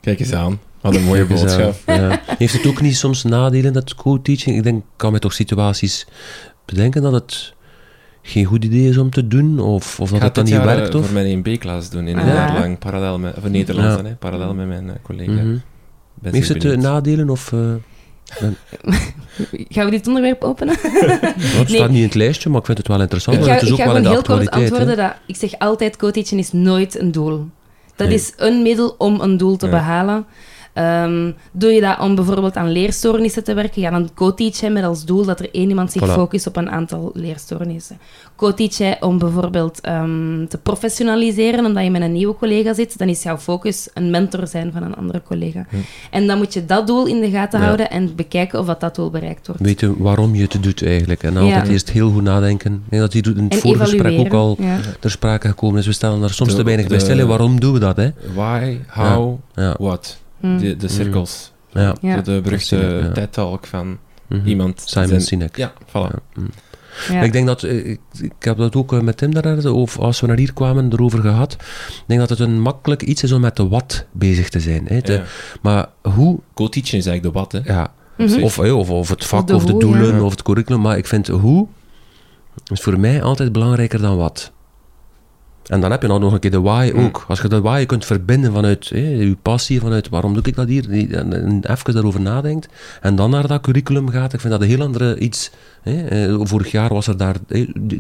Kijk 0.01 0.21
eens 0.21 0.33
aan. 0.33 0.61
Wat 0.81 0.95
een 0.95 1.03
mooie 1.05 1.25
boodschap. 1.27 1.75
ja. 1.87 2.21
Heeft 2.39 2.53
het 2.53 2.67
ook 2.67 2.81
niet 2.81 2.97
soms 2.97 3.23
nadelen, 3.23 3.73
dat 3.73 3.95
co-teaching? 3.95 4.57
Ik 4.57 4.63
denk, 4.63 4.79
ik 4.79 4.85
kan 4.97 5.13
me 5.13 5.19
toch 5.19 5.33
situaties 5.33 6.07
bedenken 6.65 7.03
dat 7.03 7.13
het 7.13 7.55
geen 8.23 8.45
goed 8.45 8.65
idee 8.65 8.89
is 8.89 8.99
om 8.99 9.11
te 9.11 9.27
doen, 9.29 9.61
of, 9.61 10.01
of 10.01 10.11
dat 10.11 10.19
ga 10.19 10.25
het 10.25 10.35
dan 10.35 10.45
niet 10.45 10.63
werkt, 10.63 10.89
eh, 10.89 11.01
of? 11.01 11.05
voor 11.05 11.15
mijn 11.15 11.39
1B-klas 11.45 11.91
doen, 11.91 12.07
in 12.09 12.17
een 12.17 12.23
Ah. 12.29 12.35
jaar 12.35 12.53
lang, 12.61 12.79
parallel 12.79 13.19
met, 13.19 13.37
of 13.37 13.49
Nederlands, 13.49 13.91
Ja. 13.91 13.97
dan, 13.97 14.05
hè, 14.05 14.15
parallel 14.15 14.55
met 14.55 14.67
mijn 14.67 14.89
eh, 14.89 14.95
collega. 15.03 15.31
Mhm. 15.33 15.43
Ben 15.45 15.63
Heeft 16.33 16.49
het 16.49 16.81
nadelen, 16.81 17.31
of... 17.31 17.53
eh, 17.53 17.59
Gaan 19.69 19.85
we 19.85 19.91
dit 19.91 20.07
onderwerp 20.07 20.43
openen? 20.45 20.75
nou, 20.83 20.93
het 21.21 21.37
Nee. 21.39 21.67
staat 21.67 21.89
niet 21.89 21.99
in 21.99 22.05
het 22.05 22.15
lijstje, 22.15 22.49
maar 22.51 22.61
ik 22.61 22.67
vind 22.67 22.79
het 22.79 22.89
wel 22.89 23.01
interessant, 23.01 23.37
Ik 23.39 23.45
ga, 23.45 23.53
het 23.53 23.63
is 23.63 23.69
ik 23.69 23.75
ook 23.75 23.81
ga 23.81 23.87
wel 23.87 23.97
in 23.97 24.03
de 24.03 24.09
heel 24.09 24.23
kort 24.23 24.51
antwoorden. 24.51 24.97
Dat, 24.97 25.13
ik 25.27 25.37
zeg 25.37 25.59
altijd, 25.59 25.97
co-teaching 25.97 26.41
is 26.41 26.53
nooit 26.53 26.99
een 27.01 27.13
doel. 27.13 27.49
Dat 27.97 28.07
Nee. 28.09 28.17
is 28.17 28.33
een 28.37 28.63
middel 28.63 28.95
om 28.99 29.21
een 29.21 29.37
doel 29.37 29.57
te 29.57 29.67
Ja. 29.67 29.73
behalen. 29.73 30.27
Ehm, 30.75 31.31
doe 31.53 31.71
je 31.71 31.81
dat 31.81 31.99
om 31.99 32.15
bijvoorbeeld 32.15 32.57
aan 32.57 32.71
leerstoornissen 32.73 33.45
te 33.45 33.55
werken, 33.55 33.83
ja, 33.83 33.91
dan 33.91 34.11
co-teach 34.15 34.57
je 34.61 34.71
met 34.71 34.85
als 34.85 35.05
doel 35.05 35.25
dat 35.25 35.41
er 35.41 35.49
één 35.53 35.69
iemand 35.69 35.93
zich 35.93 36.03
Voilà. 36.03 36.13
focust 36.13 36.47
op 36.47 36.57
een 36.57 36.71
aantal 36.71 37.11
leerstoornissen. 37.15 37.99
Co-teach 38.37 38.77
je 38.77 38.97
om 39.01 39.19
bijvoorbeeld 39.19 39.81
ehm, 39.81 40.47
te 40.49 40.59
professionaliseren, 40.63 41.65
omdat 41.65 41.85
je 41.85 41.91
met 41.91 42.03
een 42.03 42.13
nieuwe 42.13 42.35
collega 42.37 42.73
zit, 42.75 42.99
dan 42.99 43.09
is 43.09 43.23
jouw 43.23 43.39
focus 43.39 43.89
een 43.95 44.11
mentor 44.11 44.47
zijn 44.47 44.73
van 44.73 44.83
een 44.83 44.95
andere 44.97 45.23
collega. 45.23 45.67
Hm. 45.69 45.77
En 46.11 46.27
dan 46.27 46.39
moet 46.39 46.53
je 46.55 46.65
dat 46.65 46.87
doel 46.87 47.07
in 47.07 47.21
de 47.21 47.31
gaten 47.31 47.59
Ja. 47.59 47.65
houden 47.65 47.91
en 47.91 48.15
bekijken 48.15 48.59
of 48.59 48.67
dat, 48.67 48.81
dat 48.81 48.95
doel 48.95 49.11
bereikt 49.11 49.47
wordt. 49.47 49.63
Weten 49.63 49.95
waarom 49.99 50.35
je 50.35 50.43
het 50.43 50.63
doet 50.63 50.83
eigenlijk. 50.85 51.23
En 51.23 51.37
altijd 51.37 51.67
Ja. 51.67 51.73
eerst 51.73 51.91
heel 51.91 52.11
goed 52.11 52.23
nadenken. 52.23 52.73
Ik 52.73 52.91
denk 52.91 53.03
dat 53.03 53.13
hier 53.13 53.27
in 53.37 53.45
het 53.45 53.53
en 53.53 53.59
voorgesprek 53.59 54.19
ook 54.19 54.33
al 54.33 54.57
Ja. 54.61 54.77
ter 55.01 55.11
sprake 55.11 55.49
gekomen 55.49 55.79
is. 55.79 55.87
We 55.87 55.93
stellen 55.93 56.21
daar 56.21 56.31
soms 56.31 56.51
De- 56.51 56.57
te 56.57 56.63
weinig 56.65 56.87
bij 56.87 56.99
stillen. 56.99 57.29
Waarom 57.29 57.61
doen 57.61 57.73
we 57.73 57.79
dat? 57.79 57.97
Hè? 57.97 58.11
Why, 58.35 58.79
how, 58.89 59.39
Ja. 59.55 59.75
what. 59.79 60.23
Hm. 60.41 60.59
De, 60.59 60.77
de 60.77 60.89
cirkels. 60.89 61.53
Ja. 61.73 61.95
Ja. 62.01 62.17
De, 62.17 62.23
de 62.35 62.41
beruchte 62.41 62.77
Ja. 62.77 63.13
TED-talk 63.13 63.67
van 63.67 63.99
Mhm. 64.27 64.47
iemand. 64.47 64.83
Simon 64.85 65.09
zijn- 65.09 65.21
Sinek. 65.21 65.57
Ja, 65.57 65.73
voilà. 65.89 65.93
Ja. 65.93 66.19
Mm. 66.35 66.51
Ja. 67.11 67.23
Ik 67.23 67.33
denk 67.33 67.47
dat, 67.47 67.63
eh, 67.63 67.87
ik, 67.91 68.01
ik 68.21 68.33
heb 68.39 68.57
dat 68.57 68.77
ook 68.77 68.93
eh, 68.93 69.01
met 69.01 69.17
Tim 69.17 69.35
daar, 69.35 69.65
of 69.73 69.99
als 69.99 70.21
we 70.21 70.27
naar 70.27 70.37
hier 70.37 70.53
kwamen, 70.53 70.93
erover 70.93 71.19
gehad. 71.21 71.53
Ik 71.53 72.03
denk 72.07 72.21
dat 72.21 72.29
het 72.29 72.39
een 72.39 72.61
makkelijk 72.61 73.03
iets 73.03 73.23
is 73.23 73.33
om 73.33 73.41
met 73.41 73.57
de 73.57 73.69
wat 73.69 74.07
bezig 74.13 74.49
te 74.49 74.61
zijn. 74.61 74.87
Hè. 74.87 75.01
De- 75.01 75.13
Ja. 75.13 75.23
Maar 75.63 75.89
hoe, 76.03 76.39
Co-teaching 76.55 77.03
is 77.03 77.07
eigenlijk 77.07 77.23
de 77.35 77.41
wat, 77.41 77.53
hè. 77.53 77.73
ja, 77.73 77.93
Mhm. 78.17 78.43
of, 78.43 78.59
eh, 78.59 78.77
of, 78.79 78.91
of 78.91 79.09
het 79.09 79.25
vak, 79.25 79.47
de 79.47 79.55
of 79.55 79.65
de, 79.65 79.73
hoe, 79.73 79.81
doelen, 79.81 80.15
ja. 80.15 80.23
of 80.23 80.31
het 80.31 80.43
curriculum. 80.43 80.81
Maar 80.81 80.97
ik 80.97 81.07
vind 81.07 81.27
hoe 81.29 81.67
is 82.73 82.81
voor 82.81 83.01
mij 83.01 83.23
altijd 83.23 83.53
belangrijker 83.53 84.01
dan 84.01 84.17
wat. 84.17 84.53
En 85.65 85.81
dan 85.81 85.91
heb 85.91 86.03
je 86.03 86.09
nou 86.09 86.21
nog 86.21 86.33
een 86.33 86.39
keer 86.41 86.51
de 86.51 86.61
why 86.61 86.91
Mm. 86.95 87.05
ook. 87.05 87.25
Als 87.29 87.41
je 87.41 87.49
de 87.49 87.61
why 87.61 87.87
kunt 87.87 88.05
verbinden 88.05 88.53
vanuit 88.53 88.87
je 88.87 89.37
passie, 89.43 89.81
vanuit 89.81 90.09
waarom 90.09 90.35
doe 90.35 90.43
ik 90.43 90.55
dat 90.55 90.69
hier, 90.69 90.91
en, 91.15 91.33
en 91.33 91.61
even 91.71 91.95
daarover 91.95 92.21
nadenkt, 92.21 92.69
en 93.01 93.17
dan 93.17 93.31
naar 93.31 93.47
dat 93.47 93.61
curriculum 93.61 94.09
gaat, 94.09 94.33
ik 94.33 94.41
vind 94.41 94.53
dat 94.53 94.63
een 94.63 94.69
heel 94.69 94.81
andere 94.83 95.19
iets. 95.19 95.51
Eh, 95.83 96.35
vorig 96.41 96.71
jaar 96.71 96.93
was 96.93 97.07
er 97.07 97.17
daar 97.17 97.37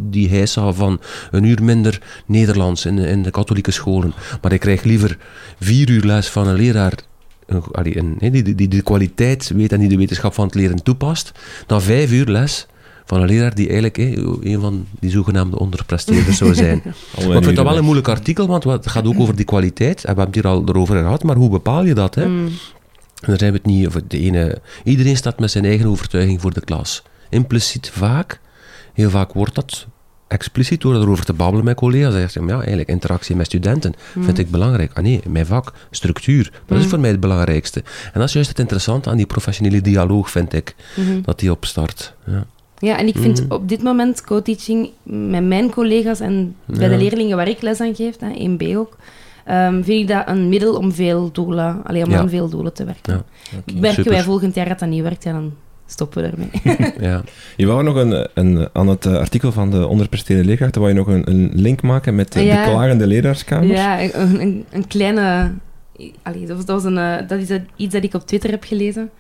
die, 0.03 0.29
heisa 0.29 0.73
van 0.73 1.01
een 1.31 1.45
uur 1.45 1.63
minder 1.63 2.01
Nederlands 2.27 2.87
in, 2.87 2.97
de- 2.97 3.07
in 3.09 3.23
de 3.23 3.31
katholieke 3.31 3.71
scholen. 3.71 4.13
Maar 4.43 4.53
ik 4.53 4.61
krijg 4.61 4.83
liever 4.83 5.19
vier 5.61 5.91
uur 5.91 6.05
les 6.05 6.29
van 6.29 6.49
een 6.49 6.57
leraar 6.57 6.93
die, 7.83 8.43
die, 8.43 8.55
die 8.55 8.69
de 8.69 8.83
kwaliteit 8.83 9.53
weet 9.55 9.73
en 9.73 9.81
die 9.81 9.89
de 9.89 9.97
wetenschap 9.97 10.35
van 10.35 10.45
het 10.47 10.55
leren 10.55 10.83
toepast, 10.83 11.33
dan 11.67 11.83
vijf 11.83 12.13
uur 12.13 12.27
les 12.27 12.67
van 13.05 13.21
een 13.21 13.27
leraar 13.27 13.55
die 13.55 13.65
eigenlijk 13.65 13.97
hè, 13.97 14.05
een 14.41 14.61
van 14.61 14.87
die 15.01 15.11
zogenaamde 15.11 15.59
onderpresteerders 15.59 16.37
zou 16.37 16.55
zijn. 16.55 16.83
Maar 17.27 17.37
ik 17.37 17.45
vind 17.45 17.57
dat 17.57 17.65
wel 17.67 17.77
een 17.77 17.85
moeilijk 17.85 18.09
artikel, 18.09 18.47
want 18.47 18.65
het 18.65 18.87
gaat 18.87 19.07
ook 19.07 19.21
over 19.21 19.37
die 19.37 19.45
kwaliteit. 19.45 19.97
En 19.97 20.01
we 20.01 20.07
hebben 20.21 20.25
het 20.27 20.35
hier 20.35 20.47
al 20.47 20.63
erover 20.69 20.97
gehad, 20.97 21.23
maar 21.23 21.37
hoe 21.37 21.51
bepaal 21.51 21.85
je 21.85 21.95
dat? 21.95 22.15
Hè? 22.15 22.27
Mm. 22.29 22.47
En 23.21 23.31
daar 23.31 23.39
zijn 23.39 23.51
we 23.53 23.57
het 23.57 23.67
niet 23.67 23.87
over. 23.87 24.03
De 24.09 24.19
ene, 24.19 24.59
iedereen 24.85 25.17
staat 25.17 25.39
met 25.39 25.51
zijn 25.51 25.65
eigen 25.65 25.87
overtuiging 25.87 26.41
voor 26.41 26.53
de 26.53 26.61
klas. 26.65 27.03
Impliciet 27.31 27.91
vaak, 27.91 28.41
heel 28.93 29.11
vaak 29.11 29.33
wordt 29.33 29.55
dat 29.55 29.87
expliciet 30.29 30.81
door 30.81 30.95
erover 30.95 31.25
te 31.25 31.33
babbelen 31.33 31.65
met 31.65 31.77
collega's. 31.77 32.13
Dan 32.13 32.21
zeg 32.21 32.33
je, 32.33 32.49
ja, 32.49 32.59
eigenlijk 32.59 32.89
interactie 32.89 33.37
met 33.37 33.47
studenten 33.47 33.95
vind 34.21 34.39
ik 34.39 34.51
belangrijk. 34.51 34.91
Ah 34.95 35.03
nee, 35.03 35.21
mijn 35.29 35.47
vak, 35.47 35.73
structuur, 35.91 36.53
dat 36.67 36.79
is 36.79 36.85
Mm. 36.85 36.91
voor 36.91 37.01
mij 37.01 37.11
het 37.11 37.21
belangrijkste. 37.21 37.81
En 38.13 38.21
dat 38.21 38.29
is 38.29 38.33
juist 38.33 38.49
het 38.49 38.59
interessante 38.59 39.11
aan 39.11 39.17
die 39.17 39.27
professionele 39.27 39.81
dialoog, 39.81 40.31
vind 40.31 40.53
ik, 40.53 40.75
Mhm. 40.97 41.21
dat 41.23 41.39
die 41.39 41.51
opstart. 41.51 42.15
Ja. 42.27 42.47
Ja, 42.85 42.99
en 42.99 43.07
ik 43.07 43.17
vind 43.19 43.43
Mhm. 43.45 43.53
op 43.53 43.69
dit 43.69 43.83
moment 43.83 44.21
co-teaching 44.23 44.91
met 45.03 45.45
mijn 45.45 45.71
collega's 45.71 46.21
en 46.21 46.55
bij 46.65 46.89
Ja. 46.91 46.97
de 46.97 47.03
leerlingen 47.03 47.37
waar 47.37 47.49
ik 47.49 47.63
les 47.63 47.81
aan 47.81 47.95
geef, 47.95 48.17
hè, 48.21 48.29
1B 48.35 48.77
ook, 48.77 48.97
ehm, 49.45 49.83
vind 49.83 50.01
ik 50.01 50.09
dat 50.09 50.23
een 50.27 50.49
middel 50.49 50.75
om 50.77 50.93
veel 50.93 51.31
doelen, 51.33 51.81
allee, 51.85 52.05
om 52.05 52.11
Ja. 52.11 52.19
aan 52.19 52.29
veel 52.29 52.49
doelen 52.49 52.73
te 52.73 52.85
werken. 52.85 53.13
Ja. 53.13 53.23
Merken 53.75 53.95
super. 53.95 54.13
wij 54.13 54.23
volgend 54.23 54.55
jaar 54.55 54.69
dat 54.69 54.79
dat 54.79 54.89
niet 54.89 55.03
werkt, 55.03 55.25
ja, 55.25 55.33
dan 55.33 55.53
stoppen 55.87 56.23
we 56.23 56.29
ermee. 56.29 56.93
Ja. 57.11 57.23
Je 57.57 57.67
wou 57.67 57.83
nog 57.83 57.97
een, 57.97 58.29
een, 58.35 58.69
aan 58.73 58.89
het 58.89 59.07
eh, 59.07 59.17
artikel 59.17 59.53
van 59.53 59.71
de 59.71 59.87
onderpresteerde 59.87 60.45
leerkrachten, 60.45 60.81
wou 60.81 60.93
je 60.93 60.99
nog 60.99 61.09
een, 61.09 61.31
een 61.31 61.51
link 61.55 61.83
maken 61.83 62.15
met 62.15 62.33
de, 62.33 62.43
Ja. 62.45 62.65
de 62.65 62.71
klagende 62.71 63.07
leraarskamer? 63.07 63.67
ja, 63.69 64.03
een, 64.03 64.41
een, 64.41 64.65
een 64.71 64.87
kleine... 64.87 65.51
Allee, 66.23 66.47
dat, 66.47 66.65
was, 66.65 66.85
een, 66.85 66.99
eh, 66.99 67.29
dat 67.29 67.41
is 67.41 67.59
iets 67.77 67.95
dat 67.95 68.03
ik 68.05 68.15
op 68.15 68.27
Twitter 68.27 68.51
heb 68.51 68.65
gelezen. 68.65 69.11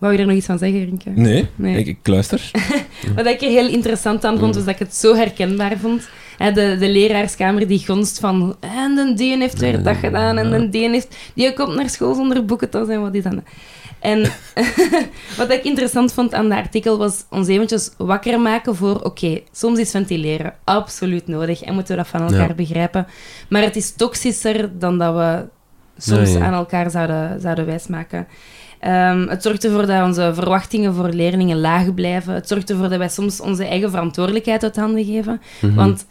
Wou 0.00 0.12
je 0.12 0.18
er 0.18 0.26
nog 0.26 0.36
iets 0.36 0.46
van 0.46 0.58
zeggen, 0.58 0.84
Rinke? 0.84 1.10
Nee, 1.10 1.48
Nee. 1.54 1.76
Ik, 1.78 1.86
ik 1.86 1.98
luister. 2.06 2.50
Wat 3.16 3.26
ik 3.26 3.40
er 3.40 3.48
heel 3.48 3.68
interessant 3.68 4.24
aan 4.24 4.38
vond, 4.38 4.54
was 4.54 4.64
dat 4.64 4.74
ik 4.74 4.78
het 4.80 4.94
zo 4.94 5.14
herkenbaar 5.14 5.78
vond. 5.78 6.08
De, 6.38 6.76
de 6.78 6.88
leraarskamer 6.88 7.66
die 7.68 7.84
gonst 7.86 8.18
van... 8.20 8.56
En 8.60 8.94
de 8.94 9.12
dien 9.16 9.40
heeft 9.40 9.58
weer 9.58 9.82
dat 9.82 9.96
gedaan. 9.96 10.38
En 10.38 10.50
de 10.50 10.68
dien 10.68 10.92
heeft... 10.92 11.16
Die 11.34 11.52
komt 11.52 11.74
naar 11.74 11.90
school 11.90 12.14
zonder 12.14 12.44
boekentas 12.44 12.88
en 12.88 13.00
wat 13.00 13.14
is 13.14 13.22
dat? 13.22 13.34
En 13.98 14.20
wat 15.38 15.50
ik 15.50 15.64
interessant 15.64 16.12
vond 16.12 16.34
aan 16.34 16.48
dat 16.48 16.58
artikel 16.58 16.98
was 16.98 17.24
ons 17.30 17.48
eventjes 17.48 17.90
wakker 17.96 18.40
maken 18.40 18.76
voor... 18.76 19.00
Oké, 19.02 19.40
soms 19.52 19.78
is 19.78 19.90
ventileren 19.90 20.54
absoluut 20.64 21.26
nodig 21.26 21.62
en 21.62 21.74
moeten 21.74 21.96
we 21.96 22.02
dat 22.02 22.10
van 22.10 22.20
elkaar 22.22 22.48
Ja. 22.48 22.54
begrijpen. 22.54 23.06
Maar 23.48 23.62
het 23.62 23.76
is 23.76 23.92
toxischer 23.92 24.78
dan 24.78 24.98
dat 24.98 25.14
we 25.14 25.44
soms 26.02 26.28
Nee, 26.28 26.38
ja. 26.38 26.44
aan 26.44 26.52
elkaar 26.54 26.90
zouden, 26.90 27.40
zouden 27.40 27.66
wijsmaken. 27.66 28.26
Ehm, 28.80 29.28
het 29.28 29.42
zorgt 29.42 29.64
ervoor 29.64 29.86
dat 29.86 30.04
onze 30.04 30.30
verwachtingen 30.34 30.94
voor 30.94 31.08
leerlingen 31.08 31.60
laag 31.60 31.94
blijven. 31.94 32.34
Het 32.34 32.48
zorgt 32.48 32.70
ervoor 32.70 32.88
dat 32.88 32.98
wij 32.98 33.08
soms 33.08 33.40
onze 33.40 33.64
eigen 33.64 33.90
verantwoordelijkheid 33.90 34.62
uit 34.62 34.76
handen 34.76 35.04
geven. 35.04 35.40
Mhm. 35.60 35.74
Want, 35.74 36.06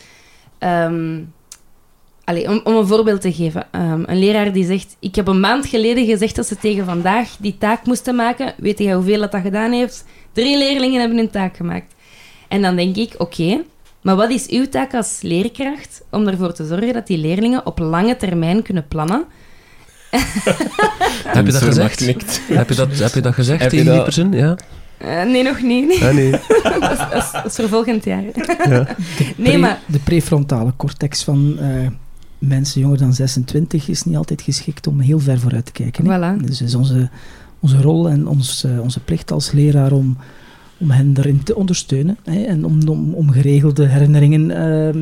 allee, 2.23 2.49
om, 2.49 2.61
om 2.63 2.75
een 2.75 2.87
voorbeeld 2.87 3.21
te 3.21 3.33
geven. 3.33 3.67
ehm, 3.71 4.03
een 4.05 4.19
leraar 4.19 4.51
die 4.51 4.65
zegt... 4.65 4.95
Ik 4.99 5.15
heb 5.15 5.27
een 5.27 5.39
maand 5.39 5.65
geleden 5.65 6.05
gezegd 6.05 6.35
dat 6.35 6.47
ze 6.47 6.57
tegen 6.57 6.85
vandaag 6.85 7.35
die 7.39 7.57
taak 7.57 7.85
moesten 7.85 8.15
maken. 8.15 8.53
Weet 8.57 8.79
je 8.79 8.93
hoeveel 8.93 9.19
dat, 9.19 9.31
dat 9.31 9.41
gedaan 9.41 9.71
heeft? 9.71 10.05
Drie 10.31 10.57
leerlingen 10.57 10.99
hebben 10.99 11.17
een 11.17 11.29
taak 11.29 11.55
gemaakt. 11.55 11.95
En 12.47 12.61
dan 12.61 12.75
denk 12.75 12.95
ik, 12.95 13.13
oké... 13.17 13.61
maar 14.01 14.15
wat 14.15 14.29
is 14.29 14.47
uw 14.47 14.69
taak 14.69 14.93
als 14.93 15.19
leerkracht 15.21 16.03
om 16.11 16.27
ervoor 16.27 16.53
te 16.53 16.65
zorgen 16.65 16.93
dat 16.93 17.07
die 17.07 17.17
leerlingen 17.17 17.65
op 17.65 17.79
lange 17.79 18.17
termijn 18.17 18.61
kunnen 18.61 18.87
plannen? 18.87 19.25
Heb 21.37 21.45
je 21.45 21.51
dat 21.51 21.61
gezegd? 21.61 21.99
Heb 22.47 22.69
je 22.69 22.75
dat, 22.75 22.97
heb 22.99 23.13
je 23.13 23.21
dat 23.21 23.33
gezegd 23.33 23.61
Heb 23.61 23.71
je 23.71 23.77
tegen 23.77 23.93
die 23.93 24.03
persoon? 24.03 24.31
Ja? 24.31 24.57
Eh, 24.97 25.23
nee, 25.23 25.43
nog 25.43 25.61
niet. 25.61 25.87
Nee. 25.87 26.05
Ah, 26.07 26.13
nee. 26.13 26.31
dat, 26.79 26.91
is, 26.91 26.97
dat 26.97 27.13
is- 27.23 27.31
dat 27.31 27.45
is 27.45 27.55
voor 27.55 27.67
volgend 27.69 28.03
jaar. 28.05 28.23
Ja. 28.69 28.87
Nee, 29.37 29.49
Pre- 29.51 29.57
maar... 29.57 29.79
De 29.85 29.99
prefrontale 29.99 30.73
cortex 30.77 31.23
van 31.23 31.59
eh, 31.59 31.87
mensen 32.37 32.81
jonger 32.81 32.97
dan 32.97 33.13
26 33.13 33.87
is 33.87 34.03
niet 34.03 34.15
altijd 34.15 34.41
geschikt 34.41 34.87
om 34.87 34.99
heel 34.99 35.19
ver 35.19 35.39
vooruit 35.39 35.65
te 35.65 35.71
kijken. 35.71 36.05
hè. 36.07 36.17
Voilà. 36.17 36.41
Dus 36.45 36.59
het 36.59 36.67
is 36.67 36.75
onze, 36.75 37.09
onze 37.59 37.81
rol 37.81 38.09
en 38.09 38.27
ons, 38.27 38.63
eh, 38.63 38.79
onze 38.81 38.99
plicht 38.99 39.31
als 39.31 39.51
leraar 39.51 39.91
om 39.91 40.17
om 40.81 40.91
hen 40.91 41.13
daarin 41.13 41.43
te 41.43 41.55
ondersteunen 41.55 42.17
hè, 42.23 42.43
en 42.43 42.65
om, 42.65 42.87
om, 42.87 43.13
om 43.13 43.31
geregelde 43.31 43.85
herinneringen 43.87 44.49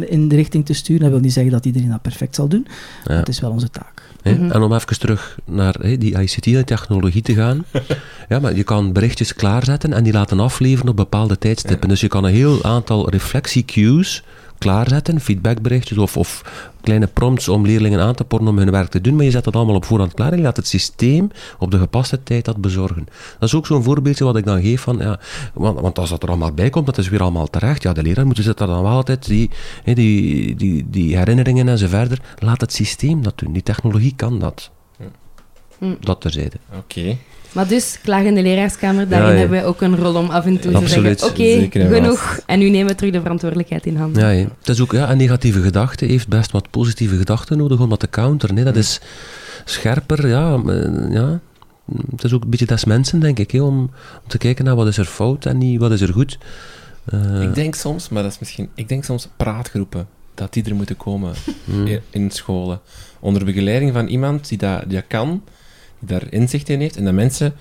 uh, 0.02 0.10
in 0.12 0.28
de 0.28 0.36
richting 0.36 0.66
te 0.66 0.74
sturen. 0.74 1.02
Dat 1.02 1.10
wil 1.12 1.20
niet 1.20 1.34
zeggen 1.34 1.52
dat 1.52 1.66
iedereen 1.66 1.90
dat 1.90 2.02
perfect 2.02 2.36
zal 2.36 2.48
doen, 2.48 2.68
ja. 3.06 3.14
het 3.14 3.28
is 3.28 3.40
wel 3.40 3.52
onze 3.52 3.70
taak. 3.70 4.02
Hè? 4.28 4.34
Mm 4.34 4.40
-hmm. 4.40 4.52
En 4.52 4.62
om 4.62 4.74
even 4.74 5.00
terug 5.00 5.38
naar 5.46 5.76
hè, 5.80 5.98
die 5.98 6.20
ICT 6.22 6.48
en 6.48 6.66
technologie 6.66 7.22
te 7.22 7.34
gaan. 7.34 7.66
ja, 8.30 8.40
maar 8.40 8.56
je 8.56 8.64
kan 8.64 8.94
berichtjes 8.94 9.34
klaarzetten 9.34 9.94
en 9.94 10.04
die 10.04 10.14
laten 10.14 10.40
afleveren 10.40 10.90
op 10.90 10.96
bepaalde 10.96 11.38
tijdstippen. 11.38 11.88
Ja. 11.88 11.94
Dus 11.94 12.02
je 12.02 12.08
kan 12.08 12.24
een 12.24 12.34
heel 12.34 12.64
aantal 12.64 13.10
reflectie-cues 13.10 14.24
klaarzetten, 14.58 15.20
feedbackberichtjes 15.20 15.98
of, 15.98 16.18
of 16.18 16.44
kleine 16.88 17.08
prompts 17.08 17.48
om 17.48 17.66
leerlingen 17.66 18.00
aan 18.00 18.16
te 18.16 18.24
porren 18.24 18.48
om 18.48 18.58
hun 18.58 18.72
werk 18.72 18.90
te 18.90 19.02
doen, 19.02 19.16
maar 19.16 19.26
je 19.26 19.32
zet 19.32 19.44
dat 19.44 19.56
allemaal 19.56 19.76
op 19.76 19.86
voorhand 19.86 20.14
klaar 20.14 20.32
en 20.32 20.38
je 20.38 20.44
laat 20.44 20.56
het 20.56 20.68
systeem 20.68 21.32
op 21.60 21.72
de 21.72 21.78
gepaste 21.78 22.24
tijd 22.24 22.46
dat 22.46 22.58
bezorgen. 22.58 23.06
Dat 23.40 23.50
is 23.50 23.56
ook 23.56 23.66
zo'n 23.66 23.84
voorbeeldje 23.84 24.24
wat 24.24 24.38
ik 24.38 24.46
dan 24.46 24.62
geef 24.62 24.82
van, 24.82 24.98
ja, 24.98 25.20
want, 25.54 25.80
want, 25.80 26.00
als 26.00 26.10
dat 26.10 26.24
er 26.24 26.30
allemaal 26.30 26.52
bij 26.52 26.70
komt, 26.70 26.86
dat 26.86 26.98
is 26.98 27.10
weer 27.10 27.22
allemaal 27.22 27.48
terecht. 27.48 27.84
Ja, 27.84 27.94
de 27.94 28.04
leraar 28.04 28.26
moet 28.26 28.36
dus 28.36 28.46
dan 28.46 28.68
wel 28.68 28.88
altijd 28.88 29.26
die, 29.26 29.50
die, 29.84 30.56
die, 30.56 30.86
die 30.90 31.18
herinneringen 31.18 31.68
en 31.68 31.78
zo 31.78 31.88
verder, 31.88 32.22
laat 32.40 32.62
het 32.62 32.74
systeem 32.74 33.24
dat 33.24 33.38
doen. 33.38 33.54
Die 33.54 33.64
technologie 33.64 34.14
kan 34.16 34.40
dat. 34.40 34.72
Hm. 35.78 35.96
Dat 36.00 36.22
terzijde. 36.22 36.58
Oké. 36.68 37.00
Okay. 37.00 37.18
Maar 37.52 37.68
dus, 37.68 38.00
klaag 38.04 38.24
in 38.24 38.36
de 38.36 38.42
leraarskamer, 38.42 39.08
daarin 39.08 39.28
ja, 39.28 39.34
ja. 39.34 39.40
hebben 39.40 39.58
wij 39.58 39.68
ook 39.68 39.82
een 39.82 39.98
rol 39.98 40.16
om 40.16 40.30
af 40.30 40.46
en 40.46 40.60
toe 40.60 40.72
ja, 40.72 40.78
te 40.78 40.84
absoluut. 40.84 41.20
zeggen, 41.20 41.44
oké, 41.44 41.68
okay, 41.68 41.90
genoeg, 41.90 42.40
en 42.46 42.60
nu 42.60 42.70
nemen 42.70 42.88
we 42.88 42.96
terug 42.96 43.14
de 43.14 43.22
verantwoordelijkheid 43.22 43.86
in 43.86 43.96
handen. 43.96 44.24
Ja, 44.24 44.30
ja. 44.30 44.48
Het 44.60 44.70
is 44.70 44.82
ook, 44.82 44.92
ja, 44.92 45.12
een 45.12 45.18
negatieve 45.18 45.62
gedachte 45.62 46.06
heeft 46.06 46.28
best 46.28 46.52
wat 46.52 46.70
positieve 46.70 47.18
gedachten 47.18 47.58
nodig 47.58 47.80
om 47.80 47.90
dat 47.90 48.00
te 48.00 48.10
counteren. 48.10 48.56
Nee, 48.56 48.64
dat 48.64 48.76
is 48.76 49.02
scherper, 49.66 50.28
ja, 50.28 50.62
ja. 51.10 51.40
Het 52.12 52.24
is 52.24 52.34
ook 52.34 52.44
een 52.44 52.50
beetje 52.50 52.66
des 52.66 52.86
mensen, 52.86 53.20
denk 53.20 53.40
ik, 53.40 53.52
hè, 53.52 53.62
om, 53.62 53.78
om 53.78 53.92
te 54.28 54.38
kijken 54.38 54.66
naar 54.66 54.76
wat 54.76 54.88
is 54.88 54.98
er 54.98 55.06
fout 55.06 55.46
en 55.46 55.58
niet 55.58 55.80
wat 55.80 55.92
is 55.92 56.02
er 56.02 56.14
goed. 56.14 56.38
Uh, 57.14 57.42
ik 57.42 57.56
denk 57.56 57.76
soms, 57.76 58.10
maar 58.10 58.24
dat 58.24 58.32
is 58.32 58.40
misschien, 58.40 58.70
ik 58.76 58.90
denk 58.90 59.04
soms 59.04 59.30
praatgroepen, 59.38 60.08
dat 60.34 60.54
die 60.54 60.64
er 60.64 60.76
moeten 60.76 60.98
komen 60.98 61.34
Hmm. 61.66 62.00
in 62.10 62.32
scholen. 62.32 62.80
Onder 63.20 63.46
begeleiding 63.46 63.94
van 63.94 64.08
iemand 64.08 64.50
die 64.50 64.58
dat, 64.58 64.82
die 64.82 64.94
dat 64.94 65.08
kan, 65.08 65.44
die 66.00 66.08
daar 66.18 66.24
inzicht 66.30 66.70
in 66.70 66.80
heeft 66.80 66.96
en 66.98 67.04
dat 67.04 67.14
mensen 67.14 67.54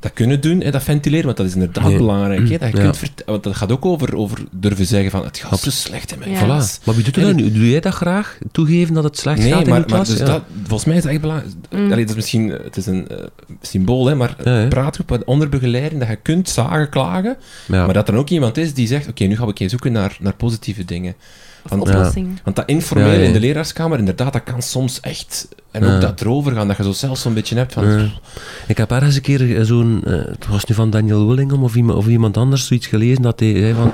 dat 0.00 0.12
kunnen 0.12 0.40
doen 0.40 0.62
en 0.62 0.72
dat 0.72 0.82
ventileren, 0.82 1.24
want 1.24 1.36
dat 1.36 1.46
is 1.46 1.52
inderdaad 1.54 1.84
Nee. 1.84 1.96
belangrijk. 1.96 2.48
Hè? 2.48 2.58
Dat, 2.58 2.70
je 2.70 2.76
Ja. 2.76 2.82
kunt 2.82 2.96
vert- 2.96 3.22
want 3.26 3.42
dat 3.42 3.56
gaat 3.56 3.72
ook 3.72 3.84
over, 3.84 4.16
over 4.16 4.38
durven 4.50 4.86
zeggen 4.86 5.10
van 5.10 5.24
het 5.24 5.38
gaat 5.38 5.60
zo 5.60 5.70
slecht 5.70 6.12
in 6.12 6.18
mijn 6.18 6.30
Ja. 6.30 6.38
Voilà. 6.44 6.84
Maar 6.84 6.94
wie 6.94 7.04
doet 7.04 7.14
dat 7.14 7.24
En 7.24 7.36
nu? 7.36 7.52
Doe 7.52 7.70
jij 7.70 7.80
dat 7.80 7.94
graag? 7.94 8.38
Toegeven 8.52 8.94
dat 8.94 9.04
het 9.04 9.18
slecht 9.18 9.38
Nee, 9.38 9.52
gaat 9.52 9.62
in 9.62 9.68
maar, 9.68 9.84
maar 9.88 10.04
dus 10.04 10.18
Ja. 10.18 10.24
dat, 10.24 10.42
volgens 10.60 10.84
mij 10.84 10.96
is 10.96 11.02
dat 11.02 11.12
echt 11.12 11.20
belangrijk. 11.20 11.52
Mm. 11.70 11.84
Allee, 11.84 12.00
dat 12.00 12.08
is 12.08 12.14
misschien 12.14 12.48
het 12.48 12.76
is 12.76 12.86
een 12.86 13.08
eh, 13.08 13.16
symbool, 13.60 14.06
hè, 14.06 14.14
maar 14.14 14.36
Ja, 14.44 14.66
praatgroep 14.68 15.22
onder 15.24 15.48
begeleiding, 15.48 16.00
dat 16.00 16.08
je 16.10 16.16
kunt 16.16 16.48
zagen, 16.48 16.88
klagen, 16.88 17.36
Ja. 17.68 17.84
maar 17.84 17.94
dat 17.94 18.08
er 18.08 18.14
ook 18.14 18.28
iemand 18.28 18.56
is 18.56 18.74
die 18.74 18.86
zegt, 18.86 19.08
oké, 19.08 19.24
nu 19.24 19.36
ga 19.36 19.46
ik 19.46 19.58
eens 19.58 19.70
zoeken 19.70 19.92
naar, 19.92 20.16
naar 20.20 20.34
positieve 20.34 20.84
dingen. 20.84 21.14
Want, 21.68 22.56
dat 22.56 22.68
informeel 22.68 23.06
Ja, 23.06 23.12
ja. 23.12 23.26
in 23.26 23.32
de 23.32 23.40
leraarskamer, 23.40 23.98
inderdaad, 23.98 24.32
dat 24.32 24.42
kan 24.42 24.62
soms 24.62 25.00
echt... 25.00 25.48
En 25.70 25.84
ook 25.84 26.00
dat 26.00 26.20
erover 26.20 26.52
gaan, 26.52 26.68
dat 26.68 26.76
je 26.76 26.82
zo 26.82 26.92
zelf 26.92 27.18
zo'n 27.18 27.34
beetje 27.34 27.56
hebt 27.56 27.72
van... 27.72 27.90
Ja. 27.90 28.08
Ik 28.66 28.76
heb 28.76 28.90
ergens 28.90 29.16
een 29.16 29.22
keer 29.22 29.56
eh, 29.56 29.64
zo'n, 29.64 30.02
eh, 30.04 30.12
het 30.12 30.46
was 30.48 30.64
nu 30.64 30.74
van 30.74 30.90
Daniel 30.90 31.26
Willingham 31.26 31.62
of 31.64 31.74
iemand, 31.74 31.98
of 31.98 32.06
iemand 32.06 32.36
anders, 32.36 32.66
zoiets 32.66 32.86
gelezen 32.86 33.22
dat 33.22 33.40
hij 33.40 33.58
zei 33.58 33.74
van, 33.74 33.92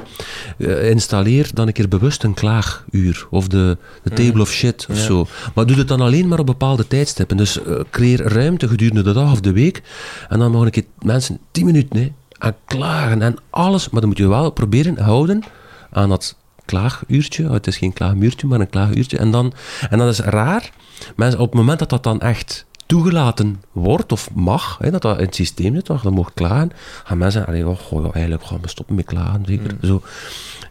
eh, 0.58 0.90
installeer 0.90 1.50
dan 1.54 1.66
een 1.66 1.72
keer 1.72 1.88
bewust 1.88 2.22
een 2.22 2.34
klaaguur, 2.34 3.26
of 3.30 3.48
de, 3.48 3.76
de 4.02 4.10
table 4.10 4.40
of 4.40 4.50
shit, 4.50 4.86
of 4.90 4.96
Ja. 4.96 5.02
zo. 5.02 5.26
Maar 5.54 5.66
doe 5.66 5.76
het 5.76 5.88
dan 5.88 6.00
alleen 6.00 6.28
maar 6.28 6.38
op 6.38 6.46
bepaalde 6.46 6.86
tijdstippen. 6.86 7.36
Dus 7.36 7.58
creëer 7.90 8.22
ruimte 8.22 8.68
gedurende 8.68 9.02
de 9.02 9.12
dag 9.12 9.32
of 9.32 9.40
de 9.40 9.52
week, 9.52 9.82
en 10.28 10.38
dan 10.38 10.50
mogen 10.50 10.66
een 10.66 10.72
keer 10.72 10.86
mensen 10.98 11.38
10 11.50 11.64
minuten 11.64 11.98
hè, 12.00 12.12
aan 12.38 12.54
klagen 12.64 13.22
en 13.22 13.36
alles, 13.50 13.90
maar 13.90 14.00
dan 14.00 14.08
moet 14.08 14.18
je 14.18 14.28
wel 14.28 14.50
proberen 14.50 14.98
houden 14.98 15.42
aan 15.90 16.08
dat 16.08 16.36
klaaguurtje. 16.66 17.44
Oh, 17.44 17.52
het 17.52 17.66
is 17.66 17.76
geen 17.76 17.92
klaagmuurtje, 17.92 18.46
maar 18.46 18.60
een 18.60 18.70
klaaguurtje. 18.70 19.18
En, 19.18 19.30
dan, 19.30 19.52
en 19.90 19.98
dat 19.98 20.08
is 20.08 20.18
raar. 20.18 20.70
Mensen, 21.16 21.40
op 21.40 21.46
het 21.46 21.58
moment 21.58 21.78
dat 21.78 21.90
dat 21.90 22.02
dan 22.02 22.20
echt 22.20 22.66
toegelaten 22.86 23.62
wordt 23.72 24.12
of 24.12 24.30
mag, 24.34 24.78
hè, 24.78 24.90
dat 24.90 25.02
dat 25.02 25.18
in 25.18 25.24
het 25.24 25.34
systeem 25.34 25.74
zit, 25.74 25.86
dat 25.86 26.02
je 26.02 26.10
mag 26.10 26.34
klagen, 26.34 26.70
gaan 27.04 27.18
mensen 27.18 27.44
zeggen, 27.46 27.68
oh, 27.68 27.78
goh, 27.78 28.04
ja, 28.04 28.12
eigenlijk 28.12 28.44
gaan 28.44 28.60
we 28.60 28.68
stoppen 28.68 28.94
met 28.94 29.04
klagen, 29.04 29.42
zeker. 29.46 29.76
Zo, 29.82 30.02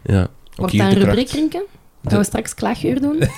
ja. 0.04 0.28
Wordt 0.54 0.78
dat 0.78 0.92
een 0.92 0.98
rubriek, 0.98 1.28
kracht. 1.28 1.64
Gaan 2.10 2.18
we 2.18 2.24
straks 2.24 2.54
klaaguur 2.54 3.00
doen? 3.00 3.18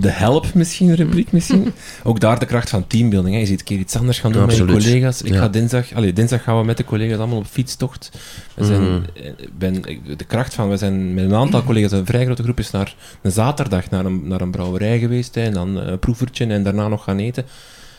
De 0.00 0.10
help 0.10 0.54
misschien, 0.54 0.88
een 0.88 0.94
rubriek 0.94 1.32
misschien. 1.32 1.72
ook 2.04 2.20
daar 2.20 2.38
de 2.38 2.46
kracht 2.46 2.70
van 2.70 2.86
teambuilding. 2.86 3.34
Hè. 3.34 3.40
Je 3.40 3.46
ziet 3.46 3.58
een 3.58 3.64
keer 3.64 3.78
iets 3.78 3.96
anders 3.96 4.18
gaan 4.20 4.32
doen 4.32 4.46
met 4.46 4.56
je 4.56 4.64
collega's. 4.64 5.22
Ik 5.22 5.32
Ja. 5.32 5.38
ga 5.40 5.48
dinsdag... 5.48 5.92
Allee, 5.94 6.12
dinsdag 6.12 6.42
gaan 6.42 6.58
we 6.58 6.64
met 6.64 6.76
de 6.76 6.84
collega's 6.84 7.18
allemaal 7.18 7.38
op 7.38 7.46
fietstocht. 7.46 8.10
We 8.54 8.64
zijn, 8.64 8.82
Mhm. 8.82 9.02
eh, 9.14 9.30
ben, 9.58 9.82
de 10.16 10.24
kracht 10.26 10.54
van... 10.54 10.68
We 10.68 10.76
zijn 10.76 11.14
met 11.14 11.24
een 11.24 11.34
aantal 11.34 11.64
collega's, 11.64 11.92
een 11.92 12.06
vrij 12.06 12.24
grote 12.24 12.42
groep, 12.42 12.58
is 12.58 12.70
naar 12.70 12.96
een 13.22 13.30
zaterdag 13.30 13.90
naar 13.90 14.04
een, 14.04 14.28
naar 14.28 14.40
een 14.40 14.50
brouwerij 14.50 14.98
geweest. 14.98 15.34
Hè, 15.34 15.42
en 15.42 15.52
dan 15.52 15.80
eh, 15.80 15.86
een 15.86 15.98
proevertje 15.98 16.46
en 16.46 16.62
daarna 16.62 16.88
nog 16.88 17.04
gaan 17.04 17.18
eten. 17.18 17.44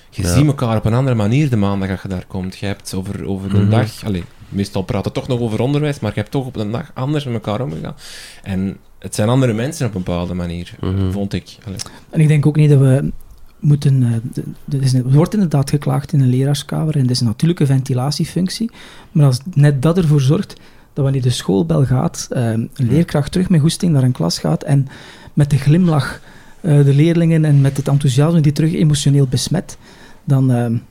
Je 0.09 0.21
Ja. 0.21 0.33
ziet 0.33 0.45
elkaar 0.45 0.77
op 0.77 0.85
een 0.85 0.93
andere 0.93 1.15
manier 1.15 1.49
de 1.49 1.55
maandag 1.57 1.89
dat 1.89 2.01
je 2.01 2.07
daar 2.07 2.25
komt. 2.27 2.57
Je 2.57 2.65
hebt 2.65 2.93
over, 2.93 3.25
over 3.27 3.49
de 3.49 3.57
Mhm. 3.57 3.69
dag... 3.69 4.03
Allee, 4.05 4.23
meestal 4.49 4.81
praten 4.81 5.11
we 5.11 5.19
toch 5.19 5.27
nog 5.27 5.39
over 5.39 5.59
onderwijs, 5.59 5.99
maar 5.99 6.11
je 6.13 6.19
hebt 6.19 6.31
toch 6.31 6.45
op 6.45 6.55
een 6.55 6.71
dag 6.71 6.91
anders 6.93 7.23
met 7.25 7.33
elkaar 7.33 7.61
omgegaan. 7.61 7.95
En 8.43 8.77
het 8.99 9.15
zijn 9.15 9.29
andere 9.29 9.53
mensen 9.53 9.87
op 9.87 9.95
een 9.95 10.03
bepaalde 10.03 10.33
manier, 10.33 10.75
Mhm. 10.81 11.11
vond 11.11 11.33
ik. 11.33 11.57
Allee. 11.65 11.77
En 12.09 12.19
ik 12.19 12.27
denk 12.27 12.45
ook 12.45 12.55
niet 12.55 12.69
dat 12.69 12.79
we 12.79 13.11
moeten... 13.59 14.03
eh, 14.03 14.75
er 14.77 14.81
is- 14.83 15.01
wordt 15.01 15.33
inderdaad 15.33 15.69
geklaagd 15.69 16.13
in 16.13 16.19
een 16.19 16.29
leraarskamer 16.29 16.95
en 16.95 17.01
dat 17.01 17.09
is 17.11 17.19
een 17.19 17.25
natuurlijke 17.27 17.65
ventilatiefunctie. 17.65 18.71
Maar 19.11 19.25
als 19.25 19.39
net 19.53 19.81
dat 19.81 19.97
ervoor 19.97 20.21
zorgt 20.21 20.53
dat 20.93 21.03
wanneer 21.03 21.21
de 21.21 21.29
schoolbel 21.29 21.85
gaat, 21.85 22.27
eh, 22.29 22.49
een 22.51 22.69
leerkracht 22.73 23.31
terug 23.31 23.49
met 23.49 23.61
goesting 23.61 23.91
naar 23.93 24.03
een 24.03 24.11
klas 24.11 24.39
gaat 24.39 24.63
en 24.63 24.87
met 25.33 25.49
de 25.49 25.57
glimlach 25.57 26.19
eh, 26.61 26.83
de 26.85 26.93
leerlingen 26.93 27.45
en 27.45 27.61
met 27.61 27.77
het 27.77 27.87
enthousiasme 27.87 28.41
die 28.41 28.51
terug 28.51 28.73
emotioneel 28.73 29.27
besmet, 29.27 29.77
dan 30.23 30.47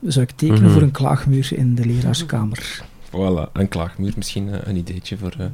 zou 0.06 0.24
ik 0.26 0.30
tekenen 0.36 0.62
Mhm. 0.62 0.72
voor 0.72 0.82
een 0.82 0.90
klaagmuur 0.90 1.48
in 1.54 1.74
de 1.74 1.84
leraarskamer. 1.86 2.82
Voilà, 3.10 3.52
een 3.52 3.68
klaagmuur. 3.68 4.12
Misschien 4.16 4.68
een 4.68 4.76
ideetje 4.76 5.16
voor 5.16 5.34
eh, 5.38 5.46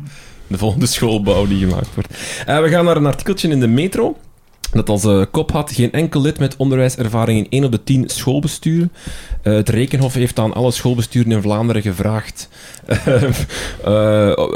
de 0.50 0.58
volgende 0.58 0.86
schoolbouw 0.86 1.46
die 1.46 1.58
gemaakt 1.58 1.94
wordt. 1.94 2.14
Eh, 2.46 2.60
we 2.60 2.68
gaan 2.68 2.84
naar 2.84 2.96
een 2.96 3.06
artikeltje 3.06 3.48
in 3.48 3.60
de 3.60 3.68
Metro. 3.68 4.16
Dat 4.72 4.88
als 4.88 5.04
eh, 5.04 5.22
kop 5.30 5.52
had, 5.52 5.72
geen 5.72 5.92
enkel 5.92 6.20
lid 6.20 6.38
met 6.38 6.56
onderwijservaring 6.56 7.38
in 7.38 7.50
1 7.50 7.64
op 7.64 7.72
de 7.72 7.84
10 7.84 8.08
schoolbesturen. 8.08 8.92
Eh, 9.42 9.52
het 9.52 9.68
Rekenhof 9.68 10.14
heeft 10.14 10.38
aan 10.38 10.54
alle 10.54 10.70
schoolbesturen 10.70 11.32
in 11.32 11.42
Vlaanderen 11.42 11.82
gevraagd 11.82 12.48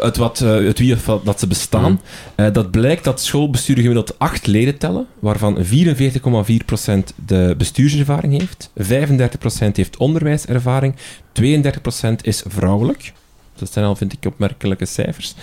uit, 0.01 0.17
wat, 0.17 0.43
uit 0.43 0.79
wie 0.79 0.95
of 0.95 1.07
wat 1.07 1.25
dat 1.25 1.41
ze 1.41 1.47
bestaan. 1.47 2.01
Mm. 2.37 2.53
Dat 2.53 2.71
blijkt 2.71 3.05
dat 3.05 3.21
schoolbesturen 3.21 3.83
gemiddeld 3.83 4.19
8 4.19 4.47
leden 4.47 4.79
tellen, 4.79 5.07
waarvan 5.19 5.59
44,4% 5.59 5.65
de 7.27 7.55
bestuurservaring 7.59 8.39
heeft, 8.39 8.71
35% 8.83 9.73
heeft 9.73 9.97
onderwijservaring, 9.97 10.95
32% 11.43 11.45
is 12.23 12.43
vrouwelijk. 12.47 13.13
Dat 13.57 13.73
zijn 13.73 13.85
al, 13.85 13.97
vind 13.97 14.13
ik, 14.13 14.25
opmerkelijke 14.27 14.87
cijfers. 14.87 15.35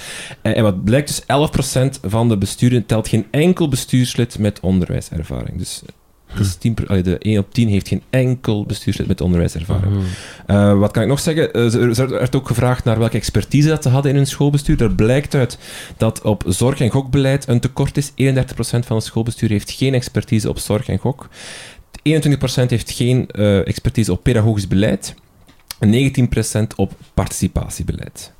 En, 0.42 0.56
en 0.56 0.64
wat 0.64 0.84
blijkt 0.84 1.08
dus, 1.08 1.22
11% 1.22 2.00
van 2.10 2.30
de 2.30 2.38
besturen 2.38 2.86
telt 2.86 3.08
geen 3.08 3.26
enkel 3.32 3.68
bestuurslid 3.68 4.40
met 4.40 4.60
onderwijservaring. 4.60 5.58
Dus, 5.58 5.82
dus 6.38 6.56
10, 6.56 6.74
per- 6.74 6.88
allee, 6.88 7.02
de 7.04 7.18
1 7.18 7.38
op 7.40 7.54
10 7.54 7.68
heeft 7.68 7.88
geen 7.88 8.02
enkel 8.10 8.66
bestuurslid 8.66 9.08
met 9.08 9.22
onderwijservaring. 9.22 9.94
Mhm. 9.94 10.04
Eh, 10.46 10.80
wat 10.80 10.92
kan 10.92 11.02
ik 11.04 11.08
nog 11.10 11.20
zeggen? 11.20 11.54
Eh, 11.54 11.74
er 11.74 12.00
er 12.00 12.10
werd 12.10 12.36
ook 12.36 12.48
gevraagd 12.48 12.84
naar 12.84 13.00
welke 13.00 13.18
expertise 13.18 13.68
dat 13.68 13.84
ze 13.84 13.90
hadden 13.90 14.12
in 14.12 14.18
hun 14.18 14.28
schoolbestuur. 14.28 14.82
Er 14.82 14.96
blijkt 14.96 15.36
uit 15.36 15.58
dat 15.98 16.22
op 16.22 16.44
zorg- 16.48 16.80
en 16.80 16.90
gokbeleid 16.90 17.48
een 17.48 17.60
tekort 17.60 17.98
is. 17.98 18.12
31% 18.16 18.86
van 18.86 18.96
het 18.96 19.06
schoolbestuur 19.06 19.50
heeft 19.50 19.72
geen 19.72 19.94
expertise 19.94 20.50
op 20.50 20.60
zorg 20.60 20.88
en 20.88 20.98
gok. 20.98 21.30
21% 22.04 22.70
heeft 22.70 22.92
geen 22.92 23.28
eh, 23.28 23.68
expertise 23.68 24.12
op 24.12 24.24
pedagogisch 24.24 24.68
beleid. 24.68 25.16
En 25.82 26.68
19% 26.72 26.76
op 26.76 26.94
participatiebeleid. 27.14 28.34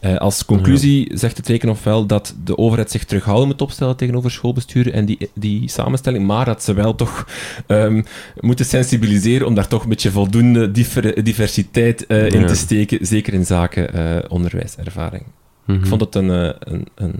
Eh, 0.00 0.16
als 0.16 0.44
conclusie 0.44 1.10
zegt 1.14 1.36
het 1.36 1.48
Rekenhof 1.48 1.84
wel 1.84 2.06
dat 2.06 2.34
de 2.44 2.58
overheid 2.58 2.90
zich 2.90 3.04
terughouden 3.04 3.46
moet 3.46 3.60
opstellen 3.62 3.96
tegenover 3.96 4.30
schoolbesturen 4.30 4.92
en 4.92 5.04
die, 5.04 5.30
die 5.34 5.68
samenstelling, 5.68 6.26
maar 6.26 6.44
dat 6.44 6.62
ze 6.62 6.74
wel 6.74 6.94
toch 6.94 7.26
ehm, 7.66 8.02
moeten 8.40 8.64
sensibiliseren 8.64 9.46
om 9.46 9.54
daar 9.54 9.68
toch 9.68 9.82
een 9.82 9.88
beetje 9.88 10.10
voldoende 10.10 10.70
diver- 10.70 11.24
diversiteit 11.24 12.06
eh, 12.06 12.26
in 12.26 12.40
Ja. 12.40 12.46
te 12.46 12.54
steken, 12.54 13.06
zeker 13.06 13.32
in 13.32 13.46
zaken 13.46 13.92
eh, 13.94 14.30
onderwijservaring. 14.30 15.24
Mhm. 15.64 15.78
Ik 15.78 15.86
vond 15.86 16.00
het 16.00 16.14
een... 16.14 16.28
een, 16.28 16.86
een 16.94 17.14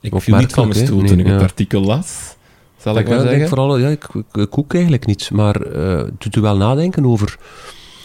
ik 0.00 0.20
viel 0.20 0.36
niet 0.36 0.52
van 0.52 0.68
mijn 0.68 0.84
stoel 0.86 0.98
Nee, 0.98 1.08
toen 1.08 1.18
ik 1.20 1.26
het 1.26 1.42
artikel 1.42 1.80
las. 1.80 2.36
Zal 2.76 2.98
ik 2.98 3.06
denk 3.06 3.20
zeggen. 3.20 3.48
vooral, 3.48 3.78
ja, 3.78 3.88
ik, 3.88 4.06
ik, 4.32 4.50
koek 4.50 4.72
eigenlijk 4.74 5.06
niets, 5.06 5.30
maar 5.30 5.60
doet 6.18 6.36
u 6.36 6.40
wel 6.40 6.56
nadenken 6.56 7.06
over... 7.06 7.38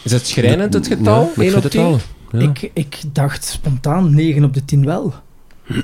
Is 0.03 0.11
het 0.11 0.27
schrijnend, 0.27 0.73
het 0.73 0.87
getal? 0.87 1.21
Ja, 1.21 1.29
ik 1.31 1.37
1 1.37 1.51
vind 1.51 1.55
op 1.55 1.63
het 1.63 1.71
10? 1.71 1.81
wel. 1.81 1.99
Ja. 2.31 2.39
Ik, 2.49 2.71
ik 2.73 2.99
dacht 3.13 3.45
spontaan 3.45 4.13
9 4.15 4.43
op 4.43 4.53
de 4.53 4.65
10 4.65 4.85
wel. 4.85 5.13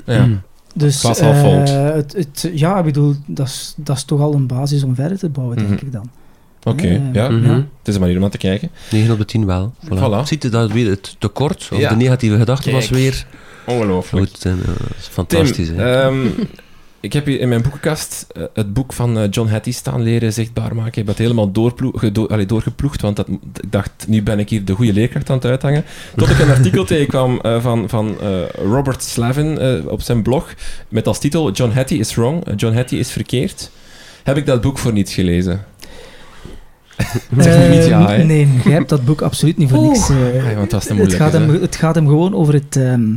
Ja. 0.06 0.28
Dus, 0.74 1.00
Klas 1.00 1.20
al 1.20 1.32
eh, 1.32 1.64
het, 1.94 2.12
het, 2.12 2.50
ja, 2.54 2.78
ik 2.78 2.84
bedoel, 2.84 3.14
dat 3.26 3.46
is, 3.46 3.74
dat 3.76 3.96
is 3.96 4.04
toch 4.04 4.20
al 4.20 4.34
een 4.34 4.46
basis 4.46 4.82
om 4.82 4.94
verder 4.94 5.18
te 5.18 5.28
bouwen, 5.28 5.56
denk 5.56 5.68
Mhm. 5.68 5.86
ik 5.86 5.92
dan. 5.92 6.10
Oké, 6.62 7.00
ja. 7.12 7.28
Mhm. 7.30 7.50
Het 7.50 7.64
is 7.88 7.94
een 7.94 8.00
manier 8.00 8.14
om 8.16 8.20
naar 8.20 8.30
te 8.30 8.38
kijken. 8.38 8.70
9 8.90 9.12
op 9.12 9.18
de 9.18 9.24
10 9.24 9.46
wel. 9.46 9.74
Voilà. 9.84 9.88
Voilà. 9.98 10.22
Ziet 10.24 10.44
u 10.44 10.48
dat 10.48 10.72
weer 10.72 10.90
het 10.90 11.16
tekort, 11.18 11.68
of 11.72 11.78
Ja. 11.78 11.88
de 11.88 11.96
negatieve 11.96 12.36
gedachte 12.38 12.70
was 12.70 12.88
weer 12.88 13.26
Ongelooflijk. 13.66 14.28
goed. 14.28 14.44
En, 14.44 14.58
eh, 14.66 14.72
fantastisch. 14.98 15.66
Tim, 15.66 15.78
hè. 15.78 16.10
Ik 17.00 17.12
heb 17.12 17.26
hier 17.26 17.40
in 17.40 17.48
mijn 17.48 17.62
boekenkast 17.62 18.26
eh, 18.32 18.42
het 18.54 18.72
boek 18.72 18.92
van 18.92 19.18
eh, 19.18 19.24
John 19.30 19.50
Hattie 19.50 19.72
staan, 19.72 20.02
Leren 20.02 20.32
zichtbaar 20.32 20.74
maken. 20.74 20.88
Ik 20.88 20.94
heb 20.94 21.06
dat 21.06 21.18
helemaal 21.18 21.50
allee, 22.28 22.46
doorgeploegd, 22.46 23.00
want 23.00 23.16
dat, 23.16 23.28
ik 23.28 23.38
dacht, 23.70 23.90
nu 24.08 24.22
ben 24.22 24.38
ik 24.38 24.48
hier 24.48 24.64
de 24.64 24.74
goede 24.74 24.92
leerkracht 24.92 25.30
aan 25.30 25.36
het 25.36 25.44
uithangen. 25.44 25.84
Tot 26.16 26.30
ik 26.30 26.38
een 26.38 26.50
artikel 26.50 26.84
tegenkwam 26.94 27.40
eh, 27.40 27.62
van, 27.62 27.88
van 27.88 28.16
Robert 28.64 29.02
Slavin 29.02 29.60
op 29.88 30.02
zijn 30.02 30.22
blog, 30.22 30.54
met 30.88 31.06
als 31.06 31.18
titel 31.18 31.52
John 31.52 31.72
Hattie 31.72 31.98
is 31.98 32.14
wrong, 32.14 32.44
John 32.56 32.74
Hattie 32.74 32.98
is 32.98 33.10
verkeerd. 33.10 33.70
Heb 34.22 34.36
ik 34.36 34.46
dat 34.46 34.60
boek 34.60 34.78
voor 34.78 34.92
niets 34.92 35.14
gelezen? 35.14 35.64
niet 37.30 37.44
ja, 37.86 38.06
hè? 38.06 38.14
Ehm, 38.16 38.26
Nee, 38.26 38.48
jij 38.64 38.72
hebt 38.72 38.88
dat 38.88 39.04
boek 39.04 39.20
absoluut 39.20 39.56
niet 39.56 39.70
voor 39.70 39.82
niks. 39.82 40.08
Ja, 40.08 40.54
want 40.54 40.70
dat 40.70 40.80
is 40.80 40.86
te 40.86 40.94
het, 40.94 41.12
gaat 41.12 41.32
hè. 41.32 41.38
hem, 41.38 41.60
het 41.60 41.76
gaat 41.76 41.94
hem 41.94 42.06
gewoon 42.06 42.34
over 42.34 42.54
het... 42.54 42.76
ehm, 42.76 43.12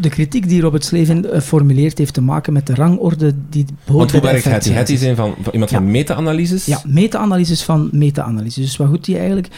de 0.00 0.08
kritiek 0.08 0.48
die 0.48 0.60
Robert 0.60 0.84
Slevin 0.84 1.26
eh, 1.26 1.40
formuleert 1.40 1.98
heeft 1.98 2.14
te 2.14 2.20
maken 2.20 2.52
met 2.52 2.66
de 2.66 2.74
rangorde 2.74 3.34
die 3.50 3.64
hoort 3.84 3.98
Want 3.98 4.10
hoe 4.10 4.20
werkt 4.20 4.44
Hattie? 4.44 4.74
Hattie 4.74 4.94
is 4.94 5.02
een 5.02 5.16
van, 5.16 5.34
van 5.42 5.52
iemand 5.52 5.70
Ja. 5.70 5.76
van 5.76 5.90
meta-analyses? 5.90 6.64
Ja, 6.66 6.82
meta-analyses 6.86 7.62
van 7.62 7.88
meta-analyses. 7.92 8.64
Dus 8.64 8.76
wat 8.76 8.88
goed 8.88 9.04
die 9.04 9.18
eigenlijk... 9.18 9.48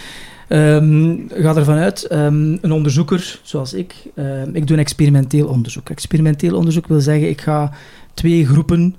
ehm 0.49 1.17
ga 1.29 1.57
ervan 1.57 1.77
uit, 1.77 2.05
ehm, 2.05 2.57
een 2.61 2.73
onderzoeker 2.73 3.41
zoals 3.43 3.73
ik, 3.73 3.95
ehm, 4.15 4.49
ik 4.53 4.67
doe 4.67 4.77
een 4.77 4.83
experimenteel 4.83 5.47
onderzoek. 5.47 5.89
Experimenteel 5.91 6.57
onderzoek 6.57 6.87
wil 6.87 7.01
zeggen, 7.01 7.29
ik 7.29 7.41
ga 7.41 7.71
twee 8.15 8.47
groepen 8.47 8.95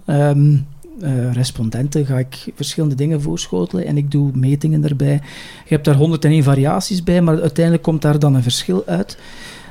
eh, 0.99 1.31
respondenten, 1.33 2.05
ga 2.05 2.17
ik 2.17 2.45
verschillende 2.55 2.95
dingen 2.95 3.21
voorschotelen 3.21 3.85
en 3.85 3.97
ik 3.97 4.11
doe 4.11 4.31
metingen 4.33 4.81
daarbij. 4.81 5.13
Je 5.65 5.73
hebt 5.73 5.85
daar 5.85 5.95
101 5.95 6.43
variaties 6.43 7.03
bij, 7.03 7.21
maar 7.21 7.41
uiteindelijk 7.41 7.83
komt 7.83 8.01
daar 8.01 8.19
dan 8.19 8.35
een 8.35 8.43
verschil 8.43 8.83
uit. 8.85 9.17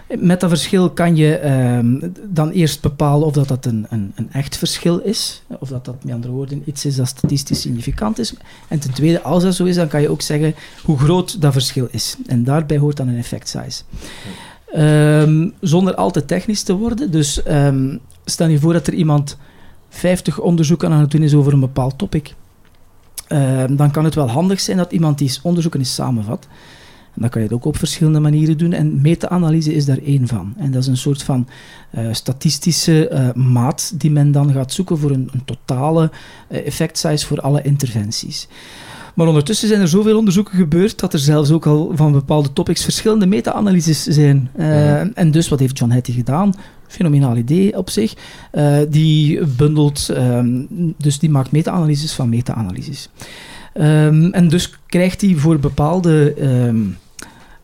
Met 0.09 0.41
dat 0.41 0.49
verschil 0.49 0.91
kan 0.91 1.17
je 1.17 1.37
ehm, 1.37 2.11
dan 2.29 2.51
eerst 2.51 2.81
bepalen 2.81 3.27
of 3.27 3.33
dat, 3.33 3.49
dat 3.49 3.67
een, 3.67 3.87
een, 3.89 4.15
echt 4.33 4.57
verschil 4.57 4.99
is, 4.99 5.43
of 5.59 5.69
dat 5.69 5.85
dat 5.85 6.05
met 6.05 6.15
andere 6.15 6.33
woorden 6.33 6.63
iets 6.65 6.85
is 6.85 6.97
dat 6.97 7.09
statistisch 7.09 7.61
significant 7.61 8.19
is. 8.19 8.35
En 8.69 8.79
ten 8.79 8.93
tweede, 8.93 9.23
als 9.23 9.43
dat 9.43 9.55
zo 9.55 9.65
is, 9.65 9.77
dan 9.77 9.89
kan 9.89 10.01
je 10.01 10.09
ook 10.09 10.23
zeggen 10.23 10.55
hoe 10.85 10.99
groot 10.99 11.41
dat 11.41 11.53
verschil 11.53 11.89
is. 11.91 12.17
En 12.27 12.45
daarbij 12.45 12.79
hoort 12.79 12.97
dan 12.97 13.09
een 13.09 13.19
effect 13.19 13.49
size. 13.49 13.83
Ehm, 14.73 15.49
zonder 15.61 15.95
al 15.95 16.11
te 16.11 16.25
technisch 16.25 16.63
te 16.63 16.75
worden. 16.75 17.11
Dus 17.11 17.43
ehm, 17.43 17.97
stel 18.25 18.49
je 18.49 18.59
voor 18.59 18.73
dat 18.73 18.87
er 18.87 18.95
iemand 18.95 19.37
50 19.89 20.41
onderzoeken 20.41 20.91
aan 20.91 21.01
het 21.01 21.11
doen 21.11 21.23
is 21.23 21.35
over 21.35 21.53
een 21.53 21.61
bepaald 21.61 21.99
topic. 21.99 22.35
Dan 23.69 23.91
kan 23.91 24.05
het 24.05 24.15
wel 24.15 24.31
handig 24.31 24.61
zijn 24.61 24.77
dat 24.77 24.93
iemand 24.93 25.19
die 25.19 25.39
onderzoeken 25.43 25.81
eens 25.81 25.95
samenvat. 25.95 26.47
En 27.15 27.21
dan 27.21 27.31
kan 27.31 27.41
je 27.41 27.47
het 27.47 27.57
ook 27.57 27.65
op 27.65 27.77
verschillende 27.77 28.21
manieren 28.21 28.59
doen. 28.59 28.73
En 28.73 29.01
meta-analyse 29.01 29.75
is 29.75 29.85
daar 29.85 29.99
één 30.05 30.29
van. 30.29 30.55
En 30.57 30.71
dat 30.71 30.83
is 30.83 30.89
een 30.89 30.97
soort 30.97 31.23
van 31.23 31.49
eh, 31.91 32.07
statistische 32.13 33.09
eh, 33.09 33.33
maat 33.33 33.93
die 34.01 34.11
men 34.11 34.33
dan 34.33 34.53
gaat 34.53 34.73
zoeken 34.73 34.99
voor 34.99 35.11
een, 35.11 35.29
een 35.33 35.45
totale 35.45 36.11
eh, 36.49 36.67
effect 36.67 36.99
size 36.99 37.27
voor 37.27 37.41
alle 37.41 37.63
interventies. 37.63 38.49
Maar 39.15 39.27
ondertussen 39.27 39.69
zijn 39.69 39.81
er 39.81 39.89
zoveel 39.89 40.19
onderzoeken 40.19 40.57
gebeurd 40.57 41.01
dat 41.01 41.13
er 41.13 41.19
zelfs 41.19 41.51
ook 41.51 41.67
al 41.67 41.93
van 41.95 42.13
bepaalde 42.13 42.53
topics 42.53 42.85
verschillende 42.85 43.27
meta-analyses 43.27 44.03
zijn. 44.03 44.51
Mhm. 44.57 45.11
En 45.15 45.31
dus 45.31 45.49
wat 45.49 45.59
heeft 45.59 45.79
John 45.79 45.93
Hattie 45.93 46.15
gedaan? 46.15 46.55
Fenomenaal 46.87 47.37
idee 47.37 47.77
op 47.77 47.91
zich. 47.91 48.15
Die 48.89 49.47
bundelt, 49.47 50.09
ehm, 50.09 50.63
dus 50.97 51.19
die 51.19 51.31
maakt 51.31 51.53
meta-analyses 51.53 52.13
van 52.13 52.29
meta-analyses. 52.29 53.09
Ehm, 53.75 54.29
en 54.31 54.49
dus 54.49 54.79
krijgt 54.87 55.21
hij 55.21 55.35
voor 55.35 55.59
bepaalde 55.59 56.35
ehm, 56.35 56.83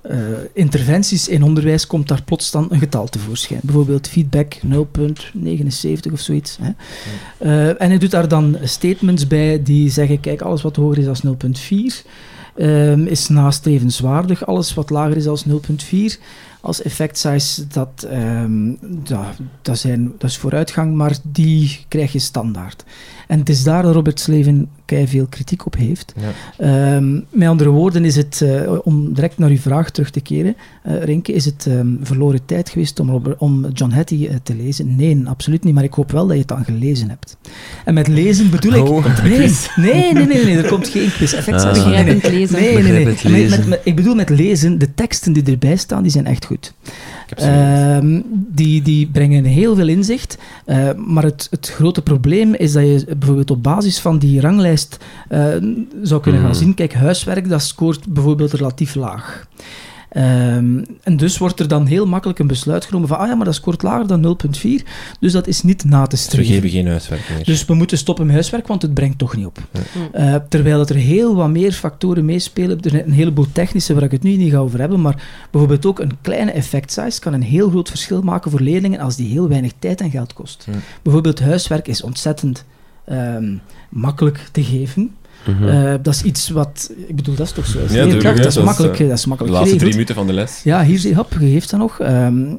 eh, 0.01 0.18
interventies 0.53 1.28
in 1.28 1.42
onderwijs 1.42 1.86
komt 1.86 2.09
daar 2.09 2.22
plots 2.22 2.51
dan 2.51 2.66
een 2.70 2.78
getal 2.78 3.09
tevoorschijn. 3.09 3.61
Bijvoorbeeld 3.62 4.09
feedback 4.09 4.55
0,79 4.55 6.12
of 6.12 6.20
zoiets. 6.20 6.59
Hè. 6.61 6.70
Eh, 7.38 7.68
en 7.68 7.88
hij 7.88 7.98
doet 7.98 8.11
daar 8.11 8.28
dan 8.28 8.57
statements 8.62 9.26
bij 9.26 9.62
die 9.62 9.90
zeggen, 9.90 10.20
kijk, 10.20 10.40
alles 10.40 10.62
wat 10.62 10.76
hoger 10.76 10.98
is 10.98 11.20
dan 11.20 11.36
0,4 11.38 12.05
ehm, 12.57 13.07
is 13.07 13.28
nastrevenswaardig. 13.28 14.46
Alles 14.46 14.74
wat 14.74 14.90
lager 14.90 15.16
is 15.16 15.24
dan 15.24 15.38
0,4 15.46 16.20
als 16.61 16.82
effect 16.82 17.18
size, 17.18 17.66
dat, 17.66 18.07
ehm, 18.11 18.68
ja, 19.05 19.34
dat, 19.62 19.78
zijn, 19.78 20.12
dat 20.18 20.30
is 20.30 20.36
vooruitgang, 20.36 20.94
maar 20.94 21.16
die 21.22 21.84
krijg 21.88 22.12
je 22.12 22.18
standaard. 22.18 22.84
En 23.31 23.39
het 23.39 23.49
is 23.49 23.62
daar 23.62 23.83
dat 23.83 23.95
Robert 23.95 24.20
Slevin 24.20 24.68
veel 25.07 25.26
kritiek 25.26 25.66
op 25.66 25.76
heeft. 25.76 26.14
Ja. 26.16 26.95
Ehm, 26.97 27.12
met 27.31 27.49
andere 27.49 27.70
woorden 27.70 28.05
is 28.05 28.16
het, 28.16 28.41
eh, 28.43 28.72
om 28.83 29.14
direct 29.14 29.39
naar 29.39 29.51
uw 29.51 29.57
vraag 29.59 29.91
terug 29.91 30.11
te 30.11 30.20
keren, 30.20 30.57
eh 30.83 31.03
Renke, 31.03 31.33
is 31.33 31.45
het 31.45 31.66
ehm, 31.68 31.87
verloren 32.03 32.41
tijd 32.45 32.68
geweest 32.68 33.01
om, 33.01 33.11
Robert- 33.11 33.39
om 33.39 33.66
John 33.72 33.93
Hattie 33.93 34.28
eh, 34.28 34.35
te 34.43 34.55
lezen? 34.55 34.97
Nee, 34.97 35.22
absoluut 35.24 35.64
niet, 35.64 35.74
maar 35.74 35.85
ik 35.85 35.93
hoop 35.93 36.11
wel 36.11 36.22
dat 36.26 36.33
je 36.33 36.39
het 36.39 36.49
dan 36.49 36.64
gelezen 36.64 37.09
hebt. 37.09 37.37
En 37.85 37.95
met 37.95 38.09
lezen 38.09 38.51
bedoel 38.51 38.72
ik... 38.72 38.89
Oh, 38.89 39.05
er 39.07 39.22
nee, 39.22 39.39
nee, 39.76 40.12
nee, 40.12 40.26
nee, 40.26 40.45
nee, 40.45 40.57
er 40.57 40.68
komt 40.68 40.89
geen 40.89 41.11
quiz. 41.12 41.33
Effect 41.33 41.62
Ah. 41.64 41.74
size- 41.74 41.89
nee, 41.89 42.05
nee. 42.05 42.20
Nee, 42.31 42.49
nee, 42.83 42.93
nee. 42.93 43.05
Begrijpend 43.05 43.22
Met- 43.22 43.33
lezen. 43.33 43.59
met- 43.59 43.68
met- 43.68 43.81
ik 43.85 43.97
bedoel 43.97 44.14
met 44.14 44.28
lezen, 44.28 44.78
de 44.78 44.95
teksten 44.95 45.33
die 45.33 45.43
erbij 45.43 45.76
staan, 45.76 46.03
die 46.03 46.12
zijn 46.12 46.26
echt 46.26 46.45
goed. 46.45 46.74
Ehm, 47.37 48.20
die, 48.33 48.83
die 48.83 49.07
brengen 49.07 49.45
heel 49.45 49.74
veel 49.74 49.89
inzicht. 49.89 50.39
eh, 50.64 50.89
maar 50.97 51.24
het, 51.24 51.47
het 51.51 51.68
grote 51.68 52.03
probleem 52.03 52.55
is 52.55 52.72
dat 52.72 52.83
je 52.83 53.05
bijvoorbeeld 53.16 53.51
op 53.51 53.62
basis 53.62 53.99
van 54.01 54.18
die 54.18 54.41
ranglijst 54.41 54.97
eh, 55.28 55.47
zou 56.03 56.20
kunnen 56.20 56.41
gaan 56.41 56.51
Hmm. 56.51 56.59
zien, 56.59 56.74
kijk, 56.74 56.95
huiswerk, 56.95 57.49
dat 57.49 57.62
scoort 57.62 58.07
bijvoorbeeld 58.09 58.53
relatief 58.53 58.95
laag. 58.95 59.47
Ehm, 60.11 60.84
en 61.02 61.16
dus 61.16 61.38
wordt 61.38 61.61
er 61.61 61.68
dan 61.68 61.86
heel 61.86 62.06
makkelijk 62.06 62.38
een 62.38 62.46
besluit 62.46 62.84
genomen 62.84 63.08
van, 63.08 63.18
ah 63.18 63.28
ja, 63.28 63.34
maar 63.34 63.44
dat 63.44 63.54
scoort 63.54 63.82
lager 63.82 64.06
dan 64.06 64.20
0,4, 64.22 64.86
dus 65.20 65.32
dat 65.32 65.46
is 65.46 65.62
niet 65.62 65.84
na 65.84 66.02
te 66.02 66.08
Dus 66.11 66.24
we 66.24 66.30
streven. 66.30 66.52
geven 66.52 66.70
geen 66.70 66.86
huiswerk 66.86 67.30
meer. 67.34 67.44
Dus 67.44 67.64
we 67.64 67.74
moeten 67.74 67.98
stoppen 67.98 68.24
met 68.24 68.34
huiswerk, 68.34 68.66
want 68.66 68.82
het 68.82 68.94
brengt 68.94 69.18
toch 69.18 69.36
niet 69.36 69.46
op. 69.46 69.58
Ja. 69.72 69.80
Eh, 70.12 70.40
terwijl 70.48 70.78
dat 70.78 70.90
er 70.90 70.96
heel 70.96 71.34
wat 71.34 71.48
meer 71.48 71.72
factoren 71.72 72.24
meespelen. 72.24 72.80
Er 72.80 72.90
zijn 72.90 73.06
een 73.06 73.12
heleboel 73.12 73.46
technische 73.52 73.94
waar 73.94 74.02
ik 74.02 74.11
het 74.11 74.22
nu 74.22 74.36
niet 74.36 74.52
ga 74.52 74.58
over 74.58 74.80
hebben, 74.80 75.00
maar 75.00 75.22
bijvoorbeeld 75.50 75.86
ook 75.86 75.98
een 75.98 76.18
kleine 76.20 76.50
effect 76.50 76.92
size 76.92 77.20
kan 77.20 77.32
een 77.32 77.42
heel 77.42 77.68
groot 77.68 77.88
verschil 77.88 78.22
maken 78.22 78.50
voor 78.50 78.61
leerlingen 78.61 79.00
als 79.00 79.16
die 79.16 79.28
heel 79.28 79.48
weinig 79.48 79.72
tijd 79.78 80.00
en 80.00 80.11
geld 80.11 80.32
kost. 80.32 80.66
Ja. 80.70 80.78
Bijvoorbeeld 81.02 81.40
huiswerk 81.40 81.88
is 81.88 82.02
ontzettend 82.02 82.64
ehm, 83.04 83.54
makkelijk 83.88 84.48
te 84.52 84.64
geven. 84.64 85.11
Mhm. 85.47 85.68
Eh, 85.68 85.95
dat 86.03 86.14
is 86.14 86.22
iets 86.22 86.49
wat... 86.51 86.91
Ik 87.07 87.16
bedoel, 87.16 87.34
dat 87.34 87.47
is 87.47 87.53
toch 87.53 87.66
zo? 87.66 87.80
Als 87.80 87.91
Ja, 87.93 87.97
leerkracht, 87.97 88.11
tuurlijk, 88.20 88.36
dat, 88.36 88.47
is 88.47 88.55
Dat 88.55 88.62
is, 88.62 88.68
makkelijk, 88.68 88.99
eh, 88.99 89.09
dat 89.09 89.16
is 89.16 89.22
de 89.22 89.28
makkelijk 89.28 89.55
laatste 89.57 89.76
drie 89.76 89.91
minuten 89.93 90.14
van 90.14 90.26
de 90.26 90.32
les. 90.32 90.61
Ja, 90.64 90.84
hier 90.84 90.99
zie 90.99 91.11
je, 91.11 91.16
hop, 91.16 91.32
je 91.41 91.51
geeft 91.51 91.70
dat 91.70 91.80
nog. 91.80 92.01
Ehm, 92.01 92.55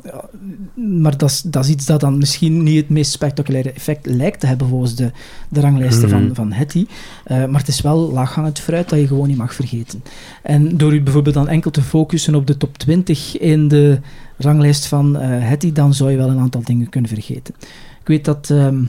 maar 1.02 1.18
dat 1.18 1.30
is, 1.30 1.42
dat 1.42 1.64
is 1.64 1.70
iets 1.70 1.86
dat 1.86 2.00
dan 2.00 2.18
misschien 2.18 2.64
niet 2.64 2.76
het 2.76 2.90
meest 2.90 3.12
spectaculaire 3.12 3.72
effect 3.72 4.06
lijkt 4.06 4.40
te 4.40 4.48
hebben 4.48 4.68
volgens 4.68 4.96
de, 4.96 5.12
de 5.50 5.60
ranglijsten 5.60 6.10
Mhm. 6.10 6.18
van, 6.20 6.36
van 6.36 6.52
Hattie. 6.52 6.88
Eh, 7.24 7.46
maar 7.46 7.60
het 7.60 7.68
is 7.70 7.82
wel 7.82 8.12
laaghangend 8.12 8.60
fruit 8.60 8.90
dat 8.90 9.00
je 9.00 9.08
gewoon 9.08 9.28
niet 9.28 9.38
mag 9.38 9.54
vergeten. 9.54 10.04
En 10.44 10.78
door 10.78 10.94
je 10.94 11.02
bijvoorbeeld 11.02 11.36
dan 11.36 11.48
enkel 11.48 11.72
te 11.72 11.82
focussen 11.82 12.36
op 12.36 12.48
de 12.48 12.58
top 12.58 12.78
20 12.78 13.38
in 13.40 13.68
de 13.68 14.00
ranglijst 14.38 14.86
van 14.86 15.18
eh 15.18 15.48
Hattie, 15.48 15.72
dan 15.72 15.94
zou 15.94 16.12
je 16.12 16.18
wel 16.18 16.30
een 16.30 16.40
aantal 16.40 16.62
dingen 16.64 16.90
kunnen 16.90 17.10
vergeten. 17.10 17.54
Ik 18.02 18.08
weet 18.08 18.26
dat 18.26 18.50
ehm, 18.50 18.84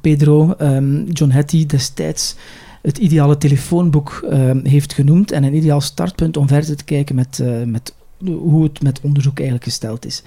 Pedro, 0.00 0.54
ehm, 0.58 1.04
John 1.04 1.30
Hattie, 1.32 1.66
destijds 1.66 2.34
het 2.82 2.98
ideale 2.98 3.38
telefoonboek 3.38 4.26
ehm, 4.30 4.66
heeft 4.66 4.92
genoemd 4.92 5.32
en 5.32 5.44
een 5.44 5.54
ideaal 5.54 5.80
startpunt 5.80 6.36
om 6.36 6.48
verder 6.48 6.76
te 6.76 6.84
kijken 6.84 7.14
met, 7.14 7.40
eh, 7.40 7.62
met 7.62 7.94
hoe 8.24 8.62
het 8.62 8.82
met 8.82 9.00
onderzoek 9.00 9.36
eigenlijk 9.36 9.68
gesteld 9.68 10.06
is. 10.06 10.22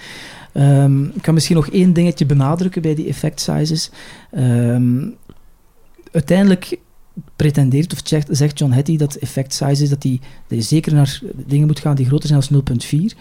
Ehm, 0.54 1.04
ik 1.04 1.22
kan 1.22 1.34
misschien 1.34 1.56
nog 1.56 1.70
één 1.70 1.94
dingetje 1.94 2.26
benadrukken 2.26 2.82
bij 2.82 2.96
die 2.96 3.08
effect 3.08 3.40
sizes. 3.40 3.92
Ehm, 4.32 5.08
uiteindelijk 6.12 6.80
pretendeert 7.36 7.94
of 7.94 8.00
zegt, 8.04 8.28
zegt 8.32 8.60
John 8.60 8.74
Hattie 8.74 8.98
dat 8.98 9.16
effect 9.16 9.54
sizes 9.54 9.90
dat, 9.90 10.02
die, 10.02 10.22
zeker 10.48 10.94
naar 10.94 11.20
dingen 11.46 11.68
moet 11.68 11.80
gaan 11.80 11.96
die 11.96 12.06
groter 12.06 12.28
zijn 12.28 12.42
dan 12.50 12.64
0,4. 12.64 13.16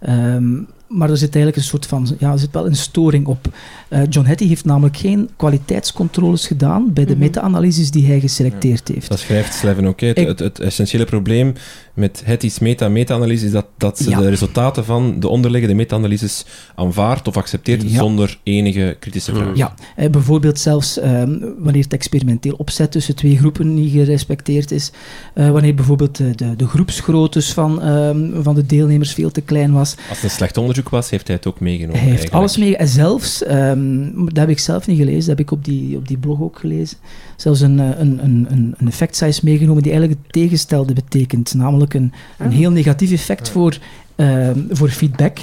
Ehm, 0.00 0.60
maar 0.88 1.10
er 1.10 1.16
zit 1.16 1.34
eigenlijk 1.34 1.56
een 1.56 1.68
soort 1.70 1.86
van, 1.86 2.16
ja, 2.18 2.32
er 2.32 2.38
zit 2.38 2.52
wel 2.52 2.66
een 2.66 2.76
storing 2.76 3.26
op. 3.26 3.48
Eh, 3.88 4.00
John 4.08 4.26
Hattie 4.26 4.48
heeft 4.48 4.64
namelijk 4.64 4.96
geen 4.96 5.28
kwaliteitscontroles 5.36 6.46
gedaan 6.46 6.92
bij 6.92 7.04
de 7.04 7.10
Mhm. 7.10 7.20
meta-analyses 7.20 7.90
die 7.90 8.06
hij 8.06 8.20
geselecteerd 8.20 8.88
heeft. 8.88 9.08
Dat 9.08 9.18
schrijft 9.18 9.54
Slevin 9.54 9.86
ook. 9.86 10.00
Het, 10.00 10.16
het, 10.16 10.38
het 10.38 10.60
essentiële 10.60 11.04
probleem 11.04 11.52
met 11.94 12.22
Hattie's 12.26 12.58
meta-meta-analyse 12.58 13.44
is 13.46 13.52
dat, 13.52 13.66
dat 13.76 13.98
ze 13.98 14.10
Ja. 14.10 14.18
de 14.20 14.28
resultaten 14.28 14.84
van 14.84 15.20
de 15.20 15.28
onderliggende 15.28 15.74
meta-analyses 15.76 16.44
aanvaardt 16.74 17.28
of 17.28 17.36
accepteert 17.36 17.82
Ja. 17.82 17.88
zonder 17.98 18.38
enige 18.42 18.96
kritische 19.00 19.34
vraag. 19.34 19.56
Ja, 19.56 19.74
eh, 19.96 20.10
bijvoorbeeld 20.10 20.58
zelfs 20.58 20.98
ehm, 20.98 21.38
wanneer 21.58 21.82
het 21.82 21.92
experimenteel 21.92 22.54
opzet 22.56 22.90
tussen 22.92 23.14
twee 23.16 23.38
groepen 23.38 23.74
niet 23.74 23.92
gerespecteerd 23.92 24.70
is. 24.70 24.90
Eh, 25.34 25.50
wanneer 25.50 25.74
bijvoorbeeld 25.74 26.16
de, 26.16 26.34
de, 26.34 26.56
de 26.56 26.66
groepsgroottes 26.66 27.52
van, 27.52 27.82
ehm, 27.82 28.42
van 28.42 28.54
de 28.54 28.66
deelnemers 28.66 29.12
veel 29.12 29.30
te 29.30 29.40
klein 29.40 29.72
was. 29.72 29.94
Als 30.08 30.16
het 30.20 30.22
een 30.24 30.36
slecht 30.36 30.56
onderzoek 30.56 30.77
onderzoek 30.78 30.88
was, 31.02 31.10
heeft 31.10 31.26
hij 31.26 31.36
het 31.36 31.46
ook 31.46 31.60
meegenomen. 31.60 32.00
Hij 32.00 32.08
heeft 32.10 32.18
eigenlijk. 32.20 32.40
alles 32.42 32.56
mee. 32.56 32.76
En 32.76 32.88
zelfs, 32.88 33.44
ehm, 33.44 34.24
dat 34.24 34.36
heb 34.36 34.48
ik 34.48 34.58
zelf 34.58 34.86
niet 34.86 34.98
gelezen, 34.98 35.18
dat 35.18 35.28
heb 35.28 35.40
ik 35.40 35.50
op 35.50 35.64
die, 35.64 35.96
op 35.96 36.08
die 36.08 36.16
blog 36.18 36.40
ook 36.40 36.58
gelezen. 36.58 36.98
Zelfs 37.36 37.60
een, 37.60 37.80
eh, 37.80 37.86
een, 37.98 38.24
een, 38.24 38.46
een, 38.50 38.74
een 38.78 38.86
effect 38.88 39.16
size 39.16 39.40
meegenomen 39.44 39.82
die 39.82 39.92
eigenlijk 39.92 40.20
het 40.22 40.32
tegenstelde 40.32 40.92
betekent. 40.92 41.54
Namelijk 41.54 41.94
een, 41.94 42.12
een 42.38 42.46
Ah. 42.46 42.52
heel 42.52 42.70
negatief 42.70 43.12
effect 43.12 43.48
voor, 43.48 43.78
ehm, 44.16 44.58
voor 44.70 44.88
feedback. 44.88 45.38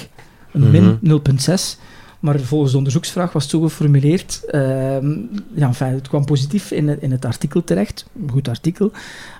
Een 0.52 0.60
Mhm. 0.60 0.70
min 0.70 0.98
0,6. 1.02 1.78
Maar 2.20 2.40
volgens 2.40 2.70
de 2.72 2.76
onderzoeksvraag 2.78 3.32
was 3.32 3.42
het 3.42 3.52
zo 3.52 3.60
geformuleerd. 3.60 4.42
ehm, 4.50 5.10
ja, 5.54 5.66
enfin, 5.66 5.86
het 5.86 6.08
kwam 6.08 6.24
positief 6.24 6.70
in 6.70 6.88
het, 6.88 7.02
in 7.02 7.10
het 7.10 7.24
artikel 7.24 7.64
terecht. 7.64 8.06
Een 8.22 8.30
goed 8.30 8.48
artikel. 8.48 8.90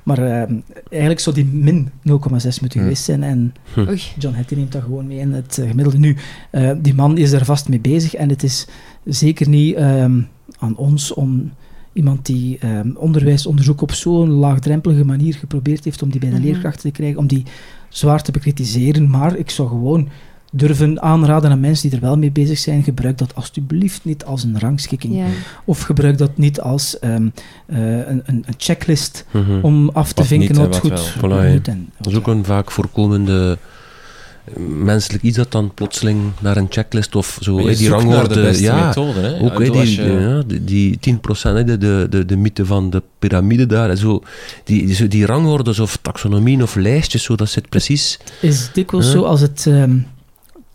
Maar 0.03 0.19
ehm, 0.19 0.55
eigenlijk 0.91 1.21
zou 1.21 1.37
die 1.37 1.45
min 1.45 1.91
0,6 2.03 2.61
moeten 2.61 2.61
Hmm. 2.61 2.69
geweest 2.71 3.05
zijn. 3.05 3.23
En 3.23 3.55
Oei. 3.79 4.03
John 4.19 4.35
Hattie 4.37 4.57
neemt 4.57 4.73
dat 4.73 4.83
gewoon 4.83 5.07
mee 5.07 5.19
in 5.19 5.33
het 5.33 5.59
eh, 5.59 5.69
gemiddelde. 5.69 5.99
Nu, 5.99 6.17
eh, 6.51 6.71
die 6.79 6.95
man 6.95 7.17
is 7.19 7.31
daar 7.31 7.45
vast 7.45 7.69
mee 7.69 7.81
bezig 7.81 8.15
en 8.15 8.29
het 8.29 8.43
is 8.43 8.67
zeker 9.05 9.49
niet 9.49 9.75
ehm, 9.75 10.21
aan 10.59 10.77
ons 10.77 11.15
om 11.15 11.53
iemand 11.93 12.27
die 12.27 12.59
ehm, 12.59 12.91
onderwijsonderzoek 12.95 13.81
op 13.81 13.93
zo'n 13.93 14.31
laagdrempelige 14.31 15.05
manier 15.05 15.35
geprobeerd 15.35 15.85
heeft 15.85 16.03
om 16.03 16.11
die 16.11 16.21
bij 16.21 16.31
de 16.31 16.37
Mhm. 16.37 16.45
leerkrachten 16.45 16.83
te 16.83 16.91
krijgen, 16.91 17.19
om 17.19 17.27
die 17.27 17.43
zwaar 17.89 18.23
te 18.23 18.33
bekritiseren. 18.33 19.11
Maar 19.11 19.37
ik 19.37 19.51
zou 19.51 19.69
gewoon 19.69 20.09
durven 20.57 21.03
aanraden 21.03 21.51
aan 21.51 21.61
mensen 21.61 21.89
die 21.91 21.99
er 21.99 22.05
wel 22.05 22.19
mee 22.19 22.31
bezig 22.31 22.59
zijn, 22.59 22.83
gebruik 22.83 23.19
dat 23.19 23.35
alsjeblieft 23.35 24.05
niet 24.05 24.25
als 24.25 24.43
een 24.45 24.59
rangschikking. 24.59 25.15
Ja. 25.17 25.25
Of 25.65 25.81
gebruik 25.83 26.19
dat 26.19 26.37
niet 26.37 26.61
als 26.61 26.99
ehm, 26.99 27.27
eh, 27.67 27.79
een, 27.97 28.23
een, 28.25 28.45
een 28.47 28.55
checklist 28.57 29.25
Mhm. 29.33 29.59
om 29.63 29.89
af 29.93 30.09
te 30.09 30.15
Wat 30.21 30.27
vinken 30.27 30.49
niet, 30.49 30.57
wat 30.57 30.69
wat 30.69 30.79
goed. 31.01 31.15
Voilà, 31.17 31.53
moet 31.53 31.69
en 31.69 31.89
Dat 32.01 32.13
is 32.13 32.19
ook 32.19 32.27
een 32.27 32.45
vaak 32.45 32.71
voorkomende 32.71 33.59
eh, 34.45 34.57
menselijk 34.67 35.23
iets 35.23 35.37
dat 35.37 35.53
dan 35.53 35.75
plotseling 35.75 36.21
naar 36.41 36.57
een 36.57 36.67
checklist 36.71 37.15
of 37.17 37.39
zo, 37.41 37.57
die 37.57 37.75
zoekt 37.75 37.91
naar 37.91 38.01
rangorde, 38.01 38.35
de 38.35 38.41
beste 38.41 38.63
ja, 38.63 38.87
methode. 38.87 39.21
Hè? 39.21 39.41
ook 39.45 39.59
die, 39.59 39.95
je- 40.03 40.03
ja, 40.03 40.43
die, 40.47 40.65
die 40.65 40.99
10%, 41.01 41.55
hè, 41.57 41.65
de, 41.65 41.79
de, 41.79 42.07
de, 42.11 42.25
de 42.25 42.37
mythe 42.37 42.67
van 42.67 42.91
de 42.91 43.03
piramide 43.19 43.67
daar, 43.67 43.91
en 43.91 43.97
zo, 43.99 44.23
die, 44.65 44.87
die, 44.87 44.95
zo 44.95 45.09
die 45.09 45.27
rangordes 45.27 45.79
of 45.79 45.99
taxonomieën 46.03 46.63
of 46.63 46.75
lijstjes, 46.75 47.23
zo, 47.23 47.35
dat 47.37 47.49
zit 47.49 47.69
precies... 47.69 48.19
is 48.41 48.69
dikwijls 48.73 49.07
Huh? 49.07 49.15
zo 49.17 49.23
als 49.25 49.41
het 49.41 49.65
ehm, 49.67 49.97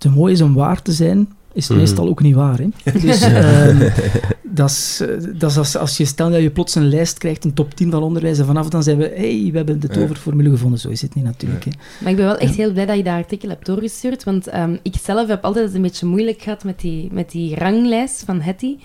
te 0.02 0.10
mooi 0.10 0.34
is 0.34 0.42
om 0.42 0.54
waar 0.54 0.82
te 0.82 0.92
zijn, 0.92 1.30
is 1.54 1.64
het 1.68 1.78
Mhm. 1.78 1.80
meestal 1.86 2.08
ook 2.08 2.22
niet 2.22 2.36
waar. 2.36 2.58
Hè? 2.60 2.68
Dus 3.00 3.22
ehm, 3.22 3.90
dat 4.44 4.70
is, 4.70 5.00
eh, 5.02 5.08
dat 5.36 5.52
is 5.52 5.58
als, 5.58 5.76
als 5.78 5.98
je 5.98 6.06
stel 6.06 6.30
dat 6.32 6.42
je 6.42 6.50
plots 6.50 6.76
een 6.76 6.90
lijst 6.90 7.18
krijgt, 7.18 7.44
een 7.46 7.54
top 7.54 7.74
10 7.76 7.92
van 7.92 8.04
onderwijs, 8.04 8.40
en 8.40 8.46
vanaf 8.46 8.70
dan 8.70 8.84
zijn 8.84 8.98
we, 8.98 9.04
hey, 9.16 9.50
we 9.52 9.58
hebben 9.58 9.80
de 9.80 9.88
Ja. 9.88 9.94
toverformule 9.94 10.50
gevonden. 10.50 10.80
Zo 10.80 10.90
is 10.90 11.02
het 11.02 11.16
niet 11.16 11.24
natuurlijk. 11.24 11.64
Hè? 11.66 11.72
Maar 12.02 12.12
ik 12.12 12.18
ben 12.18 12.26
wel 12.26 12.38
echt 12.38 12.56
Ja. 12.56 12.64
heel 12.64 12.72
blij 12.72 12.86
dat 12.86 12.98
je 12.98 13.04
dat 13.04 13.14
artikel 13.14 13.50
hebt 13.50 13.66
doorgestuurd, 13.66 14.24
want 14.24 14.48
ehm, 14.48 14.76
ik 14.82 14.96
zelf 15.04 15.28
heb 15.28 15.44
altijd 15.44 15.74
een 15.74 15.82
beetje 15.82 16.06
moeilijk 16.06 16.42
gehad 16.42 16.64
met 16.64 16.80
die, 16.80 17.10
met 17.12 17.32
die 17.32 17.56
ranglijst 17.56 18.24
van 18.26 18.42
Hetty. 18.42 18.78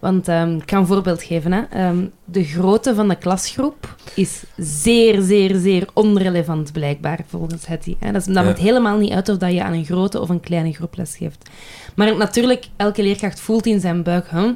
Want 0.00 0.28
ehm, 0.28 0.54
ik 0.56 0.66
kan 0.66 0.78
een 0.80 0.86
voorbeeld 0.86 1.22
geven. 1.22 1.52
Hè. 1.52 1.60
Ehm, 1.70 1.96
de 2.24 2.44
grootte 2.44 2.94
van 2.94 3.08
de 3.08 3.16
klasgroep 3.16 3.96
is 4.14 4.42
zeer, 4.56 5.20
zeer, 5.22 5.56
zeer 5.56 5.86
onrelevant 5.92 6.72
blijkbaar 6.72 7.20
volgens 7.28 7.66
Hetty. 7.66 7.96
Hè. 7.98 8.12
Dat, 8.12 8.20
is, 8.20 8.26
dat 8.26 8.36
Ja. 8.36 8.42
maakt 8.42 8.58
helemaal 8.58 8.98
niet 8.98 9.12
uit 9.12 9.28
of 9.28 9.36
dat 9.36 9.52
je 9.52 9.62
aan 9.62 9.72
een 9.72 9.84
grote 9.84 10.20
of 10.20 10.28
een 10.28 10.40
kleine 10.40 10.72
groep 10.72 10.96
lesgeeft. 10.96 11.50
Maar 11.96 12.13
natuurlijk, 12.18 12.64
elke 12.76 13.02
leerkracht 13.02 13.40
voelt 13.40 13.66
in 13.66 13.80
zijn 13.80 14.02
buik, 14.02 14.30
huh, 14.30 14.48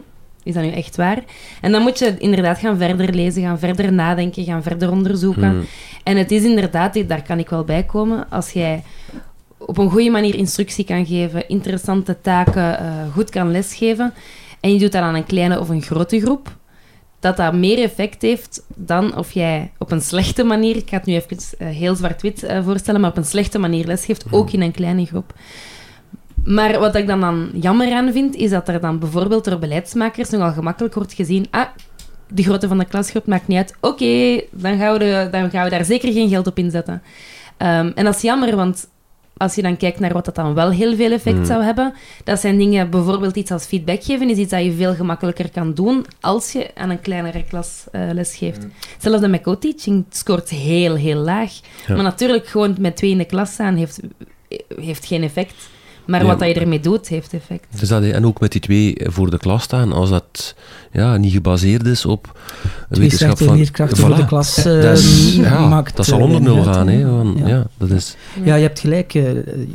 is 0.43 0.55
dat 0.55 0.63
nu 0.63 0.71
echt 0.71 0.97
waar? 0.97 1.25
En 1.61 1.73
dan 1.73 1.83
moet 1.83 1.99
je 1.99 2.15
inderdaad 2.19 2.59
gaan 2.59 2.79
verder 2.79 3.15
lezen, 3.15 3.43
gaan 3.43 3.59
verder 3.59 3.93
nadenken, 3.93 4.45
gaan 4.45 4.63
verder 4.63 4.91
onderzoeken. 4.91 5.51
Hmm. 5.51 5.67
En 6.03 6.17
het 6.17 6.31
is 6.31 6.43
inderdaad, 6.43 7.09
daar 7.09 7.23
kan 7.23 7.39
ik 7.39 7.49
wel 7.49 7.65
bij 7.65 7.83
komen, 7.83 8.31
als 8.31 8.51
jij 8.51 8.83
op 9.59 9.79
een 9.79 9.91
goede 9.91 10.11
manier 10.11 10.35
instructie 10.35 10.85
kan 10.85 11.07
geven, 11.07 11.49
interessante 11.49 12.21
taken 12.21 12.79
eh, 12.79 12.87
goed 13.13 13.31
kan 13.31 13.51
lesgeven, 13.51 14.15
en 14.61 14.73
je 14.73 14.79
doet 14.79 14.93
dat 14.93 15.03
aan 15.03 15.15
een 15.15 15.27
kleine 15.27 15.61
of 15.61 15.69
een 15.69 15.83
grote 15.83 16.21
groep, 16.21 16.57
dat 17.21 17.37
dat 17.37 17.55
meer 17.55 17.79
effect 17.79 18.23
heeft 18.23 18.63
dan 18.75 19.17
of 19.17 19.33
jij 19.33 19.71
op 19.79 19.91
een 19.91 20.01
slechte 20.01 20.45
manier, 20.45 20.77
ik 20.77 20.89
ga 20.89 20.97
het 20.97 21.07
nu 21.07 21.15
even 21.15 21.39
eh, 21.59 21.69
heel 21.69 21.95
zwart-wit 21.95 22.43
eh, 22.43 22.65
voorstellen, 22.65 23.01
maar 23.01 23.11
op 23.11 23.17
een 23.17 23.25
slechte 23.25 23.59
manier 23.59 23.87
lesgeeft, 23.87 24.25
ook 24.31 24.51
in 24.51 24.63
een 24.63 24.73
kleine 24.73 25.07
groep. 25.07 25.35
Maar 26.55 26.79
wat 26.79 26.95
ik 26.95 27.07
dan, 27.07 27.21
dan 27.21 27.51
jammer 27.55 27.93
aan 27.93 28.13
vind, 28.13 28.35
is 28.35 28.51
dat 28.51 28.69
er 28.69 28.81
dan 28.81 28.99
bijvoorbeeld 28.99 29.45
door 29.45 29.59
beleidsmakers 29.59 30.31
nogal 30.31 30.53
gemakkelijk 30.53 30.95
wordt 30.95 31.13
gezien, 31.13 31.47
ah, 31.51 31.67
de 32.29 32.43
grootte 32.43 32.69
van 32.69 32.79
de 32.79 32.85
klasgroep 32.85 33.27
maakt 33.27 33.49
niet 33.49 33.59
uit. 33.59 33.75
Oké, 33.81 34.41
dan, 34.51 34.79
gaan 34.79 34.93
we 34.93 34.99
de- 34.99 35.29
dan 35.31 35.51
gaan 35.51 35.65
we 35.65 35.71
daar 35.71 35.85
zeker 35.85 36.13
geen 36.13 36.29
geld 36.29 36.47
op 36.47 36.59
inzetten. 36.59 37.03
Ehm, 37.57 37.91
en 37.95 38.05
dat 38.05 38.15
is 38.15 38.23
jammer, 38.23 38.57
want 38.57 38.89
als 39.37 39.55
je 39.55 39.63
dan 39.63 39.77
kijkt 39.77 40.01
naar 40.01 40.13
wat 40.13 40.25
dat 40.25 40.35
dan 40.35 40.55
wel 40.55 40.71
heel 40.71 40.97
veel 40.97 41.13
effect 41.13 41.37
Hmm. 41.37 41.45
zou 41.47 41.63
hebben, 41.63 41.93
dat 42.25 42.41
zijn 42.41 42.59
dingen, 42.59 42.91
bijvoorbeeld 42.91 43.37
iets 43.37 43.51
als 43.51 43.65
feedback 43.65 44.03
geven, 44.05 44.31
is 44.31 44.37
iets 44.37 44.51
dat 44.51 44.65
je 44.65 44.73
veel 44.73 44.95
gemakkelijker 44.95 45.51
kan 45.51 45.75
doen 45.75 46.05
als 46.21 46.53
je 46.53 46.71
aan 46.75 46.91
een 46.91 47.01
kleinere 47.01 47.45
klas 47.49 47.85
eh, 47.93 48.01
les 48.13 48.37
geeft. 48.37 48.59
Hmm. 48.63 48.73
Zelfs 48.99 49.21
de 49.21 49.29
McCo-teaching 49.29 50.05
scoort 50.11 50.49
heel, 50.49 50.95
heel 50.95 51.21
laag. 51.21 51.53
Ja. 51.87 51.95
Maar 51.95 52.03
natuurlijk, 52.05 52.47
gewoon 52.47 52.77
met 52.81 52.97
twee 52.97 53.11
in 53.11 53.19
de 53.19 53.25
klas 53.25 53.53
staan 53.53 53.77
heeft, 53.77 54.01
heeft 54.81 55.07
geen 55.07 55.23
effect. 55.23 55.55
Maar 56.09 56.21
Ja. 56.21 56.27
wat 56.27 56.39
dat 56.39 56.49
je 56.49 56.55
ermee 56.55 56.81
doet, 56.81 57.09
heeft 57.09 57.33
effect. 57.33 57.67
Dus 57.81 57.89
dat, 57.89 58.03
en 58.03 58.27
ook 58.27 58.41
met 58.41 58.53
die 58.53 58.61
twee 58.61 58.97
voor 59.05 59.31
de 59.31 59.39
klas 59.39 59.63
staan, 59.63 59.93
als 59.93 60.11
dat 60.11 60.55
ja, 60.93 61.17
niet 61.17 61.33
gebaseerd 61.33 61.87
is 61.87 62.05
op 62.05 62.39
Twee 62.91 63.09
wetenschap 63.09 63.39
van... 63.39 63.57
leerkrachten 63.57 63.99
voor 63.99 64.13
Voilà. 64.15 64.17
de 64.17 64.27
klas 64.27 64.55
Dat, 64.55 64.99
is, 64.99 65.33
ehm, 65.35 65.43
ja, 65.43 65.69
maakt, 65.69 65.97
dat 65.97 66.07
zal 66.07 66.19
eh, 66.19 66.25
onder 66.25 66.41
nul 66.41 66.63
gaan. 66.63 66.89
hè. 66.89 66.99
Ja. 66.99 67.23
ja. 67.49 67.67
dat 67.79 67.91
is... 67.91 68.17
Ja, 68.45 68.55
je 68.55 68.63
hebt 68.63 68.79
gelijk. 68.81 69.15
eh, 69.15 69.25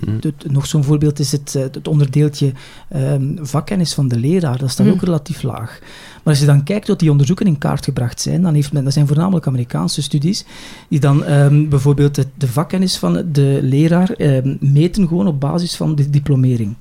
Mm. 0.08 0.18
het- 0.22 0.52
nog 0.52 0.66
zo'n 0.66 0.84
voorbeeld 0.84 1.20
is 1.20 1.32
het, 1.32 1.56
eh, 1.56 1.62
het 1.62 1.88
onderdeeltje 1.88 2.52
ehm, 2.90 3.24
vakkennis 3.42 3.94
van 3.94 4.08
de 4.08 4.18
leraar. 4.20 4.58
Dat 4.58 4.70
staat 4.70 4.86
Mm. 4.86 4.92
ook 4.92 5.02
relatief 5.04 5.42
laag. 5.44 5.80
Maar 6.24 6.34
als 6.34 6.39
je 6.39 6.45
dan 6.45 6.63
kijkt 6.63 6.88
wat 6.88 6.99
die 6.99 7.11
onderzoeken 7.11 7.45
in 7.45 7.57
kaart 7.57 7.84
gebracht 7.86 8.21
zijn, 8.21 8.41
dan 8.41 8.53
heeft 8.53 8.74
men, 8.74 8.84
dat 8.84 8.93
zijn 8.93 9.07
voornamelijk 9.07 9.47
Amerikaanse 9.47 10.01
studies, 10.01 10.45
die 10.88 10.99
dan 10.99 11.24
ehm, 11.24 11.67
bijvoorbeeld 11.69 12.15
de 12.38 12.47
vakkennis 12.47 12.97
van 12.97 13.24
de 13.32 13.59
leraar 13.61 14.09
ehm, 14.09 14.55
meten 14.59 15.07
gewoon 15.07 15.28
op 15.28 15.39
basis 15.39 15.76
van 15.76 15.95
de 15.95 16.09
diplomering. 16.09 16.76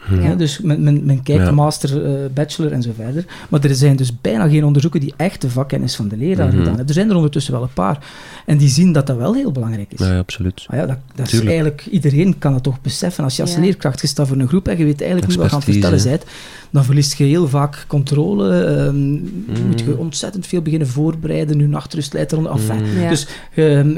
Hm. 0.00 0.20
Ja, 0.22 0.34
dus 0.34 0.60
men, 0.60 0.82
men, 0.82 1.04
men 1.04 1.22
kijkt 1.22 1.44
Ja. 1.44 1.50
master, 1.50 2.04
eh, 2.04 2.30
bachelor 2.34 2.72
en 2.72 2.82
zo 2.82 2.90
verder. 2.96 3.24
Maar 3.48 3.64
er 3.64 3.74
zijn 3.74 3.96
dus 3.96 4.20
bijna 4.20 4.48
geen 4.48 4.64
onderzoeken 4.64 5.00
die 5.00 5.14
echt 5.16 5.40
de 5.40 5.50
vakkennis 5.50 5.94
van 5.96 6.08
de 6.08 6.16
leraar 6.16 6.50
gedaan 6.50 6.66
hebben. 6.66 6.86
Er 6.86 6.92
zijn 6.94 7.10
er 7.10 7.16
ondertussen 7.16 7.52
wel 7.52 7.62
een 7.62 7.72
paar. 7.74 8.06
En 8.46 8.58
die 8.58 8.68
zien 8.68 8.92
dat 8.92 9.06
dat 9.06 9.16
wel 9.16 9.34
heel 9.34 9.52
belangrijk 9.52 9.92
is. 9.92 9.98
Ja, 9.98 10.12
ja, 10.12 10.18
absoluut. 10.18 10.64
Maar 10.68 10.78
ja, 10.78 10.86
dat, 10.86 10.96
dat 11.14 11.32
is 11.32 11.40
eigenlijk, 11.44 11.86
iedereen 11.90 12.38
kan 12.38 12.52
dat 12.52 12.62
toch 12.62 12.80
beseffen. 12.80 13.24
Als 13.24 13.36
je 13.36 13.42
als 13.42 13.54
Ja. 13.54 13.60
leerkracht 13.60 14.00
je 14.00 14.06
staat 14.06 14.28
voor 14.28 14.36
een 14.36 14.48
groep 14.48 14.68
en 14.68 14.78
je 14.78 14.84
weet 14.84 15.00
eigenlijk 15.00 15.30
niet 15.30 15.36
wat 15.40 15.46
je 15.50 15.56
aan 15.56 15.62
het 15.62 15.70
vertellen 15.70 16.02
bent, 16.04 16.24
dan 16.70 16.84
verliest 16.84 17.14
je 17.18 17.24
heel 17.24 17.48
vaak 17.48 17.84
controle. 17.88 18.64
ehm, 18.64 18.96
Mm. 18.96 19.66
Moet 19.66 19.80
je 19.80 19.98
ontzettend 19.98 20.46
veel 20.46 20.62
beginnen 20.62 20.88
voorbereiden, 20.88 21.56
nu 21.56 21.66
nachtrust 21.66 22.12
leidt 22.12 22.32
eronder. 22.32 22.52
Enfin, 22.52 22.76
Mm, 22.84 23.00
Ja. 23.00 23.08
Dus 23.08 23.26
ehm, 23.54 23.96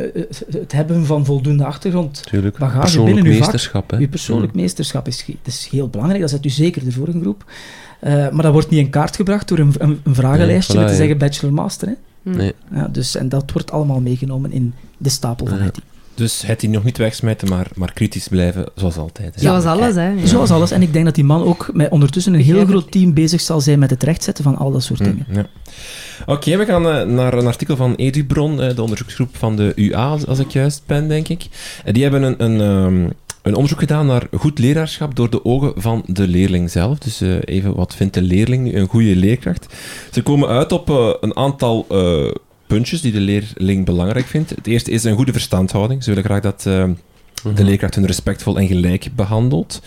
het 0.51 0.73
hebben 0.73 1.07
van 1.07 1.25
voldoende 1.25 1.65
achtergrond, 1.65 2.23
Tuurlijk. 2.27 2.59
bagage 2.59 3.03
binnen 3.03 3.25
uw 3.25 3.31
vak, 3.31 3.41
meesterschap. 3.41 3.91
Hè. 3.91 3.97
je 3.97 4.09
persoonlijk 4.09 4.53
Hm. 4.53 4.59
meesterschap 4.59 5.07
is, 5.07 5.25
is 5.45 5.69
heel 5.71 5.89
belangrijk. 5.89 6.21
Dat 6.23 6.31
zet 6.31 6.45
u 6.45 6.49
zeker 6.49 6.87
ervoor 6.87 7.09
een 7.09 7.21
groep. 7.21 7.45
Eh, 8.01 8.13
maar 8.31 8.43
dat 8.43 8.53
wordt 8.53 8.71
niet 8.71 8.81
in 8.81 8.91
kaart 8.91 9.17
gebracht 9.17 9.49
door 9.49 9.59
een, 9.59 9.75
een, 9.79 10.01
een 10.03 10.15
vragenlijstje 10.15 10.73
Nee, 10.75 10.83
met 10.83 10.93
te 10.93 10.99
zeggen 10.99 11.19
bachelor-master. 11.19 11.89
Hè? 11.89 11.95
Nee. 12.31 12.53
Ja, 12.73 12.89
dus, 12.89 13.15
en 13.17 13.29
dat 13.29 13.53
wordt 13.53 13.71
allemaal 13.71 14.01
meegenomen 14.01 14.53
in 14.53 14.75
de 14.97 15.09
stapel 15.09 15.47
van 15.47 15.59
Ja. 15.59 15.65
het 15.65 15.79
Dus 16.15 16.43
het 16.47 16.61
die 16.61 16.69
nog 16.69 16.85
niet 16.85 16.99
wegsmijten, 16.99 17.49
maar, 17.49 17.67
maar 17.75 17.93
kritisch 17.93 18.29
blijven, 18.29 18.67
zoals 18.75 18.97
altijd. 18.97 19.35
hè. 19.35 19.41
Zoals 19.41 19.65
alles, 19.65 19.95
hè. 19.95 20.09
Ja. 20.09 20.27
Zoals 20.27 20.51
alles. 20.51 20.71
En 20.71 20.83
ik 20.83 20.93
denk 20.93 21.05
dat 21.05 21.15
die 21.15 21.25
man 21.25 21.43
ook 21.45 21.71
met 21.73 21.91
ondertussen 21.91 22.35
een 22.35 22.41
heel 22.41 22.67
groot 22.67 22.91
team 22.91 23.15
bezig 23.15 23.41
zal 23.41 23.61
zijn 23.61 23.79
met 23.79 23.91
het 23.91 24.03
rechtzetten 24.03 24.45
van 24.45 24.57
al 24.57 24.71
dat 24.73 24.83
soort 24.83 24.99
Hm, 24.99 25.05
dingen. 25.05 25.27
ja. 25.33 25.47
Oké, 26.27 26.57
we 26.57 26.65
gaan 26.65 26.89
eh, 26.89 27.07
naar 27.07 27.35
een 27.35 27.47
artikel 27.47 27.77
van 27.77 27.95
Edubron, 27.95 28.61
eh, 28.61 28.75
de 28.77 28.83
onderzoeksgroep 28.83 29.37
van 29.37 29.57
de 29.57 29.73
UA, 29.77 30.17
als- 30.27 30.39
ik 30.39 30.51
juist 30.51 30.83
ben, 30.87 31.09
denk 31.09 31.29
ik. 31.29 31.47
Eh, 31.85 31.95
die 31.95 32.03
hebben 32.03 32.23
een, 32.23 32.43
een, 32.45 32.61
ehm, 32.61 33.11
een 33.43 33.55
onderzoek 33.55 33.79
gedaan 33.79 34.07
naar 34.07 34.27
goed 34.39 34.59
leraarschap 34.59 35.17
door 35.17 35.31
de 35.31 35.45
ogen 35.45 35.73
van 35.77 36.03
de 36.07 36.29
leerling 36.29 36.71
zelf. 36.71 36.99
Dus 36.99 37.21
eh, 37.21 37.35
even, 37.45 37.75
wat 37.75 37.95
vindt 37.95 38.15
de 38.15 38.23
leerling 38.23 38.65
nu 38.65 38.75
een 38.77 38.89
goede 38.89 39.17
leerkracht? 39.17 39.67
Ze 40.13 40.23
komen 40.23 40.49
uit 40.49 40.73
op 40.73 40.89
een 41.21 41.37
aantal 41.37 41.87
eh, 41.91 42.31
puntjes 42.73 43.01
die 43.01 43.13
de 43.13 43.21
leerling 43.21 43.85
belangrijk 43.85 44.27
vindt. 44.27 44.51
Het 44.51 44.67
eerste 44.67 44.91
is 44.91 45.05
een 45.05 45.15
goede 45.17 45.33
verstandhouding. 45.33 46.03
Ze 46.03 46.09
willen 46.09 46.25
graag 46.25 46.41
dat 46.41 46.65
eh, 46.67 46.85
Mhm. 47.45 47.55
de 47.55 47.65
leerkracht 47.65 47.95
hun 47.95 48.07
respectvol 48.07 48.59
en 48.59 48.67
gelijk 48.67 49.09
behandelt. 49.17 49.83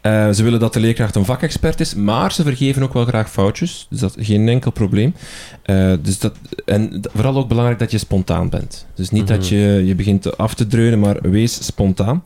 Eh, 0.00 0.30
ze 0.30 0.42
willen 0.42 0.60
dat 0.60 0.72
de 0.72 0.80
leerkracht 0.80 1.14
een 1.16 1.24
vakexpert 1.24 1.80
is, 1.80 1.94
maar 1.94 2.32
ze 2.32 2.42
vergeven 2.42 2.82
ook 2.82 2.92
wel 2.92 3.04
graag 3.04 3.30
foutjes. 3.30 3.86
Dus 3.90 4.00
dat 4.00 4.16
is 4.16 4.26
geen 4.26 4.48
enkel 4.48 4.70
probleem. 4.70 5.14
Eh, 5.62 5.92
dus 6.02 6.18
dat, 6.18 6.34
en 6.64 7.00
vooral 7.14 7.36
ook 7.36 7.48
belangrijk 7.48 7.78
dat 7.78 7.90
je 7.90 7.98
spontaan 7.98 8.48
bent. 8.48 8.86
Dus 8.94 9.10
niet 9.10 9.28
dat 9.28 9.38
Mhm. 9.50 9.54
je, 9.54 9.82
je 9.86 9.94
begint 9.94 10.36
af 10.36 10.54
te 10.54 10.66
dreunen, 10.66 10.98
maar 10.98 11.16
wees 11.22 11.64
spontaan. 11.64 12.22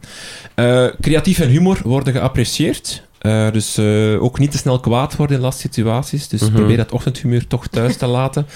Creatief 1.01 1.39
en 1.39 1.49
humor 1.49 1.81
worden 1.85 2.13
geapprecieerd. 2.13 3.03
Eh, 3.25 3.51
dus 3.51 3.77
eh, 3.77 4.23
ook 4.23 4.39
niet 4.39 4.51
te 4.51 4.59
snel 4.59 4.81
kwaad 4.81 5.17
worden 5.17 5.37
in 5.37 5.43
lastsituaties. 5.43 6.29
Dus 6.29 6.41
Mhm. 6.41 6.53
probeer 6.53 6.77
dat 6.77 6.93
ochtendhumeur 6.93 7.47
toch 7.47 7.67
thuis 7.67 7.97
te 7.97 8.07
laten. 8.07 8.47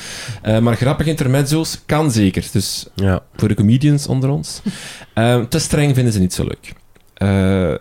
Eh, 0.43 0.59
maar 0.59 0.77
grappige 0.77 1.11
intermezzo's 1.11 1.79
kan 1.87 2.11
zeker. 2.11 2.47
Dus 2.53 2.87
Ja. 2.95 3.21
voor 3.37 3.49
de 3.49 3.55
comedians 3.55 4.07
onder 4.07 4.31
ons. 4.31 4.61
Te 5.49 5.59
streng 5.59 5.95
vinden 5.95 6.13
ze 6.13 6.19
niet 6.19 6.35
zo 6.35 6.43
leuk. 6.45 6.73
Eh, 7.19 7.29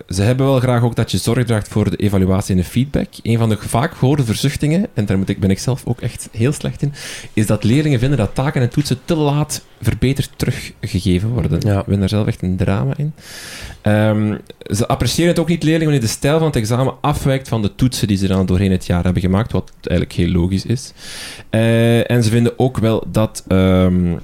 ze 0.10 0.22
hebben 0.22 0.46
wel 0.46 0.60
graag 0.60 0.84
ook 0.84 0.96
dat 0.96 1.12
je 1.12 1.18
zorg 1.18 1.46
draagt 1.46 1.68
voor 1.68 1.90
de 1.90 1.98
evaluatie 1.98 2.56
en 2.56 2.62
de 2.62 2.68
feedback. 2.68 3.08
Een 3.22 3.38
van 3.38 3.50
de 3.50 3.58
vaak 3.58 3.94
gehoorde 3.94 4.24
verzuchtingen, 4.24 4.88
en 4.94 5.06
daar 5.06 5.18
moet 5.18 5.30
ik, 5.30 5.40
ben 5.40 5.50
ik 5.50 5.60
zelf 5.60 5.82
ook 5.86 6.02
echt 6.02 6.30
heel 6.32 6.52
slecht 6.52 6.82
in, 6.82 6.94
is 7.34 7.46
dat 7.46 7.64
leerlingen 7.64 8.00
vinden 8.00 8.18
dat 8.18 8.36
taken 8.36 8.62
en 8.62 8.70
toetsen 8.70 9.00
te 9.06 9.16
laat 9.16 9.66
verbeterd 9.82 10.30
teruggegeven 10.36 11.30
worden. 11.30 11.60
Ja. 11.60 11.80
Ik 11.80 11.86
ben 11.86 12.00
daar 12.00 12.10
zelf 12.10 12.28
echt 12.28 12.42
een 12.42 12.56
drama 12.56 12.94
in. 12.98 13.14
Ehm, 13.82 14.38
ze 14.60 14.88
appreciëren 14.88 15.32
het 15.32 15.40
ook 15.40 15.48
niet, 15.48 15.64
leerlingen, 15.64 15.92
wanneer 15.92 16.08
de 16.08 16.14
stijl 16.14 16.38
van 16.38 16.48
het 16.48 16.56
examen 16.56 16.94
afwijkt 17.02 17.48
van 17.48 17.62
de 17.62 17.76
toetsen 17.76 18.08
die 18.08 18.18
ze 18.18 18.28
dan 18.28 18.46
doorheen 18.46 18.72
het 18.72 18.86
jaar 18.86 19.04
hebben 19.04 19.22
gemaakt, 19.22 19.52
wat 19.52 19.72
eigenlijk 19.82 20.20
heel 20.20 20.42
logisch 20.42 20.66
is. 20.66 20.94
Eh, 21.50 22.12
en 22.12 22.24
ze 22.24 22.30
vinden 22.30 22.60
ook 22.60 22.78
wel 22.78 23.04
dat, 23.12 23.44
ehm, 23.48 24.16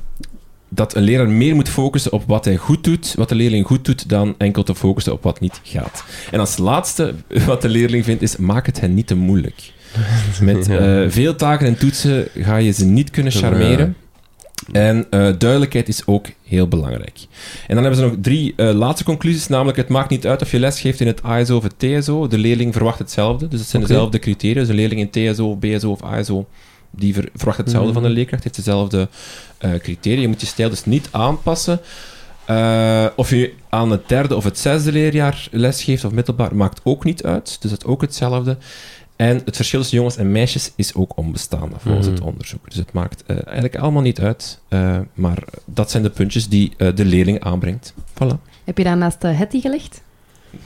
dat 0.76 0.96
een 0.96 1.04
leraar 1.04 1.30
meer 1.30 1.56
moet 1.56 1.70
focussen 1.70 2.12
op 2.12 2.24
wat 2.28 2.46
hij 2.46 2.56
goed 2.56 2.84
doet, 2.84 3.14
wat 3.16 3.30
de 3.30 3.36
leerling 3.36 3.66
goed 3.66 3.86
doet, 3.86 4.10
dan 4.10 4.36
enkel 4.38 4.64
te 4.64 4.76
focussen 4.76 5.14
op 5.14 5.24
wat 5.24 5.40
niet 5.40 5.60
gaat. 5.64 6.04
En 6.32 6.40
als 6.40 6.58
laatste 6.58 7.14
wat 7.46 7.62
de 7.62 7.70
leerling 7.70 8.06
vindt, 8.06 8.22
is 8.22 8.38
maak 8.38 8.66
het 8.66 8.80
hen 8.80 8.94
niet 8.94 9.08
te 9.08 9.16
moeilijk. 9.16 9.72
Met 10.42 10.70
eh, 10.70 11.04
veel 11.08 11.36
taken 11.36 11.68
en 11.68 11.78
toetsen 11.78 12.28
ga 12.34 12.56
je 12.56 12.72
ze 12.72 12.86
niet 12.86 13.10
kunnen 13.10 13.32
charmeren. 13.32 13.96
En 14.72 15.06
eh, 15.10 15.30
duidelijkheid 15.38 15.88
is 15.88 16.06
ook 16.06 16.28
heel 16.44 16.68
belangrijk. 16.68 17.20
En 17.68 17.76
dan 17.76 17.84
hebben 17.84 17.96
ze 17.96 18.08
nog 18.08 18.16
drie 18.22 18.54
eh, 18.56 18.72
laatste 18.72 19.04
conclusies, 19.04 19.48
namelijk 19.48 19.78
het 19.78 19.88
maakt 19.88 20.10
niet 20.10 20.28
uit 20.28 20.42
of 20.42 20.52
je 20.52 20.60
les 20.60 20.82
geeft 20.82 21.00
in 21.00 21.08
het 21.08 21.24
ASO 21.24 21.56
of 21.56 21.64
het 21.64 21.80
TSO. 21.80 22.28
De 22.28 22.38
leerling 22.38 22.74
verwacht 22.74 23.00
hetzelfde, 23.00 23.48
dus 23.48 23.60
het 23.60 23.70
zijn 23.70 23.82
dezelfde 23.82 24.20
criteria. 24.20 24.60
Dus 24.60 24.70
een 24.70 24.76
leerling 24.76 25.14
in 25.14 25.34
TSO, 25.34 25.56
BSO 25.56 25.92
of 25.92 26.02
ASO, 26.02 26.48
die 26.96 27.14
ver- 27.14 27.30
verwacht 27.36 27.58
hetzelfde 27.58 27.92
Mhm. 27.92 28.00
van 28.00 28.08
de 28.10 28.16
leerkracht, 28.16 28.44
heeft 28.44 28.56
dezelfde 28.56 29.08
eh, 29.58 29.74
criteria. 29.74 30.22
Je 30.22 30.28
moet 30.28 30.42
je 30.42 30.48
stijl 30.48 30.70
dus 30.70 30.86
niet 30.86 31.08
aanpassen. 31.12 31.80
Eh, 32.46 33.06
of 33.16 33.30
je 33.30 33.54
aan 33.70 33.92
het 33.92 34.08
derde 34.08 34.36
of 34.36 34.44
het 34.44 34.60
zesde 34.60 34.92
leerjaar 34.92 35.48
les 35.52 35.84
geeft 35.84 36.04
of 36.06 36.12
middelbaar, 36.12 36.56
maakt 36.56 36.82
ook 36.84 37.04
niet 37.04 37.24
uit. 37.24 37.58
Dus 37.62 37.72
dat 37.72 37.80
is 37.82 37.88
ook 37.90 38.02
hetzelfde. 38.02 38.58
En 39.16 39.42
het 39.46 39.56
verschil 39.56 39.80
tussen 39.80 39.98
jongens 39.98 40.18
en 40.18 40.32
meisjes 40.32 40.72
is 40.76 40.94
ook 40.94 41.18
onbestaande 41.18 41.76
volgens 41.80 42.06
Mhm. 42.08 42.16
het 42.16 42.24
onderzoek. 42.26 42.66
Dus 42.70 42.76
het 42.78 42.94
maakt 42.94 43.24
eh, 43.26 43.36
eigenlijk 43.46 43.76
allemaal 43.78 44.02
niet 44.02 44.20
uit. 44.20 44.60
eh, 44.68 45.00
maar 45.14 45.38
dat 45.66 45.92
zijn 45.92 46.04
de 46.04 46.10
puntjes 46.10 46.48
die 46.50 46.74
eh, 46.78 46.88
de 46.96 47.06
leerling 47.06 47.40
aanbrengt. 47.44 47.94
Voilà. 48.14 48.38
Heb 48.64 48.78
je 48.78 48.84
daar 48.84 48.98
naast 48.98 49.24
uh, 49.24 49.38
Hetty 49.40 49.62
gelegd? 49.62 50.02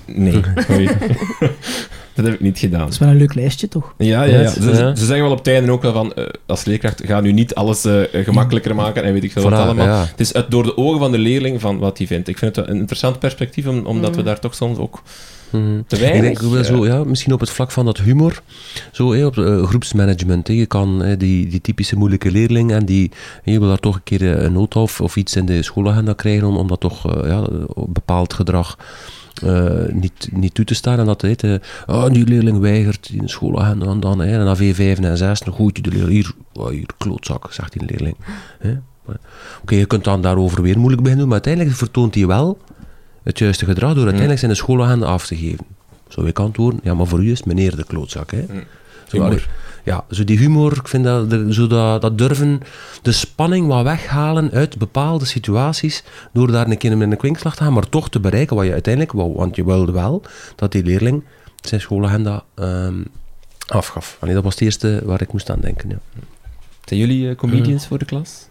Nee. 0.05 0.41
dat 2.24 2.26
heb 2.26 2.34
ik 2.34 2.45
niet 2.45 2.59
gedaan. 2.59 2.80
Dat 2.80 2.91
is 2.91 2.97
wel 2.97 3.09
een 3.09 3.18
leuk 3.18 3.34
lijstje, 3.34 3.68
toch? 3.68 3.93
Ja, 3.97 4.24
ja, 4.24 4.39
ja. 4.39 4.47
Ze, 4.49 4.91
zeggen 4.95 5.22
wel 5.22 5.32
op 5.32 5.38
het 5.38 5.47
einde 5.47 5.72
ook 5.72 5.82
wel 5.82 5.93
van, 5.93 6.13
eh, 6.13 6.26
als 6.45 6.65
leerkracht, 6.65 7.01
ga 7.05 7.20
nu 7.22 7.32
niet 7.32 7.55
alles 7.55 7.86
eh, 7.86 8.01
gemakkelijker 8.24 8.76
maken 8.76 9.03
en 9.03 9.13
weet 9.13 9.24
ik 9.24 9.32
veel 9.32 9.43
wat 9.43 9.53
allemaal. 9.53 9.86
ja. 9.86 9.99
Het 10.11 10.20
is 10.20 10.34
uit, 10.34 10.51
door 10.51 10.63
de 10.63 10.78
ogen 10.78 10.99
van 10.99 11.11
de 11.11 11.18
leerling 11.18 11.61
van 11.61 11.78
wat 11.80 11.97
hij 11.97 12.07
vindt. 12.07 12.28
Ik 12.28 12.38
vind 12.38 12.55
het 12.55 12.68
een 12.68 12.76
interessant 12.76 13.20
perspectief, 13.20 13.68
om- 13.68 13.86
omdat 13.86 14.11
we 14.15 14.20
Mm. 14.22 14.26
daar 14.28 14.39
toch 14.39 14.55
soms 14.55 14.78
ook 14.78 15.01
Mhm. 15.49 15.63
te 15.88 15.95
Ik 15.95 16.01
weinig... 16.01 16.22
denk 16.22 16.43
ook 16.43 16.51
wel 16.53 16.63
zo, 16.63 16.86
ja, 16.86 17.03
misschien 17.03 17.34
op 17.34 17.39
het 17.39 17.49
vlak 17.49 17.72
van 17.72 17.86
dat 17.86 17.97
humor, 17.97 18.41
zo 18.91 19.13
hè, 19.13 19.26
op 19.26 19.38
eh, 19.38 19.63
groepsmanagement. 19.63 20.47
Hè, 20.47 20.53
je 20.53 20.65
kan 20.65 20.99
hè, 20.99 21.18
die, 21.18 21.47
die 21.47 21.61
typische 21.61 21.95
moeilijke 21.95 22.32
leerling 22.32 22.72
en 22.72 22.86
die, 22.86 23.11
je 23.43 23.59
wil 23.59 23.68
daar 23.68 23.78
toch 23.80 23.95
een 23.95 24.03
keer 24.03 24.22
eh, 24.38 24.43
een 24.43 24.53
nota 24.53 24.80
of, 24.80 25.01
of 25.01 25.15
iets 25.15 25.36
in 25.36 25.45
de 25.45 25.63
schoolagenda 25.63 26.13
krijgen 26.13 26.47
om, 26.47 26.57
om 26.57 26.68
dat 26.68 26.80
toch 26.80 27.13
eh, 27.15 27.30
ja, 27.30 27.47
bepaald 27.88 28.34
gedrag 28.34 28.78
eh, 29.42 29.94
niet, 29.94 30.30
niet 30.32 30.54
toe 30.54 30.66
te 30.66 30.76
staan. 30.76 31.00
En 31.00 31.06
dat 31.06 31.22
heet, 31.22 31.44
eh, 31.44 31.54
ah, 31.86 32.14
die 32.14 32.28
leerling 32.28 32.60
weigert 32.60 33.10
in 33.14 33.22
de 33.22 33.30
schoolagenda 33.30 33.86
en 33.86 34.00
dan, 34.00 34.20
hè, 34.20 34.40
en 34.40 34.46
dan 34.46 34.58
V5 34.58 35.00
en 35.00 35.18
6, 35.18 35.40
dan 35.40 35.54
gooit 35.54 35.78
je 35.78 35.84
de 35.84 35.90
leerling, 35.90 36.12
hier, 36.12 36.32
oh, 36.54 36.70
hier 36.70 36.86
klootzak, 36.98 37.54
zegt 37.54 37.74
die 37.74 37.86
leerling. 37.86 38.16
Oké, 39.62 39.76
je 39.76 39.86
kunt 39.86 40.04
dan 40.04 40.22
daarover 40.22 40.62
weer 40.62 40.78
moeilijk 40.78 41.02
beginnen 41.02 41.28
doen, 41.28 41.34
maar 41.34 41.44
uiteindelijk 41.46 41.76
vertoont 41.76 42.16
hij 42.16 42.28
wel 42.28 42.58
het 43.24 43.40
juiste 43.40 43.66
gedrag 43.66 43.94
door 43.94 44.04
uiteindelijk 44.04 44.40
zijn 44.40 44.56
schoolagenda 44.56 45.06
af 45.06 45.28
te 45.28 45.36
geven. 45.36 45.66
Zou 46.08 46.28
ik 46.28 46.40
antwoorden, 46.40 46.80
ja, 46.84 46.94
maar 46.94 47.08
voor 47.08 47.24
u 47.24 47.32
is 47.32 47.44
meneer 47.44 47.76
de 47.76 47.84
klootzak. 47.84 48.32
Hè? 48.32 48.46
Mm. 48.50 48.64
Zo, 49.08 49.30
ja, 49.88 50.06
zo 50.10 50.24
die 50.24 50.38
humor, 50.38 50.72
ik 50.78 50.88
vind 50.88 51.04
dat, 51.04 51.30
de- 51.30 51.54
zo 51.54 51.68
dat, 51.68 52.02
dat 52.02 52.18
durven 52.18 52.62
de 53.02 53.12
spanning 53.12 53.68
wat 53.68 53.84
weghalen 53.84 54.52
uit 54.52 54.78
bepaalde 54.78 55.26
situaties, 55.26 56.04
door 56.34 56.52
daar 56.52 56.68
een 56.68 56.78
keer 56.78 56.98
met 56.98 57.12
een 57.12 57.18
kwinkslag 57.18 57.56
te 57.56 57.64
gaan, 57.64 57.74
maar 57.74 57.90
toch 57.90 58.10
te 58.10 58.20
bereiken 58.20 58.56
wat 58.56 58.66
je 58.66 58.72
uiteindelijk 58.72 59.14
wou. 59.14 59.34
Want 59.36 59.56
je 59.56 59.66
wilde 59.66 59.92
wel 59.92 60.22
dat 60.56 60.72
die 60.72 60.84
leerling 60.84 61.24
zijn 61.62 61.82
schoolagenda 61.82 62.44
ehm, 62.56 62.96
afgaf. 63.68 64.18
Allee, 64.20 64.34
dat 64.34 64.44
was 64.44 64.54
het 64.54 64.64
eerste 64.64 65.02
waar 65.06 65.22
ik 65.22 65.32
moest 65.32 65.50
aan 65.50 65.60
denken. 65.60 65.90
Ja. 65.90 65.98
Zijn 66.86 67.00
jullie 67.00 67.30
eh, 67.30 67.36
comedians 67.36 67.88
voor 67.88 67.98
de 68.00 68.06
klas? 68.06 68.48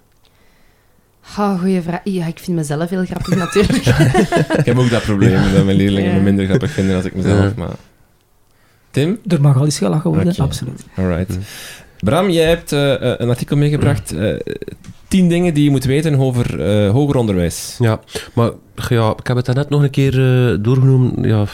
Oh, 1.39 1.59
goeie 1.61 1.83
vraag. 1.83 2.01
Ja, 2.05 2.27
ik 2.27 2.39
vind 2.39 2.57
mezelf 2.57 2.91
heel 2.91 3.05
grappig 3.05 3.35
natuurlijk. 3.45 3.87
ik 4.61 4.65
heb 4.65 4.79
ook 4.79 4.91
dat 4.91 5.03
probleem, 5.03 5.53
dat 5.53 5.65
mijn 5.65 5.77
leerlingen 5.77 6.11
Ja. 6.11 6.17
me 6.17 6.23
minder 6.23 6.47
grappig 6.47 6.71
vinden 6.71 6.97
als 6.97 7.05
ik 7.05 7.15
mezelf, 7.15 7.41
Ja. 7.45 7.53
maar... 7.57 7.75
Tim? 8.97 9.19
Er 9.27 9.41
mag 9.41 9.57
al 9.57 9.65
eens 9.65 9.79
gelachen 9.79 10.11
worden, 10.11 10.35
absoluut. 10.37 10.85
Alright. 10.97 11.35
Hm. 11.35 11.41
Bram, 12.05 12.31
jij 12.31 12.49
hebt 12.49 12.73
eh, 12.73 12.95
eh, 12.95 13.15
een 13.19 13.29
artikel 13.29 13.57
meegebracht. 13.57 14.13
eh, 14.13 14.35
tien 15.09 15.29
dingen 15.29 15.55
die 15.55 15.65
je 15.65 15.71
moet 15.71 15.85
weten 15.85 16.19
over 16.19 16.61
eh, 16.61 16.91
hoger 16.91 17.17
onderwijs. 17.17 17.77
Ja, 17.79 18.01
maar 18.35 18.51
ja, 18.89 19.15
ik 19.19 19.27
heb 19.27 19.37
het 19.37 19.47
daarnet 19.47 19.69
nog 19.69 19.83
een 19.83 19.91
keer 19.91 20.13
eh, 20.51 20.57
doorgenomen. 20.61 21.23
Ja, 21.29 21.45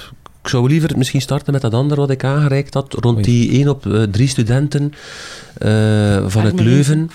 ik 0.43 0.49
zou 0.49 0.69
liever 0.69 0.97
misschien 0.97 1.21
starten 1.21 1.53
met 1.53 1.63
dat 1.63 1.75
andere 1.75 2.01
wat 2.01 2.11
ik 2.11 2.25
aangereikt 2.25 2.75
had, 2.75 2.95
rond 3.01 3.17
Oei. 3.17 3.25
die 3.25 3.51
1 3.51 3.69
op 3.69 3.87
eh, 3.87 4.03
3 4.03 4.29
studenten 4.29 4.93
eh, 5.59 6.25
van 6.27 6.45
het 6.45 6.61
Leuven. 6.61 7.11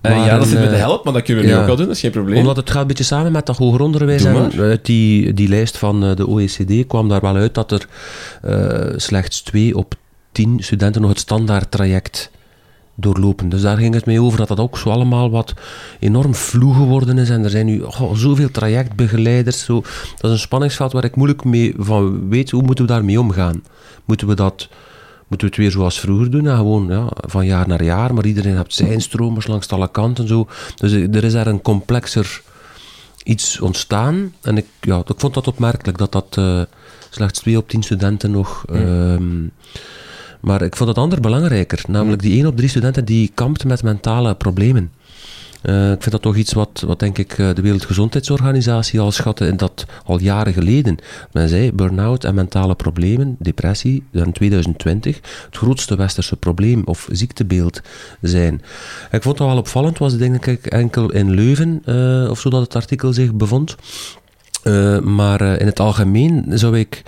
Eh, 0.00 0.26
ja, 0.26 0.38
dat 0.38 0.46
zit 0.46 0.58
met 0.58 0.70
de 0.70 0.76
help, 0.76 1.04
maar 1.04 1.12
dat 1.12 1.22
kunnen 1.22 1.42
we 1.42 1.48
nu 1.48 1.54
ja. 1.54 1.60
ook 1.60 1.66
wel 1.66 1.76
doen, 1.76 1.86
dat 1.86 1.94
is 1.94 2.00
geen 2.00 2.10
probleem. 2.10 2.38
Omdat 2.38 2.56
het 2.56 2.70
gaat 2.70 2.80
een 2.80 2.86
beetje 2.86 3.04
samen 3.04 3.32
met 3.32 3.46
dat 3.46 3.56
hoger 3.56 3.80
onderwijs. 3.80 4.24
En 4.24 4.52
uit 4.58 4.86
die, 4.86 5.34
die 5.34 5.48
lijst 5.48 5.76
van 5.76 6.04
eh, 6.04 6.16
de 6.16 6.26
OECD 6.26 6.86
kwam 6.86 7.08
daar 7.08 7.20
wel 7.20 7.36
uit 7.36 7.54
dat 7.54 7.72
er 7.72 7.86
eh, 8.42 8.92
slechts 8.96 9.40
2 9.40 9.76
op 9.76 9.94
10 10.32 10.56
studenten 10.60 11.00
nog 11.00 11.10
het 11.10 11.20
standaard 11.20 11.70
traject 11.70 12.30
doorlopen. 13.00 13.48
Dus 13.48 13.62
daar 13.62 13.76
ging 13.76 13.94
het 13.94 14.06
mee 14.06 14.22
over 14.22 14.38
dat 14.38 14.48
dat 14.48 14.60
ook 14.60 14.78
zo 14.78 14.90
allemaal 14.90 15.30
wat 15.30 15.54
enorm 15.98 16.34
vloe 16.34 16.74
geworden 16.74 17.18
is. 17.18 17.30
En 17.30 17.44
er 17.44 17.50
zijn 17.50 17.66
nu 17.66 17.80
oh, 17.80 18.14
zoveel 18.14 18.50
trajectbegeleiders. 18.50 19.64
Zo. 19.64 19.80
Dat 20.16 20.24
is 20.24 20.30
een 20.30 20.38
spanningsveld 20.38 20.92
waar 20.92 21.04
ik 21.04 21.16
moeilijk 21.16 21.44
mee 21.44 21.74
van 21.78 22.28
weet. 22.28 22.50
Hoe 22.50 22.62
moeten 22.62 22.86
we 22.86 22.92
daarmee 22.92 23.20
omgaan? 23.20 23.62
Moeten 24.04 24.26
we 24.26 24.34
dat... 24.34 24.68
Moeten 25.28 25.48
we 25.48 25.54
het 25.54 25.64
weer 25.64 25.70
zoals 25.70 26.00
vroeger 26.00 26.30
doen? 26.30 26.46
En 26.46 26.56
gewoon 26.56 26.86
ja, 26.88 27.06
van 27.10 27.46
jaar 27.46 27.68
naar 27.68 27.84
jaar, 27.84 28.14
maar 28.14 28.26
iedereen 28.26 28.56
heeft 28.56 28.74
zijn 28.74 29.00
stromers 29.00 29.46
langs 29.46 29.68
alle 29.68 29.90
kanten. 29.90 30.28
Zo. 30.28 30.48
Dus 30.76 30.92
eh, 30.92 31.14
er 31.14 31.24
is 31.24 31.32
daar 31.32 31.46
een 31.46 31.62
complexer 31.62 32.42
iets 33.24 33.60
ontstaan. 33.60 34.34
En 34.42 34.56
ik, 34.56 34.66
ja, 34.80 35.02
ik 35.06 35.20
vond 35.20 35.34
dat 35.34 35.46
opmerkelijk 35.46 35.98
dat 35.98 36.12
dat 36.12 36.36
eh, 36.38 36.60
slechts 37.10 37.40
twee 37.40 37.56
op 37.56 37.68
tien 37.68 37.82
studenten 37.82 38.30
nog. 38.30 38.64
ehm, 38.72 39.46
maar 40.40 40.62
ik 40.62 40.76
vond 40.76 40.88
het 40.88 40.98
ander 40.98 41.20
belangrijker, 41.20 41.82
namelijk 41.88 42.22
die 42.22 42.36
één 42.36 42.46
op 42.46 42.56
drie 42.56 42.68
studenten 42.68 43.04
die 43.04 43.30
kampt 43.34 43.64
met 43.64 43.82
mentale 43.82 44.34
problemen. 44.34 44.90
Eh, 45.62 45.92
ik 45.92 46.02
vind 46.02 46.10
dat 46.10 46.22
toch 46.22 46.36
iets 46.36 46.52
wat, 46.52 46.82
wat 46.86 46.98
denk 46.98 47.18
ik 47.18 47.38
eh, 47.38 47.54
de 47.54 47.62
Wereldgezondheidsorganisatie 47.62 49.00
al 49.00 49.12
schatte 49.12 49.46
en 49.46 49.56
dat 49.56 49.86
al 50.04 50.20
jaren 50.20 50.52
geleden. 50.52 50.96
Men 51.32 51.48
zei 51.48 51.72
burn-out 51.72 52.24
en 52.24 52.34
mentale 52.34 52.74
problemen, 52.74 53.36
depressie, 53.38 54.04
in 54.12 54.32
2020 54.32 55.16
het 55.46 55.56
grootste 55.56 55.96
westerse 55.96 56.36
probleem 56.36 56.82
of 56.84 57.08
ziektebeeld 57.10 57.80
zijn. 58.20 58.62
Ik 59.10 59.22
vond 59.22 59.38
dat 59.38 59.46
wel 59.46 59.56
opvallend, 59.56 59.98
was 59.98 60.16
denk 60.16 60.46
ik 60.46 60.66
enkel 60.66 61.12
in 61.12 61.30
Leuven 61.30 61.82
eh, 61.84 62.30
of 62.30 62.40
zo 62.40 62.50
dat 62.50 62.60
het 62.60 62.76
artikel 62.76 63.12
zich 63.12 63.34
bevond. 63.34 63.76
Maar 65.02 65.40
in 65.40 65.66
het 65.66 65.80
algemeen 65.80 66.44
zou 66.48 66.78
ik 66.78 67.02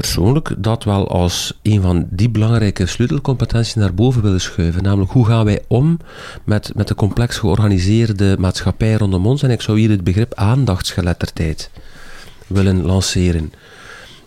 persoonlijk 0.00 0.54
dat 0.58 0.84
wel 0.84 1.08
als 1.08 1.58
een 1.62 1.80
van 1.80 2.06
die 2.10 2.30
belangrijke 2.30 2.86
sleutelcompetenties 2.86 3.74
naar 3.74 3.94
boven 3.94 4.22
willen 4.22 4.40
schuiven. 4.40 4.82
Namelijk, 4.82 5.10
hoe 5.12 5.26
gaan 5.26 5.44
wij 5.44 5.62
om 5.68 5.98
met, 6.44 6.72
met 6.74 6.88
de 6.88 6.94
complex 6.94 7.38
georganiseerde 7.38 8.36
maatschappij 8.38 8.94
rondom 8.94 9.26
ons? 9.26 9.42
En 9.42 9.50
ik 9.50 9.60
zou 9.60 9.78
hier 9.78 9.90
het 9.90 10.04
begrip 10.04 10.34
aandachtsgeletterdheid 10.34 11.70
willen 12.46 12.82
lanceren. 12.82 13.52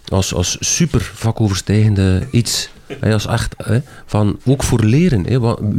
Als, 0.08 0.34
als 0.34 0.58
super 0.60 1.02
vakoverstijgende 1.02 2.28
iets. 2.32 2.70
Hè, 3.00 3.14
als 3.14 3.28
echt, 3.28 3.56
van, 4.06 4.40
ook 4.46 4.64
voor 4.64 4.84
leren. 4.84 5.26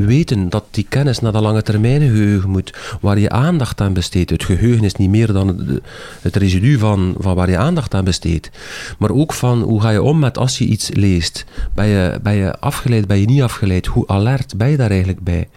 Weten 0.07 0.49
dat 0.49 0.65
die 0.71 0.87
kennis 0.89 1.21
naar 1.21 1.33
de 1.33 1.41
lange 1.41 1.63
termijn 1.63 2.01
geheugen 2.01 2.51
moet. 2.51 2.75
Waar 3.01 3.19
je 3.19 3.31
aandacht 3.31 3.81
aan 3.81 3.93
besteedt. 3.93 4.31
Het 4.31 4.45
geheugen 4.45 4.85
is 4.85 4.95
niet 4.95 5.11
meer 5.11 5.33
dan 5.33 5.81
het, 6.21 6.37
residu 6.37 6.79
van, 6.79 7.15
van 7.19 7.35
waar 7.35 7.51
je 7.51 7.59
aandacht 7.59 7.95
aan 7.95 8.05
besteedt. 8.05 8.51
Maar 8.99 9.11
ook 9.11 9.33
van 9.33 9.63
hoe 9.63 9.81
ga 9.81 9.91
je 9.91 10.03
om 10.03 10.19
met 10.19 10.39
als 10.39 10.59
je 10.59 10.65
iets 10.65 10.91
leest. 10.93 11.45
Ben 11.75 11.87
je, 11.87 12.19
ben 12.23 12.35
je 12.35 12.59
afgeleid, 12.59 13.07
ben 13.07 13.21
je 13.21 13.27
niet 13.27 13.43
afgeleid? 13.43 13.87
Hoe 13.87 14.07
alert 14.07 14.57
ben 14.57 14.71
je 14.71 14.77
daar 14.77 14.91
eigenlijk 14.91 15.21
bij? 15.21 15.49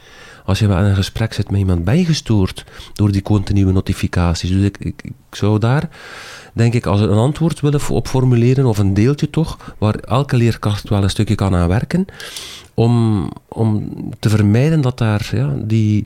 Als 0.48 0.60
je 0.60 0.66
in 0.66 0.72
een 0.72 0.96
gesprek 0.96 1.34
zit 1.34 1.50
met 1.52 1.60
iemand, 1.60 1.90
je 1.90 2.06
gestoord 2.06 2.64
door 2.94 3.12
die 3.12 3.22
continue 3.22 3.72
notificaties. 3.72 4.50
Dus 4.50 4.64
ik, 4.64 4.78
ik, 4.80 5.02
ik 5.04 5.14
zou 5.32 5.60
daar, 5.60 5.90
denk 6.58 6.74
ik, 6.74 6.86
als 6.86 7.02
een 7.02 7.10
antwoord 7.10 7.60
willen 7.60 7.90
op 7.90 8.08
formuleren, 8.08 8.66
of 8.66 8.78
een 8.78 8.94
deeltje 8.94 9.30
toch, 9.30 9.76
waar 9.78 9.96
elke 9.96 10.38
leerkracht 10.38 10.90
wel 10.90 11.04
een 11.04 11.10
stukje 11.10 11.36
kan 11.36 11.56
aan 11.56 11.68
werken, 11.68 12.06
om, 12.74 13.30
om 13.48 13.90
te 14.20 14.30
vermijden 14.30 14.82
dat 14.82 14.98
daar 14.98 15.30
ja, 15.34 15.54
die, 15.64 16.06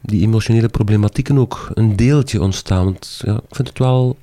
die 0.00 0.22
emotionele 0.22 0.68
problematieken 0.68 1.38
ook 1.38 1.70
een 1.74 1.96
deeltje 1.96 2.42
ontstaan. 2.42 2.84
Want 2.84 3.20
ja, 3.24 3.34
ik 3.34 3.54
vind 3.54 3.68
het 3.68 3.78
wel 3.78 4.16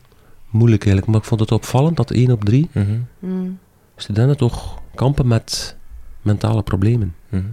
moeilijk 0.50 0.82
eigenlijk. 0.82 1.12
Maar 1.12 1.22
ik 1.22 1.28
vond 1.28 1.40
het 1.42 1.52
opvallend 1.52 1.98
dat 1.98 2.12
1 2.12 2.32
op 2.32 2.44
3 2.46 2.70
Mhm. 2.72 2.98
Mm. 3.20 3.58
studenten 3.96 4.38
toch 4.38 4.82
kampen 4.96 5.28
met 5.28 5.76
mentale 6.22 6.62
problemen. 6.62 7.16
Mhm. 7.30 7.44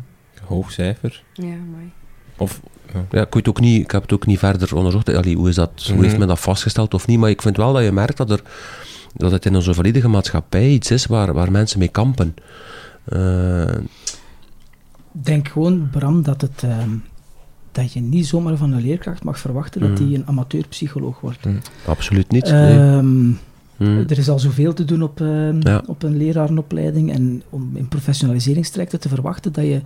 Hoog 0.44 0.72
cijfer. 0.72 1.22
Ja, 1.32 1.42
mooi. 1.44 1.92
Of, 2.36 2.60
Ja, 3.10 3.20
ik, 3.20 3.34
weet 3.34 3.48
ook 3.48 3.60
niet, 3.60 3.82
ik 3.82 3.90
heb 3.90 4.02
het 4.02 4.12
ook 4.12 4.26
niet 4.26 4.38
verder 4.38 4.76
onderzocht. 4.76 5.08
Allee, 5.14 5.36
hoe, 5.36 5.48
is 5.48 5.54
dat, 5.54 5.70
hoe 5.86 5.94
Mhm. 5.94 6.02
heeft 6.04 6.18
men 6.18 6.28
dat 6.28 6.40
vastgesteld 6.40 6.94
of 6.94 7.06
niet? 7.06 7.18
Maar 7.18 7.30
ik 7.30 7.42
vind 7.42 7.56
wel 7.56 7.72
dat 7.72 7.84
je 7.84 7.92
merkt 7.92 8.16
dat, 8.16 8.30
er, 8.30 8.42
dat 9.16 9.30
het 9.32 9.44
in 9.46 9.54
onze 9.54 9.74
volledige 9.74 10.08
maatschappij 10.08 10.68
iets 10.68 10.90
is 10.90 11.06
waar, 11.06 11.32
waar 11.34 11.50
mensen 11.50 11.78
mee 11.78 11.88
kampen. 11.88 12.34
Eh, 13.04 13.64
denk 15.12 15.48
gewoon, 15.48 15.88
Bram, 15.90 16.22
dat, 16.22 16.40
het, 16.40 16.62
ehm, 16.62 16.90
dat 17.72 17.92
je 17.92 18.00
niet 18.00 18.26
zomaar 18.26 18.56
van 18.56 18.72
een 18.72 18.82
leerkracht 18.82 19.24
mag 19.24 19.38
verwachten 19.38 19.80
dat 19.80 19.98
hij 19.98 20.08
een 20.14 20.26
amateurpsycholoog 20.26 21.20
wordt. 21.20 21.46
absoluut 21.86 22.30
niet. 22.30 22.50
nee. 22.50 22.78
Ehm. 22.78 23.30
Er 24.08 24.18
is 24.18 24.28
al 24.28 24.38
zoveel 24.38 24.72
te 24.74 24.84
doen 24.84 25.02
op, 25.02 25.20
ehm, 25.20 25.60
Ja. 25.68 25.82
op 25.86 26.02
een 26.02 26.16
lerarenopleiding. 26.16 27.12
En 27.12 27.42
om 27.50 27.70
in 27.74 27.88
professionaliseringstrajecten 27.88 29.00
te 29.00 29.08
verwachten 29.08 29.52
dat 29.52 29.64
je, 29.64 29.80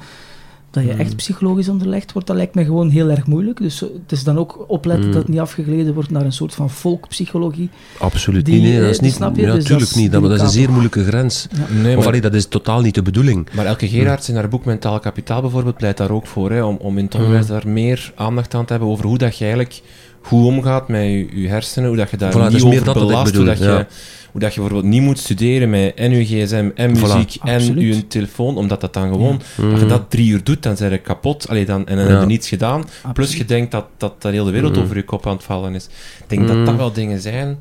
dat 0.85 0.85
je 0.85 0.93
echt 1.03 1.17
psychologisch 1.17 1.69
onderlegd 1.69 2.13
wordt, 2.13 2.29
dat 2.29 2.37
lijkt 2.37 2.55
mij 2.55 2.65
gewoon 2.65 2.89
heel 2.89 3.11
erg 3.11 3.27
moeilijk. 3.27 3.59
Dus 3.59 3.83
eh, 3.83 3.89
het 4.03 4.13
is 4.13 4.25
dan 4.25 4.39
ook 4.39 4.65
opletten 4.69 5.07
Mm. 5.07 5.13
dat 5.13 5.23
het 5.23 5.31
niet 5.31 5.41
afgegleden 5.41 5.95
wordt 5.95 6.11
naar 6.11 6.25
een 6.25 6.33
soort 6.33 6.55
van 6.55 6.71
volkpsychologie. 6.71 7.69
Absoluut 7.99 8.45
die, 8.45 8.55
niet. 8.55 8.63
Nee, 8.63 8.75
dat 8.75 8.83
eh, 8.85 8.91
is 8.91 9.01
niet. 9.01 9.13
snap 9.13 9.37
je? 9.37 9.41
Ja, 9.43 9.47
Dus 9.47 9.55
dat 9.55 9.63
natuurlijk 9.63 9.91
is 9.91 9.97
niet. 9.97 10.13
Dat, 10.13 10.23
dat 10.23 10.33
is 10.33 10.41
een 10.41 10.49
zeer 10.49 10.71
moeilijke 10.71 11.05
grens. 11.05 11.47
nee, 11.83 11.91
Of 11.93 11.99
maar, 11.99 12.07
allee, 12.07 12.21
dat 12.21 12.35
is 12.35 12.47
totaal 12.47 12.81
niet 12.81 12.95
de 12.95 13.03
bedoeling. 13.03 13.49
maar 13.53 13.67
Elke 13.67 13.89
Gerards 13.89 14.29
in 14.29 14.35
haar 14.35 14.49
boek 14.49 14.65
Mentaal 14.65 14.99
Kapitaal 15.01 15.41
bijvoorbeeld 15.41 15.77
pleit 15.77 15.97
daar 15.97 16.11
ook 16.11 16.27
voor, 16.27 16.51
hè, 16.51 16.63
om, 16.65 16.77
om 16.81 16.99
in 16.99 17.05
het 17.05 17.15
onderwijs 17.15 17.47
daar 17.47 17.69
meer 17.69 18.13
aandacht 18.15 18.55
aan 18.55 18.65
te 18.65 18.73
hebben 18.73 18.91
over 18.91 19.05
hoe 19.07 19.19
dat 19.19 19.37
je 19.37 19.45
eigenlijk 19.45 19.81
goed 20.27 20.45
omgaat 20.45 20.89
met 20.89 21.03
je, 21.03 21.41
je 21.41 21.49
hersenen, 21.49 21.89
hoe 21.89 21.97
dat 21.99 22.11
je 22.11 22.17
daar 22.17 22.33
Voilà, 22.33 22.53
niet 22.53 22.63
over 22.63 22.93
belast, 22.93 23.37
hoe, 23.37 23.45
dat 23.45 23.59
ja. 23.59 23.79
je, 23.79 23.87
hoe 24.31 24.41
dat 24.41 24.55
je 24.55 24.61
bijvoorbeeld 24.61 24.93
niet 24.93 25.03
moet 25.03 25.19
studeren 25.19 25.71
met 25.71 25.95
en 25.95 26.11
je 26.11 26.25
gsm 26.25 26.71
en 26.75 26.97
Voilà, 26.97 27.01
muziek 27.01 27.35
en 27.45 27.81
je 27.81 28.07
telefoon, 28.07 28.57
omdat 28.57 28.81
dat 28.81 28.95
dan 28.95 29.09
gewoon, 29.13 29.35
als 29.71 29.79
je 29.79 29.85
Mm. 29.85 29.89
dat 29.89 30.11
drie 30.11 30.29
uur 30.31 30.45
doet, 30.45 30.63
dan 30.63 30.77
zijn 30.77 30.91
je 30.93 30.99
kapot 30.99 31.49
Allee, 31.49 31.65
dan, 31.65 31.87
en 31.87 31.97
dan 31.97 32.05
Ja. 32.05 32.11
heb 32.11 32.21
je 32.21 32.27
niets 32.27 32.49
gedaan. 32.49 32.85
Plus 33.13 33.37
je 33.37 33.45
denkt 33.45 33.71
dat, 33.71 33.87
dat, 33.97 34.23
dat 34.23 34.33
heel 34.33 34.45
de 34.45 34.51
wereld 34.51 34.77
Mm. 34.77 34.83
over 34.83 34.97
je 34.97 35.03
kop 35.05 35.27
aan 35.27 35.35
het 35.37 35.45
vallen 35.45 35.75
is. 35.75 35.85
Ik 35.85 36.25
denk 36.29 36.47
dat 36.49 36.57
Mm. 36.57 36.65
dat 36.65 36.77
wel 36.77 36.93
dingen 36.93 37.21
zijn, 37.21 37.61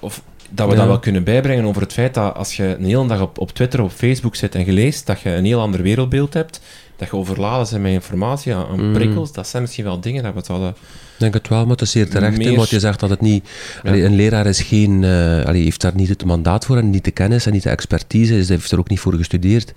of 0.00 0.22
dat 0.50 0.66
we 0.66 0.72
Ja. 0.72 0.78
dat 0.78 0.88
wel 0.88 0.98
kunnen 0.98 1.24
bijbrengen 1.24 1.64
over 1.64 1.82
het 1.82 1.92
feit 1.92 2.14
dat 2.14 2.34
als 2.36 2.56
je 2.56 2.64
een 2.78 2.84
hele 2.84 3.06
dag 3.06 3.20
op, 3.20 3.38
op 3.38 3.50
Twitter, 3.52 3.82
op 3.82 3.90
Facebook 3.90 4.36
zit 4.36 4.54
en 4.54 4.64
je 4.64 4.72
leest, 4.72 5.06
dat 5.06 5.20
je 5.20 5.30
een 5.30 5.44
heel 5.44 5.60
ander 5.60 5.82
wereldbeeld 5.82 6.34
hebt, 6.34 6.60
dat 6.96 7.08
je 7.10 7.16
overladen 7.16 7.68
bent 7.70 7.82
met 7.82 7.92
informatie, 7.92 8.54
Mm. 8.76 8.92
prikkels, 8.92 9.32
dat 9.32 9.48
zijn 9.48 9.62
misschien 9.62 9.84
wel 9.84 10.00
dingen 10.00 10.22
dat 10.22 10.34
we 10.34 10.40
zouden... 10.44 10.74
Ik 11.18 11.24
denk 11.24 11.34
het 11.34 11.48
wel, 11.48 11.60
maar 11.62 11.70
het 11.70 11.80
is 11.80 11.90
zeer 11.90 12.08
terecht. 12.08 12.36
Meer- 12.38 12.56
Want 12.56 12.68
je 12.70 12.80
zegt 12.80 13.00
dat 13.00 13.10
het 13.10 13.20
niet... 13.20 13.48
Ja. 13.82 13.88
allee, 13.90 14.04
een 14.04 14.14
leraar 14.14 14.46
is 14.46 14.60
geen, 14.62 15.04
allee, 15.46 15.62
heeft 15.62 15.80
daar 15.80 15.94
niet 15.94 16.08
het 16.08 16.24
mandaat 16.24 16.64
voor 16.64 16.76
en 16.76 16.90
niet 16.90 17.04
de 17.04 17.10
kennis 17.10 17.46
en 17.46 17.52
niet 17.52 17.62
de 17.62 17.70
expertise. 17.70 18.38
Is, 18.38 18.48
heeft 18.48 18.70
er 18.70 18.78
ook 18.78 18.88
niet 18.88 19.00
voor 19.00 19.14
gestudeerd. 19.14 19.72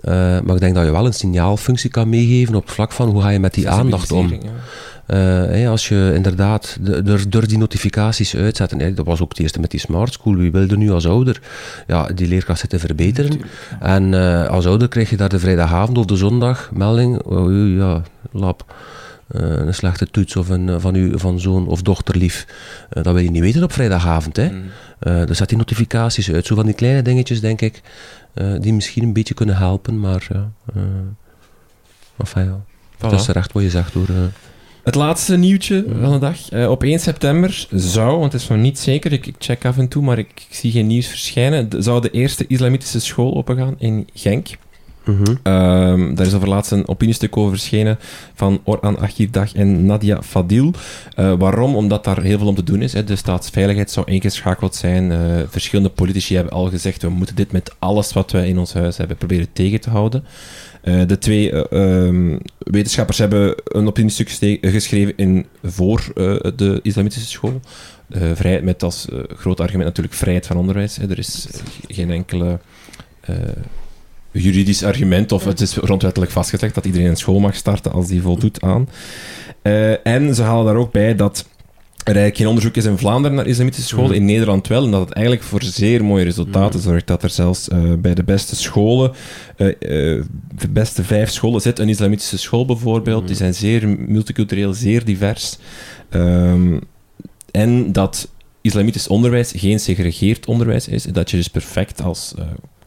Eh, 0.00 0.12
maar 0.40 0.54
ik 0.54 0.60
denk 0.60 0.74
dat 0.74 0.84
je 0.84 0.90
wel 0.90 1.06
een 1.06 1.12
signaalfunctie 1.12 1.90
kan 1.90 2.08
meegeven 2.08 2.54
op 2.54 2.62
het 2.64 2.72
vlak 2.72 2.92
van 2.92 3.08
hoe 3.08 3.22
ga 3.22 3.28
je 3.28 3.38
met 3.40 3.54
die 3.54 3.68
aandacht 3.68 4.12
om. 4.12 4.32
ja. 4.32 4.38
Eh, 5.06 5.68
als 5.70 5.88
je 5.88 6.12
inderdaad 6.14 6.76
de- 6.80 7.28
door, 7.28 7.46
die 7.48 7.58
notificaties 7.58 8.36
uitzetten, 8.36 8.80
hè, 8.80 8.94
dat 8.94 9.06
was 9.06 9.20
ook 9.20 9.28
het 9.28 9.38
eerste 9.38 9.60
met 9.60 9.70
die 9.70 9.80
smart 9.80 10.12
school, 10.12 10.36
wie 10.36 10.50
wilde 10.52 10.76
nu 10.76 10.90
als 10.90 11.06
ouder 11.06 11.40
ja, 11.86 12.06
die 12.14 12.28
leerkracht 12.28 12.60
zitten 12.60 12.80
verbeteren? 12.80 13.40
En 13.80 14.14
als 14.48 14.66
ouder 14.66 14.88
krijg 14.88 15.10
je 15.10 15.16
daar 15.16 15.28
de 15.28 15.38
vrijdagavond 15.38 15.98
of 15.98 16.04
de 16.04 16.16
zondag 16.16 16.70
melding, 16.72 17.22
oh, 17.22 17.76
ja, 17.76 18.02
lap, 18.32 18.64
eh, 18.68 18.74
een 19.28 19.74
slechte 19.74 20.10
toets 20.10 20.36
of 20.36 20.48
een, 20.48 20.68
eh, 20.68 20.76
van, 20.78 20.94
uw, 20.94 21.18
van 21.18 21.40
zoon 21.40 21.66
of 21.68 21.82
dochterlief. 21.82 22.46
Eh, 22.90 23.02
dat 23.02 23.14
wil 23.14 23.22
je 23.22 23.30
niet 23.30 23.42
weten 23.42 23.62
op 23.62 23.72
vrijdagavond. 23.72 24.36
Hè? 24.36 24.48
Mm. 24.50 24.62
Eh, 24.98 25.28
er 25.28 25.34
zet 25.34 25.48
die 25.48 25.58
notificaties 25.58 26.30
uit. 26.32 26.46
Zo 26.46 26.54
van 26.54 26.66
die 26.66 26.74
kleine 26.74 27.02
dingetjes, 27.02 27.40
denk 27.40 27.60
ik, 27.60 27.80
eh, 28.34 28.52
die 28.60 28.72
misschien 28.72 29.02
een 29.02 29.12
beetje 29.12 29.34
kunnen 29.34 29.56
helpen, 29.56 30.00
maar 30.00 30.26
eh 30.30 30.80
enfin, 32.16 32.44
ja. 32.44 32.60
Voilà. 32.96 32.98
Dat 32.98 33.12
is 33.12 33.24
terecht 33.24 33.52
wat 33.52 33.62
je 33.62 33.70
zegt 33.70 33.92
hoor. 33.94 34.08
eh. 34.08 34.14
Het 34.84 34.94
laatste 34.94 35.36
nieuwtje 35.36 35.84
van 36.00 36.12
de 36.12 36.18
dag. 36.18 36.50
Eh, 36.50 36.70
op 36.70 36.82
1 36.82 36.98
september 36.98 37.66
zou, 37.70 38.18
want 38.18 38.32
het 38.32 38.42
is 38.42 38.48
nog 38.48 38.58
niet 38.58 38.78
zeker, 38.78 39.12
ik, 39.12 39.26
ik 39.26 39.34
check 39.38 39.64
af 39.64 39.78
en 39.78 39.88
toe, 39.88 40.02
maar 40.02 40.18
ik, 40.18 40.28
ik 40.48 40.54
zie 40.54 40.70
geen 40.70 40.86
nieuws 40.86 41.06
verschijnen, 41.06 41.68
zou 41.78 42.00
de 42.00 42.10
eerste 42.10 42.46
islamitische 42.46 43.00
school 43.00 43.34
opengaan 43.36 43.74
in 43.78 44.08
Genk. 44.14 44.48
Ehm, 45.04 46.14
daar 46.14 46.26
is 46.26 46.34
over 46.34 46.48
laatst 46.48 46.70
een 46.70 46.88
opiniestuk 46.88 47.36
over 47.36 47.50
verschenen 47.50 47.98
van 48.34 48.60
Orhan 48.64 48.98
Achirdag 48.98 49.54
en 49.54 49.86
Nadia 49.86 50.22
Fadil. 50.22 50.72
Eh, 51.14 51.32
waarom? 51.38 51.76
Omdat 51.76 52.04
daar 52.04 52.22
heel 52.22 52.38
veel 52.38 52.46
om 52.46 52.54
te 52.54 52.62
doen 52.62 52.82
is. 52.82 52.92
Hè. 52.92 53.04
De 53.04 53.16
staatsveiligheid 53.16 53.90
zou 53.90 54.10
ingeschakeld 54.10 54.74
zijn. 54.74 55.12
Eh, 55.12 55.18
verschillende 55.48 55.90
politici 55.90 56.34
hebben 56.34 56.52
al 56.52 56.68
gezegd, 56.68 57.02
we 57.02 57.08
moeten 57.08 57.36
dit 57.36 57.52
met 57.52 57.74
alles 57.78 58.12
wat 58.12 58.30
wij 58.30 58.48
in 58.48 58.58
ons 58.58 58.72
huis 58.72 58.96
hebben 58.96 59.16
proberen 59.16 59.52
tegen 59.52 59.80
te 59.80 59.90
houden. 59.90 60.24
Eh, 60.82 61.06
de 61.06 61.18
twee 61.18 61.50
eh, 61.50 62.06
ehm, 62.06 62.38
wetenschappers 62.58 63.18
hebben 63.18 63.54
een 63.64 63.86
opiniestuk 63.86 64.28
geschreven 64.60 65.12
in, 65.16 65.46
voor 65.62 66.12
de 66.56 66.80
islamitische 66.82 67.28
school. 67.28 67.60
Vrijheid 68.34 68.64
met 68.64 68.82
als 68.82 69.08
groot 69.28 69.60
argument 69.60 69.84
natuurlijk 69.88 70.14
vrijheid 70.14 70.46
van 70.46 70.56
onderwijs. 70.56 70.96
Hè. 70.96 71.10
Er 71.10 71.18
is 71.18 71.48
geen 71.88 72.10
enkele 72.10 72.58
juridisch 74.40 74.82
argument, 74.84 75.32
of 75.32 75.44
het 75.44 75.60
is 75.60 75.72
grondwettelijk 75.72 76.32
vastgelegd 76.32 76.74
dat 76.74 76.84
iedereen 76.84 77.08
een 77.08 77.16
school 77.16 77.40
mag 77.40 77.54
starten 77.56 77.92
als 77.92 78.06
die 78.06 78.22
voldoet 78.22 78.60
aan. 78.62 78.88
Eh, 79.62 80.06
en 80.06 80.34
ze 80.34 80.42
halen 80.42 80.64
daar 80.64 80.76
ook 80.76 80.92
bij 80.92 81.14
dat 81.14 81.38
er 81.98 82.04
eigenlijk 82.04 82.36
geen 82.36 82.46
onderzoek 82.46 82.76
is 82.76 82.84
in 82.84 82.98
Vlaanderen 82.98 83.36
naar 83.36 83.46
islamitische 83.46 83.88
scholen, 83.88 84.10
Mhm. 84.10 84.18
in 84.18 84.24
Nederland 84.24 84.66
wel, 84.68 84.84
en 84.84 84.90
dat 84.90 85.00
het 85.00 85.12
eigenlijk 85.12 85.46
voor 85.46 85.62
zeer 85.62 86.04
mooie 86.04 86.24
resultaten 86.24 86.78
Mhm. 86.80 86.88
zorgt. 86.88 87.06
Dat 87.06 87.22
er 87.22 87.30
zelfs 87.30 87.68
eh, 87.68 87.92
bij 87.98 88.14
de 88.14 88.22
beste 88.24 88.56
scholen, 88.56 89.12
eh, 89.56 89.66
de 89.78 90.68
beste 90.70 91.04
vijf 91.04 91.30
scholen, 91.30 91.60
zit 91.60 91.78
een 91.78 91.88
islamitische 91.88 92.38
school 92.38 92.64
bijvoorbeeld. 92.66 93.18
Mhm. 93.18 93.26
Die 93.26 93.36
zijn 93.36 93.54
zeer 93.54 93.88
multicultureel, 93.88 94.74
zeer 94.74 95.04
divers. 95.04 95.58
Ehm, 96.10 96.78
en 97.50 97.92
dat 97.92 98.28
islamitisch 98.60 99.08
onderwijs 99.08 99.52
geen 99.56 99.80
segregeerd 99.80 100.46
onderwijs 100.46 100.88
is. 100.88 101.02
Dat 101.02 101.30
je 101.30 101.36
dus 101.36 101.48
perfect 101.48 102.02
als 102.02 102.34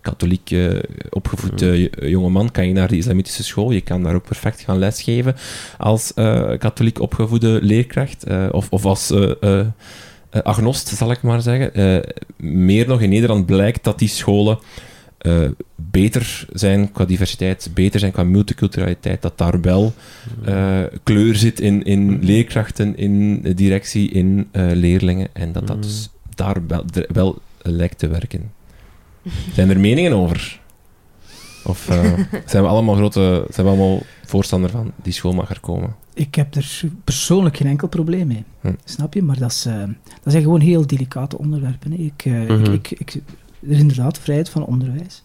katholiek 0.09 0.51
eh, 0.51 0.79
opgevoede 1.09 1.77
uh, 1.77 2.09
jongeman 2.09 2.51
kan 2.51 2.67
je 2.67 2.73
naar 2.73 2.87
de 2.87 2.97
islamitische 2.97 3.43
school. 3.43 3.71
Je 3.71 3.81
kan 3.81 4.03
daar 4.03 4.15
ook 4.15 4.27
perfect 4.27 4.61
gaan 4.61 4.77
lesgeven 4.79 5.35
als 5.77 6.13
eh, 6.13 6.57
katholiek 6.57 6.99
opgevoede 6.99 7.59
leerkracht. 7.61 8.23
eh, 8.23 8.47
of, 8.51 8.67
of 8.69 8.85
als 8.85 9.11
eh, 9.11 9.31
eh, 9.41 9.59
eh, 9.59 10.41
agnost, 10.43 10.87
zal 10.87 11.11
ik 11.11 11.21
maar 11.21 11.41
zeggen. 11.41 11.73
Eh, 11.73 12.11
meer 12.67 12.87
nog 12.87 13.01
in 13.01 13.09
Nederland 13.09 13.45
blijkt 13.45 13.83
dat 13.83 13.99
die 13.99 14.07
scholen 14.07 14.59
eh, 15.17 15.49
beter 15.75 16.45
zijn 16.53 16.91
qua 16.91 17.05
diversiteit, 17.05 17.69
beter 17.73 17.99
zijn 17.99 18.11
qua 18.11 18.23
multiculturaliteit, 18.23 19.21
dat 19.21 19.37
daar 19.37 19.61
wel 19.61 19.93
eh, 20.45 20.83
kleur 21.03 21.35
zit 21.35 21.59
in, 21.59 21.83
in 21.83 22.19
leerkrachten, 22.21 22.97
in 22.97 23.41
directie, 23.55 24.09
in 24.09 24.47
eh, 24.51 24.65
leerlingen 24.73 25.27
en 25.33 25.51
dat 25.51 25.67
dat 25.67 25.83
dus 25.83 26.09
daar 26.35 26.57
wel, 26.67 26.85
wel 27.13 27.37
lijkt 27.61 27.97
te 27.99 28.07
werken. 28.07 28.51
Zijn 29.53 29.69
er 29.69 29.79
meningen 29.79 30.13
over? 30.13 30.59
Of 31.63 31.89
eh, 31.89 32.13
zijn 32.45 32.63
we 32.63 32.69
allemaal 32.69 32.95
grote, 32.95 33.45
zijn 33.49 33.65
we 33.67 33.71
allemaal 33.73 34.01
voorstander 34.25 34.69
van 34.69 34.91
die 35.03 35.13
school 35.13 35.33
mag 35.33 35.49
er 35.49 35.59
komen? 35.59 35.95
Ik 36.13 36.35
heb 36.35 36.55
er 36.55 36.81
persoonlijk 37.03 37.57
geen 37.57 37.67
enkel 37.67 37.87
probleem 37.87 38.27
mee. 38.27 38.43
Hm. 38.61 38.73
Snap 38.83 39.13
je? 39.13 39.23
Maar 39.23 39.39
dat, 39.39 39.51
is, 39.51 39.65
eh, 39.65 39.83
dat 40.23 40.31
zijn 40.33 40.43
gewoon 40.43 40.59
heel 40.59 40.87
delicate 40.87 41.37
onderwerpen. 41.37 41.91
hè. 41.91 41.97
Ik, 41.97 42.25
eh, 42.25 42.33
Mhm. 42.33 42.71
ik, 42.73 42.91
ik, 42.91 42.99
ik, 42.99 43.21
er 43.63 43.69
is 43.69 43.79
inderdaad 43.79 44.19
vrijheid 44.19 44.49
van 44.49 44.65
onderwijs. 44.65 45.23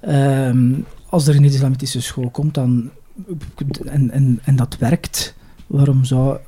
Ehm, 0.00 0.72
als 1.08 1.26
er 1.26 1.36
een 1.36 1.44
islamitische 1.44 2.00
school 2.00 2.30
komt 2.30 2.54
dan, 2.54 2.90
en, 3.84 4.10
en, 4.10 4.38
en 4.44 4.56
dat 4.56 4.76
werkt, 4.78 5.34
waarom 5.66 6.04
zou 6.04 6.38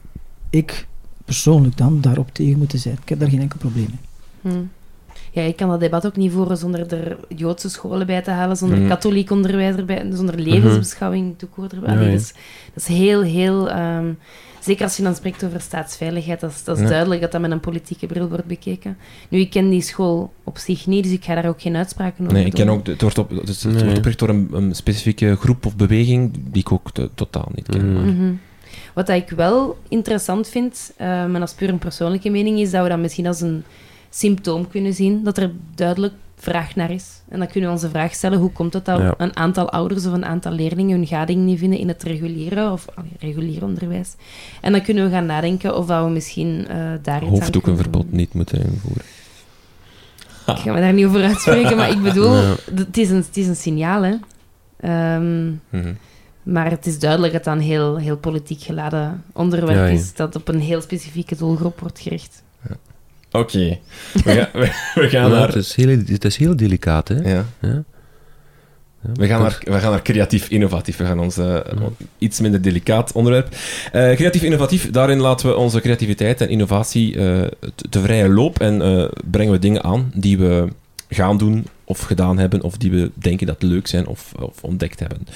ik 0.51 0.87
persoonlijk 1.25 1.77
dan 1.77 2.01
daarop 2.01 2.35
tegen 2.35 2.59
moeten 2.59 2.79
zijn? 2.79 2.99
Ik 3.03 3.09
heb 3.09 3.19
daar 3.21 3.29
geen 3.29 3.41
enkel 3.41 3.59
probleem 3.59 3.89
mee. 3.91 4.53
Hm. 4.55 4.63
Ja, 5.35 5.43
ik 5.43 5.57
kan 5.57 5.69
dat 5.69 5.81
debat 5.81 6.07
ook 6.07 6.17
niet 6.17 6.33
voeren 6.33 6.57
zonder 6.57 6.93
er 6.95 7.17
Joodse 7.37 7.69
scholen 7.69 8.07
bij 8.07 8.23
te 8.23 8.31
halen, 8.31 8.57
zonder 8.57 8.79
Mhm. 8.79 8.89
katholiek 8.89 9.31
onderwijs 9.31 9.77
erbij, 9.77 10.07
zonder 10.13 10.39
levensbeschouwing 10.39 11.35
te 11.39 11.47
erbij. 11.73 11.89
Ja, 11.91 11.95
Allee, 11.95 12.05
ja. 12.05 12.11
dat, 12.13 12.21
is, 12.21 12.33
dat 12.75 12.83
is 12.89 12.97
heel, 12.97 13.23
heel... 13.23 13.71
ehm, 13.71 14.13
zeker 14.61 14.85
als 14.85 14.97
je 14.97 15.03
dan 15.03 15.15
spreekt 15.15 15.45
over 15.45 15.61
staatsveiligheid, 15.61 16.41
dat 16.41 16.51
is, 16.51 16.65
dat 16.65 16.77
is 16.77 16.83
Ja. 16.83 16.89
duidelijk 16.89 17.21
dat 17.21 17.33
dat 17.33 17.41
met 17.41 17.51
een 17.51 17.61
politieke 17.61 18.07
bril 18.07 18.29
wordt 18.29 18.47
bekeken. 18.47 18.97
Nu, 19.29 19.39
ik 19.39 19.51
ken 19.51 19.69
die 19.71 19.81
school 19.83 20.33
op 20.45 20.59
zich 20.59 20.87
niet, 20.87 21.05
dus 21.05 21.13
ik 21.13 21.25
ga 21.25 21.35
daar 21.35 21.49
ook 21.49 21.61
geen 21.63 21.77
uitspraken 21.77 22.21
over 22.25 22.37
Nee, 22.37 22.47
ik 22.47 22.53
ken 22.53 22.69
ook, 22.69 22.87
het 22.87 23.01
wordt, 23.01 23.19
op, 23.19 23.31
het 23.31 23.49
is- 23.49 23.63
het 23.63 23.73
Nee. 23.73 23.83
wordt 23.83 23.97
opgericht 23.97 24.19
door 24.19 24.29
een, 24.29 24.49
een 24.53 24.75
specifieke 24.75 25.37
groep 25.37 25.67
of 25.67 25.77
beweging 25.77 26.33
die 26.51 26.61
ik 26.61 26.73
ook 26.73 26.91
to- 26.93 27.09
totaal 27.15 27.49
niet 27.55 27.69
ken. 27.69 27.93
Maar- 27.93 28.03
Mhm. 28.05 28.33
Wat 28.95 29.07
dat 29.07 29.17
ik 29.17 29.31
wel 29.31 29.79
interessant 29.89 30.49
vind, 30.49 30.93
eh 30.97 31.07
maar 31.07 31.41
dat 31.41 31.49
is 31.49 31.55
puur 31.55 31.69
een 31.69 31.79
persoonlijke 31.79 32.31
mening, 32.31 32.59
is 32.59 32.71
dat 32.71 32.83
we 32.83 32.89
dat 32.89 32.99
misschien 32.99 33.27
als 33.27 33.41
een 33.41 33.65
symptoom 34.15 34.69
kunnen 34.69 34.95
zien. 34.95 35.25
Dat 35.25 35.39
er 35.39 35.51
duidelijk 35.75 36.15
vraag 36.37 36.75
naar 36.77 36.91
is. 36.91 37.23
En 37.29 37.39
dan 37.39 37.49
kunnen 37.49 37.69
we 37.71 37.77
onze 37.77 37.89
vraag 37.91 38.15
stellen, 38.15 38.39
hoe 38.39 38.53
komt 38.53 38.73
het 38.73 38.85
dat 38.85 38.99
Ja. 38.99 39.15
een 39.19 39.37
aantal 39.37 39.71
ouders 39.71 40.07
of 40.07 40.13
een 40.13 40.25
aantal 40.25 40.53
leerlingen 40.53 40.97
hun 40.97 41.07
gading 41.07 41.45
niet 41.45 41.59
vinden 41.59 41.79
in 41.79 41.89
het 41.89 42.03
reguliere 42.03 42.71
of 42.71 42.87
allee, 42.95 43.11
regulier 43.19 43.65
onderwijs. 43.65 44.15
En 44.61 44.73
dan 44.73 44.83
kunnen 44.83 45.05
we 45.05 45.11
gaan 45.11 45.27
nadenken 45.27 45.77
of 45.77 45.87
dat 45.87 46.05
we 46.05 46.11
misschien 46.11 46.67
eh 46.69 46.77
daar 47.03 47.17
iets 47.23 47.25
aan 47.25 47.29
Hoofddoekenverbod 47.39 47.93
kunnen 48.01 48.11
doen. 48.11 48.19
niet 48.21 48.35
moeten 48.35 48.59
invoeren. 48.65 49.05
Ik 50.47 50.57
ga 50.57 50.73
me 50.73 50.81
daar 50.81 50.93
niet 50.93 51.07
over 51.07 51.25
uitspreken, 51.25 51.77
maar 51.77 51.91
ik 51.91 52.03
bedoel, 52.03 52.35
Ja. 52.35 52.55
het, 52.75 52.97
is 52.99 53.11
een, 53.11 53.17
het 53.17 53.37
is 53.37 53.47
een 53.47 53.57
signaal, 53.57 54.03
hè. 54.03 54.15
Ehm, 54.81 55.47
Mhm. 55.71 55.95
maar 56.43 56.71
het 56.71 56.87
is 56.87 56.99
duidelijk 56.99 57.33
dat 57.33 57.45
dat 57.45 57.55
een 57.55 57.61
heel, 57.63 57.97
heel 57.97 58.17
politiek 58.17 58.61
geladen 58.63 59.25
onderwerp 59.33 59.77
Ja, 59.77 59.87
ja. 59.87 59.93
is, 59.93 60.15
dat 60.15 60.37
op 60.37 60.49
een 60.49 60.61
heel 60.61 60.81
specifieke 60.81 61.37
doelgroep 61.37 61.81
wordt 61.81 62.01
gericht. 62.01 62.43
Oké, 63.35 63.79
we, 64.13 64.33
gaan- 64.33 64.49
we, 64.53 64.61
we 65.01 65.09
gaan 65.09 65.31
Ja, 65.31 65.37
naar... 65.37 65.47
het, 65.47 65.57
is 65.57 65.75
heel, 65.75 65.89
het 66.07 66.25
is 66.25 66.37
heel 66.37 66.57
delicaat, 66.57 67.09
hè. 67.09 67.35
Ja. 67.35 67.45
We 69.15 69.27
gaan, 69.27 69.41
naar, 69.43 69.59
we 69.65 69.79
gaan 69.79 69.91
naar 69.91 70.03
creatief 70.03 70.49
innovatief. 70.49 70.97
We 70.97 71.05
gaan 71.05 71.19
ons 71.19 71.37
eh, 71.37 71.57
iets 72.19 72.41
minder 72.41 72.63
delicaat 72.63 73.13
onderwerp. 73.13 73.49
Eh, 73.93 74.13
creatief 74.13 74.43
innovatief, 74.43 74.91
daarin 74.91 75.19
laten 75.21 75.49
we 75.49 75.57
onze 75.57 75.81
creativiteit 75.81 76.41
en 76.41 76.49
innovatie 76.49 77.17
eh, 77.17 77.43
te, 77.91 78.01
vrije 78.01 78.29
loop 78.29 78.61
en 78.61 79.09
brengen 79.31 79.53
we 79.53 79.59
dingen 79.59 79.83
aan 79.85 80.13
die 80.15 80.39
we 80.39 80.69
gaan 81.09 81.39
doen 81.39 81.67
of 81.85 82.01
gedaan 82.01 82.39
hebben 82.39 82.63
of 82.63 82.77
die 82.77 82.91
we 82.91 83.11
denken 83.15 83.47
dat 83.47 83.63
leuk 83.63 83.87
zijn 83.87 84.07
of, 84.07 84.33
of 84.39 84.63
ontdekt 84.63 85.01
hebben. 85.01 85.27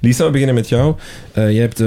Lisa, 0.00 0.24
we 0.24 0.30
beginnen 0.30 0.54
met 0.54 0.68
jou. 0.68 0.94
Jij 1.34 1.54
hebt 1.54 1.82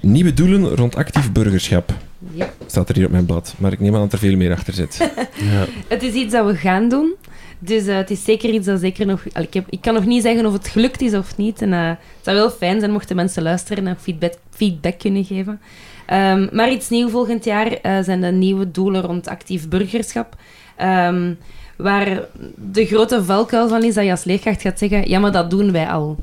nieuwe 0.00 0.34
doelen 0.34 0.74
rond 0.76 0.96
actief 0.96 1.32
burgerschap. 1.32 1.92
Ja. 2.34 2.52
Staat 2.66 2.88
er 2.88 2.94
hier 2.94 3.04
op 3.04 3.10
mijn 3.10 3.26
blad, 3.26 3.54
maar 3.58 3.72
ik 3.72 3.80
neem 3.80 3.94
aan 3.94 4.00
dat 4.00 4.12
er 4.12 4.18
veel 4.18 4.36
meer 4.36 4.52
achter 4.52 4.74
zit. 4.74 4.98
Ja. 5.34 5.66
Het 5.88 6.02
is 6.02 6.12
iets 6.12 6.32
dat 6.32 6.46
we 6.46 6.54
gaan 6.54 6.88
doen. 6.88 7.14
Dus 7.58 7.86
eh, 7.86 7.96
het 7.96 8.10
is 8.10 8.24
zeker 8.24 8.50
iets 8.50 8.66
dat 8.66 8.80
zeker 8.80 9.06
nog... 9.06 9.22
al, 9.32 9.42
Ik, 9.42 9.54
heb, 9.54 9.66
ik 9.68 9.80
kan 9.80 9.94
nog 9.94 10.04
niet 10.04 10.22
zeggen 10.22 10.46
of 10.46 10.52
het 10.52 10.68
gelukt 10.68 11.00
is 11.00 11.14
of 11.14 11.36
niet. 11.36 11.62
En, 11.62 11.72
eh, 11.72 11.88
het 11.88 11.98
zou 12.22 12.36
wel 12.36 12.50
fijn 12.50 12.80
zijn 12.80 12.92
mochten 12.92 13.16
mensen 13.16 13.42
luisteren 13.42 13.86
en 13.86 13.96
feedback, 14.00 14.34
feedback 14.50 14.98
kunnen 14.98 15.24
geven. 15.24 15.60
Ehm, 16.06 16.48
maar 16.52 16.72
iets 16.72 16.88
nieuw 16.88 17.08
volgend 17.08 17.44
jaar 17.44 17.66
eh, 17.66 17.98
zijn 18.02 18.20
de 18.20 18.26
nieuwe 18.26 18.70
doelen 18.70 19.02
rond 19.02 19.28
actief 19.28 19.68
burgerschap. 19.68 20.36
Ehm, 20.76 21.32
waar 21.76 22.20
de 22.72 22.86
grote 22.86 23.24
valkuil 23.24 23.68
van 23.68 23.82
is 23.82 23.94
dat 23.94 24.04
je 24.04 24.10
als 24.10 24.24
leerkracht 24.24 24.60
gaat 24.60 24.78
zeggen... 24.78 25.08
Ja, 25.08 25.18
maar 25.18 25.32
dat 25.32 25.50
doen 25.50 25.72
wij 25.72 25.86
al. 25.86 26.16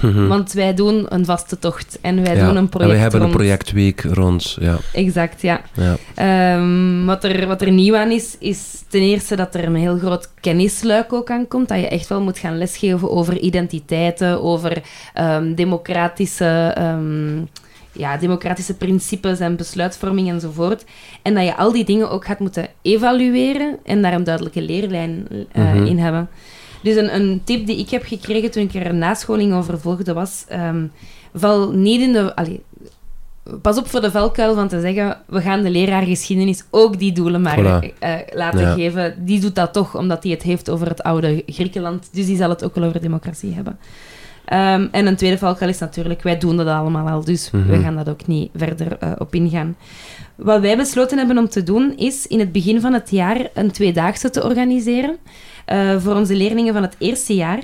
Mhm. 0.00 0.26
Want 0.26 0.52
wij 0.52 0.74
doen 0.74 1.06
een 1.08 1.24
vaste 1.24 1.58
tocht. 1.58 1.98
En 2.00 2.22
wij 2.22 2.36
Ja, 2.36 2.40
doen 2.40 2.56
een 2.56 2.56
en 2.56 2.68
project 2.68 2.92
we 2.92 2.98
hebben 2.98 3.22
een 3.22 3.30
projectweek 3.30 4.00
rond, 4.00 4.56
ja. 4.60 4.78
Exact, 4.92 5.42
ja. 5.42 5.60
ja. 5.74 5.96
Ehm, 6.14 7.04
wat, 7.04 7.24
er, 7.24 7.46
wat 7.46 7.62
er 7.62 7.70
nieuw 7.70 7.96
aan 7.96 8.10
is, 8.10 8.36
is 8.38 8.84
ten 8.88 9.00
eerste 9.00 9.36
dat 9.36 9.54
er 9.54 9.64
een 9.64 9.74
heel 9.74 9.98
groot 9.98 10.30
kennisluik 10.40 11.12
ook 11.12 11.30
aan 11.30 11.48
komt. 11.48 11.68
Dat 11.68 11.78
je 11.78 11.88
echt 11.88 12.08
wel 12.08 12.20
moet 12.20 12.38
gaan 12.38 12.58
lesgeven 12.58 13.10
over 13.10 13.38
identiteiten, 13.38 14.42
over 14.42 14.82
ehm, 15.14 15.54
democratische, 15.54 16.72
ehm, 16.74 17.38
ja, 17.98 18.16
democratische 18.16 18.74
principes 18.74 19.38
en 19.40 19.56
besluitvorming 19.56 20.28
enzovoort. 20.28 20.84
En 21.22 21.34
dat 21.34 21.44
je 21.44 21.56
al 21.56 21.72
die 21.72 21.84
dingen 21.84 22.10
ook 22.10 22.24
gaat 22.24 22.38
moeten 22.38 22.68
evalueren 22.82 23.78
en 23.84 24.02
daar 24.02 24.12
een 24.12 24.24
duidelijke 24.24 24.62
leerlijn 24.62 25.26
eh, 25.52 25.72
Mhm. 25.72 25.84
in 25.86 25.98
hebben. 25.98 26.28
Dus 26.82 26.96
een, 26.96 27.14
een 27.14 27.40
tip 27.44 27.66
die 27.66 27.78
ik 27.78 27.90
heb 27.90 28.02
gekregen 28.04 28.50
toen 28.50 28.62
ik 28.62 28.74
er 28.74 28.86
een 28.86 28.98
nascholing 28.98 29.54
over 29.54 29.80
volgde 29.80 30.12
was... 30.12 30.44
ehm, 30.48 30.86
val 31.34 31.70
niet 31.72 32.00
in 32.00 32.12
de... 32.12 32.36
allee, 32.36 32.62
pas 33.62 33.78
op 33.78 33.86
voor 33.88 34.00
de 34.00 34.10
valkuil 34.10 34.54
van 34.54 34.68
te 34.68 34.80
zeggen... 34.80 35.18
We 35.26 35.40
gaan 35.40 35.62
de 35.62 35.70
leraar 35.70 36.02
geschiedenis 36.02 36.64
ook 36.70 36.98
die 36.98 37.12
doelen 37.12 37.40
maar 37.42 37.58
Voilà. 37.58 37.98
eh, 37.98 38.14
laten 38.32 38.60
Ja. 38.60 38.72
geven. 38.72 39.14
Die 39.24 39.40
doet 39.40 39.54
dat 39.54 39.72
toch, 39.72 39.96
omdat 39.96 40.22
hij 40.22 40.32
het 40.32 40.42
heeft 40.42 40.70
over 40.70 40.88
het 40.88 41.02
oude 41.02 41.42
Griekenland. 41.46 42.08
Dus 42.12 42.26
die 42.26 42.36
zal 42.36 42.48
het 42.48 42.64
ook 42.64 42.74
wel 42.74 42.88
over 42.88 43.00
democratie 43.00 43.54
hebben. 43.54 43.78
Ehm, 44.46 44.86
en 44.90 45.06
een 45.06 45.16
tweede 45.16 45.38
valkuil 45.38 45.70
is 45.70 45.78
natuurlijk... 45.78 46.22
Wij 46.22 46.38
doen 46.38 46.56
dat 46.56 46.66
allemaal 46.66 47.08
al, 47.08 47.24
dus 47.24 47.50
Mhm. 47.50 47.66
we 47.68 47.78
gaan 47.78 47.96
dat 47.96 48.08
ook 48.08 48.26
niet 48.26 48.50
verder 48.54 48.98
eh, 48.98 49.12
op 49.18 49.34
ingaan. 49.34 49.76
Wat 50.34 50.60
wij 50.60 50.76
besloten 50.76 51.18
hebben 51.18 51.38
om 51.38 51.48
te 51.48 51.62
doen, 51.62 51.96
is 51.96 52.26
in 52.26 52.38
het 52.38 52.52
begin 52.52 52.80
van 52.80 52.92
het 52.92 53.10
jaar 53.10 53.48
een 53.54 53.70
tweedaagse 53.70 54.30
te 54.30 54.44
organiseren 54.44 55.16
eh, 55.64 55.96
voor 55.98 56.14
onze 56.14 56.34
leerlingen 56.34 56.72
van 56.72 56.82
het 56.82 56.94
eerste 56.98 57.34
jaar, 57.34 57.58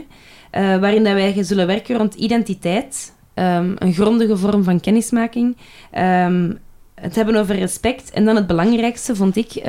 eh, 0.51 0.77
waarin 0.77 1.05
dat 1.05 1.13
wij 1.13 1.43
zullen 1.43 1.67
werken 1.67 1.97
rond 1.97 2.15
identiteit, 2.15 3.13
ehm, 3.35 3.73
een 3.79 3.93
grondige 3.93 4.37
vorm 4.37 4.65
van 4.65 4.81
kennismaking, 4.81 5.57
ehm, 5.91 6.53
het 6.95 7.15
hebben 7.15 7.37
over 7.37 7.57
respect 7.59 8.11
en 8.11 8.25
dan 8.25 8.37
het 8.37 8.47
belangrijkste 8.47 9.17
vond 9.17 9.37
ik, 9.37 9.63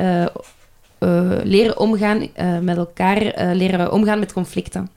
leren 1.44 1.78
omgaan 1.78 2.28
eh, 2.32 2.58
met 2.58 2.76
elkaar, 2.76 3.16
eh, 3.16 3.54
leren 3.54 3.92
omgaan 3.92 4.18
met 4.18 4.32
conflicten. 4.32 4.90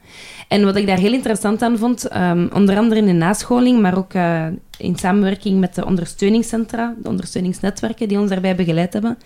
En 0.48 0.64
wat 0.64 0.76
ik 0.76 0.88
daar 0.88 0.98
heel 0.98 1.14
interessant 1.14 1.62
aan 1.62 1.78
vond, 1.78 2.08
ehm, 2.08 2.48
onder 2.54 2.78
andere 2.78 3.00
in 3.00 3.06
de 3.06 3.14
nascholing, 3.14 3.82
maar 3.82 3.98
ook 3.98 4.14
eh, 4.14 4.46
in 4.78 4.96
samenwerking 4.96 5.60
met 5.60 5.76
de 5.76 5.86
ondersteuningscentra, 5.86 6.94
de 7.04 7.10
ondersteuningsnetwerken 7.10 8.08
die 8.08 8.20
ons 8.20 8.30
daarbij 8.30 8.56
begeleid 8.56 8.94
hebben, 8.94 9.18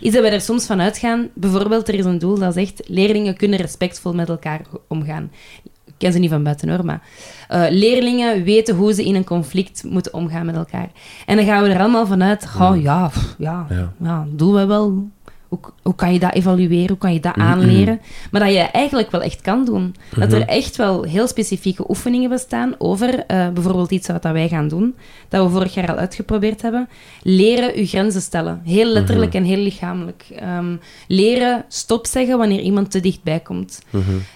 is 0.00 0.12
dat 0.12 0.22
wij 0.22 0.32
er 0.32 0.40
soms 0.40 0.66
van 0.66 0.80
uitgaan, 0.80 1.28
bijvoorbeeld 1.34 1.88
er 1.88 1.94
is 1.94 2.04
een 2.04 2.18
doel 2.18 2.38
dat 2.38 2.54
zegt, 2.54 2.82
leerlingen 2.86 3.36
kunnen 3.36 3.58
respectvol 3.58 4.14
met 4.14 4.28
elkaar 4.28 4.60
omgaan. 4.88 5.30
Ik 5.64 5.94
ken 5.98 6.12
ze 6.12 6.18
niet 6.18 6.30
van 6.30 6.42
buiten 6.42 6.68
hoor, 6.68 6.84
maar 6.84 7.02
eh, 7.48 7.64
leerlingen 7.70 8.42
weten 8.42 8.74
hoe 8.74 8.92
ze 8.92 9.04
in 9.04 9.14
een 9.14 9.24
conflict 9.24 9.84
moeten 9.84 10.14
omgaan 10.14 10.46
met 10.46 10.56
elkaar. 10.56 10.90
En 11.26 11.36
dan 11.36 11.44
gaan 11.44 11.62
we 11.62 11.68
er 11.68 11.80
allemaal 11.80 12.06
vanuit, 12.06 12.48
oh 12.60 12.82
ja, 12.82 13.08
pff, 13.08 13.34
ja, 13.38 13.66
Ja. 13.68 13.92
ja, 14.00 14.26
doen 14.30 14.54
we 14.54 14.66
wel. 14.66 15.08
Hoe, 15.48 15.58
hoe 15.82 15.94
kan 15.94 16.12
je 16.12 16.18
dat 16.18 16.32
evalueren? 16.34 16.88
Hoe 16.88 16.98
kan 16.98 17.12
je 17.12 17.20
dat 17.20 17.36
Mhm. 17.36 17.46
aanleren? 17.46 18.00
Maar 18.30 18.40
dat 18.40 18.52
je 18.52 18.58
eigenlijk 18.58 19.10
wel 19.10 19.22
echt 19.22 19.40
kan 19.40 19.64
doen. 19.64 19.94
Dat 20.16 20.32
er 20.32 20.38
Mhm. 20.40 20.48
echt 20.48 20.76
wel 20.76 21.02
heel 21.02 21.26
specifieke 21.26 21.84
oefeningen 21.88 22.30
bestaan 22.30 22.74
over 22.78 23.24
eh, 23.26 23.48
bijvoorbeeld 23.48 23.90
iets 23.90 24.08
wat 24.08 24.22
wij 24.22 24.48
gaan 24.48 24.68
doen, 24.68 24.94
dat 25.28 25.44
we 25.46 25.52
vorig 25.52 25.74
jaar 25.74 25.90
al 25.90 25.96
uitgeprobeerd 25.96 26.62
hebben. 26.62 26.88
Leren 27.22 27.74
uw 27.74 27.86
grenzen 27.86 28.20
stellen. 28.20 28.60
Heel 28.64 28.86
letterlijk 28.86 29.34
en 29.34 29.44
heel 29.44 29.56
lichamelijk. 29.62 30.24
Ehm, 30.36 30.76
leren 31.08 31.64
stop 31.68 32.06
zeggen 32.06 32.38
wanneer 32.38 32.60
iemand 32.60 32.90
te 32.90 33.00
dichtbij 33.00 33.40
komt. 33.40 33.82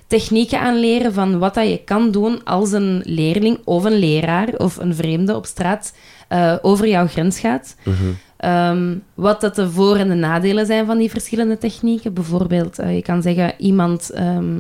Technieken 0.07 0.61
aanleren 0.61 1.13
van 1.13 1.39
wat 1.39 1.55
dat 1.55 1.69
je 1.69 1.81
kan 1.85 2.11
doen 2.11 2.45
als 2.45 2.73
een 2.73 3.03
leerling 3.05 3.59
of 3.65 3.85
een 3.85 3.99
leraar 3.99 4.49
of 4.57 4.77
een 4.77 4.95
vreemde 4.95 5.37
op 5.37 5.47
straat 5.47 5.95
eh, 6.33 6.55
over 6.63 6.89
jouw 6.89 7.07
grens 7.07 7.39
gaat. 7.41 7.77
Mhm. 7.85 7.97
Ehm, 8.37 8.95
wat 9.15 9.41
dat 9.41 9.55
de 9.55 9.71
voor- 9.71 9.97
en 9.97 10.09
de 10.09 10.15
nadelen 10.15 10.67
zijn 10.67 10.87
van 10.87 10.99
die 10.99 11.11
verschillende 11.11 11.59
technieken. 11.59 12.13
Bijvoorbeeld, 12.15 12.79
eh, 12.79 12.95
je 12.95 13.03
kan 13.03 13.23
zeggen, 13.23 13.55
iemand, 13.59 14.11
ehm, 14.11 14.55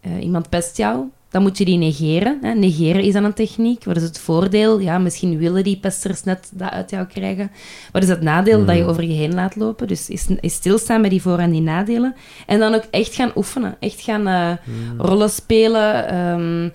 eh, 0.00 0.22
iemand 0.22 0.48
pest 0.48 0.76
jou. 0.76 1.04
Dan 1.30 1.42
moet 1.42 1.58
je 1.58 1.64
die 1.64 1.78
negeren. 1.78 2.38
Hè. 2.42 2.54
Negeren 2.54 3.02
is 3.02 3.12
dan 3.12 3.24
een 3.24 3.32
techniek. 3.34 3.84
Wat 3.84 3.96
is 3.96 4.02
het 4.02 4.18
voordeel? 4.18 4.78
Ja, 4.80 4.98
misschien 4.98 5.38
willen 5.38 5.64
die 5.64 5.76
pesters 5.78 6.24
net 6.24 6.50
dat 6.54 6.70
uit 6.70 6.90
jou 6.90 7.06
krijgen. 7.06 7.50
Wat 7.92 8.02
is 8.02 8.08
het 8.08 8.20
nadeel? 8.22 8.64
Dat 8.64 8.76
je 8.76 8.84
over 8.84 9.04
je 9.04 9.12
heen 9.14 9.34
laat 9.34 9.56
lopen. 9.56 9.88
Dus 9.88 10.08
is, 10.08 10.26
is 10.40 10.54
stilstaan 10.54 11.00
bij 11.00 11.10
die 11.10 11.22
voor- 11.22 11.38
en 11.38 11.50
die 11.50 11.60
nadelen. 11.60 12.14
En 12.46 12.58
dan 12.58 12.74
ook 12.74 12.84
echt 12.90 13.14
gaan 13.14 13.32
oefenen. 13.36 13.76
Echt 13.80 14.00
gaan 14.00 14.26
eh, 14.26 14.50
rollen 14.98 15.30
spelen. 15.30 16.08
ehm, 16.08 16.68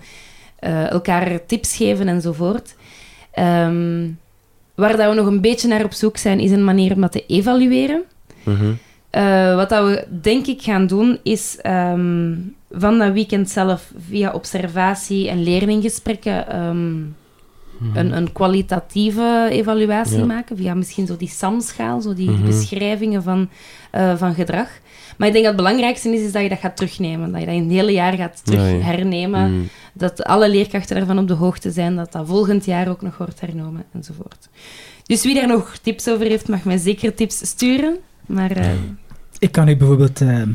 eh, 0.58 0.90
elkaar 0.90 1.46
tips 1.46 1.76
geven 1.76 2.08
enzovoort. 2.08 2.74
Ehm, 3.36 4.08
waar 4.74 4.96
dat 4.96 5.08
we 5.08 5.14
nog 5.14 5.26
een 5.26 5.40
beetje 5.40 5.68
naar 5.68 5.84
op 5.84 5.92
zoek 5.92 6.16
zijn, 6.16 6.40
is 6.40 6.50
een 6.50 6.64
manier 6.64 6.94
om 6.94 7.00
dat 7.00 7.12
te 7.12 7.26
evalueren. 7.26 8.02
Mhm. 8.42 8.72
Eh, 9.10 9.54
wat 9.54 9.68
dat 9.68 9.86
we 9.86 10.06
denk 10.20 10.46
ik 10.46 10.62
gaan 10.62 10.86
doen, 10.86 11.18
is 11.22 11.58
ehm, 11.60 12.34
van 12.70 12.98
dat 12.98 13.12
weekend 13.12 13.50
zelf 13.50 13.92
via 14.08 14.32
observatie 14.32 15.28
en 15.28 15.42
leerlinggesprekken 15.42 16.46
ehm, 17.80 17.96
een, 18.06 18.16
een 18.16 18.32
kwalitatieve 18.32 19.46
evaluatie 19.50 20.18
Ja. 20.18 20.24
maken. 20.24 20.56
Via 20.56 20.74
misschien 20.74 21.06
zo 21.06 21.16
die 21.16 21.28
SAM-schaal, 21.28 22.00
zo 22.00 22.14
die, 22.14 22.26
die 22.26 22.36
Mhm. 22.36 22.46
beschrijvingen 22.46 23.22
van, 23.22 23.48
eh, 23.90 24.16
van 24.16 24.34
gedrag. 24.34 24.68
Maar 25.16 25.26
ik 25.28 25.32
denk 25.34 25.44
dat 25.46 25.54
het 25.54 25.64
belangrijkste 25.64 26.08
is, 26.08 26.20
is 26.20 26.32
dat 26.32 26.42
je 26.42 26.48
dat 26.48 26.58
gaat 26.58 26.76
terugnemen. 26.76 27.30
Dat 27.32 27.40
je 27.40 27.46
dat 27.46 27.54
in 27.54 27.62
het 27.62 27.70
hele 27.72 27.92
jaar 27.92 28.12
gaat 28.12 28.40
terug 28.44 28.82
hernemen. 28.82 29.52
Mhm. 29.52 29.62
Dat 29.92 30.24
alle 30.24 30.48
leerkrachten 30.48 30.96
ervan 30.96 31.18
op 31.18 31.28
de 31.28 31.34
hoogte 31.34 31.70
zijn. 31.70 31.96
Dat 31.96 32.12
dat 32.12 32.26
volgend 32.26 32.64
jaar 32.64 32.88
ook 32.88 33.02
nog 33.02 33.16
wordt 33.18 33.40
hernomen 33.40 33.84
enzovoort. 33.92 34.48
Dus 35.02 35.22
wie 35.22 35.34
daar 35.34 35.46
nog 35.46 35.76
tips 35.82 36.08
over 36.08 36.26
heeft, 36.26 36.48
mag 36.48 36.64
mij 36.64 36.78
zeker 36.78 37.14
tips 37.14 37.46
sturen. 37.48 37.96
Maar 38.26 38.50
eh, 38.50 38.66
Ik 39.38 39.52
kan 39.52 39.68
u 39.68 39.76
bijvoorbeeld, 39.76 40.20
eh, 40.20 40.40
eh, 40.42 40.48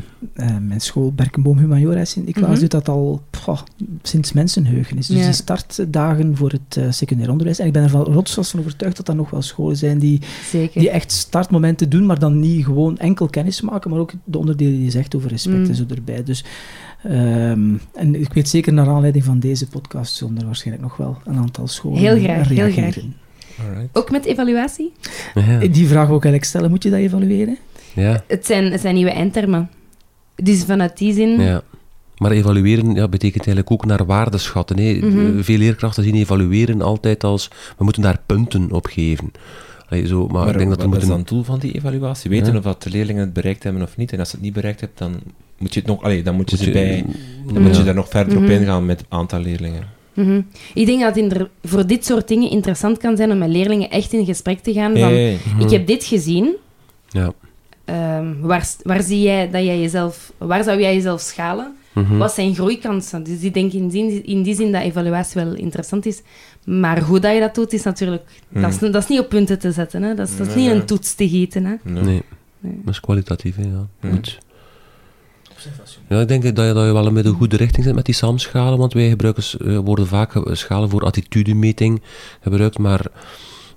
mijn 0.60 0.80
school 0.80 1.12
Berkenboom 1.12 1.58
Humaniora 1.58 1.98
in 1.98 2.06
Sint-Niklaas 2.06 2.50
Mhm. 2.50 2.60
doet 2.60 2.70
dat 2.70 2.88
al 2.88 3.22
sinds 4.02 4.32
mensenheugen 4.32 4.98
is. 4.98 5.06
Dus 5.06 5.18
Ja. 5.18 5.24
die 5.24 5.32
startdagen 5.32 6.36
voor 6.36 6.50
het 6.50 6.76
eh, 6.76 6.84
secundair 6.90 7.30
onderwijs. 7.30 7.58
En 7.58 7.66
ik 7.66 7.72
ben 7.72 7.82
ervan 7.82 8.02
rotsvast 8.04 8.50
van 8.50 8.60
overtuigd 8.60 8.96
dat 8.96 9.08
er 9.08 9.14
nog 9.14 9.30
wel 9.30 9.42
scholen 9.42 9.76
zijn 9.76 9.98
die, 9.98 10.20
zeker. 10.50 10.80
die 10.80 10.90
echt 10.90 11.12
startmomenten 11.12 11.90
doen, 11.90 12.06
maar 12.06 12.18
dan 12.18 12.40
niet 12.40 12.64
gewoon 12.64 12.98
enkel 12.98 13.26
kennis 13.28 13.60
maken, 13.60 13.90
maar 13.90 13.98
ook 13.98 14.12
de 14.24 14.38
onderdelen 14.38 14.72
die 14.74 14.84
je 14.84 14.90
zegt 14.90 15.16
over 15.16 15.30
respect 15.30 15.56
Mm. 15.58 15.64
en 15.68 15.74
zo 15.74 15.84
erbij. 15.94 16.22
Dus, 16.24 16.44
ehm, 17.02 17.74
en 17.94 18.14
ik 18.20 18.32
weet 18.32 18.48
zeker 18.48 18.72
naar 18.72 18.88
aanleiding 18.88 19.24
van 19.24 19.38
deze 19.38 19.66
podcast 19.66 20.14
zullen 20.14 20.38
er 20.38 20.44
waarschijnlijk 20.46 20.86
nog 20.86 20.96
wel 20.96 21.18
een 21.24 21.36
aantal 21.36 21.66
scholen 21.68 21.98
Heel 21.98 22.18
graag, 22.18 22.48
heel 22.48 22.56
reageren. 22.56 23.14
Alright. 23.68 23.88
Ook 23.92 24.10
met 24.10 24.24
evaluatie? 24.24 24.92
Ja. 25.34 25.58
Die 25.58 25.86
vraag 25.86 26.06
wil 26.06 26.16
ik 26.16 26.24
eigenlijk 26.24 26.44
stellen. 26.44 26.70
Moet 26.70 26.82
je 26.82 26.90
dat 26.90 26.98
evalueren? 26.98 27.56
Ja. 27.94 28.24
Het 28.26 28.46
zijn, 28.46 28.72
het 28.72 28.80
zijn 28.80 28.94
nieuwe 28.94 29.10
eindtermen. 29.10 29.70
Dus 30.36 30.64
vanuit 30.64 30.98
die 30.98 31.12
zin 31.14 31.40
Ja. 31.40 31.62
Maar 32.16 32.30
evalueren 32.30 32.94
ja, 32.94 33.08
betekent 33.08 33.46
eigenlijk 33.46 33.70
ook 33.70 33.84
naar 33.86 34.06
waarde 34.06 34.38
schatten. 34.38 34.78
Hè. 34.78 34.92
Mhm. 34.92 35.42
Veel 35.42 35.58
leerkrachten 35.58 36.02
zien 36.04 36.14
evalueren 36.14 36.82
altijd 36.82 37.24
als 37.24 37.48
we 37.78 37.84
moeten 37.84 38.02
daar 38.02 38.20
punten 38.26 38.72
op 38.72 38.86
geven. 38.86 39.32
Allee, 39.88 40.06
zo, 40.06 40.26
maar, 40.26 40.32
Maar 40.44 40.52
ik 40.52 40.58
denk 40.58 40.68
dat 40.70 40.78
wat 40.78 40.78
we 40.78 40.84
is 40.84 40.90
moeten... 40.90 41.08
dan 41.08 41.18
het 41.18 41.28
doel 41.28 41.42
van 41.42 41.58
die 41.58 41.72
evaluatie? 41.72 42.30
Weten 42.30 42.52
Ja. 42.52 42.58
of 42.58 42.64
dat 42.64 42.82
de 42.82 42.90
leerlingen 42.90 43.22
het 43.22 43.32
bereikt 43.32 43.62
hebben 43.62 43.82
of 43.82 43.96
niet. 43.96 44.12
En 44.12 44.18
als 44.18 44.28
ze 44.28 44.34
het 44.34 44.44
niet 44.44 44.52
bereikt 44.54 44.80
hebben, 44.80 44.98
dan 44.98 45.20
moet 45.58 45.74
je 45.74 45.80
het 45.80 45.88
nog... 45.88 46.02
Allee, 46.02 46.22
dan 46.22 46.34
moet 46.34 46.50
je, 46.50 46.56
Moet 46.56 46.66
je- 46.66 46.72
bij... 46.72 47.04
Dan 47.52 47.62
moet 47.62 47.76
je 47.76 47.82
daar 47.82 47.94
nog 47.94 48.08
verder 48.08 48.36
op 48.36 48.42
Mhm. 48.42 48.50
ingaan 48.52 48.86
met 48.86 48.98
het 48.98 49.06
aantal 49.10 49.40
leerlingen. 49.40 49.86
Mhm. 50.14 50.40
Ik 50.74 50.86
denk 50.86 51.00
dat 51.00 51.14
het 51.16 51.48
voor 51.62 51.86
dit 51.86 52.06
soort 52.06 52.28
dingen 52.28 52.50
interessant 52.50 52.98
kan 52.98 53.16
zijn 53.16 53.30
om 53.30 53.38
met 53.38 53.48
leerlingen 53.48 53.90
echt 53.90 54.12
in 54.12 54.24
gesprek 54.24 54.58
te 54.60 54.72
gaan. 54.72 54.90
Van, 54.92 55.00
Hey. 55.00 55.38
Ik 55.58 55.70
heb 55.70 55.86
dit 55.86 56.04
gezien. 56.04 56.54
Ja. 57.08 57.32
Ehm, 57.84 58.40
waar, 58.40 58.68
waar 58.82 59.02
zie 59.02 59.22
jij 59.22 59.50
dat 59.50 59.64
jij 59.64 59.80
jezelf... 59.80 60.32
Waar 60.38 60.64
zou 60.64 60.80
jij 60.80 60.94
jezelf 60.94 61.20
schalen? 61.20 61.74
Mhm. 61.92 62.16
Wat 62.16 62.32
zijn 62.32 62.54
groeikansen? 62.54 63.22
Dus 63.22 63.40
ik 63.40 63.54
denk 63.54 63.72
in 63.72 63.88
die, 63.88 64.22
in 64.22 64.42
die 64.42 64.54
zin 64.54 64.72
dat 64.72 64.82
evaluatie 64.82 65.44
wel 65.44 65.54
interessant 65.54 66.06
is. 66.06 66.22
Maar 66.64 67.00
hoe 67.00 67.20
dat 67.20 67.34
je 67.34 67.40
dat 67.40 67.54
doet, 67.54 67.72
is 67.72 67.82
natuurlijk... 67.82 68.22
Mhm. 68.48 68.62
Dat, 68.62 68.70
is, 68.72 68.78
dat 68.78 69.02
is 69.02 69.08
niet 69.08 69.20
op 69.20 69.28
punten 69.28 69.58
te 69.58 69.72
zetten. 69.72 70.02
Hè? 70.02 70.14
Dat, 70.14 70.28
is, 70.28 70.36
dat 70.36 70.46
is 70.46 70.54
Nee, 70.54 70.62
niet 70.62 70.72
nee. 70.72 70.80
een 70.80 70.86
toets 70.86 71.14
te 71.14 71.28
gieten. 71.28 71.64
Hè? 71.64 71.74
Nee. 71.82 72.02
Nee, 72.02 72.22
Nee. 72.60 72.80
dat 72.84 72.94
is 72.94 73.00
kwalitatief. 73.00 73.56
Hè, 73.56 73.62
ja. 73.62 73.86
Mhm. 74.00 74.12
Goed. 74.14 74.38
Ja, 76.08 76.20
ik 76.20 76.28
denk 76.28 76.42
dat 76.42 76.56
je, 76.66 76.72
dat 76.72 76.86
je 76.86 76.92
wel 76.92 77.10
met 77.10 77.24
een 77.24 77.34
goede 77.34 77.56
richting 77.56 77.84
zit 77.84 77.94
met 77.94 78.04
die 78.04 78.14
SAM-schalen, 78.14 78.78
want 78.78 78.92
wij 78.92 79.08
gebruiken, 79.08 79.42
eh, 79.66 79.78
worden 79.78 80.06
vaak 80.06 80.32
ge- 80.32 80.54
schalen 80.54 80.90
voor 80.90 81.04
attitudemeting 81.04 82.02
gebruikt, 82.40 82.78
maar 82.78 83.06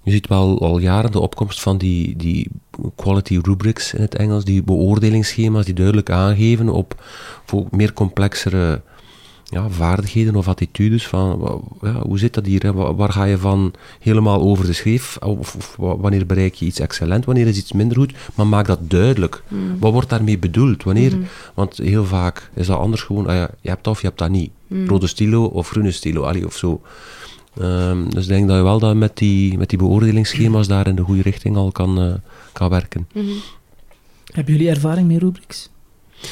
je 0.05 0.11
ziet 0.11 0.27
wel 0.27 0.59
al 0.61 0.77
jaren 0.77 1.11
de 1.11 1.19
opkomst 1.19 1.61
van 1.61 1.77
die, 1.77 2.15
die 2.15 2.47
quality 2.95 3.39
rubrics 3.41 3.93
in 3.93 4.01
het 4.01 4.15
Engels, 4.15 4.43
die 4.45 4.63
beoordelingsschema's 4.63 5.65
die 5.65 5.73
duidelijk 5.73 6.09
aangeven 6.09 6.69
op 6.69 7.03
voor 7.45 7.67
meer 7.71 7.93
complexere 7.93 8.81
ja, 9.49 9.69
vaardigheden 9.69 10.35
of 10.35 10.47
attitudes. 10.47 11.07
Van, 11.07 11.61
ja, 11.81 11.99
hoe 12.01 12.19
zit 12.19 12.33
dat 12.33 12.45
hier? 12.45 12.61
Hè? 12.63 12.73
Waar 12.73 13.11
ga 13.11 13.23
je 13.23 13.37
van 13.37 13.73
helemaal 13.99 14.41
over 14.41 14.65
de 14.65 14.73
schreef? 14.73 15.17
Of, 15.17 15.55
of 15.55 15.75
wa- 15.77 15.97
wanneer 15.97 16.25
bereik 16.25 16.53
je 16.53 16.65
iets 16.65 16.79
excellent? 16.79 17.25
Wanneer 17.25 17.47
is 17.47 17.57
iets 17.57 17.71
minder 17.71 17.97
goed? 17.97 18.13
Maar 18.35 18.47
maak 18.47 18.67
dat 18.67 18.79
duidelijk. 18.89 19.43
Mm. 19.47 19.79
Wat 19.79 19.91
wordt 19.91 20.09
daarmee 20.09 20.39
bedoeld? 20.39 20.83
Wanneer? 20.83 21.11
Mhm. 21.11 21.21
Want 21.53 21.77
heel 21.77 22.05
vaak 22.05 22.49
is 22.53 22.67
dat 22.67 22.77
anders 22.79 23.01
gewoon, 23.01 23.27
ah 23.27 23.35
ja, 23.35 23.49
je 23.61 23.69
hebt 23.69 23.83
dat 23.83 23.93
of 23.93 24.01
je 24.01 24.07
hebt 24.07 24.19
dat 24.19 24.29
niet. 24.29 24.51
Mm. 24.67 24.87
Rode 24.87 25.07
stilo 25.07 25.43
of 25.45 25.69
groene 25.69 25.91
stilo, 25.91 26.21
allee, 26.23 26.45
of 26.45 26.55
zo. 26.55 26.81
Ehm, 27.59 28.09
dus 28.09 28.23
ik 28.23 28.29
denk 28.29 28.47
dat 28.47 28.57
je 28.57 28.63
wel 28.63 28.79
dat 28.79 28.95
met 28.95 29.17
die, 29.17 29.57
met 29.57 29.69
die 29.69 29.77
beoordelingsschema's 29.77 30.67
daar 30.67 30.87
in 30.87 30.95
de 30.95 31.01
goede 31.01 31.21
richting 31.21 31.55
al 31.55 31.71
kan, 31.71 32.01
eh, 32.01 32.13
kan 32.53 32.69
werken. 32.69 33.07
Mhm. 33.13 33.25
Hebben 34.33 34.53
jullie 34.53 34.69
ervaring 34.69 35.07
met 35.07 35.21
rubrics? 35.21 35.69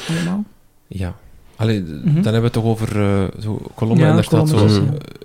Allemaal? 0.09 0.43
Ja. 0.87 1.15
Allee, 1.55 1.81
Mhm. 1.81 2.03
dan 2.03 2.13
hebben 2.13 2.33
we 2.33 2.41
het 2.41 2.53
toch 2.53 2.63
over 2.63 3.01
eh, 3.01 3.23
zo 3.41 3.61
kolommen 3.75 4.03
Ja, 4.03 4.09
en 4.09 4.15
daar 4.15 4.23
staat 4.23 4.49
zo... 4.49 4.67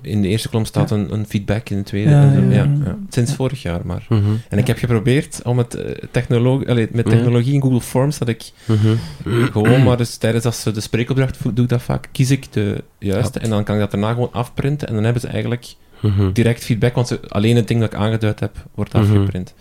In 0.03 0.23
de 0.23 0.29
eerste 0.29 0.49
kolom 0.49 0.65
staat 0.65 0.91
Ja. 0.91 0.97
een, 0.97 1.13
een 1.13 1.27
feedback, 1.27 1.69
in 1.71 1.77
de 1.77 1.83
tweede... 1.83 2.11
Ja, 2.11 2.23
en 2.23 2.33
zo. 2.33 2.41
ja, 2.41 2.55
ja, 2.55 2.63
ja. 2.63 2.85
ja. 2.85 2.97
Sinds 3.09 3.31
Ja. 3.31 3.37
vorig 3.37 3.63
jaar 3.63 3.81
maar. 3.85 4.07
Mhm, 4.09 4.23
En 4.49 4.59
ik 4.59 4.67
heb 4.67 4.79
geprobeerd 4.79 5.41
om 5.45 5.59
het 5.59 5.75
eh, 5.75 6.29
allee, 6.69 6.89
met 6.93 7.05
Ja. 7.09 7.11
technologie 7.15 7.55
in 7.55 7.63
Google 7.63 7.81
Forms, 7.81 8.19
dat 8.19 8.29
ik 8.29 8.51
mhm. 8.65 8.97
gewoon 9.53 9.83
maar 9.83 9.97
dus 9.97 10.17
tijdens 10.17 10.45
als 10.45 10.61
ze 10.61 10.71
de 10.71 10.81
spreekopdracht 10.81 11.39
doe 11.55 11.65
ik 11.65 11.69
dat 11.71 11.83
vaak, 11.83 12.09
kies 12.13 12.31
ik 12.31 12.53
de 12.53 12.85
juiste 12.99 13.39
Ja. 13.39 13.45
en 13.45 13.51
dan 13.51 13.65
kan 13.65 13.75
ik 13.75 13.81
dat 13.81 13.91
daarna 13.91 14.13
gewoon 14.13 14.33
afprinten 14.33 14.89
en 14.89 14.95
dan 14.95 15.05
hebben 15.05 15.23
ze 15.23 15.29
eigenlijk 15.29 15.75
Mhm. 16.01 16.33
direct 16.33 16.65
feedback, 16.65 16.95
want 16.95 17.31
alleen 17.31 17.57
het 17.57 17.69
ding 17.69 17.81
dat 17.81 17.93
ik 17.93 17.99
aangeduid 17.99 18.41
heb, 18.41 18.57
wordt 18.75 18.93
Mhm. 18.93 19.03
afgeprint. 19.03 19.55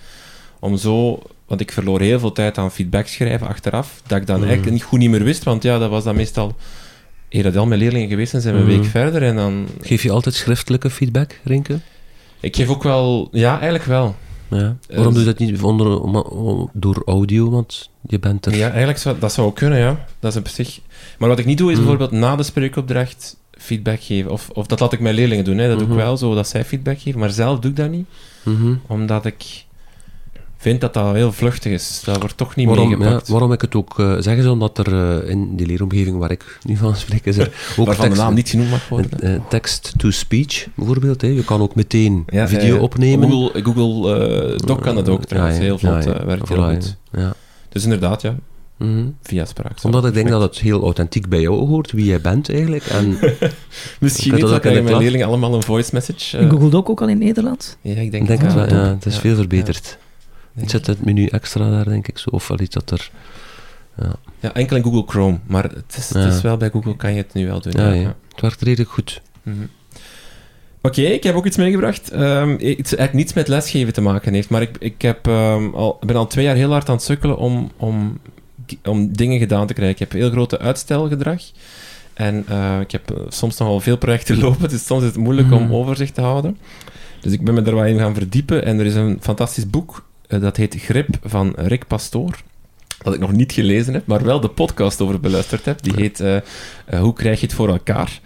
Om 0.59 0.77
zo, 0.77 1.22
want 1.47 1.61
ik 1.61 1.72
verloor 1.72 2.01
heel 2.01 2.19
veel 2.19 2.31
tijd 2.31 2.57
aan 2.57 2.72
feedback 2.72 3.07
schrijven 3.07 3.47
achteraf, 3.47 4.01
dat 4.07 4.18
ik 4.18 4.27
dan 4.27 4.35
Mhm. 4.38 4.45
eigenlijk 4.47 4.76
niet 4.77 4.84
goed 4.85 4.99
niet 4.99 5.09
meer 5.09 5.23
wist, 5.23 5.43
want 5.43 5.64
ja, 5.64 5.77
dat 5.80 5.89
was 5.89 6.03
dan 6.03 6.15
meestal... 6.15 6.55
Eer 7.30 7.43
dat 7.43 7.55
al 7.57 7.65
mijn 7.65 7.80
leerlingen 7.80 8.09
geweest 8.09 8.30
zijn, 8.30 8.41
zijn 8.41 8.55
we 8.55 8.61
een 8.61 8.68
week 8.68 8.85
verder 8.85 9.23
en 9.23 9.35
dan... 9.35 9.68
Geef 9.81 10.03
je 10.03 10.11
altijd 10.11 10.35
schriftelijke 10.35 10.89
feedback, 10.89 11.39
Rinke? 11.43 11.80
Ik 12.39 12.55
geef 12.55 12.69
ook 12.69 12.84
wel... 12.84 13.27
Ja, 13.31 13.51
eigenlijk 13.53 13.84
wel. 13.84 14.15
Ja. 14.49 14.76
Eh, 14.88 14.95
Waarom 14.95 15.14
doe 15.14 15.22
je 15.23 15.27
dat 15.27 15.38
niet 15.39 15.61
onder, 15.61 15.99
door 16.73 17.01
audio? 17.05 17.49
Want 17.49 17.89
je 18.07 18.19
bent 18.19 18.45
er... 18.45 18.55
Ja, 18.55 18.68
eigenlijk 18.69 18.97
zou 18.99 19.19
dat 19.19 19.34
zou 19.34 19.47
ook 19.47 19.55
kunnen, 19.55 19.80
ja. 19.80 20.05
Dat 20.19 20.31
is 20.31 20.38
op 20.39 20.47
zich... 20.47 20.80
Maar 21.18 21.30
wat 21.30 21.39
ik 21.39 21.45
niet 21.45 21.57
doe, 21.57 21.72
is 21.72 21.77
bijvoorbeeld 21.77 22.11
na 22.11 22.35
de 22.35 22.43
spreekopdracht 22.43 23.38
feedback 23.59 24.01
geven. 24.01 24.31
Of, 24.31 24.49
of 24.53 24.67
dat 24.67 24.79
laat 24.79 24.93
ik 24.93 24.99
mijn 24.99 25.15
leerlingen 25.15 25.43
doen, 25.45 25.57
hè. 25.57 25.67
dat 25.67 25.77
doe 25.77 25.88
Mhm. 25.88 25.97
ik 25.97 26.03
wel, 26.03 26.17
zo 26.17 26.35
dat 26.35 26.47
zij 26.47 26.65
feedback 26.65 26.99
geven. 26.99 27.19
Maar 27.19 27.29
zelf 27.31 27.59
doe 27.59 27.71
ik 27.71 27.77
dat 27.77 27.89
niet, 27.89 28.05
Mhm. 28.43 28.73
omdat 28.88 29.25
ik 29.25 29.65
vind 30.57 30.81
dat 30.81 30.93
dat 30.93 31.13
heel 31.13 31.31
vluchtig 31.31 31.71
is. 31.71 32.01
Dat 32.05 32.19
wordt 32.19 32.38
toch 32.38 32.55
niet 32.55 32.67
Waarom, 32.67 33.01
ja, 33.03 33.21
waarom 33.27 33.51
ik 33.51 33.61
het 33.61 33.75
ook 33.75 33.99
uh, 33.99 34.15
zeg, 34.19 34.38
is 34.38 34.45
omdat 34.45 34.77
er 34.77 34.93
uh, 35.23 35.29
in 35.29 35.55
die 35.55 35.65
leeromgeving 35.65 36.17
waar 36.17 36.31
ik 36.31 36.59
nu 36.63 36.75
van 36.75 36.95
spreek, 36.95 37.25
is 37.25 37.38
er 37.38 37.51
ook 37.77 37.85
tekst, 37.93 38.01
de 38.01 38.09
naam 38.09 38.34
niet 38.34 38.49
genoemd 38.49 38.69
mag 38.69 38.89
worden. 38.89 39.09
Uh, 39.23 39.39
Text-to-speech, 39.49 40.67
bijvoorbeeld. 40.75 41.21
Hè. 41.21 41.27
Je 41.27 41.43
kan 41.43 41.61
ook 41.61 41.75
meteen 41.75 42.23
ja, 42.27 42.47
video 42.47 42.77
opnemen. 42.77 43.29
Google, 43.29 43.63
Google 43.63 44.55
Doc 44.65 44.79
kan 44.81 44.95
dat 44.95 45.09
ook 45.09 45.25
trouwens. 45.25 45.57
Heel 45.57 45.77
vlot, 45.77 46.03
werkt 46.03 46.49
heel 46.49 46.63
goed. 46.69 46.97
Ja. 47.11 47.34
Dus 47.69 47.84
inderdaad, 47.84 48.21
ja. 48.21 48.35
Mm 48.78 48.94
-hmm. 48.94 49.18
Via 49.22 49.45
spraak. 49.45 49.84
Omdat 49.84 50.06
ik 50.06 50.14
denk 50.14 50.30
dat 50.30 50.41
het 50.41 50.60
heel 50.60 50.82
authentiek 50.82 51.30
bij 51.30 51.41
jou 51.41 51.68
hoort, 51.68 51.91
wie 51.91 52.06
jij 52.06 52.22
bent 52.22 52.49
eigenlijk. 52.49 52.86
En 52.86 53.08
Misschien 53.99 54.34
niet, 54.34 54.41
dat 54.41 54.60
krijgen 54.60 54.84
mijn 54.84 54.98
leerlingen 54.98 55.28
allemaal 55.28 55.54
een 55.54 55.64
voice 55.64 55.90
message. 55.94 56.38
Uh, 56.38 56.44
in 56.44 56.49
Google 56.49 56.70
Doc 56.70 56.88
ook 56.88 57.02
al 57.02 57.08
in 57.08 57.16
het 57.16 57.24
Nederlands? 57.24 57.76
Ja, 57.82 57.95
ik 57.95 58.12
denk, 58.12 58.28
denk 58.28 58.41
dat 58.41 58.54
het 58.54 58.72
wel. 58.72 58.80
Ja, 58.80 58.90
het 58.90 59.06
is 59.06 59.16
ja. 59.16 59.20
veel 59.20 59.36
verbeterd. 59.36 59.98
Het 60.54 60.70
zit 60.70 60.88
het 60.88 61.06
menu 61.06 61.26
extra 61.26 61.70
daar, 61.70 61.86
denk 61.86 62.08
ik 62.08 62.18
zo. 62.18 62.30
Of 62.30 62.48
wel 62.48 62.60
iets 62.60 62.76
dat 62.76 62.91
er... 62.91 63.12
Ja. 63.98 64.16
ja, 64.40 64.54
enkel 64.54 64.76
in 64.76 64.84
Google 64.84 65.04
Chrome. 65.06 65.40
Maar 65.45 65.64
het 65.64 65.95
is, 65.98 66.10
ja. 66.10 66.20
het 66.20 66.34
is 66.34 66.41
wel 66.41 66.58
bij 66.58 66.70
Google 66.70 66.95
kan 66.95 67.12
je 67.12 67.18
het 67.18 67.34
nu 67.34 67.48
wel 67.48 67.62
doen. 67.62 67.74
Ja, 67.76 67.91
ja. 67.91 68.16
het 68.32 68.41
werkt 68.41 68.62
redelijk 68.62 68.90
goed. 68.90 69.22
Mm 69.44 69.54
-hmm. 69.54 69.70
Oké, 70.82 70.99
okay, 70.99 71.12
ik 71.12 71.24
heb 71.24 71.36
ook 71.36 71.45
iets 71.45 71.58
meegebracht. 71.58 72.14
Um, 72.14 72.52
iets 72.60 72.95
eigenlijk 72.95 73.14
niets 73.14 73.34
met 73.34 73.48
lesgeven 73.48 73.94
te 73.94 74.02
maken 74.02 74.34
heeft. 74.34 74.49
Maar 74.49 74.62
ik, 74.62 74.76
ik 74.80 75.02
heb, 75.02 75.26
um, 75.26 75.76
al, 75.76 75.98
ben 76.06 76.16
al 76.16 76.28
twee 76.28 76.45
jaar 76.45 76.56
heel 76.56 76.72
hard 76.72 76.90
aan 76.90 76.95
het 76.95 77.04
sukkelen 77.04 77.38
om, 77.38 77.72
om, 77.78 78.20
om 78.84 79.14
dingen 79.14 79.39
gedaan 79.39 79.68
te 79.68 79.73
krijgen. 79.73 79.94
Ik 79.94 79.99
heb 79.99 80.11
heel 80.11 80.30
grote 80.30 80.60
uitstelgedrag. 80.60 81.41
En 82.14 82.45
uh, 82.49 82.80
ik 82.80 82.91
heb 82.91 83.26
soms 83.27 83.57
nogal 83.57 83.80
veel 83.80 83.98
projecten 83.98 84.39
lopen. 84.44 84.69
Dus 84.69 84.85
soms 84.85 85.02
is 85.02 85.07
het 85.07 85.18
moeilijk 85.18 85.52
om 85.52 85.73
overzicht 85.73 86.14
te 86.14 86.22
houden. 86.22 86.57
Dus 87.22 87.31
ik 87.31 87.44
ben 87.44 87.53
me 87.53 87.61
daar 87.61 87.76
wat 87.76 87.85
in 87.85 87.99
gaan 87.99 88.14
verdiepen. 88.14 88.65
En 88.65 88.80
er 88.80 88.85
is 88.85 88.95
een 88.95 89.18
fantastisch 89.22 89.69
boek. 89.69 90.06
Uh, 90.27 90.41
dat 90.41 90.57
heet 90.57 90.76
Grip 90.76 91.18
van 91.23 91.53
Rick 91.56 91.88
Pastoor. 91.88 92.41
Dat 93.03 93.14
ik 93.14 93.19
nog 93.19 93.31
niet 93.31 93.52
gelezen 93.52 93.94
heb, 93.94 94.06
maar 94.06 94.23
wel 94.23 94.39
de 94.39 94.49
podcast 94.49 95.02
over 95.02 95.19
beluisterd 95.19 95.65
heb. 95.65 95.81
Die 95.81 95.94
heet 95.95 96.19
uh, 96.19 96.38
Hoe 96.99 97.14
krijg 97.14 97.39
je 97.39 97.45
het 97.45 97.56
voor 97.56 97.68
elkaar? 97.68 98.19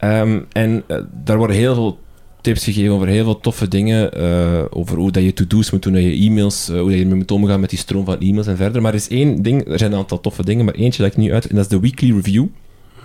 Um, 0.00 0.46
en 0.52 0.84
daar 1.24 1.36
worden 1.36 1.56
heel 1.56 1.74
veel 1.74 1.98
tips 2.44 2.64
gegeven 2.64 2.92
over 2.92 3.06
heel 3.06 3.24
veel 3.24 3.40
toffe 3.40 3.68
dingen. 3.68 4.20
Uh, 4.20 4.64
over 4.70 4.96
hoe 4.96 5.12
dat 5.12 5.22
je 5.22 5.32
to-do's 5.32 5.70
moet 5.70 5.82
doen, 5.82 5.92
dat 5.92 6.02
je 6.02 6.16
e-mails, 6.16 6.68
uh, 6.70 6.80
hoe 6.80 6.90
dat 6.90 6.98
je 6.98 7.14
moet 7.14 7.30
omgaan 7.30 7.60
met 7.60 7.70
die 7.70 7.78
stroom 7.78 8.04
van 8.04 8.20
e-mails 8.20 8.46
en 8.46 8.56
verder. 8.56 8.82
Maar 8.82 8.92
er 8.92 8.98
is 8.98 9.08
één 9.08 9.42
ding, 9.42 9.68
er 9.68 9.78
zijn 9.78 9.92
een 9.92 9.98
aantal 9.98 10.20
toffe 10.20 10.44
dingen, 10.44 10.64
maar 10.64 10.74
eentje 10.74 11.02
dat 11.02 11.12
ik 11.12 11.18
nu 11.18 11.32
uit, 11.32 11.46
en 11.46 11.54
dat 11.54 11.64
is 11.64 11.70
de 11.70 11.80
weekly 11.80 12.12
review. 12.12 12.46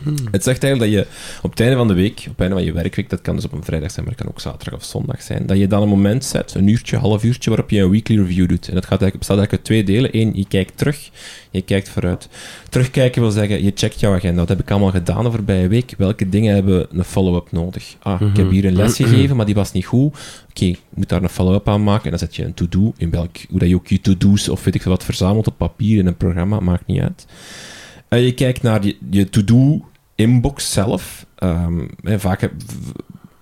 Hmm. 0.03 0.15
Het 0.31 0.43
zegt 0.43 0.63
eigenlijk 0.63 0.93
dat 0.93 1.01
je 1.01 1.07
op 1.41 1.49
het 1.49 1.59
einde 1.59 1.75
van 1.75 1.87
de 1.87 1.93
week, 1.93 2.17
op 2.19 2.25
het 2.25 2.39
einde 2.39 2.55
van 2.55 2.63
je 2.63 2.73
werkweek, 2.73 3.09
dat 3.09 3.21
kan 3.21 3.35
dus 3.35 3.45
op 3.45 3.51
een 3.51 3.63
vrijdag 3.63 3.91
zijn, 3.91 4.05
maar 4.05 4.13
het 4.13 4.23
kan 4.23 4.33
ook 4.33 4.39
zaterdag 4.39 4.79
of 4.79 4.85
zondag 4.85 5.21
zijn, 5.21 5.45
dat 5.45 5.57
je 5.57 5.67
dan 5.67 5.81
een 5.81 5.89
moment 5.89 6.25
zet, 6.25 6.53
een 6.55 6.67
uurtje, 6.67 6.97
half 6.97 7.23
uurtje, 7.23 7.49
waarop 7.49 7.69
je 7.69 7.79
een 7.79 7.89
weekly 7.89 8.17
review 8.17 8.47
doet. 8.47 8.67
En 8.67 8.73
dat 8.73 8.85
gaat 8.85 9.01
eigenlijk, 9.01 9.17
bestaat 9.17 9.37
eigenlijk 9.37 9.51
uit 9.51 9.63
twee 9.63 9.83
delen. 9.83 10.09
Eén, 10.13 10.31
je 10.35 10.45
kijkt 10.47 10.77
terug, 10.77 11.09
je 11.51 11.61
kijkt 11.61 11.89
vooruit. 11.89 12.29
Terugkijken 12.69 13.21
wil 13.21 13.31
zeggen, 13.31 13.63
je 13.63 13.71
checkt 13.75 13.99
jouw 13.99 14.13
agenda. 14.13 14.39
Wat 14.39 14.49
heb 14.49 14.59
ik 14.59 14.71
allemaal 14.71 14.91
gedaan 14.91 15.23
de 15.23 15.31
voorbije 15.31 15.67
week? 15.67 15.93
Welke 15.97 16.29
dingen 16.29 16.53
hebben 16.53 16.87
een 16.91 17.03
follow-up 17.03 17.51
nodig? 17.51 17.95
Ah, 17.99 18.21
ik 18.21 18.37
heb 18.37 18.49
hier 18.49 18.65
een 18.65 18.75
les 18.75 18.95
gegeven, 18.95 19.35
maar 19.35 19.45
die 19.45 19.55
was 19.55 19.71
niet 19.71 19.85
goed. 19.85 20.07
Oké, 20.07 20.17
okay, 20.49 20.69
ik 20.69 20.79
moet 20.93 21.09
daar 21.09 21.23
een 21.23 21.29
follow-up 21.29 21.69
aan 21.69 21.83
maken. 21.83 22.03
En 22.03 22.09
dan 22.09 22.19
zet 22.19 22.35
je 22.35 22.43
een 22.43 22.53
to-do, 22.53 22.93
in 22.97 23.09
welk, 23.09 23.37
hoe 23.49 23.59
dat 23.59 23.69
je 23.69 23.75
ook 23.75 23.87
je 23.87 24.01
to-do's 24.01 24.47
of 24.47 24.63
weet 24.63 24.75
ik 24.75 24.81
veel 24.81 24.91
wat 24.91 25.03
verzamelt 25.03 25.47
op 25.47 25.57
papier 25.57 25.99
in 25.99 26.07
een 26.07 26.17
programma, 26.17 26.59
maakt 26.59 26.87
niet 26.87 27.01
uit. 27.01 27.25
Uh, 28.09 28.25
je 28.25 28.33
kijkt 28.33 28.61
naar 28.61 28.85
je, 28.85 28.97
je 29.09 29.29
to-do 29.29 29.85
inbox 30.15 30.71
zelf. 30.71 31.25
Um, 31.43 31.89
vaak 32.03 32.41
heb, 32.41 32.51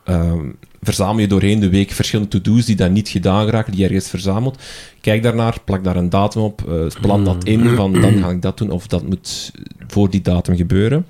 um, 0.06 0.56
verzamel 0.82 1.20
je 1.20 1.28
doorheen 1.28 1.60
de 1.60 1.70
week 1.70 1.92
verschillende 1.92 2.32
to-do's 2.32 2.66
die 2.66 2.76
dan 2.76 2.94
niet 2.94 3.10
gedaan 3.10 3.48
raken, 3.48 3.74
die 3.74 3.84
ergens 3.84 4.10
verzameld. 4.10 4.62
Kijk 5.02 5.24
daarnaar, 5.24 5.58
plak 5.66 5.84
daar 5.84 5.96
een 5.96 6.10
datum 6.10 6.42
op, 6.42 6.64
uh, 6.70 6.86
plan 7.02 7.24
dat 7.24 7.44
in, 7.44 7.76
van 7.76 7.94
dan 7.94 8.18
ga 8.18 8.30
ik 8.30 8.42
dat 8.42 8.58
doen, 8.58 8.70
of 8.70 8.88
dat 8.88 9.08
moet 9.08 9.52
voor 9.88 10.10
die 10.10 10.22
datum 10.22 10.56
gebeuren. 10.56 11.06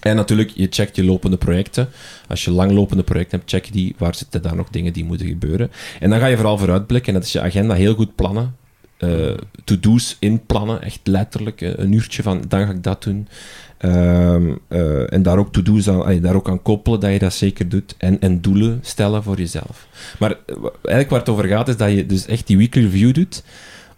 En 0.00 0.16
natuurlijk, 0.16 0.50
je 0.50 0.66
checkt 0.70 0.96
je 0.96 1.04
lopende 1.04 1.36
projecten. 1.36 1.88
Als 2.28 2.44
je 2.44 2.50
langlopende 2.50 3.02
projecten 3.02 3.38
hebt, 3.38 3.50
check 3.50 3.64
je 3.64 3.72
die, 3.72 3.94
waar 3.98 4.14
zitten 4.14 4.42
daar 4.42 4.56
nog 4.56 4.68
dingen 4.68 4.92
die 4.92 5.04
moeten 5.04 5.26
gebeuren. 5.26 5.70
En 6.00 6.10
dan 6.10 6.18
ga 6.18 6.26
je 6.26 6.36
vooral 6.36 6.58
vooruitblikken, 6.58 7.14
en 7.14 7.18
dat 7.18 7.28
is 7.28 7.32
je 7.32 7.40
agenda 7.40 7.74
heel 7.74 7.94
goed 7.94 8.14
plannen. 8.14 8.54
Uh, 9.04 9.34
to-do's 9.64 10.16
inplannen, 10.18 10.82
echt 10.82 11.00
letterlijk, 11.04 11.60
een 11.60 11.92
uurtje 11.92 12.22
van, 12.22 12.44
dan 12.48 12.66
ga 12.66 12.72
ik 12.72 12.82
dat 12.82 13.02
doen. 13.02 13.28
Um, 13.84 14.58
uh, 14.68 15.12
en 15.12 15.22
daar 15.22 15.38
ook 15.38 15.52
to-do's 15.52 15.88
aan, 15.88 16.20
daar 16.20 16.34
ook 16.34 16.48
aan 16.48 16.62
koppelen 16.62 17.00
dat 17.00 17.12
je 17.12 17.18
dat 17.18 17.32
zeker 17.32 17.68
doet. 17.68 17.94
En, 17.98 18.20
en 18.20 18.40
doelen 18.40 18.78
stellen 18.82 19.22
voor 19.22 19.36
jezelf. 19.36 19.86
Maar 20.18 20.36
eigenlijk 20.72 21.10
waar 21.10 21.18
het 21.18 21.28
over 21.28 21.44
gaat, 21.44 21.68
is 21.68 21.76
dat 21.76 21.90
je 21.90 22.06
dus 22.06 22.26
echt 22.26 22.46
die 22.46 22.56
weekly 22.56 22.82
review 22.82 23.14
doet. 23.14 23.42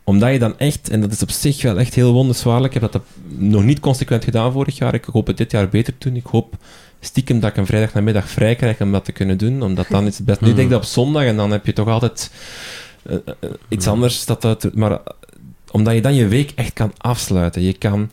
Omdat 0.04 0.32
je 0.32 0.38
dan 0.38 0.58
echt, 0.58 0.90
en 0.90 1.00
dat 1.00 1.12
is 1.12 1.22
op 1.22 1.30
zich 1.30 1.62
wel 1.62 1.78
echt 1.78 1.94
heel 1.94 2.12
wonderswaarlijk, 2.12 2.74
ik 2.74 2.80
heb 2.80 2.92
dat 2.92 3.02
nog 3.28 3.64
niet 3.64 3.80
consequent 3.80 4.24
gedaan 4.24 4.52
vorig 4.52 4.78
jaar. 4.78 4.94
Ik 4.94 5.04
hoop 5.04 5.26
het 5.26 5.36
dit 5.36 5.50
jaar 5.50 5.68
beter 5.68 5.98
te 5.98 6.08
doen. 6.08 6.18
Ik 6.18 6.26
hoop 6.26 6.54
stiekem 7.00 7.40
dat 7.40 7.50
ik 7.50 7.56
een 7.56 7.66
vrijdag 7.66 7.94
namiddag 7.94 8.28
vrij 8.28 8.54
krijg 8.54 8.80
om 8.80 8.92
dat 8.92 9.04
te 9.04 9.12
kunnen 9.12 9.38
doen. 9.38 9.62
Omdat 9.62 9.86
dan 9.88 10.06
is 10.06 10.16
het 10.16 10.26
best. 10.26 10.40
Nu 10.40 10.46
denk 10.46 10.58
ik 10.58 10.70
dat 10.70 10.80
op 10.80 10.86
zondag 10.86 11.24
en 11.24 11.36
dan 11.36 11.50
heb 11.50 11.66
je 11.66 11.72
toch 11.72 11.88
altijd 11.88 12.30
eh, 13.02 13.16
eh, 13.40 13.50
iets 13.68 13.86
anders. 13.86 14.24
Dat, 14.24 14.68
maar 14.74 14.98
omdat 15.70 15.94
je 15.94 16.00
dan 16.00 16.14
je 16.14 16.28
week 16.28 16.52
echt 16.54 16.72
kan 16.72 16.92
afsluiten. 16.98 17.62
Je 17.62 17.72
kan 17.72 18.10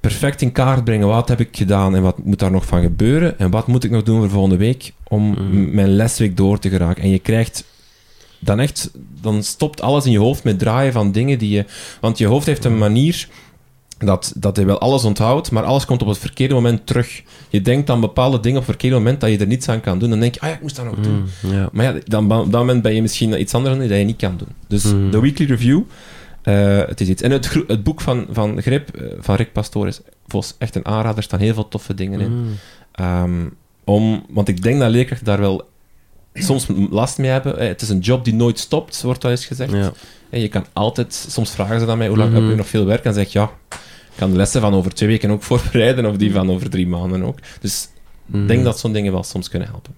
perfect 0.00 0.42
in 0.42 0.52
kaart 0.52 0.84
brengen 0.84 1.06
wat 1.08 1.28
heb 1.28 1.40
ik 1.40 1.56
gedaan 1.56 1.94
en 1.96 2.02
wat 2.02 2.24
moet 2.24 2.38
daar 2.38 2.50
nog 2.50 2.66
van 2.66 2.82
gebeuren 2.82 3.38
en 3.38 3.50
wat 3.50 3.66
moet 3.66 3.84
ik 3.84 3.90
nog 3.90 4.02
doen 4.02 4.18
voor 4.20 4.30
volgende 4.30 4.56
week 4.56 4.92
om 5.04 5.30
Mhm. 5.30 5.74
mijn 5.74 5.88
lesweek 5.96 6.36
door 6.36 6.58
te 6.58 6.68
geraken. 6.68 7.02
En 7.02 7.10
je 7.10 7.18
krijgt 7.18 7.64
dan 8.38 8.60
echt, 8.60 8.90
dan 9.20 9.42
stopt 9.42 9.80
alles 9.80 10.04
in 10.06 10.12
je 10.12 10.18
hoofd 10.18 10.44
met 10.44 10.58
draaien 10.58 10.92
van 10.92 11.12
dingen 11.12 11.38
die 11.38 11.50
je, 11.50 11.64
want 12.00 12.18
je 12.18 12.26
hoofd 12.26 12.46
heeft 12.46 12.64
een 12.64 12.78
manier 12.78 13.28
dat, 14.06 14.32
dat 14.36 14.56
hij 14.56 14.66
wel 14.66 14.78
alles 14.78 15.04
onthoudt, 15.04 15.50
maar 15.50 15.62
alles 15.62 15.84
komt 15.84 16.02
op 16.02 16.08
het 16.08 16.18
verkeerde 16.18 16.54
moment 16.54 16.86
terug. 16.86 17.22
Je 17.48 17.60
denkt 17.60 17.90
aan 17.90 18.00
bepaalde 18.00 18.40
dingen 18.40 18.58
op 18.60 18.66
het 18.66 18.70
verkeerde 18.70 18.96
moment 18.96 19.20
dat 19.20 19.30
je 19.30 19.38
er 19.38 19.46
niets 19.46 19.68
aan 19.68 19.80
kan 19.80 19.98
doen. 19.98 20.10
Dan 20.10 20.20
denk 20.20 20.34
je, 20.34 20.40
ah 20.40 20.48
ja, 20.48 20.54
ik 20.54 20.60
moest 20.62 20.76
dat 20.76 20.84
nog 20.84 20.94
doen. 20.94 21.24
Mm. 21.42 21.68
Maar 21.72 21.84
ja, 21.84 22.00
dan, 22.04 22.24
op 22.32 22.50
dat 22.52 22.60
moment 22.60 22.82
ben 22.82 22.94
je 22.94 23.02
misschien 23.02 23.40
iets 23.40 23.54
anders 23.54 23.74
aan 23.74 23.80
dat 23.88 23.98
je 23.98 24.04
niet 24.04 24.16
kan 24.16 24.36
doen. 24.36 24.48
Dus 24.66 24.84
Mhm. 24.84 25.10
de 25.10 25.20
weekly 25.20 25.46
review, 25.46 25.80
eh, 26.42 26.78
het 26.86 27.00
is 27.00 27.08
iets. 27.08 27.22
En 27.22 27.30
het, 27.30 27.56
het 27.66 27.82
boek 27.82 28.00
van, 28.00 28.26
van 28.30 28.62
Grip, 28.62 28.96
eh, 28.96 29.06
van 29.20 29.34
Rick 29.36 29.52
Pastoor, 29.52 29.86
is 29.86 30.00
volgens 30.26 30.54
echt 30.58 30.74
een 30.74 30.86
aanrader. 30.86 31.16
Er 31.16 31.22
staan 31.22 31.40
heel 31.40 31.54
veel 31.54 31.68
toffe 31.68 31.94
dingen 31.94 32.20
in. 32.20 32.32
Mm. 32.32 32.46
Ehm, 32.92 33.46
om, 33.84 34.24
want 34.28 34.48
ik 34.48 34.62
denk 34.62 34.80
dat 34.80 34.90
leerkrachten 34.90 35.26
daar 35.26 35.40
wel 35.40 35.70
soms 36.34 36.66
last 36.90 37.18
mee 37.18 37.30
hebben. 37.30 37.58
Eh, 37.58 37.68
Het 37.68 37.82
is 37.82 37.88
een 37.88 37.98
job 37.98 38.24
die 38.24 38.34
nooit 38.34 38.58
stopt, 38.58 39.02
wordt 39.02 39.22
wel 39.22 39.32
eens 39.32 39.46
gezegd. 39.46 39.72
Ja. 39.72 39.92
En 40.30 40.40
je 40.40 40.48
kan 40.48 40.64
altijd, 40.72 41.26
soms 41.28 41.50
vragen 41.50 41.80
ze 41.80 41.86
dan 41.86 41.98
mij, 41.98 42.08
hoe 42.08 42.16
lang 42.16 42.32
heb 42.34 42.42
je 42.42 42.54
nog 42.54 42.68
veel 42.68 42.84
werk? 42.84 43.04
En 43.04 43.14
zeg 43.14 43.24
ik, 43.26 43.30
ja, 43.32 43.50
kan 44.14 44.30
de 44.30 44.36
lessen 44.36 44.60
van 44.60 44.74
over 44.74 44.94
twee 44.94 45.08
weken 45.08 45.30
ook 45.30 45.42
voorbereiden, 45.52 46.06
of 46.06 46.16
die 46.16 46.32
van 46.32 46.50
over 46.50 46.70
drie 46.70 46.86
maanden 46.86 47.22
ook. 47.22 47.38
Dus 47.60 47.82
ik 48.26 48.34
Mhm. 48.34 48.46
denk 48.46 48.64
dat 48.64 48.78
zo'n 48.78 48.92
dingen 48.92 49.12
wel 49.12 49.22
soms 49.22 49.48
kunnen 49.48 49.68
helpen. 49.68 49.94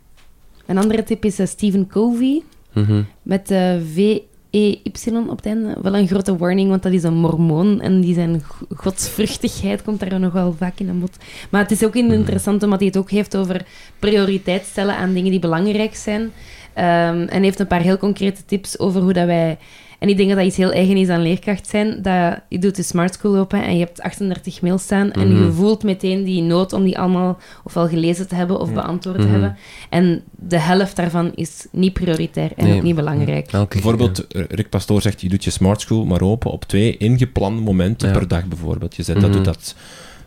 Een 0.66 0.78
andere 0.78 1.03
tip 1.03 1.24
is 1.24 1.39
eh, 1.39 1.47
Stephen 1.47 1.86
Covey. 1.86 2.43
Mhm. 2.73 3.03
Met 3.23 3.49
de 3.49 3.82
V-E-Y 3.95 5.16
op 5.28 5.36
het 5.36 5.47
einde. 5.47 5.77
Wel 5.82 5.97
een 5.97 6.07
grote 6.09 6.36
warning, 6.36 6.69
want 6.69 6.82
dat 6.82 6.93
is 6.93 7.03
een 7.03 7.15
mormoon. 7.15 7.81
En 7.81 8.01
die 8.01 8.15
zijn 8.15 8.43
go- 8.43 8.66
godsvruchtigheid 8.77 9.82
komt 9.82 10.01
daar 10.01 10.20
nog 10.20 10.32
wel 10.32 10.55
vaak 10.59 10.78
in 10.78 10.89
aan 10.89 10.99
bod. 11.01 11.16
Maar 11.51 11.62
het 11.62 11.70
is 11.70 11.85
ook 11.85 11.95
Mhm. 11.95 12.11
interessant 12.12 12.62
omdat 12.62 12.78
hij 12.78 12.89
het 12.89 12.97
ook 12.97 13.11
heeft 13.11 13.36
over 13.36 13.66
prioriteit 13.99 14.65
stellen 14.65 14.97
aan 14.97 15.12
dingen 15.15 15.31
die 15.31 15.41
belangrijk 15.41 15.95
zijn. 15.97 16.32
Ehm, 16.73 17.20
en 17.28 17.43
heeft 17.43 17.59
een 17.61 17.66
paar 17.66 17.81
heel 17.81 17.99
concrete 17.99 18.45
tips 18.45 18.78
over 18.78 19.01
hoe 19.01 19.12
dat 19.12 19.27
wij... 19.27 19.59
En 20.05 20.11
ik 20.11 20.17
denk 20.17 20.29
dat 20.29 20.39
dat 20.39 20.47
iets 20.47 20.57
heel 20.57 20.73
eigen 20.73 20.97
is 20.97 21.09
aan 21.09 21.23
leerkracht 21.23 21.69
zijn. 21.69 22.03
Dat 22.03 22.39
je 22.49 22.59
doet 22.59 22.77
de 22.77 22.83
Smart 22.83 23.15
School 23.15 23.37
open 23.37 23.63
en 23.65 23.73
je 23.75 23.85
hebt 23.85 24.01
38 24.03 24.63
mails 24.63 24.83
staan. 24.83 25.13
En 25.13 25.33
Mhm. 25.33 25.45
je 25.45 25.53
voelt 25.53 25.83
meteen 25.83 26.25
die 26.25 26.43
nood 26.43 26.73
om 26.73 26.85
die 26.85 26.99
allemaal 26.99 27.39
ofwel 27.65 27.89
gelezen 27.89 28.29
te 28.29 28.35
hebben 28.35 28.61
of 28.61 28.73
beantwoord 28.73 29.17
te 29.17 29.23
Mhm. 29.23 29.31
hebben. 29.33 29.57
En 29.91 30.23
de 30.31 30.59
helft 30.59 30.97
daarvan 30.97 31.33
is 31.35 31.67
niet 31.73 31.93
prioritair 31.93 32.51
en 32.57 32.65
Nee. 32.67 32.77
ook 32.77 32.83
niet 32.83 32.95
belangrijk. 32.95 33.47
Keer, 33.47 33.67
Bijvoorbeeld, 33.69 34.27
Rick 34.29 34.69
Pastoor 34.69 35.03
zegt, 35.03 35.21
je 35.21 35.29
doet 35.29 35.45
je 35.45 35.51
Smart 35.51 35.81
School 35.81 36.05
maar 36.05 36.21
open 36.21 36.51
op 36.51 36.65
twee 36.65 36.97
ingeplande 36.97 37.63
momenten 37.63 38.09
Ja. 38.09 38.19
per 38.19 38.29
dag 38.29 38.47
bijvoorbeeld. 38.47 38.97
Je 38.97 39.03
zet 39.03 39.17
Mhm. 39.17 39.25
dat, 39.25 39.33
doet 39.35 39.45
dat... 39.45 39.75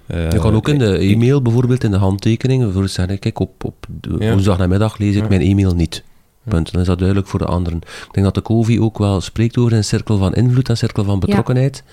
eh, 0.08 0.32
Je 0.32 0.40
kan 0.40 0.56
ook 0.56 0.68
in 0.70 0.78
de 0.80 0.98
e-mail 0.98 1.41
bijvoorbeeld 1.41 1.84
in 1.84 1.91
de 1.91 1.98
handtekeningen 1.98 2.74
voor 2.74 2.88
zeggen, 2.90 3.20
kijk, 3.20 3.40
op, 3.40 3.64
op 3.64 3.86
de 4.02 4.16
Ja. 4.20 4.32
woensdagnamiddag 4.32 4.98
lees 4.98 5.16
ik 5.16 5.22
Ja. 5.22 5.28
mijn 5.28 5.41
e-mail 5.41 5.74
niet. 5.76 6.04
Punt. 6.49 6.72
Dan 6.72 6.82
is 6.82 6.88
dat 6.88 6.98
duidelijk 6.98 7.28
voor 7.28 7.40
de 7.40 7.45
anderen. 7.45 7.78
Ik 7.78 8.10
denk 8.11 8.26
dat 8.26 8.36
de 8.36 8.41
COVID 8.41 8.80
ook 8.80 8.98
wel 8.98 9.22
spreekt 9.22 9.57
over 9.57 9.74
een 9.74 9.84
cirkel 9.84 10.18
van 10.18 10.34
invloed 10.34 10.69
en 10.69 10.78
cirkel 10.78 11.03
van 11.03 11.19
betrokkenheid. 11.19 11.84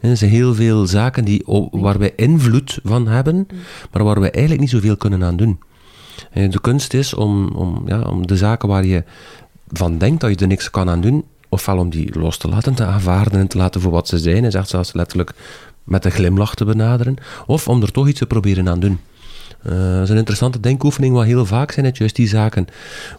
En 0.00 0.10
Er 0.10 0.16
zijn 0.16 0.30
heel 0.30 0.54
veel 0.54 0.86
zaken 0.86 1.24
die, 1.24 1.42
waar 1.70 1.98
wij 1.98 2.12
invloed 2.16 2.78
van 2.82 3.06
hebben, 3.06 3.46
maar 3.92 4.04
waar 4.04 4.20
wij 4.20 4.30
eigenlijk 4.30 4.60
niet 4.60 4.70
zoveel 4.70 4.96
kunnen 4.96 5.24
aan 5.24 5.36
doen. 5.36 5.58
En 6.30 6.50
de 6.50 6.60
kunst 6.60 6.94
is 6.94 7.14
om, 7.14 7.48
om, 7.48 7.82
ja, 7.86 8.00
om 8.00 8.26
de 8.26 8.36
zaken 8.36 8.68
waar 8.68 8.84
je 8.84 9.04
van 9.72 9.98
denkt 9.98 10.20
dat 10.20 10.30
je 10.30 10.36
er 10.36 10.46
niks 10.46 10.70
kan 10.70 10.88
aan 10.88 11.00
doen, 11.00 11.24
ofwel 11.48 11.78
om 11.78 11.90
die 11.90 12.18
los 12.18 12.36
te 12.36 12.48
laten, 12.48 12.74
te 12.74 12.84
aanvaarden 12.84 13.40
en 13.40 13.46
te 13.46 13.58
laten 13.58 13.80
voor 13.80 13.92
wat 13.92 14.08
ze 14.08 14.18
zijn, 14.18 14.44
en 14.44 14.50
zegt 14.50 14.68
zelfs 14.68 14.92
letterlijk 14.92 15.32
met 15.84 16.04
een 16.04 16.10
glimlach 16.10 16.54
te 16.54 16.64
benaderen, 16.64 17.16
of 17.46 17.68
om 17.68 17.82
er 17.82 17.92
toch 17.92 18.08
iets 18.08 18.18
te 18.18 18.26
proberen 18.26 18.68
aan 18.68 18.80
doen. 18.80 18.98
Eh, 19.62 19.72
dat 19.92 20.02
is 20.02 20.08
een 20.08 20.16
interessante 20.16 20.60
denkoefening, 20.60 21.14
wat 21.14 21.24
heel 21.24 21.46
vaak 21.46 21.70
zijn 21.72 21.86
het 21.86 21.96
juist 21.96 22.16
die 22.16 22.28
zaken 22.28 22.66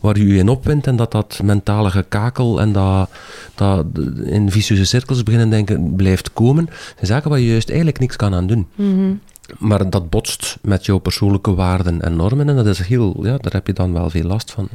waar 0.01 0.17
je 0.17 0.27
je 0.27 0.37
in 0.37 0.49
opwindt 0.49 0.87
en 0.87 0.95
dat 0.95 1.11
dat 1.11 1.39
mentale 1.43 1.89
gekakel 1.91 2.61
en 2.61 2.71
dat, 2.71 3.09
dat 3.55 3.85
in 4.23 4.51
vicieuze 4.51 4.85
cirkels 4.85 5.23
beginnen 5.23 5.49
denken 5.49 5.95
blijft 5.95 6.33
komen, 6.33 6.65
zijn 6.95 7.05
zaken 7.07 7.29
waar 7.29 7.39
je 7.39 7.47
juist 7.49 7.67
eigenlijk 7.67 7.99
niks 7.99 8.15
kan 8.15 8.33
aan 8.33 8.47
doen. 8.47 8.67
Mhm. 8.75 9.13
Maar 9.57 9.89
dat 9.89 10.09
botst 10.09 10.57
met 10.61 10.85
jouw 10.85 10.97
persoonlijke 10.97 11.53
waarden 11.53 12.01
en 12.01 12.15
normen 12.15 12.49
en 12.49 12.55
dat 12.55 12.65
is 12.65 12.79
heel, 12.79 13.15
ja, 13.25 13.37
daar 13.37 13.51
heb 13.53 13.67
je 13.67 13.73
dan 13.73 13.93
wel 13.93 14.09
veel 14.09 14.23
last 14.23 14.51
van. 14.51 14.67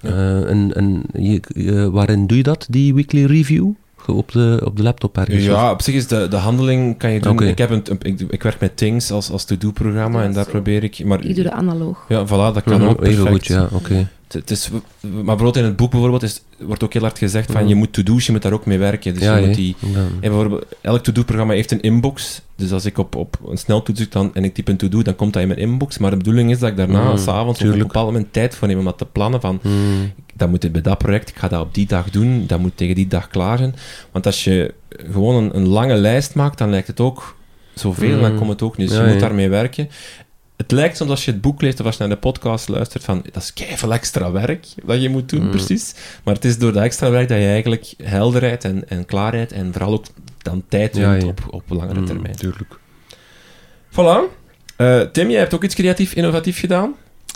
Eh, 0.00 0.48
en, 0.50 0.74
en 0.74 1.02
je, 1.12 1.42
je- 1.48 1.90
waarin 1.90 2.26
doe 2.26 2.36
je 2.36 2.42
dat, 2.42 2.66
die 2.70 2.94
weekly 2.94 3.24
review? 3.24 3.70
Op 4.06 4.32
de, 4.32 4.60
op 4.64 4.76
de 4.76 4.82
laptop 4.82 5.18
ergens? 5.18 5.44
Ja, 5.44 5.70
op 5.70 5.82
zich 5.82 5.94
is 5.94 6.06
de, 6.06 6.26
de 6.28 6.36
handeling 6.36 6.98
kan 6.98 7.10
je 7.10 7.20
doen. 7.20 7.42
Ik, 7.42 7.58
heb 7.58 7.70
een, 7.70 7.82
ik, 8.02 8.20
ik 8.28 8.42
werk 8.42 8.60
met 8.60 8.76
Things 8.76 9.10
als, 9.10 9.30
als 9.30 9.44
to-do-programma 9.44 10.18
Ja, 10.18 10.24
en 10.24 10.32
daar 10.32 10.44
zo. 10.44 10.50
probeer 10.50 10.84
ik... 10.84 11.04
Maar, 11.04 11.24
Ik 11.24 11.34
doe 11.34 11.44
dat 11.44 11.52
analoog. 11.52 12.04
Ja, 12.08 12.26
voilà, 12.26 12.30
dat 12.54 12.62
kan 12.62 12.82
ook 12.88 12.96
perfect. 12.96 13.18
Even 13.18 13.30
goed, 13.32 13.46
ja, 13.46 13.68
oké. 13.72 14.08
Het, 14.26 14.40
het 14.40 14.50
is, 14.50 14.70
maar 15.00 15.12
bijvoorbeeld 15.24 15.56
in 15.56 15.64
het 15.64 15.76
boek 15.76 15.90
bijvoorbeeld 15.90 16.22
is, 16.22 16.42
wordt 16.58 16.84
ook 16.84 16.92
heel 16.92 17.02
hard 17.02 17.18
gezegd 17.18 17.52
van 17.52 17.68
je 17.68 17.74
moet 17.74 17.92
to-do's, 17.92 18.26
je 18.26 18.32
moet 18.32 18.42
daar 18.42 18.52
ook 18.52 18.66
mee 18.66 18.78
werken. 18.78 19.14
Dus 19.14 19.22
ja, 19.22 19.36
je 19.36 19.46
moet 19.46 19.54
die... 19.54 19.76
Ja. 19.78 19.98
En 19.98 20.10
bijvoorbeeld, 20.20 20.64
elk 20.80 21.02
to-do-programma 21.02 21.52
heeft 21.52 21.70
een 21.70 21.80
inbox. 21.80 22.42
Dus 22.56 22.72
als 22.72 22.84
ik 22.84 22.98
op, 22.98 23.16
op 23.16 23.38
een 23.48 23.56
sneltoets 23.58 23.98
druk 23.98 24.12
dan, 24.12 24.30
en 24.34 24.44
ik 24.44 24.54
type 24.54 24.70
een 24.70 24.76
to-do, 24.76 25.02
dan 25.02 25.16
komt 25.16 25.32
dat 25.32 25.42
in 25.42 25.48
mijn 25.48 25.60
inbox. 25.60 25.98
Maar 25.98 26.10
de 26.10 26.16
bedoeling 26.16 26.50
is 26.50 26.58
dat 26.58 26.68
ik 26.70 26.76
daarna, 26.76 27.10
Mm, 27.10 27.16
s'avonds, 27.16 27.60
op 27.62 27.66
een 27.72 27.78
bepaald 27.78 28.06
moment 28.06 28.32
tijd 28.32 28.54
voor 28.54 28.68
neem 28.68 28.78
om 28.78 28.84
dat 28.84 28.98
te 28.98 29.04
plannen 29.06 29.40
van 29.40 29.58
Hmm. 29.62 30.12
Dat 30.42 30.50
moet 30.50 30.62
het 30.62 30.72
bij 30.72 30.82
dat 30.82 30.98
project, 30.98 31.28
ik 31.28 31.36
ga 31.36 31.48
dat 31.48 31.60
op 31.60 31.74
die 31.74 31.86
dag 31.86 32.10
doen, 32.10 32.46
dat 32.46 32.58
moet 32.58 32.76
tegen 32.76 32.94
die 32.94 33.06
dag 33.06 33.28
klaar 33.28 33.58
zijn. 33.58 33.74
Want 34.12 34.26
als 34.26 34.44
je 34.44 34.74
gewoon 35.12 35.34
een, 35.44 35.56
een 35.56 35.66
lange 35.68 35.94
lijst 35.94 36.34
maakt, 36.34 36.58
dan 36.58 36.70
lijkt 36.70 36.86
het 36.86 37.00
ook 37.00 37.36
zoveel, 37.74 38.20
dan 38.20 38.32
Mm. 38.32 38.38
komt 38.38 38.50
het 38.50 38.62
ook 38.62 38.76
niet. 38.76 38.88
Dus 38.88 38.96
Ja, 38.96 39.02
je 39.04 39.10
moet 39.10 39.20
ja. 39.20 39.26
daarmee 39.26 39.48
werken. 39.48 39.88
Het 40.56 40.70
lijkt 40.70 40.96
soms 40.96 41.10
als 41.10 41.24
je 41.24 41.30
het 41.30 41.40
boek 41.40 41.62
leest 41.62 41.80
of 41.80 41.86
als 41.86 41.96
je 41.96 42.00
naar 42.00 42.10
de 42.14 42.20
podcast 42.20 42.68
luistert 42.68 43.04
van 43.04 43.24
dat 43.32 43.42
is 43.42 43.52
keiveel 43.52 43.92
extra 43.92 44.30
werk 44.32 44.66
dat 44.84 45.02
je 45.02 45.08
moet 45.08 45.28
doen, 45.28 45.42
Mm. 45.44 45.50
precies. 45.50 45.94
Maar 46.24 46.34
het 46.34 46.44
is 46.44 46.58
door 46.58 46.72
dat 46.72 46.82
extra 46.82 47.10
werk 47.10 47.28
dat 47.28 47.38
je 47.38 47.46
eigenlijk 47.46 47.94
helderheid 48.02 48.64
en, 48.64 48.88
en 48.88 49.04
klaarheid 49.04 49.52
en 49.52 49.72
vooral 49.72 49.92
ook 49.92 50.04
dan 50.38 50.62
tijd 50.68 50.96
Ja, 50.96 51.16
op, 51.24 51.40
op 51.50 51.62
langere 51.68 51.94
Hmm, 51.98 52.06
termijn. 52.06 52.36
Tuurlijk. 52.36 52.78
Voilà. 53.90 54.20
Eh, 54.76 55.00
Tim, 55.00 55.30
jij 55.30 55.38
hebt 55.40 55.54
ook 55.54 55.64
iets 55.64 55.74
creatief, 55.74 56.14
innovatief 56.14 56.58
gedaan? 56.58 56.94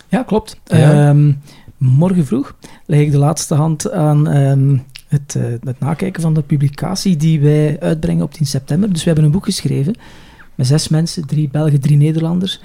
Ja, 0.09 0.23
klopt. 0.23 0.57
Ja. 0.65 1.09
Ehm, 1.09 1.33
morgen 1.79 2.27
vroeg 2.27 2.57
leg 2.87 3.01
ik 3.01 3.11
de 3.11 3.19
laatste 3.19 3.55
hand 3.55 3.91
aan 3.91 4.29
ehm, 4.29 4.77
het, 5.09 5.35
eh, 5.35 5.43
het 5.65 5.81
nakijken 5.81 6.23
van 6.23 6.35
de 6.35 6.43
publicatie 6.43 7.17
die 7.17 7.41
wij 7.41 7.81
uitbrengen 7.81 8.25
op 8.25 8.33
10 8.33 8.47
september. 8.47 8.93
Dus 8.93 8.99
we 8.99 9.07
hebben 9.07 9.25
een 9.25 9.31
boek 9.31 9.45
geschreven 9.45 9.95
met 10.55 10.67
zes 10.67 10.89
mensen, 10.89 11.27
drie 11.27 11.49
Belgen, 11.49 11.81
drie 11.81 11.97
Nederlanders, 11.97 12.61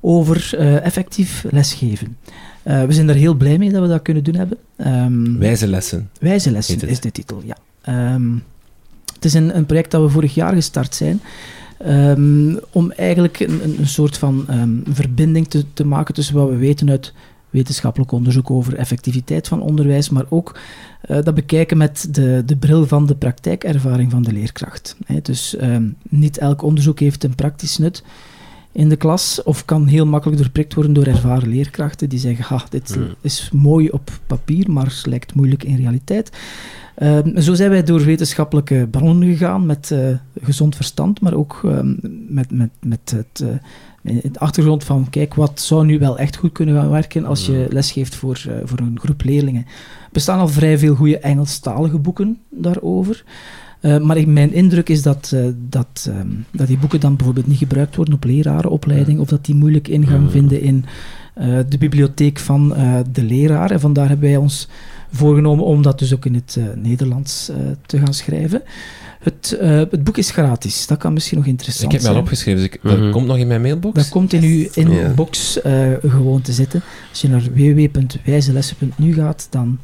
over 0.00 0.54
eh, 0.58 0.84
effectief 0.84 1.44
lesgeven. 1.50 2.16
Eh, 2.62 2.84
we 2.84 2.92
zijn 2.92 3.06
daar 3.06 3.16
heel 3.16 3.34
blij 3.34 3.58
mee 3.58 3.70
dat 3.70 3.82
we 3.82 3.88
dat 3.88 4.02
kunnen 4.02 4.24
doen 4.24 4.34
hebben. 4.34 4.58
Ehm, 4.76 5.38
Wijze 5.38 5.66
lessen. 5.66 6.10
Wijze 6.20 6.50
lessen 6.50 6.88
is 6.88 7.00
de 7.00 7.12
titel, 7.12 7.42
ja. 7.44 7.56
Ehm, 7.80 8.32
het 9.14 9.24
is 9.24 9.34
een, 9.34 9.56
een 9.56 9.66
project 9.66 9.90
dat 9.90 10.02
we 10.02 10.08
vorig 10.08 10.34
jaar 10.34 10.54
gestart 10.54 10.94
zijn. 10.94 11.20
om 12.72 12.90
eigenlijk 12.90 13.40
een, 13.40 13.78
een, 13.78 13.86
soort 13.86 14.18
van 14.18 14.46
verbinding 14.90 15.48
te, 15.48 15.64
te 15.72 15.86
maken 15.86 16.14
tussen 16.14 16.34
wat 16.34 16.48
we 16.48 16.56
weten 16.56 16.90
uit 16.90 17.12
wetenschappelijk 17.58 18.12
onderzoek 18.12 18.50
over 18.50 18.74
effectiviteit 18.74 19.48
van 19.48 19.60
onderwijs, 19.60 20.10
maar 20.10 20.24
ook 20.28 20.58
eh, 21.00 21.22
dat 21.22 21.34
bekijken 21.34 21.76
met 21.76 22.08
de, 22.10 22.42
de 22.46 22.56
bril 22.56 22.86
van 22.86 23.06
de 23.06 23.14
praktijkervaring 23.14 24.10
van 24.10 24.22
de 24.22 24.32
leerkracht. 24.32 24.96
Dus 25.22 25.56
ehm, 25.56 25.88
niet 26.08 26.38
elk 26.38 26.62
onderzoek 26.62 27.00
heeft 27.00 27.24
een 27.24 27.34
praktisch 27.34 27.78
nut 27.78 28.02
in 28.72 28.88
de 28.88 28.96
klas 28.96 29.42
of 29.42 29.64
kan 29.64 29.86
heel 29.86 30.06
makkelijk 30.06 30.38
doorprikt 30.40 30.74
worden 30.74 30.92
door 30.92 31.06
ervaren 31.06 31.48
leerkrachten 31.48 32.08
die 32.08 32.18
zeggen, 32.18 32.44
ha, 32.44 32.64
dit 32.68 32.94
Hmm. 32.94 33.14
is 33.20 33.50
mooi 33.52 33.88
op 33.88 34.10
papier, 34.26 34.70
maar 34.70 35.00
lijkt 35.04 35.34
moeilijk 35.34 35.64
in 35.64 35.76
realiteit. 35.76 36.30
Ehm, 36.94 37.40
zo 37.40 37.54
zijn 37.54 37.70
wij 37.70 37.82
door 37.82 38.04
wetenschappelijke 38.04 38.88
bronnen 38.90 39.28
gegaan 39.28 39.66
met 39.66 39.90
eh, 39.90 40.00
gezond 40.42 40.76
verstand, 40.76 41.20
maar 41.20 41.34
ook 41.34 41.60
ehm, 41.64 41.94
met, 42.28 42.50
met, 42.50 42.70
met 42.80 43.10
het, 43.10 43.40
eh, 43.40 43.48
in 44.02 44.20
het 44.22 44.38
achtergrond 44.38 44.84
van, 44.84 45.06
kijk, 45.10 45.34
wat 45.34 45.60
zou 45.60 45.86
nu 45.86 45.98
wel 45.98 46.18
echt 46.18 46.36
goed 46.36 46.52
kunnen 46.52 46.74
gaan 46.74 46.90
werken 46.90 47.24
als 47.24 47.46
je 47.46 47.66
lesgeeft 47.70 48.14
voor, 48.14 48.44
eh, 48.48 48.54
voor 48.64 48.78
een 48.78 48.98
groep 49.00 49.24
leerlingen. 49.24 49.64
Er 49.66 50.08
bestaan 50.12 50.38
al 50.38 50.48
vrij 50.48 50.78
veel 50.78 50.94
goede 50.94 51.18
Engelstalige 51.18 51.98
boeken 51.98 52.38
daarover. 52.48 53.24
Eh, 53.80 53.98
maar 53.98 54.16
ik, 54.16 54.26
mijn 54.26 54.52
indruk 54.52 54.88
is 54.88 55.02
dat, 55.02 55.30
eh, 55.34 55.44
dat, 55.68 56.06
ehm, 56.08 56.28
dat 56.50 56.66
die 56.66 56.78
boeken 56.78 57.00
dan 57.00 57.16
bijvoorbeeld 57.16 57.46
niet 57.46 57.58
gebruikt 57.58 57.96
worden 57.96 58.14
op 58.14 58.24
lerarenopleiding, 58.24 59.20
of 59.20 59.28
dat 59.28 59.44
die 59.44 59.54
moeilijk 59.54 59.88
ingang 59.88 60.30
vinden 60.30 60.60
in 60.60 60.84
eh, 61.38 61.58
de 61.68 61.78
bibliotheek 61.78 62.38
van 62.38 62.74
eh, 62.74 62.94
de 63.12 63.22
leraar. 63.22 63.70
En 63.70 63.80
vandaar 63.80 64.08
hebben 64.08 64.28
wij 64.28 64.36
ons 64.36 64.68
voorgenomen 65.12 65.64
om 65.64 65.82
dat 65.82 65.98
dus 65.98 66.14
ook 66.14 66.24
in 66.24 66.34
het 66.34 66.58
Nederlands 66.74 67.50
te 67.86 67.98
gaan 67.98 68.14
schrijven. 68.14 68.62
Het, 69.18 69.56
het, 69.60 70.04
boek 70.04 70.16
is 70.16 70.30
gratis. 70.30 70.86
Dat 70.86 70.98
kan 70.98 71.12
misschien 71.12 71.38
nog 71.38 71.46
interessant 71.46 71.90
zijn. 71.90 72.00
Ik 72.00 72.06
heb 72.06 72.12
wel 72.14 72.22
opgeschreven, 72.22 72.60
dus 72.62 72.70
ik, 72.70 72.80
dat 72.82 72.98
mhm. 72.98 73.10
komt 73.10 73.26
nog 73.26 73.36
in 73.36 73.46
mijn 73.46 73.60
mailbox. 73.60 73.94
Dat 73.94 74.08
komt 74.08 74.32
in 74.32 74.42
uw 74.42 74.66
inbox 74.74 75.58
gewoon 76.06 76.40
te 76.40 76.52
zitten. 76.52 76.82
Als 77.10 77.20
je 77.20 77.28
naar 77.28 77.42
www.wijzelessen.nu 77.42 79.14
gaat, 79.14 79.46
dan 79.50 79.78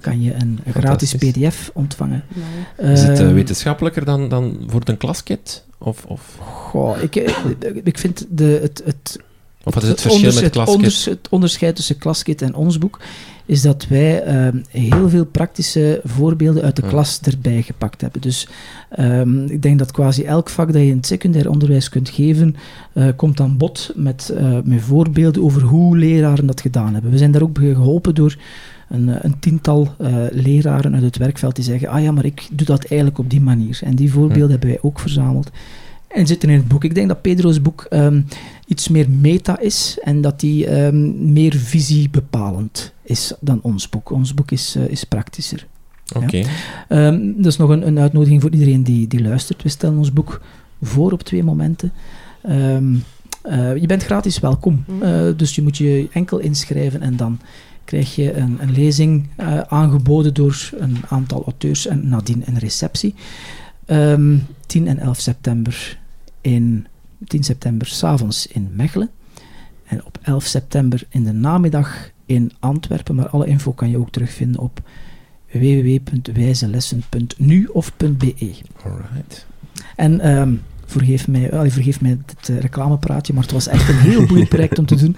kan 0.00 0.22
je 0.22 0.34
een 0.34 0.60
gratis 0.70 1.14
pdf 1.14 1.70
ontvangen. 1.74 2.24
Is 2.78 3.02
het 3.02 3.18
ehm, 3.18 3.34
wetenschappelijker 3.34 4.04
dan, 4.04 4.28
dan 4.28 4.58
voor 4.66 4.80
een 4.84 4.96
klaskit? 4.96 5.64
Of, 5.78 6.04
of? 6.04 6.36
Goh, 6.38 7.02
ik, 7.02 7.16
ik 7.84 7.98
vind 7.98 8.26
de, 8.28 8.58
het, 8.62 8.82
het 8.84 9.18
of 9.64 9.74
wat 9.74 9.82
is 9.82 9.88
het, 9.88 10.00
verschil 10.00 10.32
met 10.42 10.50
klaskit? 10.50 11.04
het 11.04 11.28
onderscheid 11.30 11.76
tussen 11.76 11.98
klaskit 11.98 12.42
en 12.42 12.54
ons 12.54 12.78
boek 12.78 13.00
is 13.46 13.62
dat 13.62 13.86
wij 13.86 14.22
ehm, 14.22 14.56
heel 14.68 15.08
veel 15.08 15.24
praktische 15.24 16.00
voorbeelden 16.04 16.62
uit 16.62 16.76
de 16.76 16.82
klas 16.82 17.20
erbij 17.20 17.62
gepakt 17.62 18.00
hebben. 18.00 18.20
Dus 18.20 18.48
ehm, 18.90 19.44
ik 19.44 19.62
denk 19.62 19.78
dat 19.78 19.92
quasi 19.92 20.22
elk 20.22 20.48
vak 20.48 20.72
dat 20.72 20.82
je 20.82 20.88
in 20.88 20.96
het 20.96 21.06
secundair 21.06 21.50
onderwijs 21.50 21.88
kunt 21.88 22.08
geven, 22.08 22.56
uh, 22.92 23.08
komt 23.16 23.40
aan 23.40 23.56
bod 23.56 23.92
met, 23.94 24.32
uh, 24.34 24.58
met 24.64 24.82
voorbeelden 24.82 25.42
over 25.42 25.62
hoe 25.62 25.98
leraren 25.98 26.46
dat 26.46 26.60
gedaan 26.60 26.92
hebben. 26.92 27.10
We 27.10 27.18
zijn 27.18 27.30
daar 27.30 27.42
ook 27.42 27.58
geholpen 27.58 28.14
door 28.14 28.36
een, 28.88 29.08
eh, 29.08 29.16
een 29.20 29.38
tiental 29.38 29.94
leraren 30.30 30.94
uit 30.94 31.02
het 31.02 31.16
werkveld 31.16 31.54
die 31.54 31.64
zeggen, 31.64 31.88
ah 31.88 32.02
ja, 32.02 32.12
maar 32.12 32.24
ik 32.24 32.48
doe 32.52 32.66
dat 32.66 32.84
eigenlijk 32.84 33.18
op 33.18 33.30
die 33.30 33.40
manier. 33.40 33.80
En 33.82 33.94
die 33.94 34.12
voorbeelden 34.12 34.50
hebben 34.50 34.68
wij 34.68 34.78
ook 34.82 35.00
verzameld 35.00 35.50
en 36.14 36.26
zitten 36.26 36.48
in 36.48 36.56
het 36.56 36.68
boek. 36.68 36.84
Ik 36.84 36.94
denk 36.94 37.08
dat 37.08 37.22
Pedro's 37.22 37.62
boek 37.62 37.86
ehm, 37.90 38.20
iets 38.66 38.88
meer 38.88 39.10
meta 39.10 39.58
is 39.58 39.98
en 40.02 40.20
dat 40.20 40.40
die 40.40 40.84
um, 40.84 41.32
meer 41.32 41.54
visiebepalend 41.56 42.92
is 43.02 43.32
dan 43.40 43.58
ons 43.62 43.88
boek. 43.88 44.10
Ons 44.10 44.34
boek 44.34 44.50
is, 44.50 44.76
uh, 44.76 44.88
is 44.88 45.04
praktischer. 45.04 45.66
Oké. 46.16 46.36
Ja. 46.36 46.46
Ehm, 46.88 47.32
dat 47.36 47.46
is 47.46 47.56
nog 47.56 47.70
een, 47.70 47.86
een, 47.86 47.98
uitnodiging 47.98 48.40
voor 48.40 48.50
iedereen 48.50 48.82
die, 48.82 49.08
die 49.08 49.22
luistert. 49.22 49.62
We 49.62 49.68
stellen 49.68 49.98
ons 49.98 50.12
boek 50.12 50.40
voor 50.82 51.12
op 51.12 51.22
twee 51.22 51.44
momenten. 51.44 51.92
Uh, 52.48 53.76
je 53.76 53.86
bent 53.86 54.04
gratis 54.04 54.38
welkom, 54.38 54.84
uh, 55.02 55.28
dus 55.36 55.54
je 55.54 55.62
moet 55.62 55.76
je 55.76 56.08
enkel 56.12 56.38
inschrijven 56.38 57.00
en 57.00 57.16
dan 57.16 57.40
krijg 57.84 58.14
je 58.14 58.34
een, 58.34 58.56
een 58.60 58.72
lezing 58.72 59.28
uh, 59.36 59.60
aangeboden 59.60 60.34
door 60.34 60.70
een 60.78 60.96
aantal 61.08 61.42
auteurs 61.42 61.86
en 61.86 62.08
nadien 62.08 62.42
een 62.46 62.58
receptie. 62.58 63.14
10 63.86 64.88
en 64.88 64.98
11 64.98 65.20
september 65.20 65.98
in 66.44 66.86
10 67.26 67.44
september 67.44 67.86
s'avonds 67.86 68.46
in 68.46 68.70
Mechelen. 68.72 69.10
En 69.84 70.04
op 70.04 70.18
11 70.22 70.44
september 70.44 71.02
in 71.08 71.24
de 71.24 71.32
namiddag 71.32 72.10
in 72.26 72.52
Antwerpen. 72.58 73.14
Maar 73.14 73.28
alle 73.28 73.46
info 73.46 73.72
kan 73.72 73.90
je 73.90 73.98
ook 73.98 74.10
terugvinden 74.10 74.60
op 74.60 74.80
www.wijzelessen.nu 75.52 77.66
of 77.66 77.96
.be. 77.96 78.54
Alright. 78.84 79.46
En 79.96 80.36
um, 80.38 80.62
vergeef, 80.86 81.28
mij, 81.28 81.52
uh, 81.52 81.70
vergeef 81.70 82.00
mij 82.00 82.18
het 82.26 82.48
uh, 82.48 82.58
reclamepraatje, 82.58 83.32
maar 83.32 83.42
het 83.42 83.52
was 83.52 83.66
echt 83.66 83.88
een 83.88 83.98
heel 83.98 84.26
boeiend 84.26 84.48
project 84.48 84.78
om 84.78 84.86
te 84.86 84.96
doen. 84.96 85.16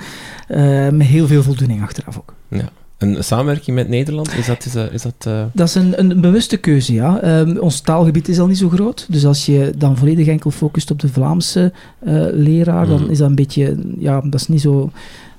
Uh, 0.49 0.89
met 0.99 1.07
heel 1.07 1.27
veel 1.27 1.43
voldoening 1.43 1.83
achteraf 1.83 2.19
ook. 2.19 2.35
Ja. 2.49 2.71
Een 2.99 3.25
samenwerking 3.25 3.77
met 3.77 3.89
Nederland, 3.89 4.35
is 4.35 4.47
dat... 4.47 4.65
Is 4.65 4.73
dat, 4.73 4.93
is 4.93 5.03
dat, 5.03 5.25
uh... 5.29 5.45
dat 5.53 5.69
is 5.69 5.75
een, 5.75 5.99
een 5.99 6.21
bewuste 6.21 6.57
keuze, 6.57 6.93
ja. 6.93 7.41
Um, 7.41 7.59
ons 7.59 7.81
taalgebied 7.81 8.29
is 8.29 8.39
al 8.39 8.47
niet 8.47 8.59
zo 8.59 8.69
groot, 8.69 9.07
dus 9.09 9.27
als 9.27 9.47
je 9.47 9.73
dan 9.77 9.97
volledig 9.97 10.27
enkel 10.27 10.51
focust 10.51 10.91
op 10.91 11.01
de 11.01 11.09
Vlaamse 11.09 11.73
uh, 12.07 12.27
leraar, 12.33 12.87
dan 12.87 13.03
mm. 13.03 13.11
is 13.11 13.19
dat 13.19 13.29
een 13.29 13.35
beetje... 13.35 13.77
Ja, 13.99 14.21
dat 14.21 14.41
is 14.41 14.49
niet 14.49 14.61
zo 14.61 14.91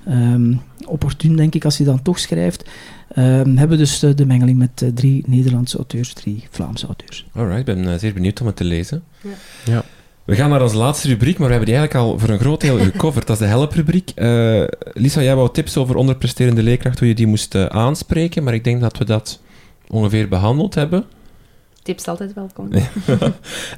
um, 0.08 0.60
opportun, 0.86 1.36
denk 1.36 1.54
ik, 1.54 1.64
als 1.64 1.78
je 1.78 1.84
dan 1.84 2.02
toch 2.02 2.18
schrijft. 2.18 2.68
Um, 3.16 3.56
hebben 3.56 3.68
we 3.68 3.76
dus 3.76 3.98
de, 3.98 4.14
de 4.14 4.26
mengeling 4.26 4.58
met 4.58 4.82
uh, 4.82 4.88
drie 4.94 5.24
Nederlandse 5.26 5.76
auteurs, 5.76 6.12
drie 6.12 6.46
Vlaamse 6.50 6.86
auteurs. 6.86 7.26
Alright, 7.32 7.58
ik 7.58 7.64
ben 7.64 7.98
zeer 7.98 8.12
benieuwd 8.12 8.40
om 8.40 8.46
het 8.46 8.56
te 8.56 8.64
lezen. 8.64 9.02
Ja. 9.22 9.30
ja. 9.72 9.84
We 10.28 10.34
gaan 10.34 10.50
naar 10.50 10.62
onze 10.62 10.76
laatste 10.76 11.08
rubriek, 11.08 11.38
maar 11.38 11.46
we 11.46 11.54
hebben 11.54 11.72
die 11.72 11.78
eigenlijk 11.78 12.08
al 12.08 12.18
voor 12.18 12.28
een 12.28 12.38
groot 12.38 12.60
deel 12.60 12.78
gecoverd. 12.78 13.26
Dat 13.26 13.36
is 13.36 13.42
de 13.42 13.48
helprubriek. 13.48 14.12
Uh, 14.16 14.64
Lisa, 14.92 15.22
jij 15.22 15.34
wou 15.34 15.52
tips 15.52 15.76
over 15.76 15.96
onderpresterende 15.96 16.62
leerkracht, 16.62 16.98
hoe 16.98 17.08
je 17.08 17.14
die 17.14 17.26
moest 17.26 17.54
uh, 17.54 17.66
aanspreken, 17.66 18.44
maar 18.44 18.54
ik 18.54 18.64
denk 18.64 18.80
dat 18.80 18.98
we 18.98 19.04
dat 19.04 19.40
ongeveer 19.88 20.28
behandeld 20.28 20.74
hebben. 20.74 21.04
Tips 21.82 22.08
altijd 22.08 22.32
welkom. 22.34 22.72
uh, 22.72 22.82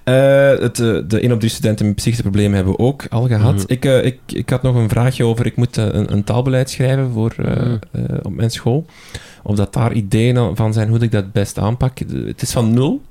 het, 0.65 0.77
de 1.11 1.21
1 1.21 1.33
op 1.33 1.39
3 1.39 1.51
studenten 1.51 1.87
met 1.87 1.95
psychische 1.95 2.23
problemen 2.23 2.55
hebben 2.55 2.73
we 2.73 2.79
ook 2.79 3.07
al 3.11 3.27
gehad. 3.27 3.55
Mhm. 3.55 3.65
ik, 3.67 3.85
ik, 3.85 4.21
ik 4.27 4.51
had 4.51 4.63
nog 4.63 4.75
een 4.75 4.89
vraagje 4.89 5.25
over, 5.25 5.47
ik 5.47 5.57
moet 5.57 5.77
een, 5.77 6.13
een 6.13 6.25
taalbeleid 6.25 6.71
schrijven 6.71 7.11
voor, 7.13 7.35
mhm. 7.37 7.77
op 8.23 8.35
mijn 8.35 8.51
school. 8.51 8.85
Of 9.43 9.57
dat 9.57 9.73
daar 9.73 9.93
ideeën 9.93 10.57
van 10.57 10.73
zijn 10.73 10.89
hoe 10.89 10.99
ik 10.99 11.13
dat 11.13 11.33
best 11.33 11.59
aanpak. 11.59 11.99
Het 11.99 12.43
is 12.43 12.53
van 12.53 12.75
nul. 12.75 13.03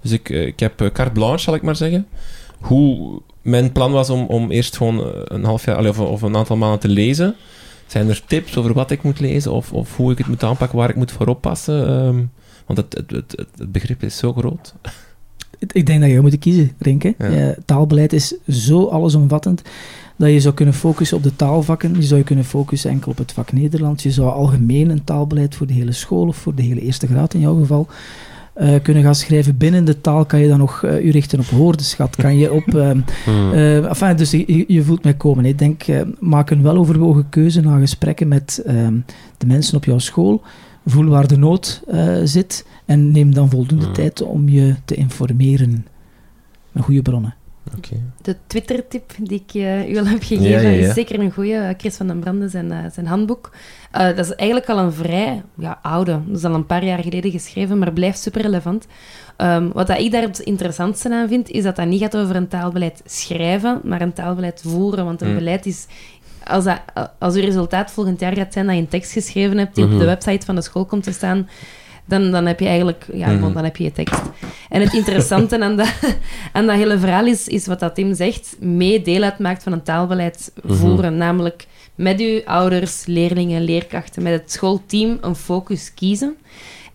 Dus 0.00 0.10
ik, 0.10 0.28
ik 0.28 0.60
heb 0.60 0.90
carte 0.92 1.12
blanche, 1.12 1.38
zal 1.42 1.54
ik 1.54 1.62
maar 1.62 1.76
zeggen 1.76 2.06
hoe 2.62 3.20
mijn 3.42 3.72
plan 3.72 3.92
was 3.92 4.10
om, 4.10 4.26
om 4.26 4.50
eerst 4.50 4.76
gewoon 4.76 5.00
eh, 5.00 5.20
een 5.24 5.44
half 5.44 5.64
jaar 5.64 5.88
of, 5.88 5.98
of 5.98 6.22
een 6.22 6.36
aantal 6.36 6.56
maanden 6.56 6.80
te 6.80 6.88
lezen. 6.88 7.34
Zijn 7.86 8.08
er 8.08 8.22
tips 8.26 8.56
over 8.56 8.72
wat 8.72 8.90
ik 8.90 9.02
moet 9.02 9.20
lezen 9.20 9.52
of, 9.52 9.72
of 9.72 9.96
hoe 9.96 10.12
ik 10.12 10.18
het 10.18 10.26
moet 10.26 10.42
aanpakken, 10.42 10.78
waar 10.78 10.90
ik 10.90 10.96
moet 10.96 11.12
voor 11.12 11.26
oppassen? 11.26 11.90
Um, 11.90 12.30
want 12.66 12.78
het, 12.78 12.94
het, 12.94 13.10
het, 13.10 13.46
het, 13.56 13.72
begrip 13.72 14.02
is 14.02 14.16
zo 14.16 14.32
groot. 14.32 14.74
Ik 15.58 15.86
denk 15.86 16.00
dat 16.00 16.10
je 16.10 16.20
moet 16.20 16.38
kiezen, 16.38 16.72
Renke. 16.78 17.14
Ja. 17.18 17.54
taalbeleid 17.64 18.12
is 18.12 18.34
zo 18.48 18.86
allesomvattend 18.86 19.62
dat 20.16 20.30
je 20.30 20.40
zou 20.40 20.54
kunnen 20.54 20.74
focussen 20.74 21.16
op 21.16 21.22
de 21.22 21.36
taalvakken. 21.36 21.94
Je 21.94 22.02
zou 22.02 22.22
kunnen 22.22 22.44
focussen 22.44 22.90
enkel 22.90 23.10
op 23.10 23.18
het 23.18 23.32
vak 23.32 23.52
Nederlands. 23.52 24.02
Je 24.02 24.10
zou 24.10 24.30
algemeen 24.30 24.90
een 24.90 25.04
taalbeleid 25.04 25.54
voor 25.54 25.66
de 25.66 25.72
hele 25.72 25.92
school 25.92 26.26
of 26.26 26.36
voor 26.36 26.54
de 26.54 26.62
hele 26.62 26.80
eerste 26.80 27.06
graad 27.06 27.34
in 27.34 27.40
jouw 27.40 27.58
geval 27.58 27.88
uh, 28.56 28.82
kunnen 28.82 29.02
gaan 29.02 29.14
schrijven 29.14 29.56
binnen 29.56 29.84
de 29.84 30.00
taal, 30.00 30.24
kan 30.24 30.40
je 30.40 30.48
dan 30.48 30.58
nog 30.58 30.82
uh, 30.82 31.04
u 31.04 31.10
richten 31.10 31.38
op 31.38 31.46
woordenschat. 31.46 32.16
Kan 32.16 32.36
je 32.36 32.52
op... 32.52 32.74
Uh, 32.74 32.90
uh, 33.26 33.84
enfin, 33.88 34.16
dus 34.16 34.30
je, 34.30 34.64
je, 34.66 34.82
voelt 34.82 35.04
mij 35.04 35.14
komen. 35.14 35.44
Ik 35.44 35.58
denk, 35.58 35.84
maak 36.18 36.50
een 36.50 36.62
weloverwogen 36.62 37.28
keuze 37.28 37.60
na 37.60 37.78
gesprekken 37.78 38.28
met 38.28 38.62
ehm, 38.66 38.94
de 39.38 39.46
mensen 39.46 39.76
op 39.76 39.84
jouw 39.84 39.98
school. 39.98 40.42
Voel 40.86 41.06
waar 41.06 41.28
de 41.28 41.38
nood 41.38 41.82
zit 42.24 42.66
en 42.84 43.10
neem 43.10 43.34
dan 43.34 43.50
voldoende 43.50 43.84
hmm. 43.84 43.94
tijd 43.94 44.22
om 44.22 44.48
je 44.48 44.74
te 44.84 44.94
informeren 44.94 45.86
met 46.72 46.84
goede 46.84 47.02
bronnen. 47.02 47.34
De 48.22 48.36
Twitter-tip 48.46 49.14
die 49.20 49.44
ik 49.46 49.54
uh, 49.54 49.88
u 49.90 49.98
al 49.98 50.06
heb 50.06 50.22
gegeven 50.22 50.78
is 50.78 50.94
zeker 50.94 51.20
een 51.20 51.32
goede. 51.32 51.74
Chris 51.78 51.96
van 51.96 52.06
den 52.06 52.18
Branden, 52.18 52.50
zijn, 52.50 52.92
zijn 52.92 53.06
handboek. 53.06 53.50
Uh, 53.96 54.06
dat 54.06 54.18
is 54.18 54.34
eigenlijk 54.34 54.68
al 54.70 54.78
een 54.78 54.92
vrij 54.92 55.42
ja, 55.58 55.78
oude, 55.82 56.20
dat 56.26 56.36
is 56.38 56.44
al 56.44 56.54
een 56.54 56.66
paar 56.66 56.84
jaar 56.84 57.02
geleden 57.02 57.30
geschreven, 57.30 57.78
maar 57.78 57.92
blijft 57.92 58.18
super 58.18 58.42
relevant. 58.42 58.86
Um, 59.36 59.72
wat 59.72 59.86
dat 59.86 59.98
ik 59.98 60.12
daar 60.12 60.22
het 60.22 60.38
interessantste 60.38 61.10
aan 61.10 61.28
vind, 61.28 61.50
is 61.50 61.62
dat 61.62 61.76
dat 61.76 61.86
niet 61.86 62.00
gaat 62.00 62.16
over 62.16 62.36
een 62.36 62.48
taalbeleid 62.48 63.02
schrijven, 63.04 63.80
maar 63.84 64.00
een 64.00 64.12
taalbeleid 64.12 64.62
voeren. 64.66 65.04
Want 65.04 65.20
een 65.20 65.28
mm. 65.28 65.34
beleid 65.34 65.66
is 65.66 65.86
als, 66.44 66.64
dat, 66.64 66.80
als 67.18 67.34
uw 67.34 67.40
resultaat 67.40 67.90
volgend 67.90 68.20
jaar 68.20 68.36
gaat 68.36 68.52
zijn 68.52 68.66
dat 68.66 68.74
je 68.74 68.80
een 68.80 68.88
tekst 68.88 69.12
geschreven 69.12 69.58
hebt 69.58 69.74
die 69.74 69.84
op 69.84 69.90
de 69.90 69.96
mhm. 69.96 70.06
website 70.06 70.46
van 70.46 70.54
de 70.54 70.62
school 70.62 70.84
komt 70.84 71.02
te 71.02 71.12
staan, 71.12 71.48
dan, 72.04 72.30
dan 72.30 72.46
heb 72.46 72.60
je 72.60 72.66
eigenlijk 72.66 73.06
ja, 73.12 73.28
mm. 73.28 73.52
dan 73.52 73.64
heb 73.64 73.76
je 73.76 73.84
je 73.84 73.92
tekst. 73.92 74.22
En 74.68 74.80
het 74.80 74.92
interessante 74.92 75.60
aan 75.60 75.76
dat, 75.76 75.94
aan 76.52 76.66
dat 76.66 76.76
hele 76.76 76.98
verhaal 76.98 77.26
is, 77.26 77.48
is 77.48 77.66
wat 77.66 77.80
dat 77.80 77.94
Tim 77.94 78.14
zegt, 78.14 78.56
mee 78.60 79.02
deel 79.02 79.22
uitmaakt 79.22 79.62
van 79.62 79.72
een 79.72 79.82
taalbeleid 79.82 80.52
mhm. 80.62 80.74
voeren. 80.74 81.16
Namelijk 81.16 81.66
met 81.94 82.20
uw 82.20 82.40
ouders, 82.44 83.06
leerlingen, 83.06 83.62
leerkrachten, 83.62 84.22
met 84.22 84.32
het 84.32 84.52
schoolteam 84.52 85.18
een 85.20 85.36
focus 85.36 85.94
kiezen. 85.94 86.36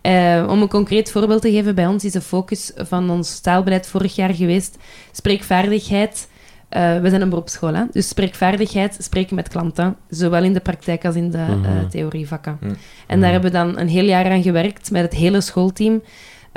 Uh, 0.02 0.46
om 0.48 0.62
een 0.62 0.68
concreet 0.68 1.10
voorbeeld 1.10 1.42
te 1.42 1.50
geven, 1.50 1.74
bij 1.74 1.86
ons 1.86 2.04
is 2.04 2.12
de 2.12 2.20
focus 2.20 2.72
van 2.76 3.10
ons 3.10 3.40
taalbeleid 3.40 3.86
vorig 3.86 4.14
jaar 4.14 4.34
geweest 4.34 4.76
spreekvaardigheid. 5.12 6.28
Uh, 6.76 7.00
we 7.00 7.08
zijn 7.08 7.20
een 7.20 7.28
beroepsschool, 7.28 7.74
hè? 7.74 7.84
dus 7.92 8.08
spreekvaardigheid, 8.08 8.96
spreken 9.00 9.36
met 9.36 9.48
klanten, 9.48 9.96
zowel 10.08 10.42
in 10.44 10.52
de 10.52 10.60
praktijk 10.60 11.04
als 11.04 11.14
in 11.14 11.30
de 11.30 11.46
uh, 11.62 11.88
theorievakken. 11.90 12.58
Mm 12.60 12.76
En 13.06 13.20
daar 13.20 13.32
hebben 13.32 13.50
we 13.50 13.56
dan 13.56 13.78
een 13.78 13.88
heel 13.88 14.04
jaar 14.04 14.30
aan 14.30 14.42
gewerkt 14.42 14.90
met 14.90 15.02
het 15.02 15.14
hele 15.14 15.40
schoolteam. 15.40 16.02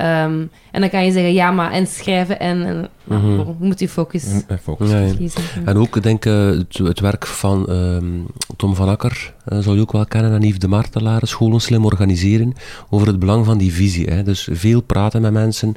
Um, 0.02 0.49
en 0.72 0.82
dan 0.82 0.90
kan 0.90 1.06
je 1.06 1.11
zeggen, 1.11 1.34
ja, 1.34 1.52
maar 1.52 1.72
en 1.72 1.88
schrijven 1.88 2.40
en, 2.40 2.65
en 2.65 2.90
mm 3.03 3.22
-hmm. 3.22 3.40
hoe 3.40 3.56
moet 3.60 3.80
je 3.80 3.90
focus, 3.90 4.26
focus. 4.61 4.90
kiezen. 5.18 5.41
En 5.65 5.78
ook, 5.78 6.03
denk 6.03 6.26
ik, 6.26 6.32
het, 6.32 6.78
het, 6.78 6.99
werk 6.99 7.28
van 7.28 7.72
um, 7.72 8.26
Tom 8.57 8.76
van 8.76 8.90
Akker, 8.90 9.34
uh, 9.48 9.60
zal 9.60 9.73
je 9.73 9.82
ook 9.82 9.91
wel 9.91 10.06
kennen, 10.06 10.34
en 10.34 10.41
Yves 10.41 10.60
de 10.60 10.68
Martelaar, 10.68 11.28
scholen 11.28 11.61
slim 11.61 11.86
organiseren, 11.86 12.53
over 12.90 13.07
het 13.07 13.19
belang 13.19 13.45
van 13.45 13.57
die 13.57 13.73
visie. 13.73 14.10
Hè. 14.10 14.23
Dus 14.23 14.48
veel 14.52 14.82
praten 14.82 15.22
met 15.22 15.32
mensen. 15.32 15.76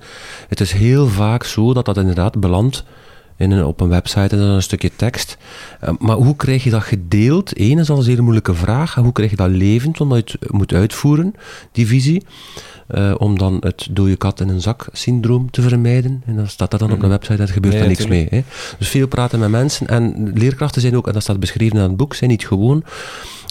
Het 0.49 0.61
is 0.61 0.73
heel 0.73 1.07
vaak 1.07 1.45
zo 1.45 1.75
dat 1.75 1.85
dat 1.85 1.97
inderdaad 1.97 2.41
belandt 2.41 2.85
in 3.37 3.51
een, 3.51 3.65
op 3.65 3.81
een 3.81 3.89
website 3.89 4.37
en 4.37 4.39
dan 4.39 4.49
een 4.49 4.63
stukje 4.63 4.91
tekst. 4.97 5.37
Uh, 5.85 5.91
maar 5.99 6.17
hoe 6.17 6.37
krijg 6.37 6.65
je 6.65 6.71
dat 6.71 6.83
gedeeld? 6.83 7.59
Eén 7.61 7.79
is 7.79 7.91
al 7.91 7.97
een 7.97 8.03
zeer 8.03 8.23
moeilijke 8.23 8.55
vraag. 8.55 8.97
En 8.97 9.03
hoe 9.03 9.13
krijg 9.13 9.31
je 9.31 9.37
dat 9.37 9.51
levend, 9.51 10.01
omdat 10.01 10.31
je 10.31 10.39
het 10.41 10.53
moet 10.53 10.73
uitvoeren, 10.73 11.35
die 11.73 11.87
visie? 11.87 12.23
Uh, 12.89 13.15
om 13.19 13.39
dan 13.39 13.57
het 13.61 13.89
dode 13.91 14.17
kat 14.17 14.41
in 14.41 14.49
een 14.49 14.61
zak 14.61 14.87
syndroom 14.93 15.51
te 15.51 15.63
vermijden. 15.63 16.23
En 16.27 16.37
dan 16.37 16.49
staat 16.49 16.71
dat 16.71 16.81
dan 16.81 16.91
op 16.91 17.01
de 17.01 17.07
mhm. 17.07 17.13
website, 17.15 17.37
dat 17.37 17.51
gebeurt 17.51 17.75
er 17.75 17.87
niks 17.87 18.07
mee. 18.07 18.27
Hè. 18.31 18.43
Dus 18.79 18.89
veel 18.89 19.07
praten 19.07 19.39
met 19.39 19.51
mensen. 19.51 19.87
En 19.87 20.33
leerkrachten 20.35 20.81
zijn 20.81 20.97
ook, 20.97 21.07
en 21.07 21.13
dat 21.13 21.23
staat 21.23 21.41
beschreven 21.41 21.77
in 21.77 21.83
het 21.83 21.97
boek, 21.97 22.15
zijn 22.15 22.31
niet 22.31 22.47
gewoon 22.47 22.85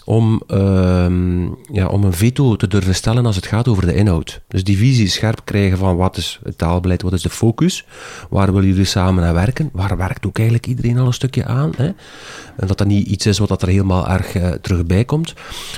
om, 0.05 0.41
ehm, 0.47 1.43
ja, 1.71 1.88
om 1.88 2.03
een 2.03 2.13
veto 2.13 2.55
te 2.55 2.67
durven 2.67 2.95
stellen 2.95 3.25
als 3.25 3.35
het 3.35 3.45
gaat 3.45 3.67
over 3.67 3.85
de 3.85 3.95
inhoud. 3.95 4.41
Dus 4.47 4.63
die 4.63 4.77
visie 4.77 5.07
scherp 5.07 5.41
krijgen 5.43 5.77
van 5.77 5.95
wat 5.95 6.17
is 6.17 6.39
het 6.43 6.57
taalbeleid, 6.57 7.01
wat 7.01 7.13
is 7.13 7.21
de 7.21 7.30
focus, 7.30 7.85
waar 8.30 8.53
willen 8.53 8.69
jullie 8.69 8.85
samen 8.85 9.23
aan 9.23 9.34
werken, 9.34 9.69
waar 9.73 9.97
werkt 9.97 10.25
ook 10.25 10.38
eigenlijk 10.38 10.67
iedereen 10.67 10.97
al 10.97 11.05
een 11.05 11.13
stukje 11.13 11.45
aan. 11.45 11.71
Hè? 11.77 11.85
En 12.57 12.67
dat 12.67 12.77
dat 12.77 12.88
niet 12.88 13.07
iets 13.07 13.25
is 13.25 13.38
wat 13.38 13.61
er 13.61 13.67
helemaal 13.67 14.09
erg 14.09 14.35
uh, 14.35 14.49
terugbij 14.49 15.05
komt. 15.05 15.34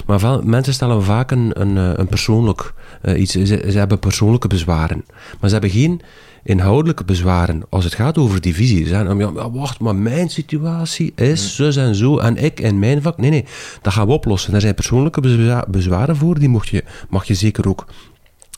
Maar 0.06 0.20
wel, 0.20 0.42
mensen 0.42 0.74
stellen 0.74 1.04
vaak 1.04 1.32
een, 1.32 1.62
een, 1.62 1.78
eh, 1.78 1.92
een 1.96 2.08
persoonlijk 2.08 2.74
uh, 3.04 3.20
iets, 3.20 3.32
ze, 3.32 3.46
ze 3.46 3.78
hebben 3.78 4.00
persoonlijke 4.00 4.48
bezwaren. 4.48 5.06
Maar 5.40 5.50
ze 5.50 5.56
hebben 5.56 5.70
geen 5.70 6.02
inhoudelijke 6.46 7.04
bezwaren 7.04 7.64
als 7.70 7.84
het 7.84 7.94
gaat 7.94 8.18
over 8.18 8.42
die 8.42 8.56
visie. 8.56 8.88
Zijn, 8.88 9.18
ja, 9.18 9.52
wacht, 9.52 9.80
maar 9.80 9.96
mijn 9.96 10.30
situatie 10.30 11.14
is 11.16 11.56
zus 11.56 11.76
en 11.76 11.96
zo 11.96 12.18
en 12.18 12.38
ik 12.38 12.60
en 12.60 12.80
mijn 12.80 13.02
vak. 13.02 13.18
Nee, 13.18 13.30
nee, 13.30 13.46
dat 13.82 13.94
gaan 13.94 14.08
we 14.08 14.14
oplossen. 14.14 14.54
Er 14.54 14.62
zijn 14.62 14.76
persoonlijke 14.76 15.66
bezwaren 15.68 16.16
voor, 16.16 16.40
die 16.40 16.50
mocht 16.50 16.68
je, 16.68 16.84
mag 17.10 17.26
je 17.26 17.34
zeker 17.34 17.68
ook 17.68 17.86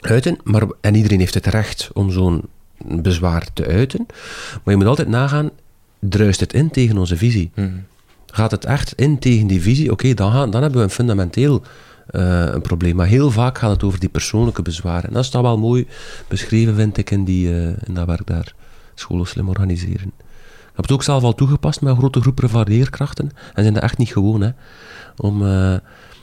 uiten. 0.02 0.38
Maar, 0.44 0.64
en 0.82 0.96
iedereen 0.96 1.20
heeft 1.20 1.34
het 1.34 1.46
recht 1.46 1.90
om 1.94 2.12
zo'n 2.12 2.42
bezwaar 2.86 3.48
te 3.54 3.66
uiten. 3.66 4.06
Maar 4.64 4.74
je 4.74 4.80
moet 4.80 4.90
altijd 4.90 5.08
nagaan, 5.08 5.50
druist 6.00 6.40
het 6.40 6.54
in 6.54 6.70
tegen 6.70 6.98
onze 6.98 7.18
visie? 7.18 7.52
Mm. 7.56 7.86
Gaat 8.26 8.52
het 8.52 8.66
echt 8.66 8.94
in 8.96 9.20
tegen 9.20 9.48
die 9.48 9.62
visie? 9.62 9.92
Oké, 9.92 10.14
dan, 10.14 10.52
dan 10.52 10.62
hebben 10.62 10.80
we 10.80 10.86
een 10.86 10.90
fundamenteel 10.90 11.64
een 12.08 12.62
probleem. 12.62 12.96
Maar 12.96 13.08
heel 13.08 13.32
vaak 13.32 13.58
gaat 13.58 13.72
het 13.72 13.84
over 13.84 14.00
die 14.00 14.10
persoonlijke 14.10 14.62
bezwaren. 14.62 15.08
En 15.08 15.14
dat 15.14 15.24
is 15.24 15.32
dan 15.32 15.42
wel 15.42 15.58
mooi 15.58 15.88
beschreven, 16.28 16.76
vind 16.76 16.98
ik, 16.98 17.12
in, 17.12 17.24
die, 17.24 17.50
uh, 17.50 17.68
in 17.68 17.94
dat 17.94 18.06
werk 18.06 18.28
daar. 18.28 18.54
Scholen 18.96 19.28
slim 19.28 19.50
organiseren. 19.50 20.12
Ik 20.18 20.74
heb 20.84 20.86
het 20.86 20.92
ook 20.92 21.04
zelf 21.04 21.24
al 21.24 21.36
toegepast 21.36 21.82
met 21.82 21.98
grote 21.98 22.22
groepen 22.22 22.50
van 22.50 22.64
leerkrachten. 22.68 23.32
En 23.54 23.62
zijn 23.62 23.74
dat 23.74 23.84
echt 23.84 23.98
niet 23.98 24.12
gewoon, 24.12 24.42
hè. 24.42 24.50
Om... 25.18 25.42
Uh, 25.42 25.76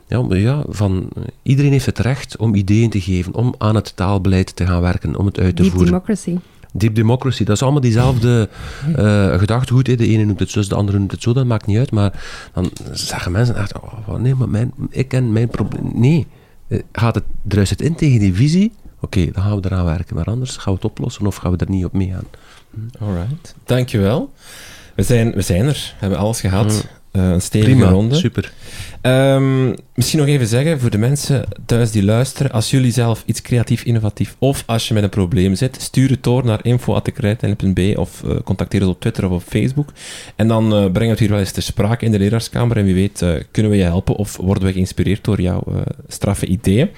ja, 0.07 0.25
ja, 0.29 0.65
van, 0.69 1.09
iedereen 1.43 1.73
heeft 1.73 1.87
het 1.87 1.99
recht 1.99 2.37
om 2.37 2.55
ideeën 2.55 2.91
te 2.91 3.01
geven, 3.01 3.35
om 3.35 3.55
aan 3.59 3.75
het 3.75 3.97
taalbeleid 3.97 4.57
te 4.57 4.67
gaan 4.67 4.81
werken, 4.81 5.17
om 5.17 5.27
het 5.27 5.39
uit 5.39 5.57
te 5.57 5.63
Deep 5.63 5.71
voeren. 5.71 5.91
democracy. 5.91 6.39
Deep 6.77 6.95
democracy, 6.95 7.45
dat 7.45 7.57
is 7.57 7.63
allemaal 7.63 7.81
diezelfde 7.81 8.49
uh, 8.89 9.39
gedachtegoed. 9.39 9.85
De 9.85 10.07
ene 10.07 10.25
noemt 10.25 10.41
het 10.41 10.51
zo, 10.51 10.61
de 10.61 10.75
andere 10.75 10.99
noemt 10.99 11.11
het 11.11 11.23
zo, 11.23 11.33
dat 11.33 11.47
maakt 11.47 11.67
niet 11.67 11.79
uit. 11.79 11.91
Maar 11.91 12.25
dan 12.53 12.71
zeggen 12.93 13.33
mensen 13.33 13.57
echt, 13.57 13.81
oh, 13.81 14.15
nee, 14.19 14.35
maar 14.35 14.49
mijn, 14.49 14.73
ik 14.91 15.09
ken 15.09 15.33
mijn 15.33 15.49
probleem. 15.49 15.91
Nee, 15.95 16.27
eh, 16.69 16.79
gaat 16.93 17.15
het, 17.15 17.25
druist 17.43 17.71
het 17.71 17.81
in 17.81 17.95
tegen 17.95 18.19
die 18.19 18.35
visie? 18.35 18.73
Oké, 19.01 19.31
dan 19.31 19.43
gaan 19.43 19.61
we 19.61 19.69
eraan 19.69 19.85
werken. 19.85 20.17
Maar 20.17 20.25
anders 20.25 20.57
gaan 20.57 20.73
we 20.73 20.79
het 20.83 20.91
oplossen 20.91 21.27
of 21.27 21.37
gaan 21.37 21.51
we 21.51 21.57
er 21.57 21.71
niet 21.71 21.85
op 21.85 21.93
meegaan. 21.93 22.27
Hm. 22.71 23.05
Alright, 23.05 23.55
dankjewel. 23.65 24.33
We 24.95 25.03
zijn, 25.03 25.33
we 25.33 25.43
zijn 25.43 25.67
er, 25.67 25.73
we 25.95 26.01
hebben 26.01 26.19
alles 26.19 26.41
gehad. 26.41 26.73
Uh, 26.73 26.79
een 27.21 27.41
stevige 27.41 27.71
Prima, 27.71 27.91
ronde. 27.91 28.15
super. 28.15 28.53
Um, 29.03 29.75
misschien 29.95 30.19
nog 30.19 30.29
even 30.29 30.47
zeggen 30.47 30.81
voor 30.81 30.91
de 30.91 30.99
mensen 30.99 31.45
thuis 31.67 31.91
die 31.91 32.05
luisteren: 32.05 32.53
als 32.53 32.71
jullie 32.71 32.93
zelf 32.93 33.23
iets 33.27 33.43
creatief, 33.43 33.83
innovatief 33.83 34.37
of 34.39 34.63
als 34.67 34.89
je 34.89 34.95
met 34.95 35.03
een 35.03 35.09
probleem 35.09 35.55
zit, 35.55 35.77
stuur 35.83 36.11
het 36.11 36.23
door 36.23 36.45
naar 36.45 36.59
info.dekrijtlijn.b 36.63 37.99
of 37.99 38.23
uh, 38.25 38.37
contacteer 38.45 38.81
ons 38.81 38.91
op 38.91 39.01
Twitter 39.01 39.25
of 39.25 39.31
op 39.31 39.43
Facebook. 39.49 39.93
En 40.37 40.49
dan 40.49 40.65
uh, 40.65 40.71
brengen 40.71 40.93
we 41.01 41.07
het 41.07 41.19
hier 41.19 41.29
wel 41.29 41.39
eens 41.39 41.51
te 41.51 41.61
sprake 41.61 42.05
in 42.05 42.11
de 42.11 42.19
leraarskamer. 42.19 42.77
En 42.77 42.85
wie 42.85 42.95
weet, 42.95 43.25
kunnen 43.51 43.71
we 43.71 43.79
je 43.79 43.85
helpen 43.85 44.15
of 44.15 44.37
worden 44.37 44.65
we 44.65 44.73
geïnspireerd 44.73 45.25
door 45.25 45.41
jouw 45.41 45.65
straffe 46.09 46.47
ideeën. 46.47 46.89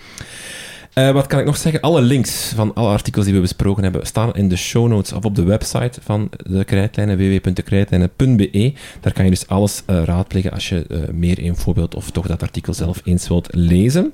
Uh, 0.98 1.10
wat 1.10 1.26
kan 1.26 1.38
ik 1.38 1.44
nog 1.44 1.56
zeggen? 1.56 1.80
Alle 1.80 2.00
links 2.00 2.52
van 2.54 2.74
alle 2.74 2.88
artikels 2.88 3.24
die 3.24 3.34
we 3.34 3.40
besproken 3.40 3.82
hebben 3.82 4.06
staan 4.06 4.34
in 4.34 4.48
de 4.48 4.56
show 4.56 4.88
notes 4.88 5.12
of 5.12 5.24
op 5.24 5.34
de 5.34 5.44
website 5.44 6.00
van 6.02 6.30
de 6.46 6.64
krijtlijnen, 6.64 7.16
www.dekrijtlijnen.be. 7.16 8.72
Daar 9.00 9.12
kan 9.12 9.24
je 9.24 9.30
dus 9.30 9.48
alles 9.48 9.82
uh, 9.90 10.02
raadplegen 10.04 10.50
als 10.52 10.68
je 10.68 10.84
uh, 10.88 10.98
meer 11.12 11.38
info 11.38 11.74
wilt 11.74 11.94
of 11.94 12.10
toch 12.10 12.26
dat 12.26 12.42
artikel 12.42 12.74
zelf 12.74 13.00
eens 13.04 13.28
wilt 13.28 13.48
lezen. 13.50 14.12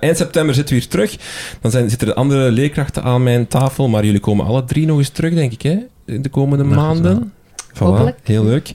eind 0.00 0.16
september 0.16 0.54
zitten 0.54 0.74
we 0.74 0.80
weer 0.80 0.90
terug. 0.90 1.16
Dan 1.60 1.70
zijn, 1.70 1.90
zitten 1.90 2.08
er 2.08 2.14
andere 2.14 2.50
leerkrachten 2.50 3.02
aan 3.02 3.22
mijn 3.22 3.46
tafel, 3.46 3.88
maar 3.88 4.04
jullie 4.04 4.20
komen 4.20 4.46
alle 4.46 4.64
drie 4.64 4.86
nog 4.86 4.98
eens 4.98 5.08
terug, 5.08 5.34
denk 5.34 5.52
ik, 5.52 5.62
hè? 5.62 5.78
de 6.04 6.28
komende 6.28 6.64
maanden. 6.64 7.32
Voilà, 7.74 8.22
heel 8.22 8.44
leuk. 8.44 8.72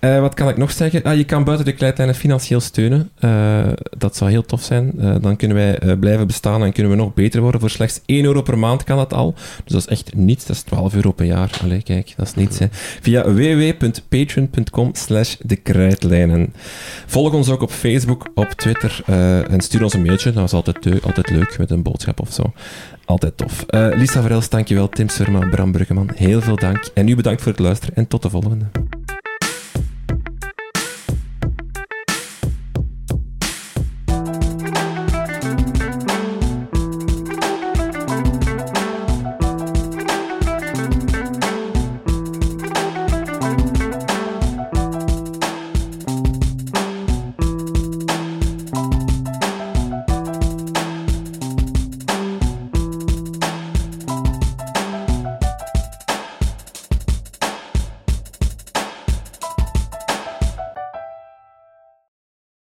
Uh, 0.00 0.20
wat 0.20 0.34
kan 0.34 0.48
ik 0.48 0.56
nog 0.56 0.70
zeggen? 0.70 1.02
Ah, 1.02 1.16
je 1.16 1.24
kan 1.24 1.44
buiten 1.44 1.66
de 1.66 1.72
kleitlijnen 1.72 2.14
financieel 2.14 2.60
steunen. 2.60 3.10
Uh, 3.20 3.66
dat 3.98 4.16
zou 4.16 4.30
heel 4.30 4.44
tof 4.44 4.62
zijn. 4.62 4.92
Uh, 4.98 5.14
dan 5.20 5.36
kunnen 5.36 5.56
wij 5.56 5.96
blijven 5.96 6.26
bestaan 6.26 6.64
en 6.64 6.72
kunnen 6.72 6.92
we 6.92 6.98
nog 6.98 7.14
beter 7.14 7.40
worden. 7.40 7.60
Voor 7.60 7.70
slechts 7.70 8.00
1 8.06 8.24
euro 8.24 8.42
per 8.42 8.58
maand 8.58 8.84
kan 8.84 8.96
dat 8.96 9.12
al. 9.12 9.34
Dus 9.64 9.72
dat 9.72 9.80
is 9.80 9.86
echt 9.86 10.14
niets. 10.14 10.46
Dat 10.46 10.56
is 10.56 10.62
12 10.62 10.94
euro 10.94 11.12
per 11.12 11.26
jaar. 11.26 11.50
Allee, 11.62 11.82
kijk, 11.82 12.14
dat 12.16 12.26
is 12.26 12.34
niets. 12.34 12.58
Hè. 12.58 12.66
Via 13.00 13.32
www.patreon.com 13.32 14.90
slash 14.94 15.34
de 15.40 15.56
krijtlijnen. 15.56 16.52
Volg 17.06 17.32
ons 17.32 17.50
ook 17.50 17.62
op 17.62 17.70
Facebook, 17.70 18.28
op 18.34 18.50
Twitter 18.50 19.00
en 19.48 19.60
stuur 19.60 19.82
ons 19.82 19.94
een 19.94 20.02
mailtje. 20.02 20.32
Dat 20.32 20.44
is 20.44 20.52
altijd, 20.52 21.02
altijd 21.02 21.30
leuk 21.30 21.58
met 21.58 21.70
een 21.70 21.82
boodschap 21.82 22.20
of 22.20 22.32
zo. 22.32 22.52
Altijd 23.06 23.36
tof. 23.36 23.64
Uh, 23.70 23.88
Lisa 23.94 24.22
Verels, 24.22 24.48
dankjewel. 24.48 24.88
Tim 24.88 25.08
Surma, 25.08 25.48
Bram 25.48 25.72
Bruggeman, 25.72 26.10
heel 26.14 26.40
veel 26.40 26.56
dank. 26.56 26.90
En 26.94 27.08
u 27.08 27.16
bedankt 27.16 27.42
voor 27.42 27.52
het 27.52 27.60
luisteren 27.60 27.94
en 27.94 28.08
tot 28.08 28.22
de 28.22 28.30
volgende. 28.30 28.64